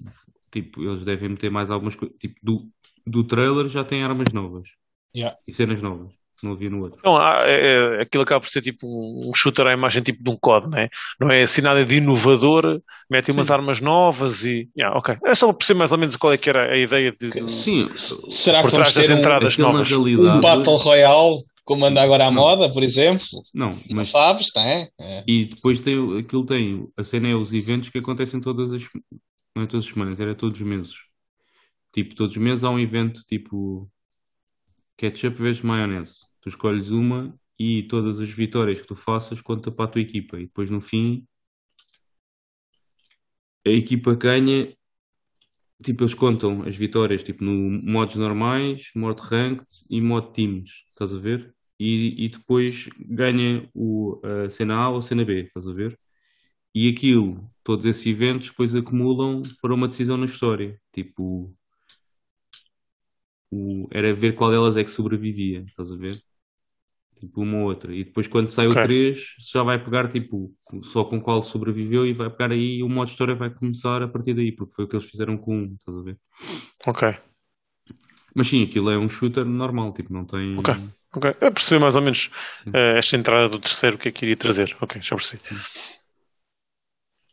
tipo, 0.51 0.83
eles 0.83 1.05
devem 1.05 1.31
meter 1.31 1.51
mais 1.51 1.71
algumas 1.71 1.95
coisas. 1.95 2.17
Tipo, 2.19 2.35
do, 2.43 2.69
do 3.07 3.25
trailer 3.25 3.69
já 3.69 3.85
tem 3.85 4.03
armas 4.03 4.33
novas 4.33 4.69
Yeah. 5.15 5.37
e 5.47 5.53
cenas 5.53 5.83
novas. 5.83 6.11
que 6.41 6.47
Não 6.47 6.53
havia 6.55 6.71
no 6.71 6.83
outro. 6.83 6.99
Não, 7.05 7.17
há- 7.19 7.43
é- 7.47 7.99
é- 7.99 8.03
aquilo 8.03 8.23
acaba 8.25 8.41
por 8.41 8.49
ser 8.49 8.63
tipo 8.63 8.87
um 8.87 9.31
shooter 9.35 9.67
à 9.67 9.73
imagem 9.75 10.03
tipo 10.03 10.25
de 10.25 10.31
um 10.31 10.37
COD, 10.39 10.71
né? 10.71 10.89
não 11.21 11.31
é 11.31 11.43
assim 11.43 11.61
nada 11.61 11.85
de 11.85 11.97
inovador, 11.97 12.81
metem 13.11 13.35
umas 13.35 13.51
armas 13.51 13.81
novas 13.83 14.45
e. 14.47 14.69
Yeah, 14.77 14.97
ok. 14.99 15.17
É 15.27 15.35
só 15.35 15.53
perceber 15.53 15.79
mais 15.79 15.93
ou 15.93 15.99
menos 15.99 16.17
qual 16.17 16.33
é 16.33 16.39
que 16.39 16.49
era 16.49 16.73
a 16.73 16.79
ideia 16.79 17.13
de. 17.13 17.31
de- 17.31 17.53
Sim, 17.53 17.91
Será 17.95 18.63
por 18.63 18.71
que 18.71 18.77
vamos 18.77 18.91
trás 18.91 18.95
das 18.95 19.07
ter 19.07 19.15
um, 19.15 19.19
entradas 19.19 19.59
na 19.59 19.67
novas. 19.71 19.89
realidade. 19.91 20.37
um 20.37 20.41
Battle 20.41 20.77
Royale 20.77 21.37
como 21.65 21.87
anda 21.87 22.03
agora 22.03 22.27
à 22.27 22.31
Não. 22.31 22.43
moda, 22.43 22.73
por 22.73 22.83
exemplo? 22.83 23.27
Não, 23.55 23.71
Não 23.71 23.81
mas 23.91 24.09
sabes, 24.09 24.49
não 24.55 24.63
é? 24.63 24.89
É. 25.01 25.25
E 25.27 25.45
depois 25.47 25.81
tem, 25.81 26.19
aquilo 26.19 26.45
tem, 26.45 26.89
a 26.97 27.05
cena 27.05 27.29
é 27.29 27.35
os 27.35 27.53
eventos 27.53 27.89
que 27.89 27.99
acontecem 27.99 28.41
todas 28.41 28.73
as, 28.73 28.89
não 29.55 29.63
é 29.63 29.67
todas 29.67 29.87
as 29.87 29.93
semanas, 29.93 30.19
era 30.21 30.35
todos 30.35 30.61
os 30.61 30.67
meses. 30.67 30.95
Tipo, 31.93 32.15
todos 32.15 32.35
os 32.37 32.43
meses 32.43 32.65
há 32.65 32.71
um 32.71 32.79
evento 32.79 33.21
tipo 33.25 33.91
ketchup 34.97 35.41
vezes 35.41 35.63
maionese. 35.63 36.21
Tu 36.41 36.49
escolhes 36.49 36.91
uma 36.91 37.35
e 37.59 37.83
todas 37.85 38.21
as 38.21 38.31
vitórias 38.31 38.81
que 38.81 38.87
tu 38.87 38.97
faças 38.97 39.41
conta 39.41 39.71
para 39.71 39.85
a 39.85 39.89
tua 39.89 40.01
equipa. 40.01 40.39
E 40.39 40.47
depois 40.47 40.71
no 40.71 40.81
fim 40.81 41.27
a 43.67 43.71
equipa 43.71 44.15
ganha, 44.15 44.75
tipo, 45.83 46.03
eles 46.05 46.15
contam 46.15 46.63
as 46.65 46.77
vitórias 46.77 47.23
tipo 47.23 47.45
no 47.45 47.53
modos 47.83 48.17
normais, 48.17 48.91
modo 48.95 49.21
ranked 49.23 49.67
e 49.91 50.01
modo 50.01 50.33
teams, 50.33 50.85
estás 50.91 51.13
a 51.15 51.19
ver? 51.19 51.55
E, 51.79 52.27
e 52.27 52.29
depois 52.29 52.89
ganha 53.01 53.69
o, 53.75 54.21
a 54.47 54.51
cena 54.51 54.77
A 54.77 54.91
ou 54.91 54.99
a 54.99 55.03
cena 55.03 55.25
B, 55.25 55.43
estás 55.45 55.67
a 55.69 55.73
ver? 55.73 55.99
E 56.75 56.89
aquilo, 56.89 57.51
todos 57.65 57.87
esses 57.87 58.07
eventos 58.07 58.51
depois 58.51 58.75
acumulam 58.75 59.43
para 59.63 59.75
uma 59.75 59.89
decisão 59.89 60.17
na 60.17 60.27
história. 60.27 60.81
Tipo, 60.93 61.55
o, 63.51 63.87
era 63.93 64.13
ver 64.15 64.35
qual 64.35 64.51
delas 64.51 64.77
é 64.77 64.85
que 64.85 64.91
sobrevivia, 64.91 65.65
estás 65.69 65.93
a 65.93 65.97
ver? 65.97 66.23
Tipo, 67.23 67.43
uma 67.43 67.59
ou 67.59 67.65
outra. 67.67 67.95
E 67.95 68.05
depois 68.05 68.27
quando 68.29 68.49
sai 68.51 68.67
Ok. 68.67 68.77
o 68.77 68.83
3, 68.83 69.19
já 69.53 69.63
vai 69.63 69.83
pegar 69.83 70.09
tipo, 70.09 70.53
só 70.83 71.05
com 71.05 71.21
qual 71.21 71.43
sobreviveu 71.43 72.07
e 72.07 72.13
vai 72.13 72.29
pegar 72.31 72.53
aí 72.53 72.83
o 72.83 72.89
modo 72.89 73.09
história 73.09 73.35
vai 73.35 73.49
começar 73.51 74.03
a 74.03 74.09
partir 74.09 74.35
daí, 74.35 74.53
porque 74.53 74.75
foi 74.75 74.85
o 74.85 74.89
que 74.89 74.97
eles 74.97 75.09
fizeram 75.09 75.37
com 75.39 75.57
um, 75.57 75.75
estás 75.79 75.97
a 75.99 76.03
ver? 76.03 76.19
Ok. 76.87 77.03
Mas 78.35 78.49
sim, 78.49 78.63
aquilo 78.65 78.91
é 78.91 78.99
um 78.99 79.09
shooter 79.09 79.45
normal, 79.45 79.93
tipo, 79.93 80.13
não 80.13 80.25
tem. 80.25 80.57
Ok. 80.59 80.75
Ok. 81.15 81.31
É 81.41 81.51
perceber 81.51 81.81
mais 81.81 81.95
ou 81.97 82.03
menos 82.03 82.31
eh, 82.73 82.99
esta 82.99 83.17
entrada 83.17 83.49
do 83.49 83.59
terceiro, 83.59 83.99
que 83.99 84.09
é 84.09 84.13
que 84.13 84.25
iria 84.25 84.37
trazer. 84.37 84.75
Ok, 84.81 85.01
já 85.03 85.15
percebi. 85.17 85.43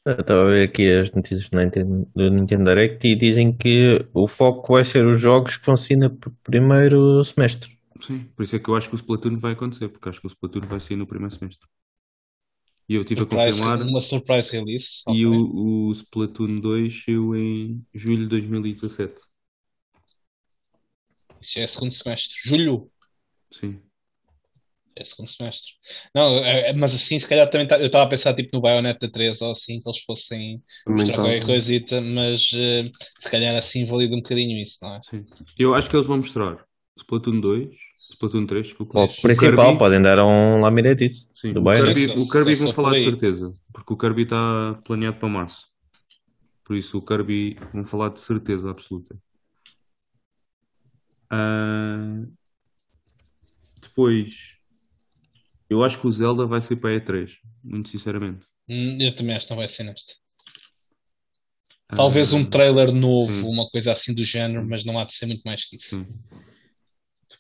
Eu 0.06 0.14
Estava 0.20 0.42
a 0.42 0.46
ver 0.52 0.70
aqui 0.70 0.90
as 0.92 1.12
notícias 1.12 1.50
do 1.50 1.58
Nintendo, 1.60 2.08
do 2.16 2.30
Nintendo 2.30 2.64
Direct 2.66 3.06
e 3.08 3.16
dizem 3.16 3.56
que 3.56 4.06
o 4.14 4.28
foco 4.28 4.74
vai 4.74 4.84
ser 4.84 5.06
os 5.06 5.20
jogos 5.22 5.58
que 5.58 5.66
vão 5.66 5.76
sair 5.78 5.98
no 5.98 6.10
pr- 6.10 6.30
primeiro 6.44 7.24
semestre. 7.24 7.78
Sim, 8.02 8.26
por 8.36 8.44
isso 8.44 8.56
é 8.56 8.60
que 8.60 8.70
eu 8.70 8.76
acho 8.76 8.88
que 8.90 8.96
o 8.96 8.98
Splatoon 8.98 9.38
vai 9.38 9.54
acontecer, 9.54 9.90
porque 9.90 10.10
acho 10.10 10.22
que 10.22 10.28
o 10.28 10.30
Splatoon 10.30 10.62
vai 10.68 10.80
sair 10.80 10.96
no 10.98 11.08
primeiro 11.08 11.34
semestre. 11.36 11.68
E 12.88 12.96
eu 12.96 13.02
estive 13.02 13.22
a 13.22 13.26
confirmar. 13.26 13.82
uma 13.82 14.02
surprise 14.02 14.52
release. 14.52 15.04
E 15.08 15.26
o, 15.26 15.88
o 15.90 15.92
Splatoon 15.92 16.56
2 16.56 17.04
saiu 17.04 17.36
em 17.36 17.86
julho 17.94 18.24
de 18.24 18.28
2017. 18.28 19.22
Isso 21.40 21.60
é 21.60 21.68
segundo 21.68 21.92
semestre. 21.92 22.36
Julho. 22.44 22.90
Sim. 23.52 23.80
É 24.96 25.06
segundo 25.06 25.28
semestre. 25.28 25.72
Não, 26.14 26.44
é- 26.44 26.72
é- 26.72 26.74
mas 26.74 26.94
assim, 26.94 27.18
se 27.18 27.28
calhar 27.28 27.50
também 27.50 27.68
tá- 27.68 27.80
eu 27.80 27.86
estava 27.86 28.06
a 28.06 28.10
pensar 28.10 28.34
tipo 28.34 28.50
no 28.54 28.62
Bayonetta 28.62 29.10
3 29.10 29.42
ou 29.42 29.52
assim, 29.52 29.80
que 29.80 29.88
eles 29.88 30.02
fossem 30.02 30.62
Também 30.84 31.06
mostrar 31.06 31.16
tá. 31.16 31.22
qualquer 31.22 31.46
coisita, 31.46 32.02
mas 32.02 32.50
eh, 32.54 32.90
se 33.20 33.30
calhar 33.32 33.56
assim 33.56 33.86
valida 33.86 34.14
um 34.16 34.20
bocadinho 34.22 34.58
isso, 34.62 34.80
não 34.82 34.96
é? 34.96 35.02
Sim. 35.10 35.26
Eu 35.58 35.74
acho 35.74 35.90
que 35.90 35.96
eles 35.96 36.08
vão 36.08 36.18
mostrar 36.18 36.66
Splatoon 37.00 37.40
2, 37.40 37.70
Splatoon 38.12 38.46
3, 38.46 38.68
desculpa. 38.68 39.00
Ou 39.00 39.06
o 39.06 39.22
principal, 39.22 39.66
Kirby. 39.66 39.78
podem 39.80 40.02
dar 40.02 40.24
um 40.26 40.62
laminete 40.62 41.12
Sim, 41.36 41.54
do 41.54 41.62
o. 41.62 41.84
Kirby, 41.94 42.06
Só- 42.08 42.14
o 42.14 42.30
Kirby 42.30 42.56
só- 42.56 42.64
vão 42.64 42.72
só 42.72 42.74
falar 42.76 42.90
por 42.90 42.98
de 42.98 43.04
certeza, 43.04 43.54
porque 43.74 43.94
o 43.94 43.98
Kirby 43.98 44.24
está 44.24 44.80
planeado 44.86 45.18
para 45.18 45.30
março. 45.30 45.68
Por 46.66 46.76
isso 46.76 46.98
o 46.98 47.02
Kirby 47.02 47.58
vão 47.74 47.86
falar 47.86 48.10
de 48.10 48.20
certeza 48.20 48.70
absoluta. 48.70 49.16
Ah, 51.30 52.24
depois, 53.82 54.56
eu 55.70 55.84
acho 55.84 56.00
que 56.00 56.08
o 56.08 56.12
Zelda 56.12 56.46
vai 56.46 56.62
ser 56.62 56.76
para 56.78 56.92
a 56.92 56.94
E3, 57.00 57.38
muito 57.64 57.90
sinceramente. 57.90 58.48
Hum, 58.68 58.98
Eu 59.00 59.16
também 59.16 59.36
acho 59.36 59.46
que 59.48 59.52
não 59.52 59.58
vai 59.58 59.68
ser 59.68 59.84
neste. 59.84 60.16
Talvez 61.88 62.32
Ah, 62.34 62.36
um 62.38 62.46
trailer 62.46 62.92
novo, 62.92 63.32
sim. 63.32 63.48
uma 63.48 63.68
coisa 63.70 63.92
assim 63.92 64.14
do 64.14 64.24
género, 64.24 64.64
mas 64.68 64.86
não 64.86 65.00
há 65.00 65.06
de 65.06 65.14
ser 65.14 65.26
muito 65.26 65.42
mais 65.44 65.66
que 65.66 65.76
isso. 65.76 65.96
Sim. 65.96 66.08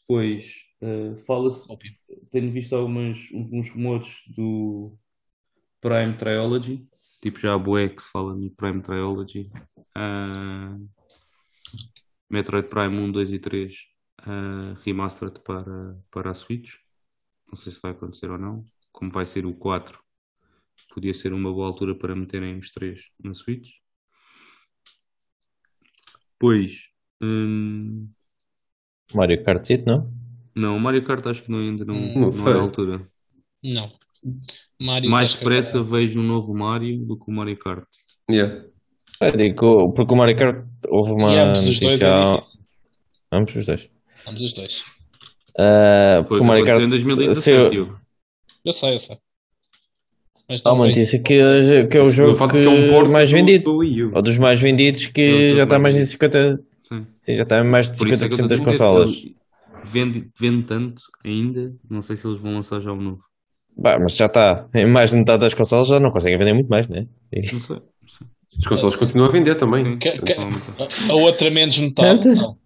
Depois, 0.09 0.65
ah, 0.81 1.15
fala-se, 1.27 1.71
Óbvio. 1.71 1.91
tenho 2.31 2.51
visto 2.51 2.75
algumas, 2.75 3.29
uns 3.31 3.69
rumores 3.69 4.23
do 4.35 4.97
Prime 5.79 6.17
Trilogy, 6.17 6.89
tipo 7.21 7.37
já 7.37 7.53
a 7.53 7.59
bué 7.59 7.89
que 7.89 8.01
se 8.01 8.09
fala 8.09 8.33
no 8.33 8.49
Prime 8.49 8.81
Trilogy. 8.81 9.51
Ah, 9.93 10.75
Metroid 12.27 12.67
Prime 12.69 12.97
1, 12.97 13.11
2 13.11 13.31
e 13.31 13.39
3 13.39 13.75
ah, 14.17 14.73
remastered 14.83 15.39
para, 15.41 15.95
para 16.09 16.31
a 16.31 16.33
Switch. 16.33 16.77
Não 17.47 17.55
sei 17.55 17.71
se 17.71 17.79
vai 17.79 17.91
acontecer 17.91 18.31
ou 18.31 18.37
não. 18.39 18.65
Como 18.91 19.11
vai 19.11 19.27
ser 19.27 19.45
o 19.45 19.53
4, 19.53 20.03
podia 20.91 21.13
ser 21.13 21.33
uma 21.33 21.53
boa 21.53 21.67
altura 21.67 21.93
para 21.93 22.15
meterem 22.15 22.57
os 22.57 22.71
3 22.71 23.11
na 23.23 23.35
Switch. 23.35 23.77
Depois, 26.33 26.89
hum, 27.21 28.09
Mario 29.13 29.43
Kart 29.43 29.65
7, 29.65 29.85
não? 29.85 30.09
não, 30.55 30.75
o 30.77 30.79
Mario 30.79 31.03
Kart 31.03 31.25
acho 31.27 31.43
que 31.43 31.51
não, 31.51 31.59
ainda 31.59 31.85
não, 31.85 31.95
não, 31.95 32.27
Não 32.27 32.51
é 32.51 32.53
a 32.57 32.61
altura. 32.61 33.01
Não. 33.63 33.91
Mario 34.79 35.09
Mais 35.09 35.33
depressa 35.35 35.81
vejo 35.81 36.19
um 36.19 36.23
novo 36.23 36.53
Mario 36.53 37.05
do 37.05 37.17
que 37.17 37.29
o 37.29 37.33
Mario 37.33 37.57
Kart. 37.57 37.85
Yeah. 38.29 38.65
Eu 39.21 39.31
digo, 39.37 39.93
porque 39.93 40.13
o 40.13 40.17
Mario 40.17 40.37
Kart 40.37 40.65
houve 40.87 41.11
uma 41.11 41.33
E 41.33 41.39
ambos 41.39 41.65
os 41.65 41.79
dois 41.79 41.99
notícia. 41.99 42.07
é. 42.07 43.37
Ambos 43.37 43.55
os 43.55 43.65
dois. 43.65 43.89
Ambos 44.27 44.41
os 44.43 44.53
dois. 44.53 44.83
Ah, 45.57 46.21
Foi 46.23 46.37
porque 46.37 46.43
o 46.43 46.47
Mario 46.47 46.65
Kart. 46.65 46.81
em 46.81 46.89
2017, 46.89 47.41
saiu- 47.43 47.69
Diogo. 47.69 47.99
Eu 48.65 48.71
sei, 48.73 48.93
eu 48.95 48.99
sei. 48.99 49.17
Mas 50.49 50.61
Há 50.65 50.73
uma 50.73 50.87
notícia 50.87 51.19
que, 51.21 51.87
que 51.87 51.97
é 51.97 52.01
o 52.01 52.09
jogo 52.09 52.35
que 52.49 52.65
é 52.65 52.69
um 52.69 53.11
mais 53.11 53.29
do- 53.29 53.33
vendido. 53.35 53.63
do. 53.65 54.15
Ou 54.15 54.21
dos 54.21 54.37
mais 54.37 54.59
vendidos 54.59 55.05
que 55.07 55.21
É 55.21 55.53
já 55.53 55.63
está 55.63 55.77
mais 55.79 55.95
mais 55.95 55.95
de 55.95 56.11
50. 56.11 56.59
Sim. 56.91 57.05
Sim, 57.23 57.35
já 57.37 57.43
está 57.43 57.59
em 57.59 57.69
mais 57.69 57.91
de 57.91 57.97
Por 57.97 58.07
isso 58.07 58.25
é 58.25 58.27
que 58.27 58.33
eu 58.33 58.45
50% 58.45 58.49
das 58.49 58.65
consolas. 58.65 59.09
Vende, 59.85 60.29
vende 60.39 60.63
tanto 60.65 61.01
ainda, 61.25 61.71
não 61.89 62.01
sei 62.01 62.15
se 62.15 62.27
eles 62.27 62.39
vão 62.39 62.53
lançar 62.55 62.81
já 62.81 62.91
o 62.91 62.95
novo. 63.01 63.21
Bah, 63.77 63.97
mas 64.01 64.15
já 64.15 64.25
está. 64.25 64.67
Em 64.75 64.91
mais 64.91 65.11
de 65.11 65.17
metade 65.17 65.39
das 65.41 65.53
consolas 65.53 65.87
já 65.87 65.99
não 65.99 66.11
conseguem 66.11 66.37
vender 66.37 66.53
muito 66.53 66.67
mais, 66.67 66.87
né? 66.89 67.05
E- 67.31 67.51
Não 67.53 67.59
sei. 67.59 67.75
não 67.77 68.07
sei. 68.07 68.27
Os 68.57 68.65
consoles 68.67 68.95
continuam 68.97 69.29
a 69.29 69.31
vender 69.31 69.55
também. 69.55 69.81
Sim, 69.81 69.97
Que- 69.97 70.11
que- 70.21 70.33
aumentar. 70.33 70.87
A 71.09 71.13
outra 71.13 71.49
menos 71.51 71.77
metade. 71.77 72.27
Não. 72.27 72.57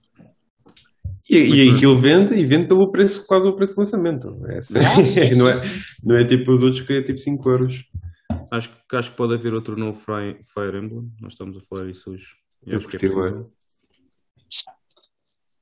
E, 1.29 1.37
e 1.37 1.69
aquilo 1.71 1.95
vende 1.97 2.33
e 2.33 2.45
vende 2.45 2.67
pelo 2.67 2.91
preço, 2.91 3.25
quase 3.27 3.47
o 3.47 3.55
preço 3.55 3.75
de 3.75 3.79
lançamento. 3.81 4.27
É 4.49 4.57
assim. 4.57 4.77
Ah, 4.79 4.81
sim, 5.05 5.37
não, 5.37 5.47
é, 5.49 5.55
não 6.03 6.17
é 6.17 6.25
tipo 6.25 6.51
os 6.51 6.63
outros 6.63 6.81
que 6.81 6.93
é 6.93 7.01
tipo 7.03 7.17
5 7.19 7.49
euros. 7.49 7.83
Acho, 8.51 8.69
que- 8.69 8.95
acho 8.95 9.11
que 9.11 9.17
pode 9.17 9.33
haver 9.35 9.53
outro 9.53 9.75
novo 9.77 9.97
Fire, 9.99 10.77
Emblem. 10.77 11.09
Nós 11.21 11.33
estamos 11.33 11.57
a 11.57 11.61
falar 11.61 11.89
isso 11.89 12.09
hoje. 12.11 12.25
E 12.65 12.71
Eu 12.71 12.77
acho 12.77 12.87
que 12.87 12.95
é 12.97 12.99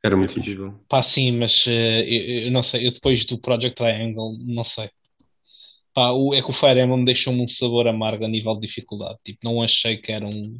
Era 0.03 0.15
É 0.15 0.17
muito 0.17 0.33
fixe. 0.33 0.55
possível. 0.55 0.79
Pá, 0.89 1.03
sim, 1.03 1.31
mas 1.33 1.65
eh, 1.67 2.01
eu, 2.07 2.45
eu 2.45 2.51
não 2.51 2.63
sei. 2.63 2.87
Eu 2.87 2.91
depois 2.91 3.25
do 3.25 3.39
Project 3.39 3.75
Triangle, 3.75 4.37
não 4.39 4.63
sei. 4.63 4.89
Pá, 5.93 6.11
o, 6.11 6.33
é 6.33 6.41
que 6.41 6.49
o 6.49 6.53
Fire 6.53 6.79
Emblem 6.79 7.03
deixou-me 7.03 7.41
um 7.43 7.47
sabor 7.47 7.87
amargo 7.87 8.23
a 8.25 8.27
nível 8.27 8.55
de 8.55 8.61
dificuldade. 8.67 9.17
Tipo, 9.23 9.39
não 9.43 9.61
achei 9.61 9.97
que 9.97 10.11
era 10.11 10.25
um. 10.25 10.57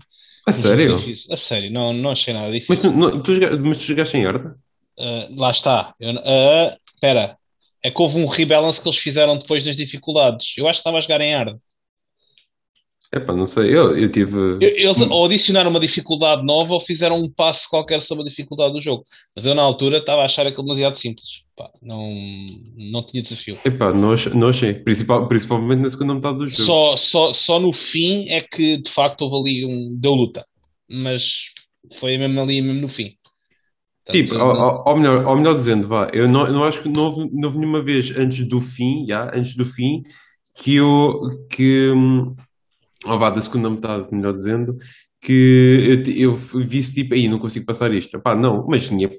A 0.47 0.51
um 0.51 0.53
sério? 0.53 0.95
difícil. 0.95 1.33
A 1.33 1.37
sério, 1.37 1.71
não, 1.71 1.93
não 1.93 2.11
achei 2.11 2.33
nada 2.33 2.49
Mas 2.49 2.59
difícil. 2.61 2.91
tu, 2.91 2.97
não- 2.97 3.23
tu, 3.23 3.31
mas 3.63 3.77
tu 3.77 3.83
jogaste 3.85 4.17
em 4.17 4.25
Arda? 4.25 4.55
Ah, 4.99 5.27
lá 5.35 5.51
está. 5.51 5.95
Eu, 5.99 6.11
ah, 6.19 6.77
Espera. 6.95 7.37
É 7.83 7.89
que 7.89 7.99
houve 7.99 8.19
um 8.19 8.27
rebalance 8.27 8.79
que 8.79 8.87
eles 8.87 8.99
fizeram 8.99 9.35
depois 9.39 9.63
das 9.63 9.75
dificuldades. 9.75 10.53
Eu 10.55 10.67
acho 10.67 10.77
que 10.77 10.81
estava 10.81 10.99
a 10.99 11.01
jogar 11.01 11.19
em 11.21 11.33
hard. 11.33 11.57
Epá, 13.13 13.33
não 13.35 13.45
sei. 13.45 13.75
Eu, 13.75 13.97
eu 13.97 14.09
tive. 14.09 14.37
Eles 14.61 15.01
ou 15.01 15.25
adicionaram 15.25 15.69
uma 15.69 15.81
dificuldade 15.81 16.45
nova 16.45 16.73
ou 16.73 16.79
fizeram 16.79 17.17
um 17.17 17.29
passo 17.29 17.67
qualquer 17.69 18.01
sobre 18.01 18.23
a 18.23 18.27
dificuldade 18.27 18.71
do 18.73 18.79
jogo. 18.79 19.03
Mas 19.35 19.45
eu, 19.45 19.53
na 19.53 19.61
altura, 19.61 19.97
estava 19.97 20.21
a 20.21 20.25
achar 20.25 20.47
aquilo 20.47 20.63
demasiado 20.63 20.95
simples. 20.97 21.41
Pá, 21.55 21.69
não, 21.81 22.09
não 22.77 23.05
tinha 23.05 23.21
desafio. 23.21 23.57
Epá, 23.65 23.91
não 23.91 24.11
achei. 24.11 24.33
Não 24.33 24.47
achei. 24.47 24.73
Principal, 24.73 25.27
principalmente 25.27 25.81
na 25.81 25.89
segunda 25.89 26.13
metade 26.13 26.37
do 26.37 26.47
jogo. 26.47 26.63
Só, 26.63 26.95
só, 26.95 27.33
só 27.33 27.59
no 27.59 27.73
fim 27.73 28.29
é 28.29 28.39
que, 28.39 28.77
de 28.77 28.89
facto, 28.89 29.23
houve 29.23 29.49
ali 29.49 29.65
um... 29.65 29.93
Deu 29.99 30.13
luta. 30.13 30.45
Mas 30.89 31.49
foi 31.99 32.17
mesmo 32.17 32.39
ali, 32.39 32.61
mesmo 32.61 32.81
no 32.81 32.87
fim. 32.87 33.11
Tipo, 34.09 34.35
ou, 34.35 34.55
ou- 34.55 34.83
ou 34.87 34.97
melhor, 34.97 35.25
ou 35.25 35.35
melhor 35.37 35.53
dizendo, 35.53 35.87
vá, 35.87 36.09
eu 36.13 36.27
não, 36.27 36.51
não 36.51 36.63
acho 36.63 36.81
que 36.81 36.89
não 36.89 37.03
houve, 37.03 37.29
não 37.33 37.47
houve 37.49 37.59
nenhuma 37.59 37.81
vez 37.83 38.11
antes 38.17 38.47
do 38.47 38.59
fim, 38.59 39.05
já, 39.07 39.25
antes 39.33 39.55
do 39.55 39.63
fim, 39.63 40.01
que 40.55 40.75
eu, 40.75 41.19
que, 41.49 41.91
hum, 41.91 42.35
ou 43.05 43.19
vá, 43.19 43.29
da 43.29 43.41
segunda 43.41 43.69
metade, 43.69 44.07
melhor 44.11 44.31
dizendo, 44.31 44.77
que 45.21 46.03
eu, 46.17 46.31
eu 46.31 46.35
visse 46.63 46.93
tipo, 46.93 47.13
aí 47.13 47.27
não 47.27 47.39
consigo 47.39 47.65
passar 47.65 47.93
isto. 47.93 48.19
Pá, 48.21 48.35
não, 48.35 48.65
mas 48.67 48.87
tinha, 48.87 49.09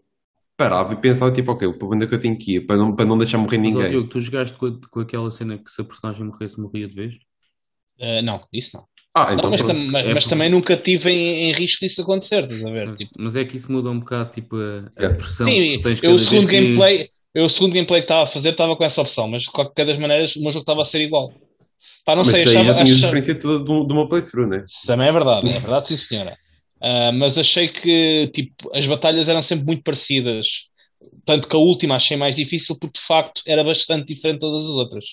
parava 0.56 0.94
e 0.94 0.96
pensava 1.00 1.32
tipo, 1.32 1.52
ok, 1.52 1.72
para 1.74 1.88
onde 1.88 2.04
é 2.04 2.08
que 2.08 2.14
eu 2.14 2.20
tenho 2.20 2.38
que 2.38 2.56
ir? 2.56 2.60
Para 2.66 2.76
não, 2.76 2.94
para 2.94 3.04
não 3.06 3.18
deixar 3.18 3.38
morrer 3.38 3.58
Mas, 3.58 3.66
ó, 3.68 3.70
ninguém. 3.78 3.90
Diogo, 3.90 4.08
tu 4.08 4.20
jogaste 4.20 4.56
com, 4.58 4.80
com 4.90 5.00
aquela 5.00 5.30
cena 5.30 5.58
que 5.58 5.70
se 5.70 5.80
a 5.80 5.84
personagem 5.84 6.26
morresse, 6.26 6.60
morria 6.60 6.88
de 6.88 6.94
vez? 6.94 7.14
ah, 8.00 8.22
não, 8.22 8.40
isso 8.52 8.76
não. 8.76 8.86
Ah, 9.14 9.26
Não, 9.26 9.34
então 9.38 9.50
mas, 9.50 9.62
tam- 9.62 9.86
mas- 9.90 10.06
É 10.06 10.14
mas 10.14 10.24
também 10.26 10.48
nunca 10.50 10.74
tive 10.76 11.10
em, 11.10 11.50
em 11.50 11.52
risco 11.52 11.84
disso 11.84 12.00
acontecer, 12.02 12.44
estás 12.44 12.64
a 12.64 12.70
ver? 12.70 12.88
Sim. 12.88 12.94
Tipo, 12.94 13.12
Mas 13.18 13.36
é 13.36 13.44
que 13.44 13.56
isso 13.58 13.70
muda 13.70 13.90
um 13.90 14.00
bocado 14.00 14.30
tipo, 14.32 14.56
a, 14.56 14.90
a 14.96 15.00
Yeah. 15.00 15.16
pressão 15.16 15.46
Sim, 15.46 15.54
que 15.76 15.80
tens 15.82 16.02
eu 16.02 16.12
o 16.14 16.18
segundo 16.18 16.46
vez 16.46 16.50
que- 16.50 16.60
gameplay, 16.60 17.08
eu 17.34 17.44
o 17.44 17.48
segundo 17.50 17.74
gameplay 17.74 18.00
que 18.00 18.04
estava 18.06 18.22
a 18.22 18.26
fazer 18.26 18.50
estava 18.52 18.74
com 18.74 18.82
essa 18.84 19.00
opção, 19.02 19.28
mas 19.28 19.42
de 19.42 19.50
qualquer 19.50 19.84
das 19.86 19.98
maneiras 19.98 20.34
o 20.36 20.42
meu 20.42 20.50
jogo 20.50 20.62
estava 20.62 20.80
a 20.80 20.84
ser 20.84 21.02
igual. 21.02 21.30
Pá, 22.04 22.16
não 22.16 22.24
Mas 22.24 22.28
sei, 22.32 22.42
aí 22.42 22.48
achava, 22.48 22.64
já 22.64 22.74
tinhas 22.74 22.90
a 22.90 22.92
achava- 22.94 23.18
experiência 23.18 23.40
toda 23.40 23.64
de, 23.64 23.70
um- 23.70 23.86
de 23.86 23.92
uma 23.92 24.08
playthrough, 24.08 24.48
né? 24.48 24.64
Isso 24.68 24.86
também 24.86 25.08
é 25.08 25.12
verdade, 25.12 25.48
é 25.48 25.58
verdade, 25.60 25.88
sim 25.88 25.96
senhora. 25.96 26.36
Ah, 26.80 27.12
mas 27.12 27.38
achei 27.38 27.68
que 27.68 28.26
tipo, 28.28 28.74
as 28.76 28.86
batalhas 28.86 29.28
eram 29.28 29.40
sempre 29.42 29.66
muito 29.66 29.82
parecidas. 29.84 30.46
Tanto 31.24 31.48
que 31.48 31.54
a 31.56 31.58
última 31.58 31.96
achei 31.96 32.16
mais 32.16 32.34
difícil 32.36 32.76
porque 32.78 32.98
de 32.98 33.04
facto 33.06 33.42
era 33.46 33.62
bastante 33.62 34.06
diferente 34.12 34.34
de 34.36 34.40
todas 34.40 34.64
as 34.64 34.70
outras. 34.76 35.04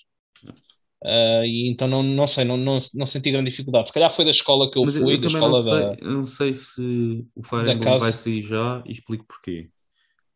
Ah, 1.04 1.44
e 1.46 1.70
então 1.72 1.88
não, 1.88 2.04
não 2.04 2.28
sei, 2.28 2.44
não, 2.44 2.58
não, 2.58 2.78
não 2.94 3.06
senti 3.06 3.32
grande 3.32 3.50
dificuldade. 3.50 3.88
Se 3.88 3.94
calhar 3.94 4.12
foi 4.12 4.26
da 4.26 4.32
escola 4.32 4.70
que 4.70 4.78
eu 4.78 4.84
Mas 4.84 4.96
fui, 4.98 5.14
eu 5.14 5.22
da 5.22 5.28
também 5.30 5.42
não 5.42 5.54
escola 5.54 5.62
sei, 5.64 5.96
da. 5.96 6.06
eu 6.06 6.12
não 6.12 6.26
sei 6.26 6.54
se 6.54 7.26
o 7.36 7.44
Fire 7.44 7.62
Emblem 7.62 7.80
casa. 7.82 8.00
vai 8.00 8.14
sair 8.14 8.42
já 8.42 8.84
e 8.86 8.92
explico 8.92 9.26
porquê. 9.28 9.70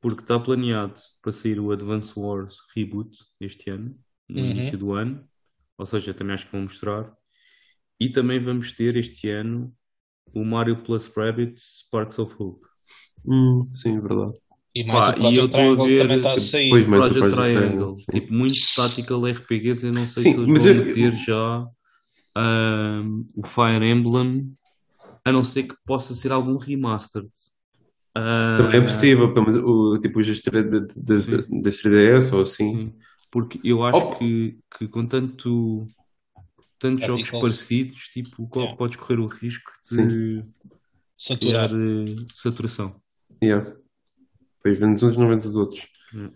Porque 0.01 0.21
está 0.21 0.39
planeado 0.39 0.95
para 1.21 1.31
sair 1.31 1.59
o 1.59 1.71
Advance 1.71 2.13
Wars 2.17 2.57
Reboot 2.75 3.17
este 3.41 3.69
ano, 3.69 3.95
no 4.29 4.39
Uhum. 4.41 4.51
início 4.51 4.77
do 4.77 4.93
ano. 4.93 5.27
Ou 5.77 5.85
seja, 5.85 6.13
também 6.13 6.33
acho 6.33 6.45
que 6.45 6.51
vão 6.51 6.61
mostrar. 6.63 7.11
E 7.99 8.09
também 8.09 8.39
vamos 8.39 8.71
ter 8.71 8.95
este 8.97 9.29
ano 9.29 9.73
o 10.33 10.43
Mario 10.43 10.83
Plus 10.83 11.07
Rabbids 11.15 11.83
Sparks 11.85 12.19
of 12.19 12.35
Hope. 12.39 12.65
Hum, 13.25 13.63
sim, 13.65 13.99
verdade. 14.01 14.33
E 14.75 14.83
mais 14.83 15.05
Pá, 15.05 15.11
o 15.11 15.13
Project 15.13 15.33
e 15.33 15.37
eu 15.37 15.45
estou 15.45 15.71
a 15.71 15.87
ver- 15.87 16.01
também 16.01 16.17
está 16.17 16.33
a 16.33 16.39
sair. 16.39 16.69
Pois, 16.69 16.87
mas 16.87 16.99
o 17.05 17.09
Project 17.09 17.19
Project 17.19 17.53
Triangle, 17.53 17.69
Triangle, 17.69 17.93
sim. 17.93 18.11
tipo, 18.11 18.33
muito 18.33 18.55
tactical 18.75 19.27
RPGs, 19.27 19.85
eu 19.85 19.93
não 19.93 20.05
sei 20.07 20.23
Sim, 20.23 20.33
se 20.33 20.39
eles 20.39 20.49
mas 20.49 20.65
vão 20.65 20.67
eu- 20.75 20.85
meter 20.85 21.11
já 21.11 21.67
ahm, 22.35 23.23
o 23.35 23.45
Fire 23.45 23.85
Emblem, 23.85 24.53
a 25.25 25.31
não 25.31 25.43
ser 25.43 25.63
que 25.63 25.75
possa 25.85 26.13
ser 26.15 26.31
algum 26.31 26.57
remastered. 26.57 27.29
Também 28.13 28.77
é 28.77 28.81
possível, 28.81 29.27
menos, 29.33 29.55
o, 29.57 29.99
tipo 29.99 30.19
os 30.19 30.27
das 30.27 30.39
3 30.41 30.69
da- 30.69 30.79
da- 30.79 30.87
Sim. 31.19 31.61
das 31.61 31.77
3DS 31.77 32.35
ou 32.35 32.41
assim. 32.41 32.77
Sim, 32.77 32.93
porque 33.33 33.59
eu 33.63 33.83
acho 33.83 33.97
Oh. 33.97 34.15
que, 34.15 34.59
que 34.77 34.87
com 34.87 35.07
tanto, 35.07 35.87
tantos 36.77 37.01
jogos 37.03 37.21
Tacticals. 37.23 37.41
parecidos, 37.41 37.99
tipo, 38.09 38.47
Yeah. 38.55 38.77
podes 38.77 38.95
correr 38.95 39.19
o 39.19 39.25
risco 39.25 39.71
de 39.91 40.45
Saturar. 41.17 41.69
criar 41.69 41.71
eh, 41.71 42.25
saturação. 42.35 43.01
Yeah. 43.43 43.75
Depois 44.57 44.79
vendes 44.79 45.01
uns, 45.01 45.17
não 45.17 45.27
vendes 45.27 45.47
os 45.47 45.55
outros. 45.57 45.87
Hum. 46.13 46.29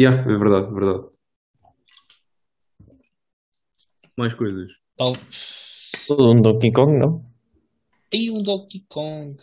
Yeah, 0.00 0.18
é 0.18 0.38
verdade, 0.38 0.66
é 0.66 0.72
verdade. 0.72 1.06
Mais 4.16 4.32
coisas. 4.34 4.72
Tal. 4.96 5.12
Um 6.10 6.40
Donkey 6.40 6.72
Kong, 6.72 6.98
não? 6.98 7.22
E 8.12 8.30
um 8.30 8.42
Donkey 8.42 8.82
Kong. 8.88 9.36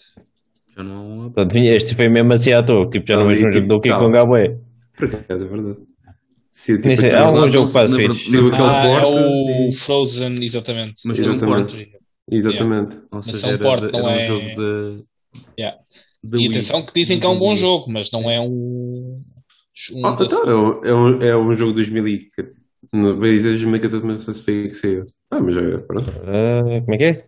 Já 0.75 0.83
não 0.83 0.95
há 0.95 1.01
um. 1.27 1.31
Portanto, 1.31 1.55
este 1.57 1.95
foi 1.95 2.09
mesmo 2.09 2.33
assim 2.33 2.51
à 2.53 2.63
toa. 2.65 2.89
Tipo, 2.89 3.05
já 3.07 3.15
não 3.17 3.27
vejo 3.27 3.45
um 3.47 3.51
jogo 3.51 3.67
do 3.67 3.75
Donkey 3.75 3.89
tipo, 3.91 3.99
Kong 4.01 4.17
à 4.17 4.25
bué. 4.25 4.51
Por 4.97 5.05
acaso, 5.07 5.45
é 5.45 5.47
verdade. 5.47 5.79
Se, 6.49 6.79
tipo, 6.79 6.95
sei, 6.95 7.11
algum 7.13 7.49
jogo 7.49 7.69
na 7.73 7.87
fixe. 7.97 8.31
Saiu 8.31 8.47
aquele 8.47 8.63
Ah, 8.69 8.85
é 8.85 9.01
porte 9.01 9.17
o 9.19 9.69
e- 9.69 9.73
Frozen, 9.73 10.43
exatamente. 10.43 11.01
Mas 11.05 11.19
um 11.19 11.21
Exatamente. 11.21 11.73
porte. 11.73 11.91
Exatamente. 12.31 12.95
Ou 12.97 13.03
Mas 13.11 13.25
seja, 13.25 13.47
é 13.47 13.49
um 13.49 13.53
era, 13.53 13.63
porte, 13.63 13.85
de- 13.87 13.91
não 13.91 14.09
era 14.09 14.09
um 14.09 14.19
é- 14.21 14.25
jogo 14.25 14.45
de. 14.45 15.03
Yeah. 15.59 15.77
de 16.23 16.37
E 16.37 16.39
Wii. 16.39 16.47
atenção 16.49 16.85
que 16.85 16.93
dizem 16.93 17.19
que 17.19 17.25
é 17.25 17.29
um 17.29 17.37
bom 17.37 17.53
jogo, 17.55 17.91
mas 17.91 18.09
não 18.11 18.29
é 18.31 18.39
um. 18.39 19.15
um 19.93 20.05
Ah, 20.07 20.17
então, 20.19 20.43
é, 20.45 20.55
um, 20.55 20.81
é, 20.83 20.95
um, 20.95 21.21
é 21.21 21.37
um 21.37 21.53
jogo 21.53 21.71
de 21.71 21.75
2000 21.75 22.07
e... 22.07 22.29
Não, 22.93 23.19
vai 23.19 23.31
dizer 23.31 23.49
2014, 23.49 24.05
mas 24.05 24.17
não 24.17 24.23
sei 24.23 24.33
se 24.33 24.43
foi 24.43 24.63
que 24.63 24.75
saiu. 24.75 25.05
Ah, 25.29 25.39
mas 25.41 25.57
é, 25.57 25.77
pronto. 25.79 26.09
Ah, 26.25 26.81
como 26.81 26.93
é 26.93 26.97
que 26.97 27.03
é? 27.03 27.25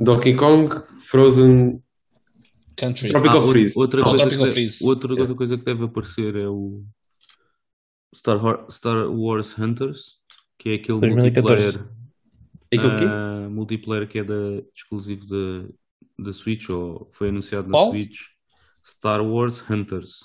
Donkey 0.00 0.34
Kong, 0.34 0.74
Frozen... 1.08 1.80
country. 2.78 3.08
Tropical 3.08 3.36
Ah, 3.36 3.40
outra- 3.40 3.52
Freeze. 3.52 3.78
Outra, 3.78 4.00
Ah, 4.00 4.04
coisa 4.04 4.18
Tropical 4.22 4.46
que, 4.46 4.52
Freeze. 4.52 4.84
outra, 4.84 5.08
Yeah. 5.12 5.22
outra 5.22 5.36
coisa 5.36 5.58
que 5.58 5.64
deve 5.64 5.84
aparecer 5.84 6.36
é 6.36 6.48
o 6.48 6.84
Star, 8.14 8.66
Star 8.70 9.10
Wars 9.10 9.58
Hunters, 9.58 10.18
que 10.58 10.70
é 10.70 10.74
aquele 10.74 11.00
2014. 11.00 11.78
multiplayer, 11.78 11.98
Aquele 12.72 12.96
quê? 12.98 13.04
ah, 13.06 13.48
multiplayer 13.50 14.08
que 14.08 14.18
é 14.18 14.24
da, 14.24 14.62
exclusivo 14.74 15.26
da, 15.26 15.68
da 16.18 16.32
Switch, 16.32 16.68
ou 16.70 17.08
foi 17.10 17.28
anunciado 17.28 17.68
na 17.68 17.74
Qual? 17.74 17.90
Switch. 17.90 18.18
Star 18.84 19.20
Wars 19.22 19.62
Hunters. 19.68 20.20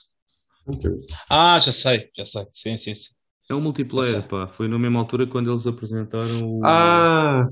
Ah, 1.30 1.60
já 1.60 1.74
sei, 1.74 2.10
já 2.16 2.24
sei. 2.24 2.46
Sim, 2.54 2.78
sim, 2.78 2.94
sim. 2.96 3.10
É 3.50 3.54
um 3.54 3.60
multiplayer, 3.60 4.26
pá. 4.26 4.48
Foi 4.48 4.70
na 4.70 4.80
mesma 4.80 5.00
altura 5.00 5.28
quando 5.28 5.52
eles 5.52 5.68
apresentaram 5.68 6.42
o. 6.60 6.66
Ah! 6.66 7.50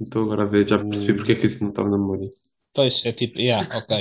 Estou 0.00 0.24
agora 0.24 0.42
a 0.42 0.46
ver, 0.46 0.66
já 0.68 0.78
percebi 0.78 1.14
porque 1.16 1.32
é 1.32 1.34
que 1.36 1.46
isso 1.46 1.62
não 1.62 1.70
estava 1.70 1.88
na 1.88 1.96
memória. 1.96 2.28
Pois, 2.74 3.04
é 3.04 3.12
tipo, 3.12 3.38
yeah, 3.38 3.66
ok. 3.76 4.00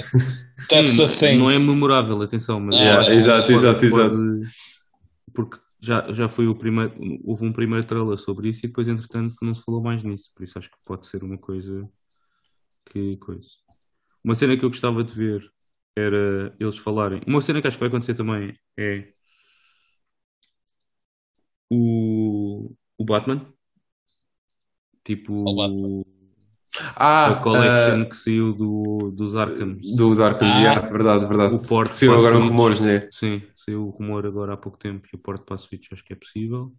That's 0.69 0.91
Sim, 0.91 0.97
the 0.97 1.07
thing. 1.15 1.37
Não 1.37 1.49
é 1.49 1.57
memorável, 1.59 2.21
atenção, 2.21 2.59
mas 2.59 2.75
Yeah, 2.75 2.93
eu 2.95 2.99
acho 3.01 3.09
que 3.09 3.15
exato, 3.15 3.41
pode- 3.41 3.53
exato, 3.53 3.85
exato. 3.85 4.15
pode- 4.15 4.47
Porque 5.33 5.57
já, 5.79 6.11
já 6.11 6.27
foi 6.27 6.47
o 6.47 6.55
primeiro, 6.55 6.93
houve 7.23 7.45
um 7.45 7.53
primeiro 7.53 7.85
trailer 7.85 8.17
sobre 8.17 8.49
isso 8.49 8.65
e 8.65 8.67
depois, 8.67 8.87
entretanto, 8.87 9.35
não 9.41 9.53
se 9.55 9.63
falou 9.63 9.81
mais 9.81 10.03
nisso. 10.03 10.31
Por 10.35 10.43
isso 10.43 10.57
acho 10.57 10.69
que 10.69 10.77
pode 10.85 11.05
ser 11.07 11.23
uma 11.23 11.37
coisa 11.37 11.87
que 12.91 13.17
coisa. 13.17 13.47
Uma 14.23 14.35
cena 14.35 14.57
que 14.57 14.65
eu 14.65 14.69
gostava 14.69 15.03
de 15.03 15.13
ver 15.13 15.49
era 15.95 16.55
eles 16.59 16.77
falarem. 16.77 17.21
Uma 17.27 17.41
cena 17.41 17.61
que 17.61 17.67
acho 17.67 17.77
que 17.77 17.81
vai 17.81 17.89
acontecer 17.89 18.13
também 18.15 18.53
é 18.77 19.07
o, 21.69 22.73
o 22.97 23.05
Batman. 23.05 23.45
Tipo 25.03 25.33
O 25.33 25.55
Batman. 25.55 26.03
Ah! 26.95 27.27
a 27.27 27.35
collection 27.35 28.01
ah, 28.01 28.05
que 28.09 28.15
saiu 28.15 28.53
do, 28.53 29.11
dos 29.15 29.35
Arkhams. 29.35 29.95
dos 29.95 30.19
Arkham, 30.19 30.47
Ah. 30.47 30.59
yeah, 30.59 30.87
verdade, 30.89 31.25
verdade. 31.25 31.55
O 31.55 31.59
porte 31.61 31.95
Saiu 31.97 32.13
agora 32.13 32.35
Switch. 32.37 32.49
rumores, 32.49 32.79
né? 32.79 33.07
Sim, 33.11 33.41
saiu 33.55 33.87
o 33.87 33.89
rumor 33.89 34.25
agora 34.25 34.53
há 34.53 34.57
pouco 34.57 34.77
tempo 34.77 35.07
e 35.11 35.15
o 35.15 35.19
porte 35.19 35.43
para 35.45 35.55
a 35.55 35.57
Switch 35.59 35.87
acho 35.91 36.03
que 36.03 36.13
é 36.13 36.15
possível. 36.15 36.71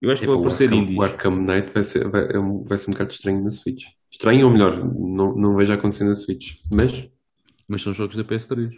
Eu 0.00 0.10
acho 0.10 0.20
que 0.20 0.28
vai 0.28 0.36
aparecer 0.36 0.64
Arkham, 0.64 0.78
indies. 0.82 0.98
o 0.98 1.02
Arkham 1.02 1.36
Knight 1.36 1.70
vai 1.72 1.82
ser, 1.82 2.08
vai, 2.08 2.28
é 2.32 2.38
um- 2.38 2.62
vai 2.64 2.76
ser 2.78 2.90
um 2.90 2.92
bocado 2.92 3.10
estranho 3.12 3.42
na 3.42 3.50
Switch. 3.50 3.84
Estranho 4.10 4.46
ou 4.46 4.52
melhor, 4.52 4.76
não, 4.78 5.34
não 5.34 5.56
vejo 5.56 5.72
acontecer 5.72 6.04
na 6.04 6.14
Switch. 6.14 6.56
Mas, 6.70 7.08
Mas 7.68 7.82
são 7.82 7.92
jogos 7.94 8.14
da 8.14 8.22
PS3, 8.22 8.70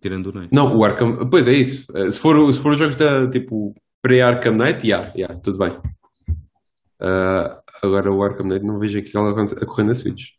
tirando 0.00 0.26
o 0.26 0.32
Night. 0.32 0.52
não, 0.52 0.76
o 0.76 0.82
Arkham, 0.84 1.28
pois 1.30 1.46
é 1.46 1.52
isso. 1.52 1.86
Eh, 1.94 2.10
Se 2.10 2.18
for, 2.18 2.52
se 2.52 2.60
for 2.60 2.76
jogos 2.76 2.96
da 2.96 3.28
tipo 3.30 3.74
pré-Arkham 4.02 4.54
Knight, 4.56 4.86
yeah, 4.86 5.12
yeah, 5.14 5.38
tudo 5.40 5.58
bem. 5.58 5.78
Ah, 7.00 7.61
agora 7.82 8.12
o 8.12 8.22
Arkham 8.22 8.46
Knight 8.46 8.64
não 8.64 8.78
vejo 8.78 8.98
aquilo 8.98 9.24
a 9.26 9.30
acontecer- 9.30 9.62
a 9.62 9.66
correr 9.66 9.84
na 9.84 9.94
Switch. 9.94 10.30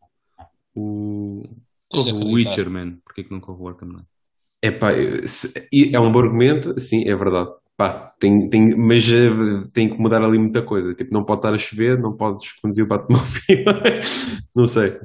O, 0.76 1.44
de 1.91 2.14
o. 2.14 2.34
Witcher, 2.34 2.70
man. 2.70 2.98
Porquê 3.06 3.24
que 3.24 3.32
não 3.32 3.40
corre 3.40 3.61
o 3.61 3.68
Arkham 3.68 3.90
Knight? 3.90 5.28
Se- 5.28 5.68
e 5.72 5.95
é 5.95 5.99
um 5.99 6.11
bom 6.11 6.20
argumento, 6.20 6.80
sim, 6.80 7.07
é 7.07 7.15
verdade. 7.15 7.49
Pá, 7.76 8.14
tem, 8.20 8.48
tem, 8.49 8.76
mas 8.78 9.03
eh, 9.11 9.30
tem 9.74 9.90
que 9.90 9.98
mudar 9.99 10.24
ali 10.24 10.38
muita 10.38 10.61
coisa. 10.61 10.94
Tipo, 10.94 11.11
não 11.14 11.26
pode 11.26 11.40
estar 11.40 11.53
a 11.53 11.57
chover, 11.57 11.99
não 11.99 12.15
podes 12.15 12.53
conduzir 12.61 12.84
o 12.86 12.88
Batmóvel. 12.88 13.26
não 14.56 14.68
sei. 14.68 14.99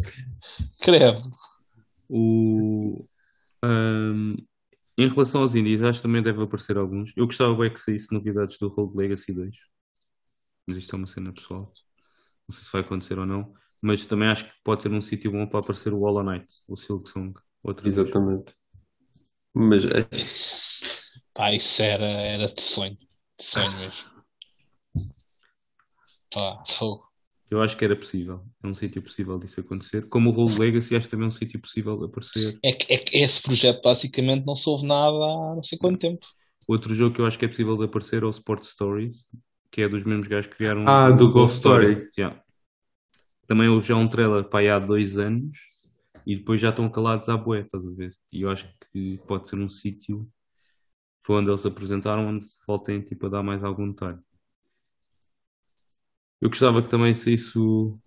Credo. 0.82 1.22
O, 2.08 3.04
ahm, 3.64 4.36
em 4.98 5.08
relação 5.08 5.40
aos 5.40 5.54
indies, 5.54 5.82
acho 5.82 5.98
que 6.00 6.02
também 6.06 6.22
deve 6.22 6.42
aparecer 6.42 6.76
alguns. 6.76 7.12
Eu 7.16 7.26
gostava 7.26 7.54
bem 7.54 7.72
que 7.72 7.80
saísse 7.80 8.12
novidades 8.12 8.58
do 8.58 8.68
Rogue 8.68 8.96
Legacy 8.96 9.32
2. 9.32 9.54
Mas 10.66 10.76
isto 10.78 10.94
é 10.94 10.98
uma 10.98 11.06
cena 11.06 11.32
pessoal. 11.32 11.72
Não 12.48 12.54
sei 12.56 12.64
se 12.64 12.72
vai 12.72 12.80
acontecer 12.80 13.18
ou 13.18 13.26
não. 13.26 13.52
Mas 13.80 14.04
também 14.06 14.28
acho 14.28 14.44
que 14.44 14.52
pode 14.64 14.82
ser 14.82 14.92
um 14.92 15.00
sítio 15.00 15.30
bom 15.30 15.46
para 15.46 15.60
aparecer 15.60 15.92
o 15.92 16.00
Hollow 16.00 16.24
Knight, 16.24 16.48
o 16.66 16.76
Silk 16.76 17.08
Song. 17.08 17.34
Outra 17.62 17.82
vez. 17.82 17.98
Exatamente. 17.98 18.54
Mas 19.54 19.84
eh, 19.84 20.08
Pá, 21.34 21.52
isso 21.54 21.82
era, 21.82 22.04
era 22.04 22.46
de 22.46 22.60
sonho. 22.60 22.96
De 23.38 23.44
sonho 23.44 23.72
mesmo. 23.78 24.18
Pá, 26.32 26.64
fogo. 26.68 27.06
Eu 27.50 27.62
acho 27.62 27.76
que 27.76 27.84
era 27.84 27.96
possível. 27.96 28.44
É 28.62 28.66
um 28.66 28.74
sítio 28.74 29.00
possível 29.00 29.38
disso 29.38 29.60
acontecer. 29.60 30.08
Como 30.08 30.30
o 30.30 30.32
Rogue 30.32 30.58
Legacy, 30.58 30.96
acho 30.96 31.08
também 31.08 31.28
um 31.28 31.30
sítio 31.30 31.60
possível 31.60 31.96
de 31.96 32.06
aparecer. 32.06 32.58
É 32.62 32.72
que, 32.72 32.92
é 32.92 32.98
que 32.98 33.16
esse 33.16 33.40
projeto 33.40 33.80
basicamente 33.82 34.44
não 34.44 34.56
soube 34.56 34.86
nada 34.86 35.16
há 35.16 35.54
não 35.54 35.62
sei 35.62 35.78
quanto 35.78 35.98
tempo. 35.98 36.26
Outro 36.66 36.94
jogo 36.94 37.14
que 37.14 37.20
eu 37.20 37.26
acho 37.26 37.38
que 37.38 37.44
é 37.46 37.48
possível 37.48 37.76
de 37.76 37.84
aparecer 37.84 38.22
é 38.22 38.26
o 38.26 38.30
Sport 38.30 38.64
Stories, 38.64 39.24
que 39.70 39.82
é 39.82 39.88
dos 39.88 40.04
mesmos 40.04 40.28
gajos 40.28 40.50
que 40.50 40.56
criaram 40.56 40.88
Ah, 40.88 41.10
do 41.10 41.30
Ghost 41.30 41.56
Story. 41.56 42.10
Yeah. 42.18 42.42
Também 43.46 43.68
houve 43.68 43.86
já 43.86 43.96
um 43.96 44.08
trailer 44.08 44.44
para 44.44 44.60
aí 44.60 44.68
há 44.68 44.78
dois 44.78 45.16
anos 45.18 45.58
e 46.26 46.36
depois 46.36 46.60
já 46.60 46.70
estão 46.70 46.90
calados 46.90 47.28
à 47.28 47.36
bué, 47.36 47.60
estás 47.60 47.86
a 47.86 47.90
ver? 47.90 48.12
E 48.32 48.42
eu 48.42 48.50
acho 48.50 48.68
que 48.92 49.18
pode 49.26 49.48
ser 49.48 49.56
um 49.56 49.68
sítio 49.68 50.30
foi 51.28 51.36
onde 51.36 51.50
eles 51.50 51.60
se 51.60 51.68
apresentaram, 51.68 52.26
onde 52.26 52.46
voltem 52.66 53.02
tipo, 53.02 53.26
a 53.26 53.28
dar 53.28 53.42
mais 53.42 53.62
algum 53.62 53.90
detalhe. 53.90 54.18
Eu 56.40 56.48
gostava 56.48 56.82
que 56.82 56.88
também 56.88 57.14
saísse 57.14 57.58
o, 57.58 58.00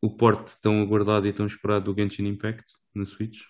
o 0.00 0.16
porte 0.16 0.58
tão 0.62 0.80
aguardado 0.80 1.26
e 1.26 1.32
tão 1.32 1.46
esperado 1.46 1.92
do 1.92 2.00
Genshin 2.00 2.26
Impact 2.26 2.64
na 2.94 3.04
Switch. 3.04 3.42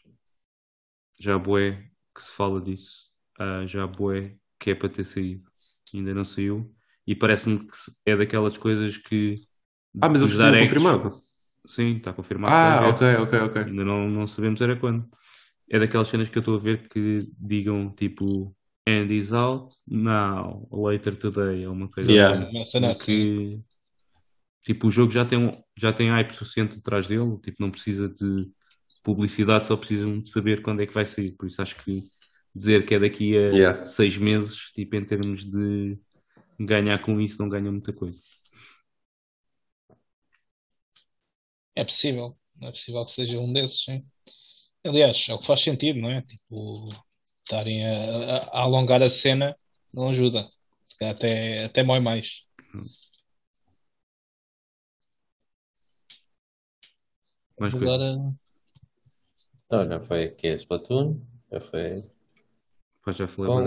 Já 1.16 1.38
bué 1.38 1.88
que 2.12 2.22
se 2.22 2.32
fala 2.32 2.60
disso. 2.60 3.06
Ah, 3.38 3.64
já 3.66 3.86
bué 3.86 4.36
que 4.58 4.70
é 4.70 4.74
para 4.74 4.88
ter 4.88 5.04
saído. 5.04 5.48
Ainda 5.94 6.12
não 6.12 6.24
saiu. 6.24 6.74
E 7.08 7.14
parece-me 7.16 7.60
que 7.60 7.72
é 8.04 8.14
daquelas 8.14 8.58
coisas 8.58 8.98
que. 8.98 9.40
Ah, 9.98 10.10
mas 10.10 10.20
eles 10.20 10.36
directs- 10.36 10.74
confirmado. 10.74 11.10
Sim, 11.66 11.96
está 11.96 12.12
confirmado. 12.12 12.52
Ah, 12.52 12.80
Vai 12.80 12.90
haver. 12.90 13.16
ok, 13.22 13.38
ok, 13.38 13.38
ok. 13.48 13.62
Ainda 13.64 13.84
não, 13.84 14.02
não 14.04 14.26
sabemos 14.26 14.60
era 14.60 14.76
quando. 14.76 15.08
É 15.70 15.78
daquelas 15.78 16.08
cenas 16.08 16.28
que 16.28 16.36
eu 16.36 16.40
estou 16.40 16.56
a 16.56 16.58
ver 16.58 16.86
que 16.88 17.26
digam 17.38 17.90
tipo 17.94 18.54
And 18.86 19.06
is 19.12 19.32
out 19.32 19.74
now, 19.86 20.68
later 20.70 21.16
today, 21.16 21.66
ou 21.66 21.72
uma 21.72 21.88
coisa 21.90 22.10
Yeah. 22.12 22.42
assim. 22.46 22.56
Uma 22.56 22.64
cena 22.64 22.94
Porque, 22.94 23.58
tipo, 24.64 24.86
o 24.88 24.90
jogo 24.90 25.10
já 25.12 25.24
tem, 25.24 25.38
um- 25.38 25.62
já 25.78 25.92
tem 25.92 26.10
hype 26.10 26.32
suficiente 26.32 26.78
atrás 26.78 27.06
dele, 27.06 27.38
tipo, 27.42 27.56
não 27.60 27.70
precisa 27.70 28.08
de 28.08 28.48
publicidade, 29.02 29.66
só 29.66 29.76
precisam 29.76 30.20
de 30.20 30.28
saber 30.30 30.62
quando 30.62 30.82
é 30.82 30.86
que 30.86 30.94
vai 30.94 31.06
sair. 31.06 31.32
Por 31.32 31.46
isso 31.46 31.60
acho 31.62 31.76
que 31.84 32.02
dizer 32.54 32.84
que 32.86 32.94
é 32.94 32.98
daqui 32.98 33.36
a 33.36 33.40
Yeah. 33.52 33.84
seis 33.84 34.16
meses, 34.16 34.56
tipo, 34.74 34.96
em 34.96 35.04
termos 35.04 35.44
de 35.44 35.98
ganhar 36.58 37.00
com 37.02 37.20
isso, 37.20 37.38
não 37.40 37.48
ganha 37.48 37.70
muita 37.70 37.92
coisa. 37.92 38.18
É 41.74 41.84
possível. 41.84 42.36
É 42.62 42.70
possível 42.70 43.04
que 43.04 43.12
seja 43.12 43.38
um 43.38 43.52
desses, 43.52 43.84
sim. 43.84 44.04
Aliás, 44.84 45.26
é 45.28 45.34
o 45.34 45.40
que 45.40 45.46
faz 45.46 45.62
sentido, 45.62 46.00
não 46.00 46.10
é? 46.10 46.22
Tipo, 46.22 46.90
estarem 47.44 47.86
a, 47.86 48.38
a- 48.38 48.60
a 48.60 48.62
alongar 48.62 49.02
a 49.02 49.10
cena 49.10 49.56
não 49.92 50.10
ajuda. 50.10 50.50
Se 50.86 50.98
calhar 50.98 51.14
até, 51.16 51.64
até 51.66 51.82
mói 51.84 52.00
mais. 52.00 52.44
Coisa. 57.56 57.76
Agora, 57.76 58.34
Não, 59.70 59.86
já 59.88 59.98
foi 60.00 60.24
aqui 60.24 60.48
a 60.48 60.54
Splatoon, 60.56 61.22
já 61.50 61.58
foi. 61.60 62.04
Pá, 63.08 63.12
já 63.12 63.26
falei 63.26 63.50
Bom, 63.50 63.60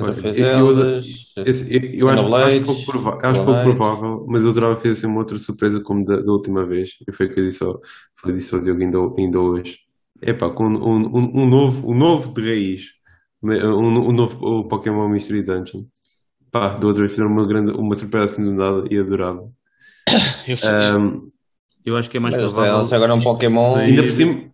Eu- 1.43 1.53
eu- 1.69 1.81
eu 1.93 2.09
eu 2.09 2.09
acho, 2.09 2.25
acho 2.43 2.61
pouco, 2.63 2.85
prova- 2.85 3.17
acho 3.23 3.41
pouco 3.41 3.61
provável, 3.61 4.25
mas 4.29 4.43
eu 4.43 4.51
adorava 4.51 4.75
fazer 4.75 4.89
assim 4.89 5.07
uma 5.07 5.19
outra 5.19 5.39
surpresa 5.39 5.81
como 5.81 6.05
da, 6.05 6.17
da 6.21 6.31
última 6.31 6.63
vez. 6.65 6.91
E 7.07 7.11
foi 7.11 7.25
o 7.25 7.31
que 7.33 7.39
eu 7.39 7.43
disse 7.45 7.63
ao, 7.63 7.81
foi 8.15 8.31
disse 8.31 8.53
ao 8.53 8.61
Diogo 8.61 8.81
ainda, 8.81 8.97
ainda 9.17 9.39
hoje. 9.39 9.79
Epá, 10.21 10.49
com 10.51 10.65
um, 10.67 11.07
um, 11.17 11.41
um 11.43 11.49
novo, 11.49 11.89
um 11.91 11.97
novo 11.97 12.31
de 12.33 12.41
raiz, 12.41 12.85
um, 13.41 13.49
um 14.09 14.11
novo 14.11 14.37
o 14.45 14.67
Pokémon 14.67 15.09
Mystery 15.09 15.41
Dungeon. 15.41 15.83
Pá, 16.51 16.69
da 16.69 16.87
outra 16.87 17.01
vez 17.03 17.11
fizeram 17.13 17.31
uma, 17.31 17.47
grande, 17.47 17.71
uma 17.71 17.95
surpresa 17.95 18.25
assim 18.25 18.43
do 18.45 18.53
nada 18.53 18.85
e 18.91 18.99
adorava. 18.99 19.49
eu, 20.47 20.57
Ahm, 20.63 21.31
Eu 21.85 21.97
acho 21.97 22.09
que 22.09 22.17
é 22.17 22.19
mais 22.19 22.35
Mas 22.35 22.43
provável 22.43 22.77
lança 22.77 22.95
agora 22.95 23.15
um 23.15 23.23
Pokémon. 23.23 23.75
ainda 23.77 24.03
por 24.03 24.11
cima, 24.11 24.50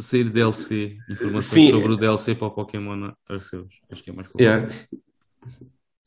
sair 0.00 0.30
DLC, 0.30 0.96
informações 1.08 1.44
Sim. 1.44 1.70
sobre 1.70 1.92
o 1.92 1.96
DLC 1.96 2.34
para 2.34 2.46
o 2.48 2.50
Pokémon 2.50 3.12
Arceus. 3.28 3.74
Acho 3.90 4.02
que 4.02 4.10
é 4.10 4.12
mais 4.12 4.28
provável. 4.28 4.68
yeah. 4.68 4.74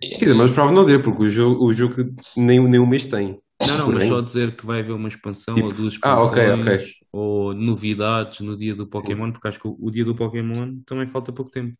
Quer 0.02 0.18
dizer, 0.26 0.34
mas 0.34 0.52
provável 0.52 0.76
não 0.76 0.86
dê, 0.86 0.98
porque 1.00 1.24
o 1.24 1.28
jogo, 1.28 1.66
o 1.66 1.74
jogo 1.74 1.96
nem, 2.38 2.64
nem 2.70 2.80
um 2.80 2.86
mês 2.88 3.06
tem. 3.06 3.40
Não, 3.62 3.78
não, 3.80 3.92
mas 3.92 4.08
só 4.08 4.22
dizer 4.22 4.56
que 4.56 4.66
vai 4.66 4.80
haver 4.80 4.94
uma 4.94 5.10
expansão 5.10 5.54
Tipo- 5.54 5.68
ou 5.68 5.74
duas 5.74 6.00
Ah, 6.02 6.24
ok, 6.24 6.42
expansões 6.42 6.82
ok. 6.82 6.94
ou 7.12 7.54
novidades 7.54 8.40
no 8.40 8.56
dia 8.56 8.74
do 8.74 8.88
Pokémon, 8.88 9.32
porque 9.34 9.48
acho 9.50 9.60
que 9.60 9.68
o, 9.68 9.76
o 9.78 9.92
dia 9.92 10.06
do 10.06 10.16
Pokémon 10.16 10.80
também 10.86 11.06
falta 11.08 11.34
pouco 11.34 11.52
tempo. 11.52 11.76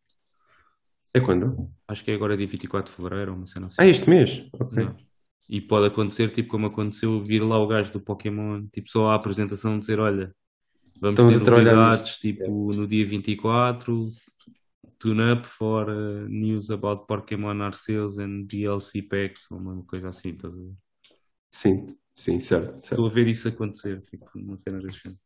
É 1.14 1.20
quando? 1.20 1.70
Acho 1.88 2.04
que 2.04 2.10
é 2.10 2.14
agora 2.14 2.36
dia 2.36 2.46
24 2.46 2.90
de 2.92 2.96
Fevereiro, 2.96 3.32
ou 3.32 3.38
uma 3.38 3.46
cena 3.46 3.66
assim. 3.66 3.76
Ah, 3.78 3.86
este 3.86 4.08
mês? 4.10 4.46
Ok. 4.52 4.84
Não. 4.84 4.92
E 5.48 5.60
pode 5.60 5.86
acontecer, 5.86 6.30
tipo 6.30 6.48
como 6.50 6.66
aconteceu, 6.66 7.24
vir 7.24 7.42
lá 7.42 7.58
o 7.58 7.66
gajo 7.66 7.90
do 7.92 8.00
Pokémon, 8.00 8.66
tipo 8.72 8.88
só 8.90 9.08
a 9.08 9.14
apresentação 9.14 9.78
dizer, 9.78 9.98
olha, 9.98 10.32
vamos 11.00 11.18
Estamos 11.18 11.34
ter 11.36 11.40
a 11.40 11.44
trabalhar 11.44 11.76
novidades, 11.76 12.18
tipo 12.18 12.72
no 12.72 12.86
dia 12.86 13.06
24, 13.06 14.08
tune 14.98 15.32
up 15.32 15.46
for 15.46 15.88
uh, 15.88 16.28
news 16.28 16.70
about 16.70 17.06
Pokémon 17.06 17.60
Arceus 17.62 18.18
and 18.18 18.44
DLC 18.46 19.02
packs, 19.02 19.50
ou 19.50 19.58
uma 19.58 19.82
coisa 19.84 20.08
assim. 20.08 20.30
estás 20.30 20.52
a 20.52 20.56
ver? 20.56 20.72
Sim, 21.50 21.96
sim, 22.14 22.38
certo, 22.38 22.66
certo. 22.72 22.84
Estou 22.84 23.06
a 23.06 23.10
ver 23.10 23.26
isso 23.28 23.48
acontecer, 23.48 24.00
tipo, 24.02 24.26
uma 24.36 24.56
cena 24.58 24.78
desse 24.80 24.98
género. 24.98 25.20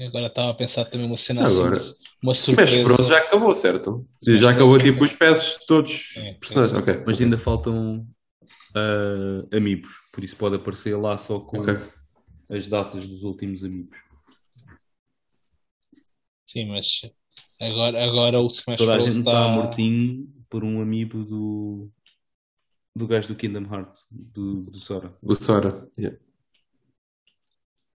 Agora 0.00 0.26
estava 0.26 0.50
a 0.50 0.54
pensar 0.54 0.84
também 0.86 1.06
uma 1.06 1.16
cena 1.16 1.46
Agora, 1.46 1.76
assim, 1.76 1.94
uma 2.22 2.32
Smash 2.32 2.70
surpresa. 2.70 2.82
Bros 2.84 3.06
já 3.08 3.18
acabou, 3.18 3.54
certo? 3.54 4.08
Smash 4.20 4.40
Já 4.40 4.50
acabou 4.50 4.78
tipo 4.78 5.04
os 5.04 5.12
peços 5.12 5.64
todos 5.66 6.14
É, 6.16 6.32
personagens. 6.34 6.78
sim, 6.78 6.84
sim. 6.84 6.90
Ok. 6.92 7.04
Mas 7.06 7.20
ainda 7.20 7.38
faltam 7.38 8.06
uh, 8.74 9.56
amigos, 9.56 9.92
por 10.12 10.24
isso 10.24 10.34
pode 10.36 10.56
aparecer 10.56 10.96
lá 10.96 11.16
só 11.18 11.38
com 11.38 11.60
Ok. 11.60 11.76
As 12.52 12.68
datas 12.68 13.08
dos 13.08 13.22
últimos 13.24 13.64
amigos. 13.64 13.98
Sim, 16.46 16.68
mas 16.68 17.00
agora, 17.58 18.04
agora 18.04 18.40
o 18.40 18.46
Smash 18.46 18.76
Toda 18.76 18.92
a 18.92 18.96
Bros. 18.98 19.14
gente 19.14 19.26
está 19.26 19.48
mortinho 19.48 20.30
por 20.50 20.62
um 20.62 20.82
amiibo 20.82 21.24
do, 21.24 21.90
do 22.94 23.06
gajo 23.06 23.28
do 23.28 23.36
Kingdom 23.36 23.74
Hearts, 23.74 24.06
do, 24.10 24.64
do 24.64 24.76
Sora. 24.78 25.16
O 25.22 25.34
Sora. 25.34 25.90
yeah. 25.98 26.18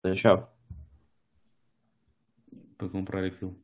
Da 0.03 0.15
chave. 0.15 0.47
para 2.75 2.89
comprar 2.89 3.23
aquilo. 3.23 3.63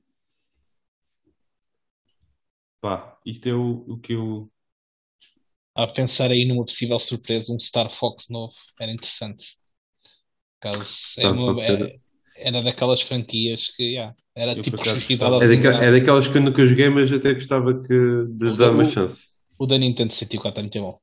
Pá, 2.79 3.19
isto 3.25 3.49
é 3.49 3.53
o, 3.53 3.83
o 3.87 3.99
que 3.99 4.13
eu. 4.13 4.51
a 5.73 5.87
pensar 5.87 6.29
aí 6.29 6.45
numa 6.45 6.65
possível 6.65 6.99
surpresa, 6.99 7.51
um 7.51 7.59
Star 7.59 7.89
Fox 7.89 8.29
novo. 8.29 8.53
Era 8.79 8.91
interessante. 8.91 9.57
Caso 10.63 10.85
é 11.17 11.27
uma- 11.29 11.61
é- 11.61 11.99
era 12.37 12.61
daquelas 12.61 13.01
franquias 13.01 13.67
que 13.75 13.83
yeah, 13.83 14.15
era 14.33 14.53
Eu, 14.53 14.61
tipo 14.61 14.77
gostava. 14.77 14.97
É, 15.43 15.47
daquel- 15.47 15.71
cinema. 15.71 15.83
é 15.85 15.91
daquelas 15.91 16.27
que 16.27 16.37
eu 16.37 16.41
nunca 16.41 16.65
joguei, 16.65 16.89
mas 16.89 17.11
até 17.11 17.33
gostava 17.33 17.73
que, 17.81 17.87
de 17.87 18.45
O 18.47 18.55
dar 18.55 18.67
da- 18.67 18.71
uma 18.71 18.83
o- 18.83 18.85
chance. 18.85 19.27
O 19.59 19.65
da 19.65 19.77
Nintendo 19.77 20.13
64 20.13 20.59
é 20.59 20.63
muito 20.63 20.79
bom. 20.79 20.97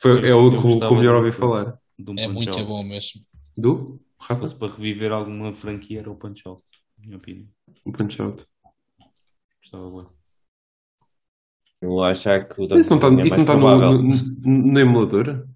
Foi, 0.00 0.12
é 0.26 0.34
o 0.34 0.50
que 0.50 0.56
o- 0.56 0.80
que 0.80 0.86
o 0.86 0.96
melhor 0.96 1.16
ouvi 1.16 1.32
falar. 1.32 1.78
um 2.00 2.14
É 2.18 2.26
muito 2.26 2.50
Out. 2.50 2.64
bom 2.64 2.82
mesmo. 2.82 3.20
Do? 3.56 4.00
Rafa? 4.20 4.48
para 4.48 4.72
reviver 4.72 5.12
alguma 5.12 5.52
franquia, 5.54 6.00
era 6.00 6.10
o 6.10 6.16
Punch 6.16 6.42
Out, 6.46 6.62
na 6.98 7.04
minha 7.06 7.18
opinião. 7.18 7.46
Um 7.86 7.92
punch 7.92 8.20
out. 8.22 8.44
Gostava 9.62 9.90
bem. 9.90 10.06
Eu 11.80 12.02
acho 12.02 12.24
que 12.48 12.62
o 12.62 12.66
da 12.66 12.76
Isso 12.76 12.90
não 12.90 12.96
está, 12.96 13.08
é 13.08 13.26
isso 13.26 13.36
não 13.36 13.42
está 13.44 13.56
no, 13.56 14.02
no, 14.02 14.72
no 14.72 14.80
emulador? 14.80 15.46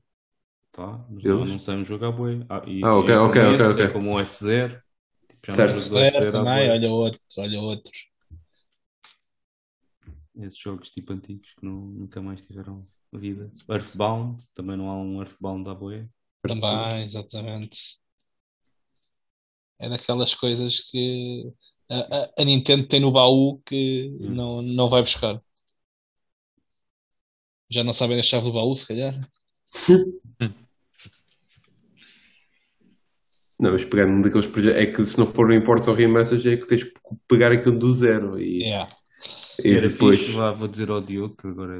Tá, 0.72 1.04
mas 1.10 1.24
Eles? 1.24 1.48
não 1.48 1.58
sei 1.58 1.74
um 1.76 1.84
jogo 1.84 2.04
à 2.06 2.10
boi. 2.12 2.44
Ah, 2.48 2.62
e- 2.66 2.82
Ah, 2.84 2.96
ok, 2.96 3.14
é 3.14 3.14
ok, 3.14 3.36
como 3.36 3.54
ok, 3.54 3.66
ok. 3.72 3.84
É 3.84 3.88
como 3.92 4.12
o 4.14 4.20
F0. 4.20 4.82
Tipo, 5.28 5.46
já 5.46 5.56
Certo. 5.56 5.74
não 5.74 5.80
jogo 5.80 5.88
do 5.90 5.98
F0 5.98 6.34
Certo, 6.34 6.36
à 6.38 6.44
também, 6.44 6.70
olha 6.70 6.90
outro, 6.90 7.20
olha 7.38 7.60
outro. 7.60 7.92
Esses 10.34 10.58
jogos 10.58 10.90
tipo 10.90 11.12
antigos 11.12 11.54
que 11.54 11.64
não- 11.64 11.86
nunca 11.86 12.20
mais 12.22 12.44
tiveram 12.46 12.86
vida. 13.12 13.50
Earthbound, 13.68 14.42
também 14.54 14.76
não 14.76 14.88
há 14.90 14.96
um 14.96 15.20
Earthbound 15.20 15.68
à 15.68 15.74
boia. 15.74 16.08
Também, 16.46 17.04
exatamente. 17.04 17.98
É 19.78 19.88
daquelas 19.88 20.34
coisas 20.34 20.80
que 20.80 21.52
a, 21.90 21.98
a- 22.24 22.30
a 22.38 22.44
Nintendo 22.44 22.86
tem 22.88 23.00
no 23.00 23.10
baú 23.12 23.60
que 23.66 24.08
Hum. 24.20 24.36
não, 24.36 24.62
não 24.62 24.88
vai 24.88 25.02
buscar. 25.02 25.42
Já 27.70 27.82
não 27.82 27.92
sabem 27.92 28.20
a 28.20 28.22
chave 28.22 28.44
do 28.44 28.52
baú, 28.52 28.74
se 28.76 28.86
calhar. 28.86 29.14
Não, 33.62 33.70
mas 33.72 33.84
pegar 33.84 34.06
num 34.06 34.20
daqueles 34.20 34.46
projetos. 34.46 34.80
É 34.80 34.86
que 34.86 35.04
se 35.06 35.18
não 35.18 35.26
for 35.26 35.52
Imports 35.52 35.86
ou 35.88 35.94
Remasters, 35.94 36.44
é 36.46 36.56
que 36.56 36.66
tens 36.66 36.84
que 36.84 36.92
pegar 37.28 37.52
aquilo 37.52 37.78
do 37.78 37.92
zero. 37.92 38.38
E, 38.40 38.62
Yeah. 38.64 38.92
e 39.64 39.70
Era 39.72 39.88
depois. 39.88 40.18
fixe, 40.18 40.32
vá, 40.32 40.50
vou 40.52 40.68
dizer 40.68 40.90
ao 40.90 41.00
Diogo, 41.00 41.36
que 41.36 41.46
agora 41.46 41.76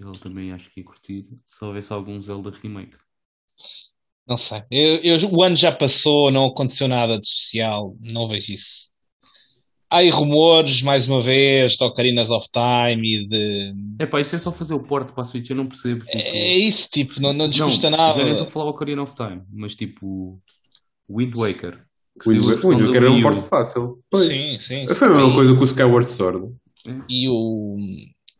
ele 0.00 0.18
também 0.20 0.52
acho 0.52 0.70
que 0.70 0.80
ia 0.80 0.86
curtir, 0.86 1.26
se 1.44 1.64
houvesse 1.64 1.92
algum 1.92 2.20
Zelda 2.20 2.50
remake. 2.62 2.96
Não 4.26 4.36
sei. 4.36 4.62
Eu- 4.70 4.96
eu- 5.02 5.30
o 5.32 5.42
ano 5.42 5.56
já 5.56 5.72
passou, 5.72 6.30
não 6.30 6.46
aconteceu 6.46 6.86
nada 6.88 7.18
de 7.18 7.26
especial. 7.26 7.96
Não 8.00 8.28
vejo 8.28 8.52
isso. 8.52 8.88
Há 9.90 9.98
aí 9.98 10.10
rumores, 10.10 10.82
mais 10.82 11.08
uma 11.08 11.20
vez, 11.22 11.72
de 11.72 11.82
Ocarinas 11.84 12.30
of 12.30 12.46
Time 12.52 13.02
e 13.16 13.26
de. 13.26 13.74
É 13.98 14.04
pá, 14.06 14.20
isso 14.20 14.36
é 14.36 14.38
só 14.38 14.52
fazer 14.52 14.74
o 14.74 14.82
porte 14.82 15.12
para 15.12 15.22
a 15.22 15.26
Switch, 15.26 15.48
eu 15.48 15.56
não 15.56 15.66
percebo. 15.66 16.04
Tipo, 16.04 16.18
É 16.18 16.28
é 16.28 16.58
isso, 16.58 16.88
tipo, 16.92 17.18
não, 17.22 17.32
não 17.32 17.46
lhes 17.46 17.58
custa 17.58 17.90
já 17.90 17.90
nem 17.90 17.98
nada. 17.98 18.22
estou 18.32 18.42
a 18.46 18.50
falar 18.50 18.66
Ocarina 18.70 19.00
of 19.02 19.14
Time, 19.14 19.42
mas 19.50 19.74
tipo, 19.74 20.38
Wind 21.08 21.34
Waker. 21.34 21.84
Que 22.20 22.30
Wind 22.30 22.42
Waker 22.44 22.96
era 22.96 23.10
um 23.10 23.22
porte 23.22 23.42
fácil. 23.42 24.02
Pois. 24.10 24.26
Sim, 24.28 24.58
sim. 24.60 24.88
Foi 24.88 25.08
a 25.08 25.10
mesma 25.14 25.30
E- 25.30 25.34
coisa 25.34 25.54
com 25.54 25.60
o 25.60 25.64
Skyward 25.64 26.08
Sword. 26.10 26.54
E 27.08 27.28
o, 27.28 27.76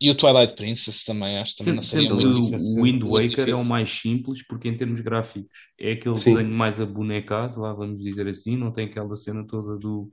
e 0.01 0.09
o 0.09 0.15
Twilight 0.15 0.55
Princess 0.55 1.03
também, 1.03 1.37
acho 1.37 1.51
que 1.55 1.59
também 1.59 1.75
não 1.75 1.81
Sendo, 1.83 2.09
seria 2.09 2.15
muito 2.33 2.45
difícil. 2.51 2.79
o 2.79 2.83
Wind 2.83 3.03
Waker 3.03 3.49
é 3.49 3.55
o 3.55 3.63
mais 3.65 3.89
simples 3.89 4.45
porque 4.47 4.67
em 4.67 4.75
termos 4.75 5.01
gráficos 5.01 5.49
é 5.79 5.91
aquele 5.91 6.15
Sim. 6.15 6.33
desenho 6.35 6.53
mais 6.55 6.79
abonecado, 6.79 7.59
lá 7.59 7.73
vamos 7.73 8.01
dizer 8.01 8.27
assim, 8.27 8.57
não 8.57 8.71
tem 8.71 8.85
aquela 8.87 9.15
cena 9.15 9.45
toda 9.45 9.77
do, 9.77 10.11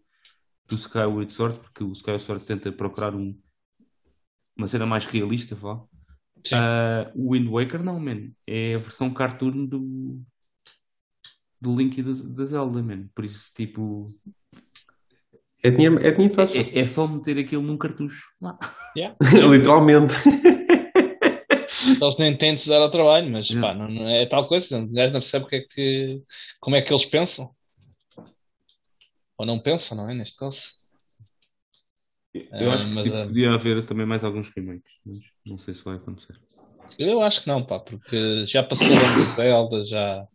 do 0.69 0.75
Skyward 0.75 1.33
Sword, 1.33 1.61
porque 1.61 1.83
o 1.83 1.93
Skyward 1.93 2.23
Sword 2.23 2.45
tenta 2.45 2.71
procurar 2.73 3.15
um, 3.15 3.35
uma 4.57 4.67
cena 4.67 4.85
mais 4.87 5.07
realista, 5.07 5.55
vá. 5.55 5.81
Ah, 6.53 7.11
o 7.15 7.33
Wind 7.33 7.49
Waker 7.49 7.83
não, 7.83 7.99
man. 7.99 8.29
É 8.47 8.75
a 8.75 8.83
versão 8.83 9.11
cartoon 9.13 9.65
do, 9.67 10.21
do 11.61 11.75
Link 11.77 11.99
e 11.99 12.03
da 12.03 12.45
Zelda, 12.45 12.83
man. 12.83 13.09
Por 13.15 13.25
isso, 13.25 13.53
tipo, 13.55 14.09
É 15.63 15.71
dinheiro, 15.71 15.99
é 15.99 16.11
dinheiro 16.13 16.35
fácil. 16.35 16.61
é, 16.61 16.79
é 16.81 16.85
só 16.85 17.07
meter 17.07 17.39
aquilo 17.39 17.63
num 17.63 17.77
cartucho. 17.79 18.25
lá. 18.41 18.59
Literalmente. 19.51 20.15
Eles 22.01 22.19
nem 22.19 22.37
tentam 22.37 22.57
se 22.57 22.69
dar 22.69 22.81
ao 22.81 22.91
trabalho, 22.91 23.31
mas 23.31 23.49
Yeah. 23.49 23.69
pá, 23.69 23.75
não, 23.79 23.89
não 23.89 24.09
é 24.09 24.27
tal 24.27 24.47
coisa. 24.49 24.79
O 24.81 24.89
gajo 24.93 25.13
não 25.13 25.21
percebe 25.21 25.47
que 25.47 25.57
é 25.57 25.61
que, 25.63 26.23
como 26.61 26.77
é 26.77 26.83
que 26.83 26.93
eles 26.93 27.05
pensam. 27.07 27.51
Ou 29.39 29.47
não 29.47 29.61
pensam, 29.61 29.97
não 29.97 30.09
é? 30.11 30.15
Neste 30.15 30.37
caso. 30.39 30.73
Eu 32.35 32.71
Ah, 32.71 32.75
acho 32.75 32.87
que 32.87 32.95
mas, 32.95 33.05
tipo, 33.05 33.17
ah, 33.17 33.27
podia 33.27 33.53
haver 33.55 33.87
também 33.87 34.07
mais 34.07 34.25
alguns 34.25 34.49
remakes, 34.51 34.93
mas 35.05 35.19
não 35.45 35.59
sei 35.59 35.75
se 35.75 35.85
vai 35.85 35.97
acontecer. 35.97 36.37
Eu 36.99 37.21
acho 37.23 37.43
que 37.43 37.49
não, 37.49 37.65
pá, 37.65 37.79
porque 37.79 38.45
já 38.47 38.63
passou 38.63 38.89
do 38.89 39.25
Zelda, 39.35 39.85
já, 39.85 40.27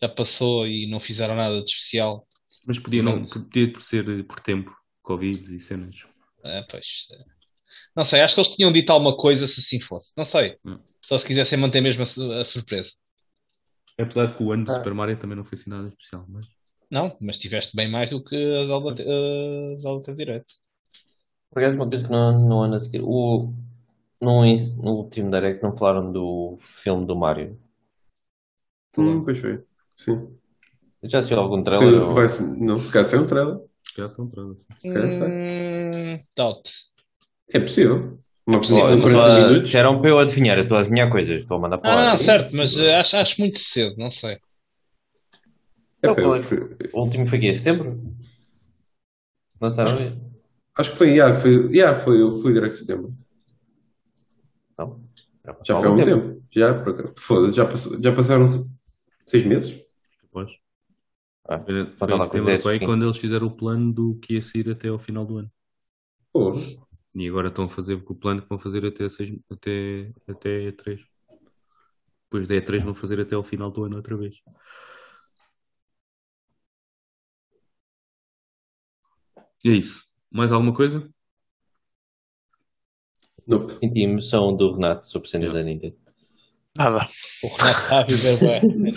já 0.00 0.08
passou 0.08 0.66
e 0.66 0.86
não 0.90 1.00
fizeram 1.00 1.34
nada 1.34 1.62
de 1.62 1.68
especial. 1.70 2.26
Mas 2.66 2.78
podia, 2.78 3.02
não, 3.02 3.24
podia 3.24 3.72
por 3.72 3.82
ser 3.82 4.08
eh, 4.08 4.22
por 4.22 4.40
tempo, 4.40 4.74
Covid 5.02 5.54
e 5.54 5.58
cenas. 5.60 5.96
É, 6.44 6.62
pois. 6.62 7.06
é. 7.12 7.24
Não 7.96 8.04
sei, 8.04 8.20
acho 8.20 8.34
que 8.34 8.40
eles 8.40 8.54
tinham 8.54 8.72
dito 8.72 8.90
alguma 8.90 9.16
coisa 9.16 9.46
se 9.46 9.60
assim 9.60 9.80
fosse. 9.80 10.14
Não 10.16 10.24
sei. 10.24 10.56
Hum. 10.64 10.78
Só 11.04 11.16
se 11.18 11.26
quisessem 11.26 11.58
manter 11.58 11.80
mesmo 11.80 12.02
a, 12.02 12.40
a 12.40 12.44
surpresa. 12.44 12.92
Apesar 13.98 14.26
de 14.26 14.34
que 14.36 14.42
o 14.42 14.52
ano 14.52 14.64
do 14.64 14.70
Ah. 14.70 14.74
Super 14.74 14.94
Mario 14.94 15.18
também 15.18 15.36
não 15.36 15.44
foi 15.44 15.56
assim 15.58 15.70
nada 15.70 15.88
especial, 15.88 16.24
mas 16.28 16.46
Não, 16.90 17.16
mas 17.20 17.38
tiveste 17.38 17.74
bem 17.74 17.88
mais 17.88 18.10
do 18.10 18.22
que 18.22 18.36
a 18.36 18.64
Zelda, 18.64 18.94
te- 18.94 19.02
a 19.02 19.80
Zelda 19.80 20.02
teve 20.04 20.18
direito. 20.24 20.54
Por 21.50 21.58
acaso, 21.62 21.76
uma 21.76 21.88
coisa 21.88 22.04
que 22.04 22.10
não, 22.10 22.48
não 22.48 22.62
anda 22.62 22.76
a 22.76 22.80
seguir. 22.80 23.02
O, 23.02 23.52
no, 24.20 24.42
no 24.82 24.92
último 24.92 25.30
Direct 25.30 25.62
não 25.62 25.76
falaram 25.76 26.12
do 26.12 26.56
filme 26.60 27.06
do 27.06 27.16
Mario. 27.16 27.58
Hum, 28.96 29.22
pois 29.24 29.38
foi. 29.38 29.64
Sim. 29.98 30.28
Já 31.02 31.22
se 31.22 31.28
viu 31.28 31.38
algum 31.40 31.58
Se, 31.58 31.64
trailer? 31.64 32.02
ou- 32.02 32.14
vai, 32.14 32.28
se- 32.28 32.58
não, 32.58 32.78
se 32.78 32.90
calhar 32.90 33.04
sem 33.04 33.18
um 33.20 33.26
trailer. 33.26 33.58
já. 33.96 34.08
Se 34.08 34.92
calhar 34.92 35.12
sai. 35.12 35.28
Hum, 35.30 36.22
doubt. 36.36 36.70
É 37.52 37.60
possível. 37.60 38.18
Uma 38.46 38.58
possível. 38.60 38.82
pessoa 38.82 38.96
de 39.00 39.04
Estou 39.06 39.20
40 39.22 39.34
a- 39.36 39.46
minutos. 39.48 39.62
Disseram 39.68 40.00
para 40.00 40.10
eu 40.10 40.18
adivinhar, 40.18 40.56
eu 40.58 40.62
estou 40.62 40.78
a 40.78 40.80
adivinhar 40.80 41.10
coisas, 41.10 41.38
estou 41.38 41.56
a 41.56 41.60
mandar 41.60 41.78
para 41.78 41.92
Ah, 41.92 41.94
lá. 41.96 42.10
não, 42.10 42.16
certo, 42.18 42.54
mas 42.56 42.76
eh, 42.78 42.94
acho, 42.96 43.16
acho 43.16 43.40
muito 43.40 43.58
cedo, 43.58 43.96
não 43.98 44.10
sei. 44.10 44.38
É, 46.02 46.06
Não, 46.06 46.14
qual 46.14 46.26
eu 46.28 46.34
é? 46.34 46.38
prefiro- 46.38 46.76
O 46.92 47.00
último 47.02 47.26
foi 47.26 47.38
aqui, 47.38 47.48
em 47.48 47.52
setembro? 47.52 48.00
Lançaram 49.60 50.00
isso? 50.00 50.28
Acho 50.78 50.92
que 50.92 50.96
foi, 50.96 51.08
yeah, 51.10 51.34
foi, 51.36 51.50
yeah, 51.74 51.98
foi, 51.98 52.22
eu 52.22 52.30
fui 52.30 52.52
direct 52.52 52.74
de 52.74 52.80
setembro. 52.86 53.08
Não. 54.78 55.00
Já, 55.44 55.56
Já 55.66 55.74
foi 55.76 55.84
há 55.88 55.88
algum 55.90 56.00
um 56.00 56.04
tempo. 56.04 56.42
Já, 56.54 56.74
por 56.82 56.88
acaso. 56.94 57.14
Foda-se, 57.18 57.56
já, 57.56 57.66
passou- 57.66 58.02
já 58.02 58.12
passaram 58.14 58.44
seis 59.26 59.44
meses? 59.44 59.82
Depois. 60.28 60.50
Ah, 61.44 61.58
Foi, 61.58 61.86
foi 61.86 62.08
lá 62.08 62.18
em 62.18 62.22
setembro 62.22 62.86
quando 62.86 63.04
eles 63.04 63.16
fizeram 63.16 63.46
o 63.46 63.56
plano 63.56 63.92
do 63.92 64.14
que 64.16 64.34
ia 64.34 64.42
sair 64.42 64.70
até 64.70 64.88
ao 64.88 64.98
final 64.98 65.24
do 65.24 65.38
ano. 65.38 65.50
Porra. 66.32 66.60
E 67.14 67.28
agora 67.28 67.48
estão 67.48 67.64
a 67.64 67.68
fazer 67.68 67.94
o 67.94 68.14
plano 68.14 68.42
que 68.42 68.48
vão 68.48 68.58
fazer 68.58 68.84
até, 68.84 69.08
seis, 69.08 69.34
até, 69.50 70.12
até 70.28 70.72
3. 70.72 71.00
depois 72.24 72.46
da 72.46 72.54
E3 72.54 72.84
vão 72.84 72.94
fazer 72.94 73.18
até 73.20 73.34
ao 73.34 73.42
final 73.42 73.70
do 73.70 73.84
ano 73.84 73.96
outra 73.96 74.16
vez. 74.16 74.36
E 79.64 79.70
é 79.70 79.72
isso. 79.72 80.04
Mais 80.30 80.52
alguma 80.52 80.74
coisa? 80.74 81.08
Nope. 83.46 83.72
Senti 83.78 84.00
a 84.00 84.08
emoção 84.08 84.54
do 84.54 84.74
Renato 84.74 85.06
sobre 85.06 85.28
cenas 85.28 85.52
da 85.52 85.62
Nintendo. 85.62 85.96
Nada. 86.78 87.08
O 87.42 87.48
Renato 87.48 87.80
está 87.80 87.98
a 87.98 88.04
viver 88.04 88.38
bem. 88.38 88.94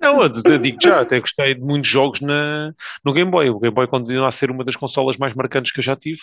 Não, 0.00 0.22
eu 0.22 0.58
digo 0.58 0.78
já, 0.80 1.00
até 1.00 1.18
gostei 1.18 1.54
de 1.54 1.60
muitos 1.60 1.90
jogos 1.90 2.20
na, 2.20 2.72
no 3.04 3.12
Game 3.12 3.30
Boy. 3.30 3.50
O 3.50 3.58
Game 3.58 3.74
Boy 3.74 3.88
continua 3.88 4.28
a 4.28 4.30
ser 4.30 4.52
uma 4.52 4.62
das 4.62 4.76
consolas 4.76 5.16
mais 5.16 5.34
marcantes 5.34 5.72
que 5.72 5.80
eu 5.80 5.84
já 5.84 5.96
tive. 5.96 6.20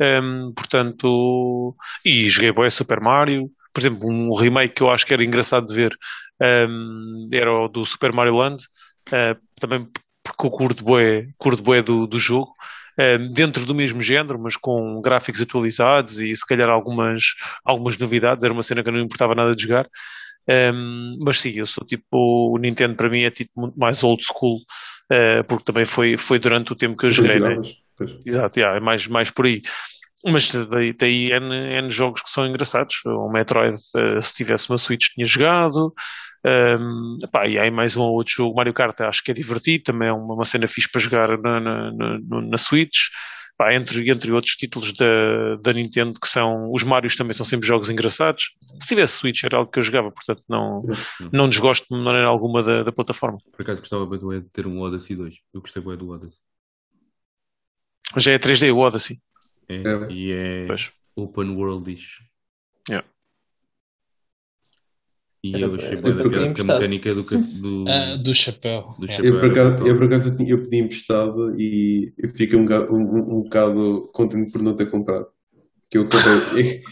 Ehm, 0.00 0.52
portanto, 0.56 1.76
e 2.04 2.28
joguei 2.28 2.50
Boy 2.50 2.70
Super 2.70 3.00
Mario. 3.00 3.48
Por 3.72 3.80
exemplo, 3.80 4.08
um 4.10 4.34
remake 4.34 4.74
que 4.74 4.82
eu 4.82 4.90
acho 4.90 5.06
que 5.06 5.14
era 5.14 5.24
engraçado 5.24 5.66
de 5.66 5.74
ver 5.74 5.96
ehm, 6.42 7.28
era 7.32 7.52
o 7.52 7.68
do 7.68 7.84
Super 7.84 8.12
Mario 8.12 8.34
Land. 8.34 8.64
eh, 9.12 9.36
também 9.60 9.88
porque 10.22 10.46
eu 10.46 10.50
curto 10.50 10.84
bué, 10.84 11.24
curto 11.38 11.62
bué 11.62 11.82
do, 11.82 12.06
do 12.06 12.18
jogo. 12.18 12.52
Dentro 13.32 13.64
do 13.64 13.76
mesmo 13.76 14.02
género, 14.02 14.40
mas 14.40 14.56
com 14.56 15.00
gráficos 15.00 15.40
atualizados 15.40 16.20
e 16.20 16.34
se 16.34 16.44
calhar 16.44 16.68
algumas, 16.68 17.22
algumas 17.64 17.96
novidades. 17.96 18.42
Era 18.42 18.52
uma 18.52 18.62
cena 18.62 18.82
que 18.82 18.88
eu 18.88 18.92
não 18.92 19.00
importava 19.00 19.36
nada 19.36 19.54
de 19.54 19.62
jogar. 19.62 19.86
Um, 20.48 21.18
mas 21.20 21.40
sim, 21.40 21.52
eu 21.56 21.66
sou 21.66 21.84
tipo, 21.86 22.54
o 22.54 22.58
Nintendo 22.58 22.94
para 22.94 23.10
mim 23.10 23.22
é 23.22 23.30
tipo 23.30 23.50
muito 23.54 23.78
mais 23.78 24.02
old 24.02 24.24
school, 24.24 24.58
uh, 25.12 25.44
porque 25.46 25.64
também 25.64 25.84
foi, 25.84 26.16
foi 26.16 26.38
durante 26.38 26.72
o 26.72 26.76
tempo 26.76 26.96
que 26.96 27.06
eu 27.06 27.10
joguei, 27.10 27.38
né? 27.38 27.56
Exato, 28.24 28.58
yeah, 28.58 28.76
é 28.76 28.80
mais, 28.80 29.06
mais 29.06 29.30
por 29.30 29.46
aí. 29.46 29.62
Mas 30.24 30.50
daí 30.70 30.92
tem 30.94 31.30
N, 31.30 31.78
N 31.78 31.90
jogos 31.90 32.22
que 32.22 32.30
são 32.30 32.46
engraçados. 32.46 32.96
O 33.06 33.28
Metroid, 33.28 33.76
uh, 33.76 34.20
se 34.20 34.34
tivesse 34.34 34.68
uma 34.70 34.78
Switch, 34.78 35.06
tinha 35.14 35.26
jogado. 35.26 35.92
Um, 36.44 37.18
epá, 37.22 37.46
e 37.46 37.58
aí 37.58 37.70
mais 37.70 37.96
um 37.96 38.02
ou 38.02 38.14
outro 38.14 38.32
jogo, 38.32 38.56
Mario 38.56 38.72
Kart, 38.72 39.00
acho 39.00 39.22
que 39.22 39.32
é 39.32 39.34
divertido, 39.34 39.84
também 39.84 40.08
é 40.08 40.12
uma, 40.12 40.34
uma 40.34 40.44
cena 40.44 40.66
fixe 40.68 40.90
para 40.90 41.00
jogar 41.00 41.38
na, 41.38 41.60
na, 41.60 41.92
na, 41.92 42.40
na 42.42 42.56
Switch. 42.56 43.08
Pá, 43.58 43.74
entre, 43.74 44.08
entre 44.08 44.30
outros 44.32 44.54
títulos 44.54 44.92
da, 44.92 45.56
da 45.56 45.72
Nintendo, 45.72 46.18
que 46.20 46.28
são. 46.28 46.70
Os 46.72 46.84
Marios 46.84 47.16
também 47.16 47.32
são 47.32 47.44
sempre 47.44 47.66
jogos 47.66 47.90
engraçados. 47.90 48.54
Se 48.80 48.86
tivesse 48.86 49.14
Switch, 49.18 49.42
era 49.42 49.56
algo 49.56 49.68
que 49.68 49.80
eu 49.80 49.82
jogava, 49.82 50.12
portanto, 50.12 50.44
não, 50.48 50.84
não 51.32 51.48
desgosto 51.48 51.84
de 51.92 52.00
maneira 52.00 52.28
alguma 52.28 52.62
da, 52.62 52.84
da 52.84 52.92
plataforma. 52.92 53.36
Por 53.50 53.62
acaso 53.62 53.80
gostava 53.80 54.06
bem 54.06 54.20
do 54.20 54.32
Ed 54.32 54.44
de 54.44 54.50
ter 54.50 54.64
um 54.64 54.80
Odyssey 54.80 55.16
2. 55.16 55.38
Eu 55.52 55.60
gostei 55.60 55.82
bem 55.82 55.96
do 55.96 56.08
Odyssey. 56.08 56.38
Já 58.16 58.30
é 58.32 58.38
3D, 58.38 58.72
o 58.72 58.78
Odyssey. 58.78 59.20
É, 59.68 59.74
É. 59.74 60.12
E 60.12 60.32
é 60.32 60.66
Pois. 60.66 60.92
open 61.16 61.50
world-ish. 61.56 62.22
Yeah. 62.88 63.06
E 65.56 65.60
eu 65.60 65.74
achei 65.74 65.96
bem 65.96 66.14
da 66.16 66.52
que 66.54 66.60
a 66.60 66.64
mecânica 66.64 67.14
do, 67.14 67.22
do, 67.24 67.84
Ah, 67.88 68.16
do 68.16 68.34
chapéu. 68.34 68.94
do 68.98 69.04
É. 69.04 69.08
chapéu. 69.08 69.34
Eu 69.34 69.40
por 69.40 69.50
acaso, 69.50 69.86
eu, 69.88 69.96
por 69.96 70.04
acaso 70.06 70.36
eu, 70.46 70.62
pedi 70.62 70.76
emprestado 70.78 71.60
e 71.60 72.12
eu 72.18 72.28
fiquei 72.28 72.58
um 72.58 72.64
bocado, 72.64 72.92
um, 72.94 72.98
um- 73.00 73.38
um 73.38 73.42
bocado 73.42 74.10
contente 74.12 74.52
por 74.52 74.62
não 74.62 74.74
ter 74.76 74.90
comprado. 74.90 75.26
Que 75.90 75.98
eu 75.98 76.04
comprei. 76.04 76.82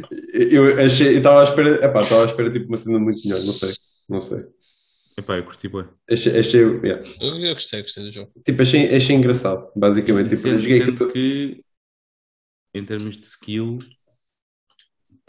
eu 0.34 0.66
achei, 0.84 1.14
eu 1.14 1.18
estava 1.18 1.40
à 1.40 1.44
espera, 1.44 1.84
epá, 1.84 2.02
estava 2.02 2.22
à 2.22 2.26
espera 2.26 2.50
tipo 2.50 2.66
uma 2.66 2.76
cena 2.76 2.98
muito 2.98 3.20
melhor, 3.26 3.44
não 3.44 3.52
sei, 3.52 3.72
não 4.08 4.20
sei. 4.20 4.44
Epá, 5.16 5.36
eu 5.36 5.44
curti 5.44 5.68
bem. 5.68 5.84
Achei, 6.10 6.38
achei, 6.38 6.60
yeah. 6.62 7.00
Eu, 7.20 7.28
eu 7.38 7.54
gostei, 7.54 7.82
gostei 7.82 8.04
do 8.04 8.12
jogo. 8.12 8.32
tipo, 8.44 8.62
achei, 8.62 8.94
achei 8.94 9.14
engraçado, 9.14 9.70
basicamente. 9.76 10.30
Tipo, 10.30 10.48
eu 10.48 10.58
Sendo, 10.58 10.60
joguei 10.60 10.78
sendo 10.78 10.92
aquilo. 10.94 11.10
que, 11.12 11.64
em 12.74 12.84
termos 12.84 13.18
de 13.18 13.24
skill, 13.26 13.80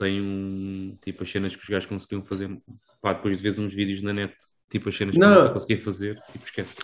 tem 0.02 0.20
um. 0.20 0.98
Tipo, 1.04 1.24
as 1.24 1.30
cenas 1.32 1.56
que 1.56 1.62
os 1.62 1.70
gajos 1.70 1.88
conseguiam 1.88 2.24
fazer. 2.24 2.50
Pá, 3.02 3.14
depois 3.14 3.38
de 3.38 3.44
ver 3.44 3.60
uns 3.60 3.74
vídeos 3.74 4.02
na 4.02 4.14
net, 4.14 4.34
tipo, 4.70 4.90
as 4.90 4.96
cenas 4.96 5.14
que 5.16 5.20
Não. 5.22 5.46
eu 5.46 5.54
conseguia 5.54 5.80
fazer, 5.80 6.20
tipo, 6.32 6.44
esquece. 6.44 6.76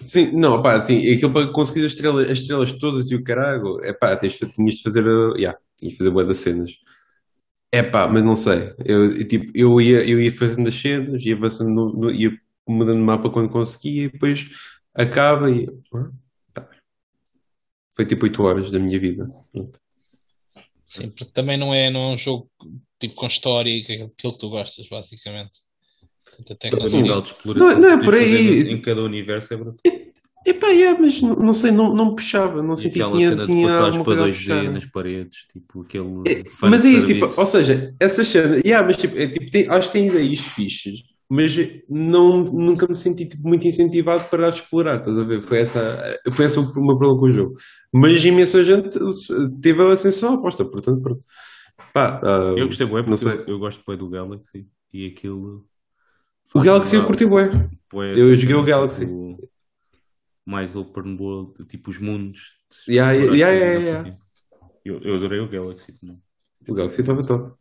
Sim, 0.00 0.32
não, 0.32 0.62
pá, 0.62 0.76
assim, 0.76 0.98
aquilo 1.12 1.32
para 1.32 1.50
conseguir 1.52 1.84
as 1.86 1.92
estrelas, 1.92 2.30
as 2.30 2.38
estrelas 2.40 2.72
todas 2.74 3.10
e 3.10 3.16
o 3.16 3.24
caralho, 3.24 3.80
é 3.82 3.92
pá, 3.92 4.16
tens, 4.16 4.36
tinhas 4.38 4.74
de 4.74 4.82
fazer, 4.82 5.06
uh, 5.06 5.36
yeah, 5.36 5.58
tinhas 5.78 5.92
de 5.92 5.98
fazer 5.98 6.10
boa 6.10 6.24
das 6.24 6.38
cenas. 6.38 6.72
É 7.72 7.82
pá, 7.82 8.06
mas 8.06 8.22
não 8.22 8.34
sei, 8.34 8.72
eu, 8.84 9.10
eu, 9.12 9.26
tipo, 9.26 9.50
eu 9.54 9.80
ia, 9.80 10.08
eu 10.08 10.20
ia 10.20 10.30
fazendo 10.30 10.68
as 10.68 10.74
cenas, 10.74 11.24
ia 11.24 11.34
avançando, 11.34 11.70
no, 11.70 11.92
no- 11.92 12.10
ia 12.10 12.30
mudando 12.68 13.00
o 13.00 13.04
mapa 13.04 13.30
quando 13.30 13.48
conseguia, 13.50 14.04
e 14.04 14.08
depois 14.10 14.48
acaba 14.94 15.50
e. 15.50 15.66
tá. 16.52 16.68
Foi 17.96 18.04
tipo 18.04 18.24
8 18.26 18.42
horas 18.42 18.70
da 18.70 18.78
minha 18.78 19.00
vida. 19.00 19.26
Pronto. 19.52 19.80
Sim, 20.94 21.10
porque 21.10 21.32
também 21.32 21.58
não 21.58 21.74
é, 21.74 21.90
não 21.90 22.10
é 22.10 22.14
um 22.14 22.18
jogo 22.18 22.48
tipo 23.00 23.14
com 23.16 23.26
história 23.26 23.68
e 23.68 23.82
que 23.82 23.92
é 23.92 23.94
aquilo 24.04 24.32
que 24.32 24.38
tu 24.38 24.48
gostas, 24.48 24.86
basicamente. 24.88 25.52
Até 26.48 26.70
nível 26.70 27.20
de 27.20 27.28
exploração 27.28 27.70
Não- 27.72 27.78
não 27.80 27.88
é 27.90 27.98
que 27.98 28.04
por 28.04 28.14
aí. 28.14 28.60
Em 28.72 28.80
cada 28.80 29.02
universo 29.02 29.54
é 29.54 29.56
brutal. 29.56 29.76
Epá, 30.46 30.68
yeah, 30.68 30.98
mas 31.00 31.22
não, 31.22 31.34
não 31.36 31.52
sei, 31.54 31.70
não, 31.70 31.94
não 31.94 32.10
me 32.10 32.16
puxava, 32.16 32.62
não 32.62 32.76
senti 32.76 32.98
que 33.02 33.06
tinha, 33.10 33.28
cena 33.30 33.46
tinha 33.46 33.72
alguma 33.78 34.04
para 34.04 34.16
coisa 34.16 34.22
a 34.24 34.26
2D 34.26 34.32
puxar. 34.34 34.72
nas 34.72 34.84
paredes, 34.86 35.46
tipo 35.50 35.80
aquele. 35.80 36.04
Mas 36.60 36.84
é 36.84 36.88
isso, 36.90 37.06
tipo, 37.06 37.24
ou 37.40 37.46
seja, 37.46 37.94
essas 37.98 38.28
cenas, 38.28 38.60
yeah, 38.62 38.86
mas 38.86 38.98
tipo, 38.98 39.16
é, 39.18 39.26
tipo, 39.26 39.50
tem- 39.50 39.66
acho 39.68 39.88
que 39.88 39.92
tem 39.94 40.06
ideias 40.06 40.40
fixes, 40.40 41.02
mas 41.34 41.56
não, 41.88 42.44
nunca 42.44 42.86
me 42.86 42.94
senti 42.94 43.26
tipo, 43.26 43.48
muito 43.48 43.66
incentivado 43.66 44.22
para 44.28 44.48
explorar, 44.48 44.98
estás 44.98 45.18
a 45.18 45.24
ver? 45.24 45.42
Foi 45.42 45.58
essa, 45.58 46.20
foi 46.30 46.44
essa 46.44 46.60
o 46.60 46.64
meu 46.64 46.96
problema 46.96 47.18
com 47.18 47.26
o 47.26 47.30
jogo. 47.30 47.56
Mas 47.92 48.24
imensa 48.24 48.62
gente 48.62 48.96
teve 49.60 49.82
a 49.82 49.90
ascensão 49.90 50.34
aposta, 50.34 50.64
portanto, 50.64 51.02
pronto. 51.02 51.20
Pá, 51.92 52.20
ah, 52.22 52.54
Eu 52.56 52.66
gostei 52.66 52.86
não 52.86 53.04
porque 53.04 53.16
sei. 53.16 53.32
eu, 53.32 53.44
eu 53.48 53.58
gosto 53.58 53.82
bem 53.84 53.98
do 53.98 54.08
Galaxy 54.08 54.64
e 54.92 55.08
aquilo. 55.08 55.66
O 56.54 56.60
Galaxy 56.60 56.94
eu 56.94 57.04
curti 57.04 57.26
bué. 57.26 57.68
bué 57.92 58.12
Eu 58.12 58.36
joguei 58.36 58.54
o 58.54 58.62
Galaxy. 58.62 59.04
tipo, 59.04 59.50
mais 60.46 60.76
open 60.76 61.16
world, 61.18 61.64
tipo 61.66 61.90
os 61.90 61.98
mundos. 61.98 62.52
Yeah, 62.88 63.12
yeah, 63.12 63.34
yeah, 63.34 63.74
não 63.74 64.04
sei 64.04 64.12
yeah. 64.84 65.00
eu 65.04 65.16
adorei 65.16 65.40
o 65.40 65.48
Galaxy 65.48 65.92
também. 65.98 66.22
O 66.68 66.74
Galaxy 66.74 67.00
estava 67.00 67.26
top. 67.26 67.56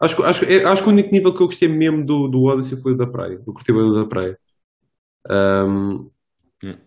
Acho, 0.00 0.16
que- 0.16 0.22
acho, 0.22 0.44
é- 0.44 0.64
acho 0.64 0.82
que 0.82 0.88
o 0.88 0.92
único 0.92 1.10
nível 1.10 1.32
que 1.34 1.42
eu 1.42 1.46
gostei 1.46 1.68
mesmo 1.68 2.04
do, 2.04 2.28
do 2.28 2.42
Odyssey 2.44 2.80
foi 2.80 2.92
o 2.92 2.96
da 2.96 3.06
praia. 3.06 3.34
Eu 3.46 3.52
curti 3.52 3.72
bem 3.72 3.82
o 3.82 3.92
da 3.94 4.06
praia. 4.06 4.38
Yeah. 6.62 6.80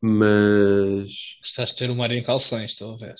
mas 0.00 1.10
Estás 1.44 1.70
a 1.72 1.74
ter 1.74 1.90
o 1.90 1.96
Mario 1.96 2.16
em 2.18 2.22
calções, 2.22 2.72
estou 2.72 2.94
a 2.94 2.96
ver. 2.96 3.14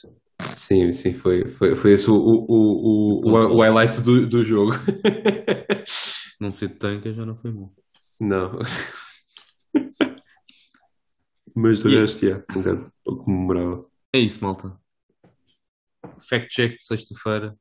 sim, 0.55 0.93
sim, 0.95 1.13
foi, 1.13 1.49
foi, 1.51 1.77
foi 1.77 1.93
esse 1.93 2.11
o, 2.11 2.15
o, 2.15 2.47
o, 2.49 3.21
o, 3.29 3.57
o 3.57 3.61
highlight 3.61 4.01
do, 4.01 4.27
do 4.27 4.43
jogo. 4.43 4.73
Não 6.41 6.51
ser 6.51 6.69
de 6.69 6.75
tanca 6.77 7.13
já 7.13 7.27
não 7.27 7.37
foi 7.37 7.51
bom. 7.51 7.71
Não. 8.19 8.59
Mas 11.55 11.83
do 11.83 11.91
resto, 11.91 12.25
yeah, 12.25 12.43
um 12.51 12.63
bocado 12.63 12.93
pouco 13.05 13.31
memorável. 13.31 13.91
É 14.15 14.19
isso, 14.21 14.43
malta. 14.43 14.79
Fact 16.19 16.49
check 16.49 16.77
de 16.77 16.83
sexta-feira. 16.85 17.55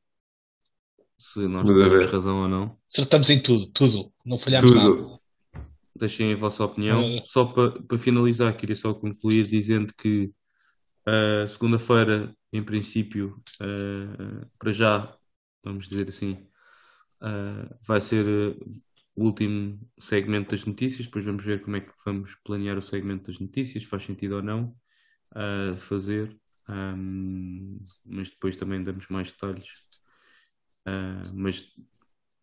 Se 1.20 1.46
nós 1.50 1.68
Vamos 1.68 1.82
a 1.82 1.90
temos 1.90 2.06
razão 2.06 2.44
ou 2.44 2.48
não. 2.48 2.78
Acertamos 2.90 3.30
em 3.30 3.44
tudo, 3.44 3.68
tudo. 3.68 4.10
Não 4.26 4.38
falhamos 4.38 4.72
nada. 4.72 4.86
Tudo. 4.86 5.20
Deixem 5.94 6.32
a 6.32 6.36
vossa 6.38 6.64
opinião. 6.64 7.04
Olha. 7.04 7.22
Só 7.26 7.44
para 7.44 7.72
para 7.84 7.98
finalizar, 7.98 8.56
queria 8.56 8.76
só 8.76 8.94
concluir 8.94 9.46
dizendo 9.46 9.94
que 9.98 10.32
uh, 11.06 11.46
segunda-feira, 11.46 12.34
em 12.54 12.64
princípio, 12.64 13.44
uh, 13.62 14.50
para 14.58 14.72
já, 14.72 15.14
vamos 15.62 15.90
dizer 15.90 16.08
assim, 16.08 16.48
uh, 17.22 17.76
vai 17.86 18.00
ser 18.00 18.26
uh, 18.26 18.82
o 19.14 19.26
último 19.26 19.78
segmento 20.00 20.52
das 20.52 20.64
notícias. 20.64 21.06
Depois 21.06 21.26
vamos 21.26 21.44
ver 21.44 21.62
como 21.62 21.76
é 21.76 21.82
que 21.82 21.92
vamos 22.06 22.34
planear 22.46 22.78
o 22.78 22.82
segmento 22.82 23.30
das 23.30 23.42
notícias, 23.42 23.84
se 23.84 23.90
faz 23.90 24.04
sentido 24.04 24.38
ou 24.38 24.42
não 24.42 24.74
uh, 25.36 25.78
fazer. 25.78 26.34
Um, 26.70 27.86
mas 28.06 28.30
depois 28.30 28.56
também 28.56 28.82
damos 28.82 29.10
mais 29.10 29.34
detalhes. 29.34 29.68
Uh, 30.88 31.32
mas 31.34 31.64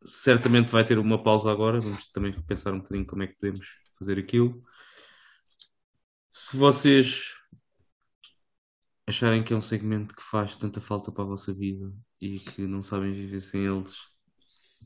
certamente 0.05 0.71
vai 0.71 0.85
ter 0.85 0.99
uma 0.99 1.23
pausa 1.23 1.51
agora. 1.51 1.81
Vamos 1.81 2.09
também 2.11 2.33
pensar 2.43 2.73
um 2.73 2.79
bocadinho 2.79 3.07
como 3.07 3.23
é 3.23 3.27
que 3.27 3.37
podemos 3.37 3.67
fazer 3.99 4.19
aquilo. 4.19 4.63
Se 6.31 6.57
vocês 6.57 7.35
acharem 9.07 9.43
que 9.43 9.53
é 9.53 9.57
um 9.57 9.61
segmento 9.61 10.15
que 10.15 10.23
faz 10.23 10.57
tanta 10.57 10.81
falta 10.81 11.13
para 11.13 11.25
a 11.25 11.29
vossa 11.29 11.55
vida 11.55 11.93
e 12.21 12.41
que 12.41 12.67
não 12.67 12.83
sabem 12.83 13.13
viver 13.13 13.41
sem 13.41 13.65
eles, 13.65 13.97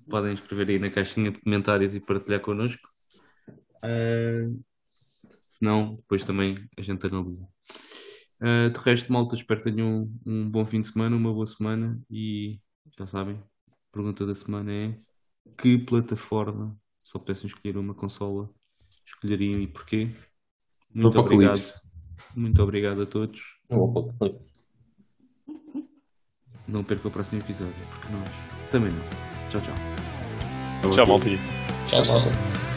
podem 0.08 0.34
escrever 0.34 0.68
aí 0.68 0.78
na 0.78 0.90
caixinha 0.90 1.30
de 1.30 1.40
comentários 1.40 1.94
e 1.94 2.00
partilhar 2.00 2.40
connosco. 2.40 2.88
Uh, 3.82 4.62
se 5.46 5.64
não, 5.64 5.96
depois 5.96 6.22
também 6.22 6.68
a 6.76 6.82
gente 6.82 7.06
analisa. 7.06 7.46
Uh, 8.40 8.70
de 8.70 8.78
resto, 8.80 9.12
malta, 9.12 9.34
espero 9.34 9.62
que 9.62 9.70
tenham 9.70 10.02
um, 10.02 10.20
um 10.26 10.50
bom 10.50 10.64
fim 10.64 10.80
de 10.80 10.88
semana, 10.88 11.16
uma 11.16 11.32
boa 11.32 11.46
semana 11.46 12.00
e 12.10 12.60
já 12.98 13.06
sabem, 13.06 13.36
a 13.68 13.92
pergunta 13.92 14.26
da 14.26 14.34
semana 14.34 14.72
é 14.72 14.98
que 15.56 15.78
plataforma, 15.78 16.78
só 17.02 17.18
pudessem 17.18 17.46
escolher 17.46 17.76
uma 17.76 17.94
consola, 17.94 18.50
escolheriam 19.04 19.60
e 19.60 19.66
porquê? 19.66 20.10
Muito 20.92 21.18
obrigado. 21.18 21.50
Apocalipse. 21.50 21.80
Muito 22.34 22.62
obrigado 22.62 23.02
a 23.02 23.06
todos. 23.06 23.40
Um 23.68 23.92
pouco. 23.92 24.14
Não 26.68 26.84
percam 26.84 27.10
o 27.10 27.12
próximo 27.12 27.40
episódio, 27.40 27.74
porque 27.90 28.12
nós 28.12 28.28
também 28.70 28.90
não. 28.92 29.50
Tchau, 29.50 29.60
tchau. 29.60 30.94
Tchau, 30.94 31.06
maltinha. 31.06 31.38
Tchau, 31.88 32.02
Tchau. 32.02 32.69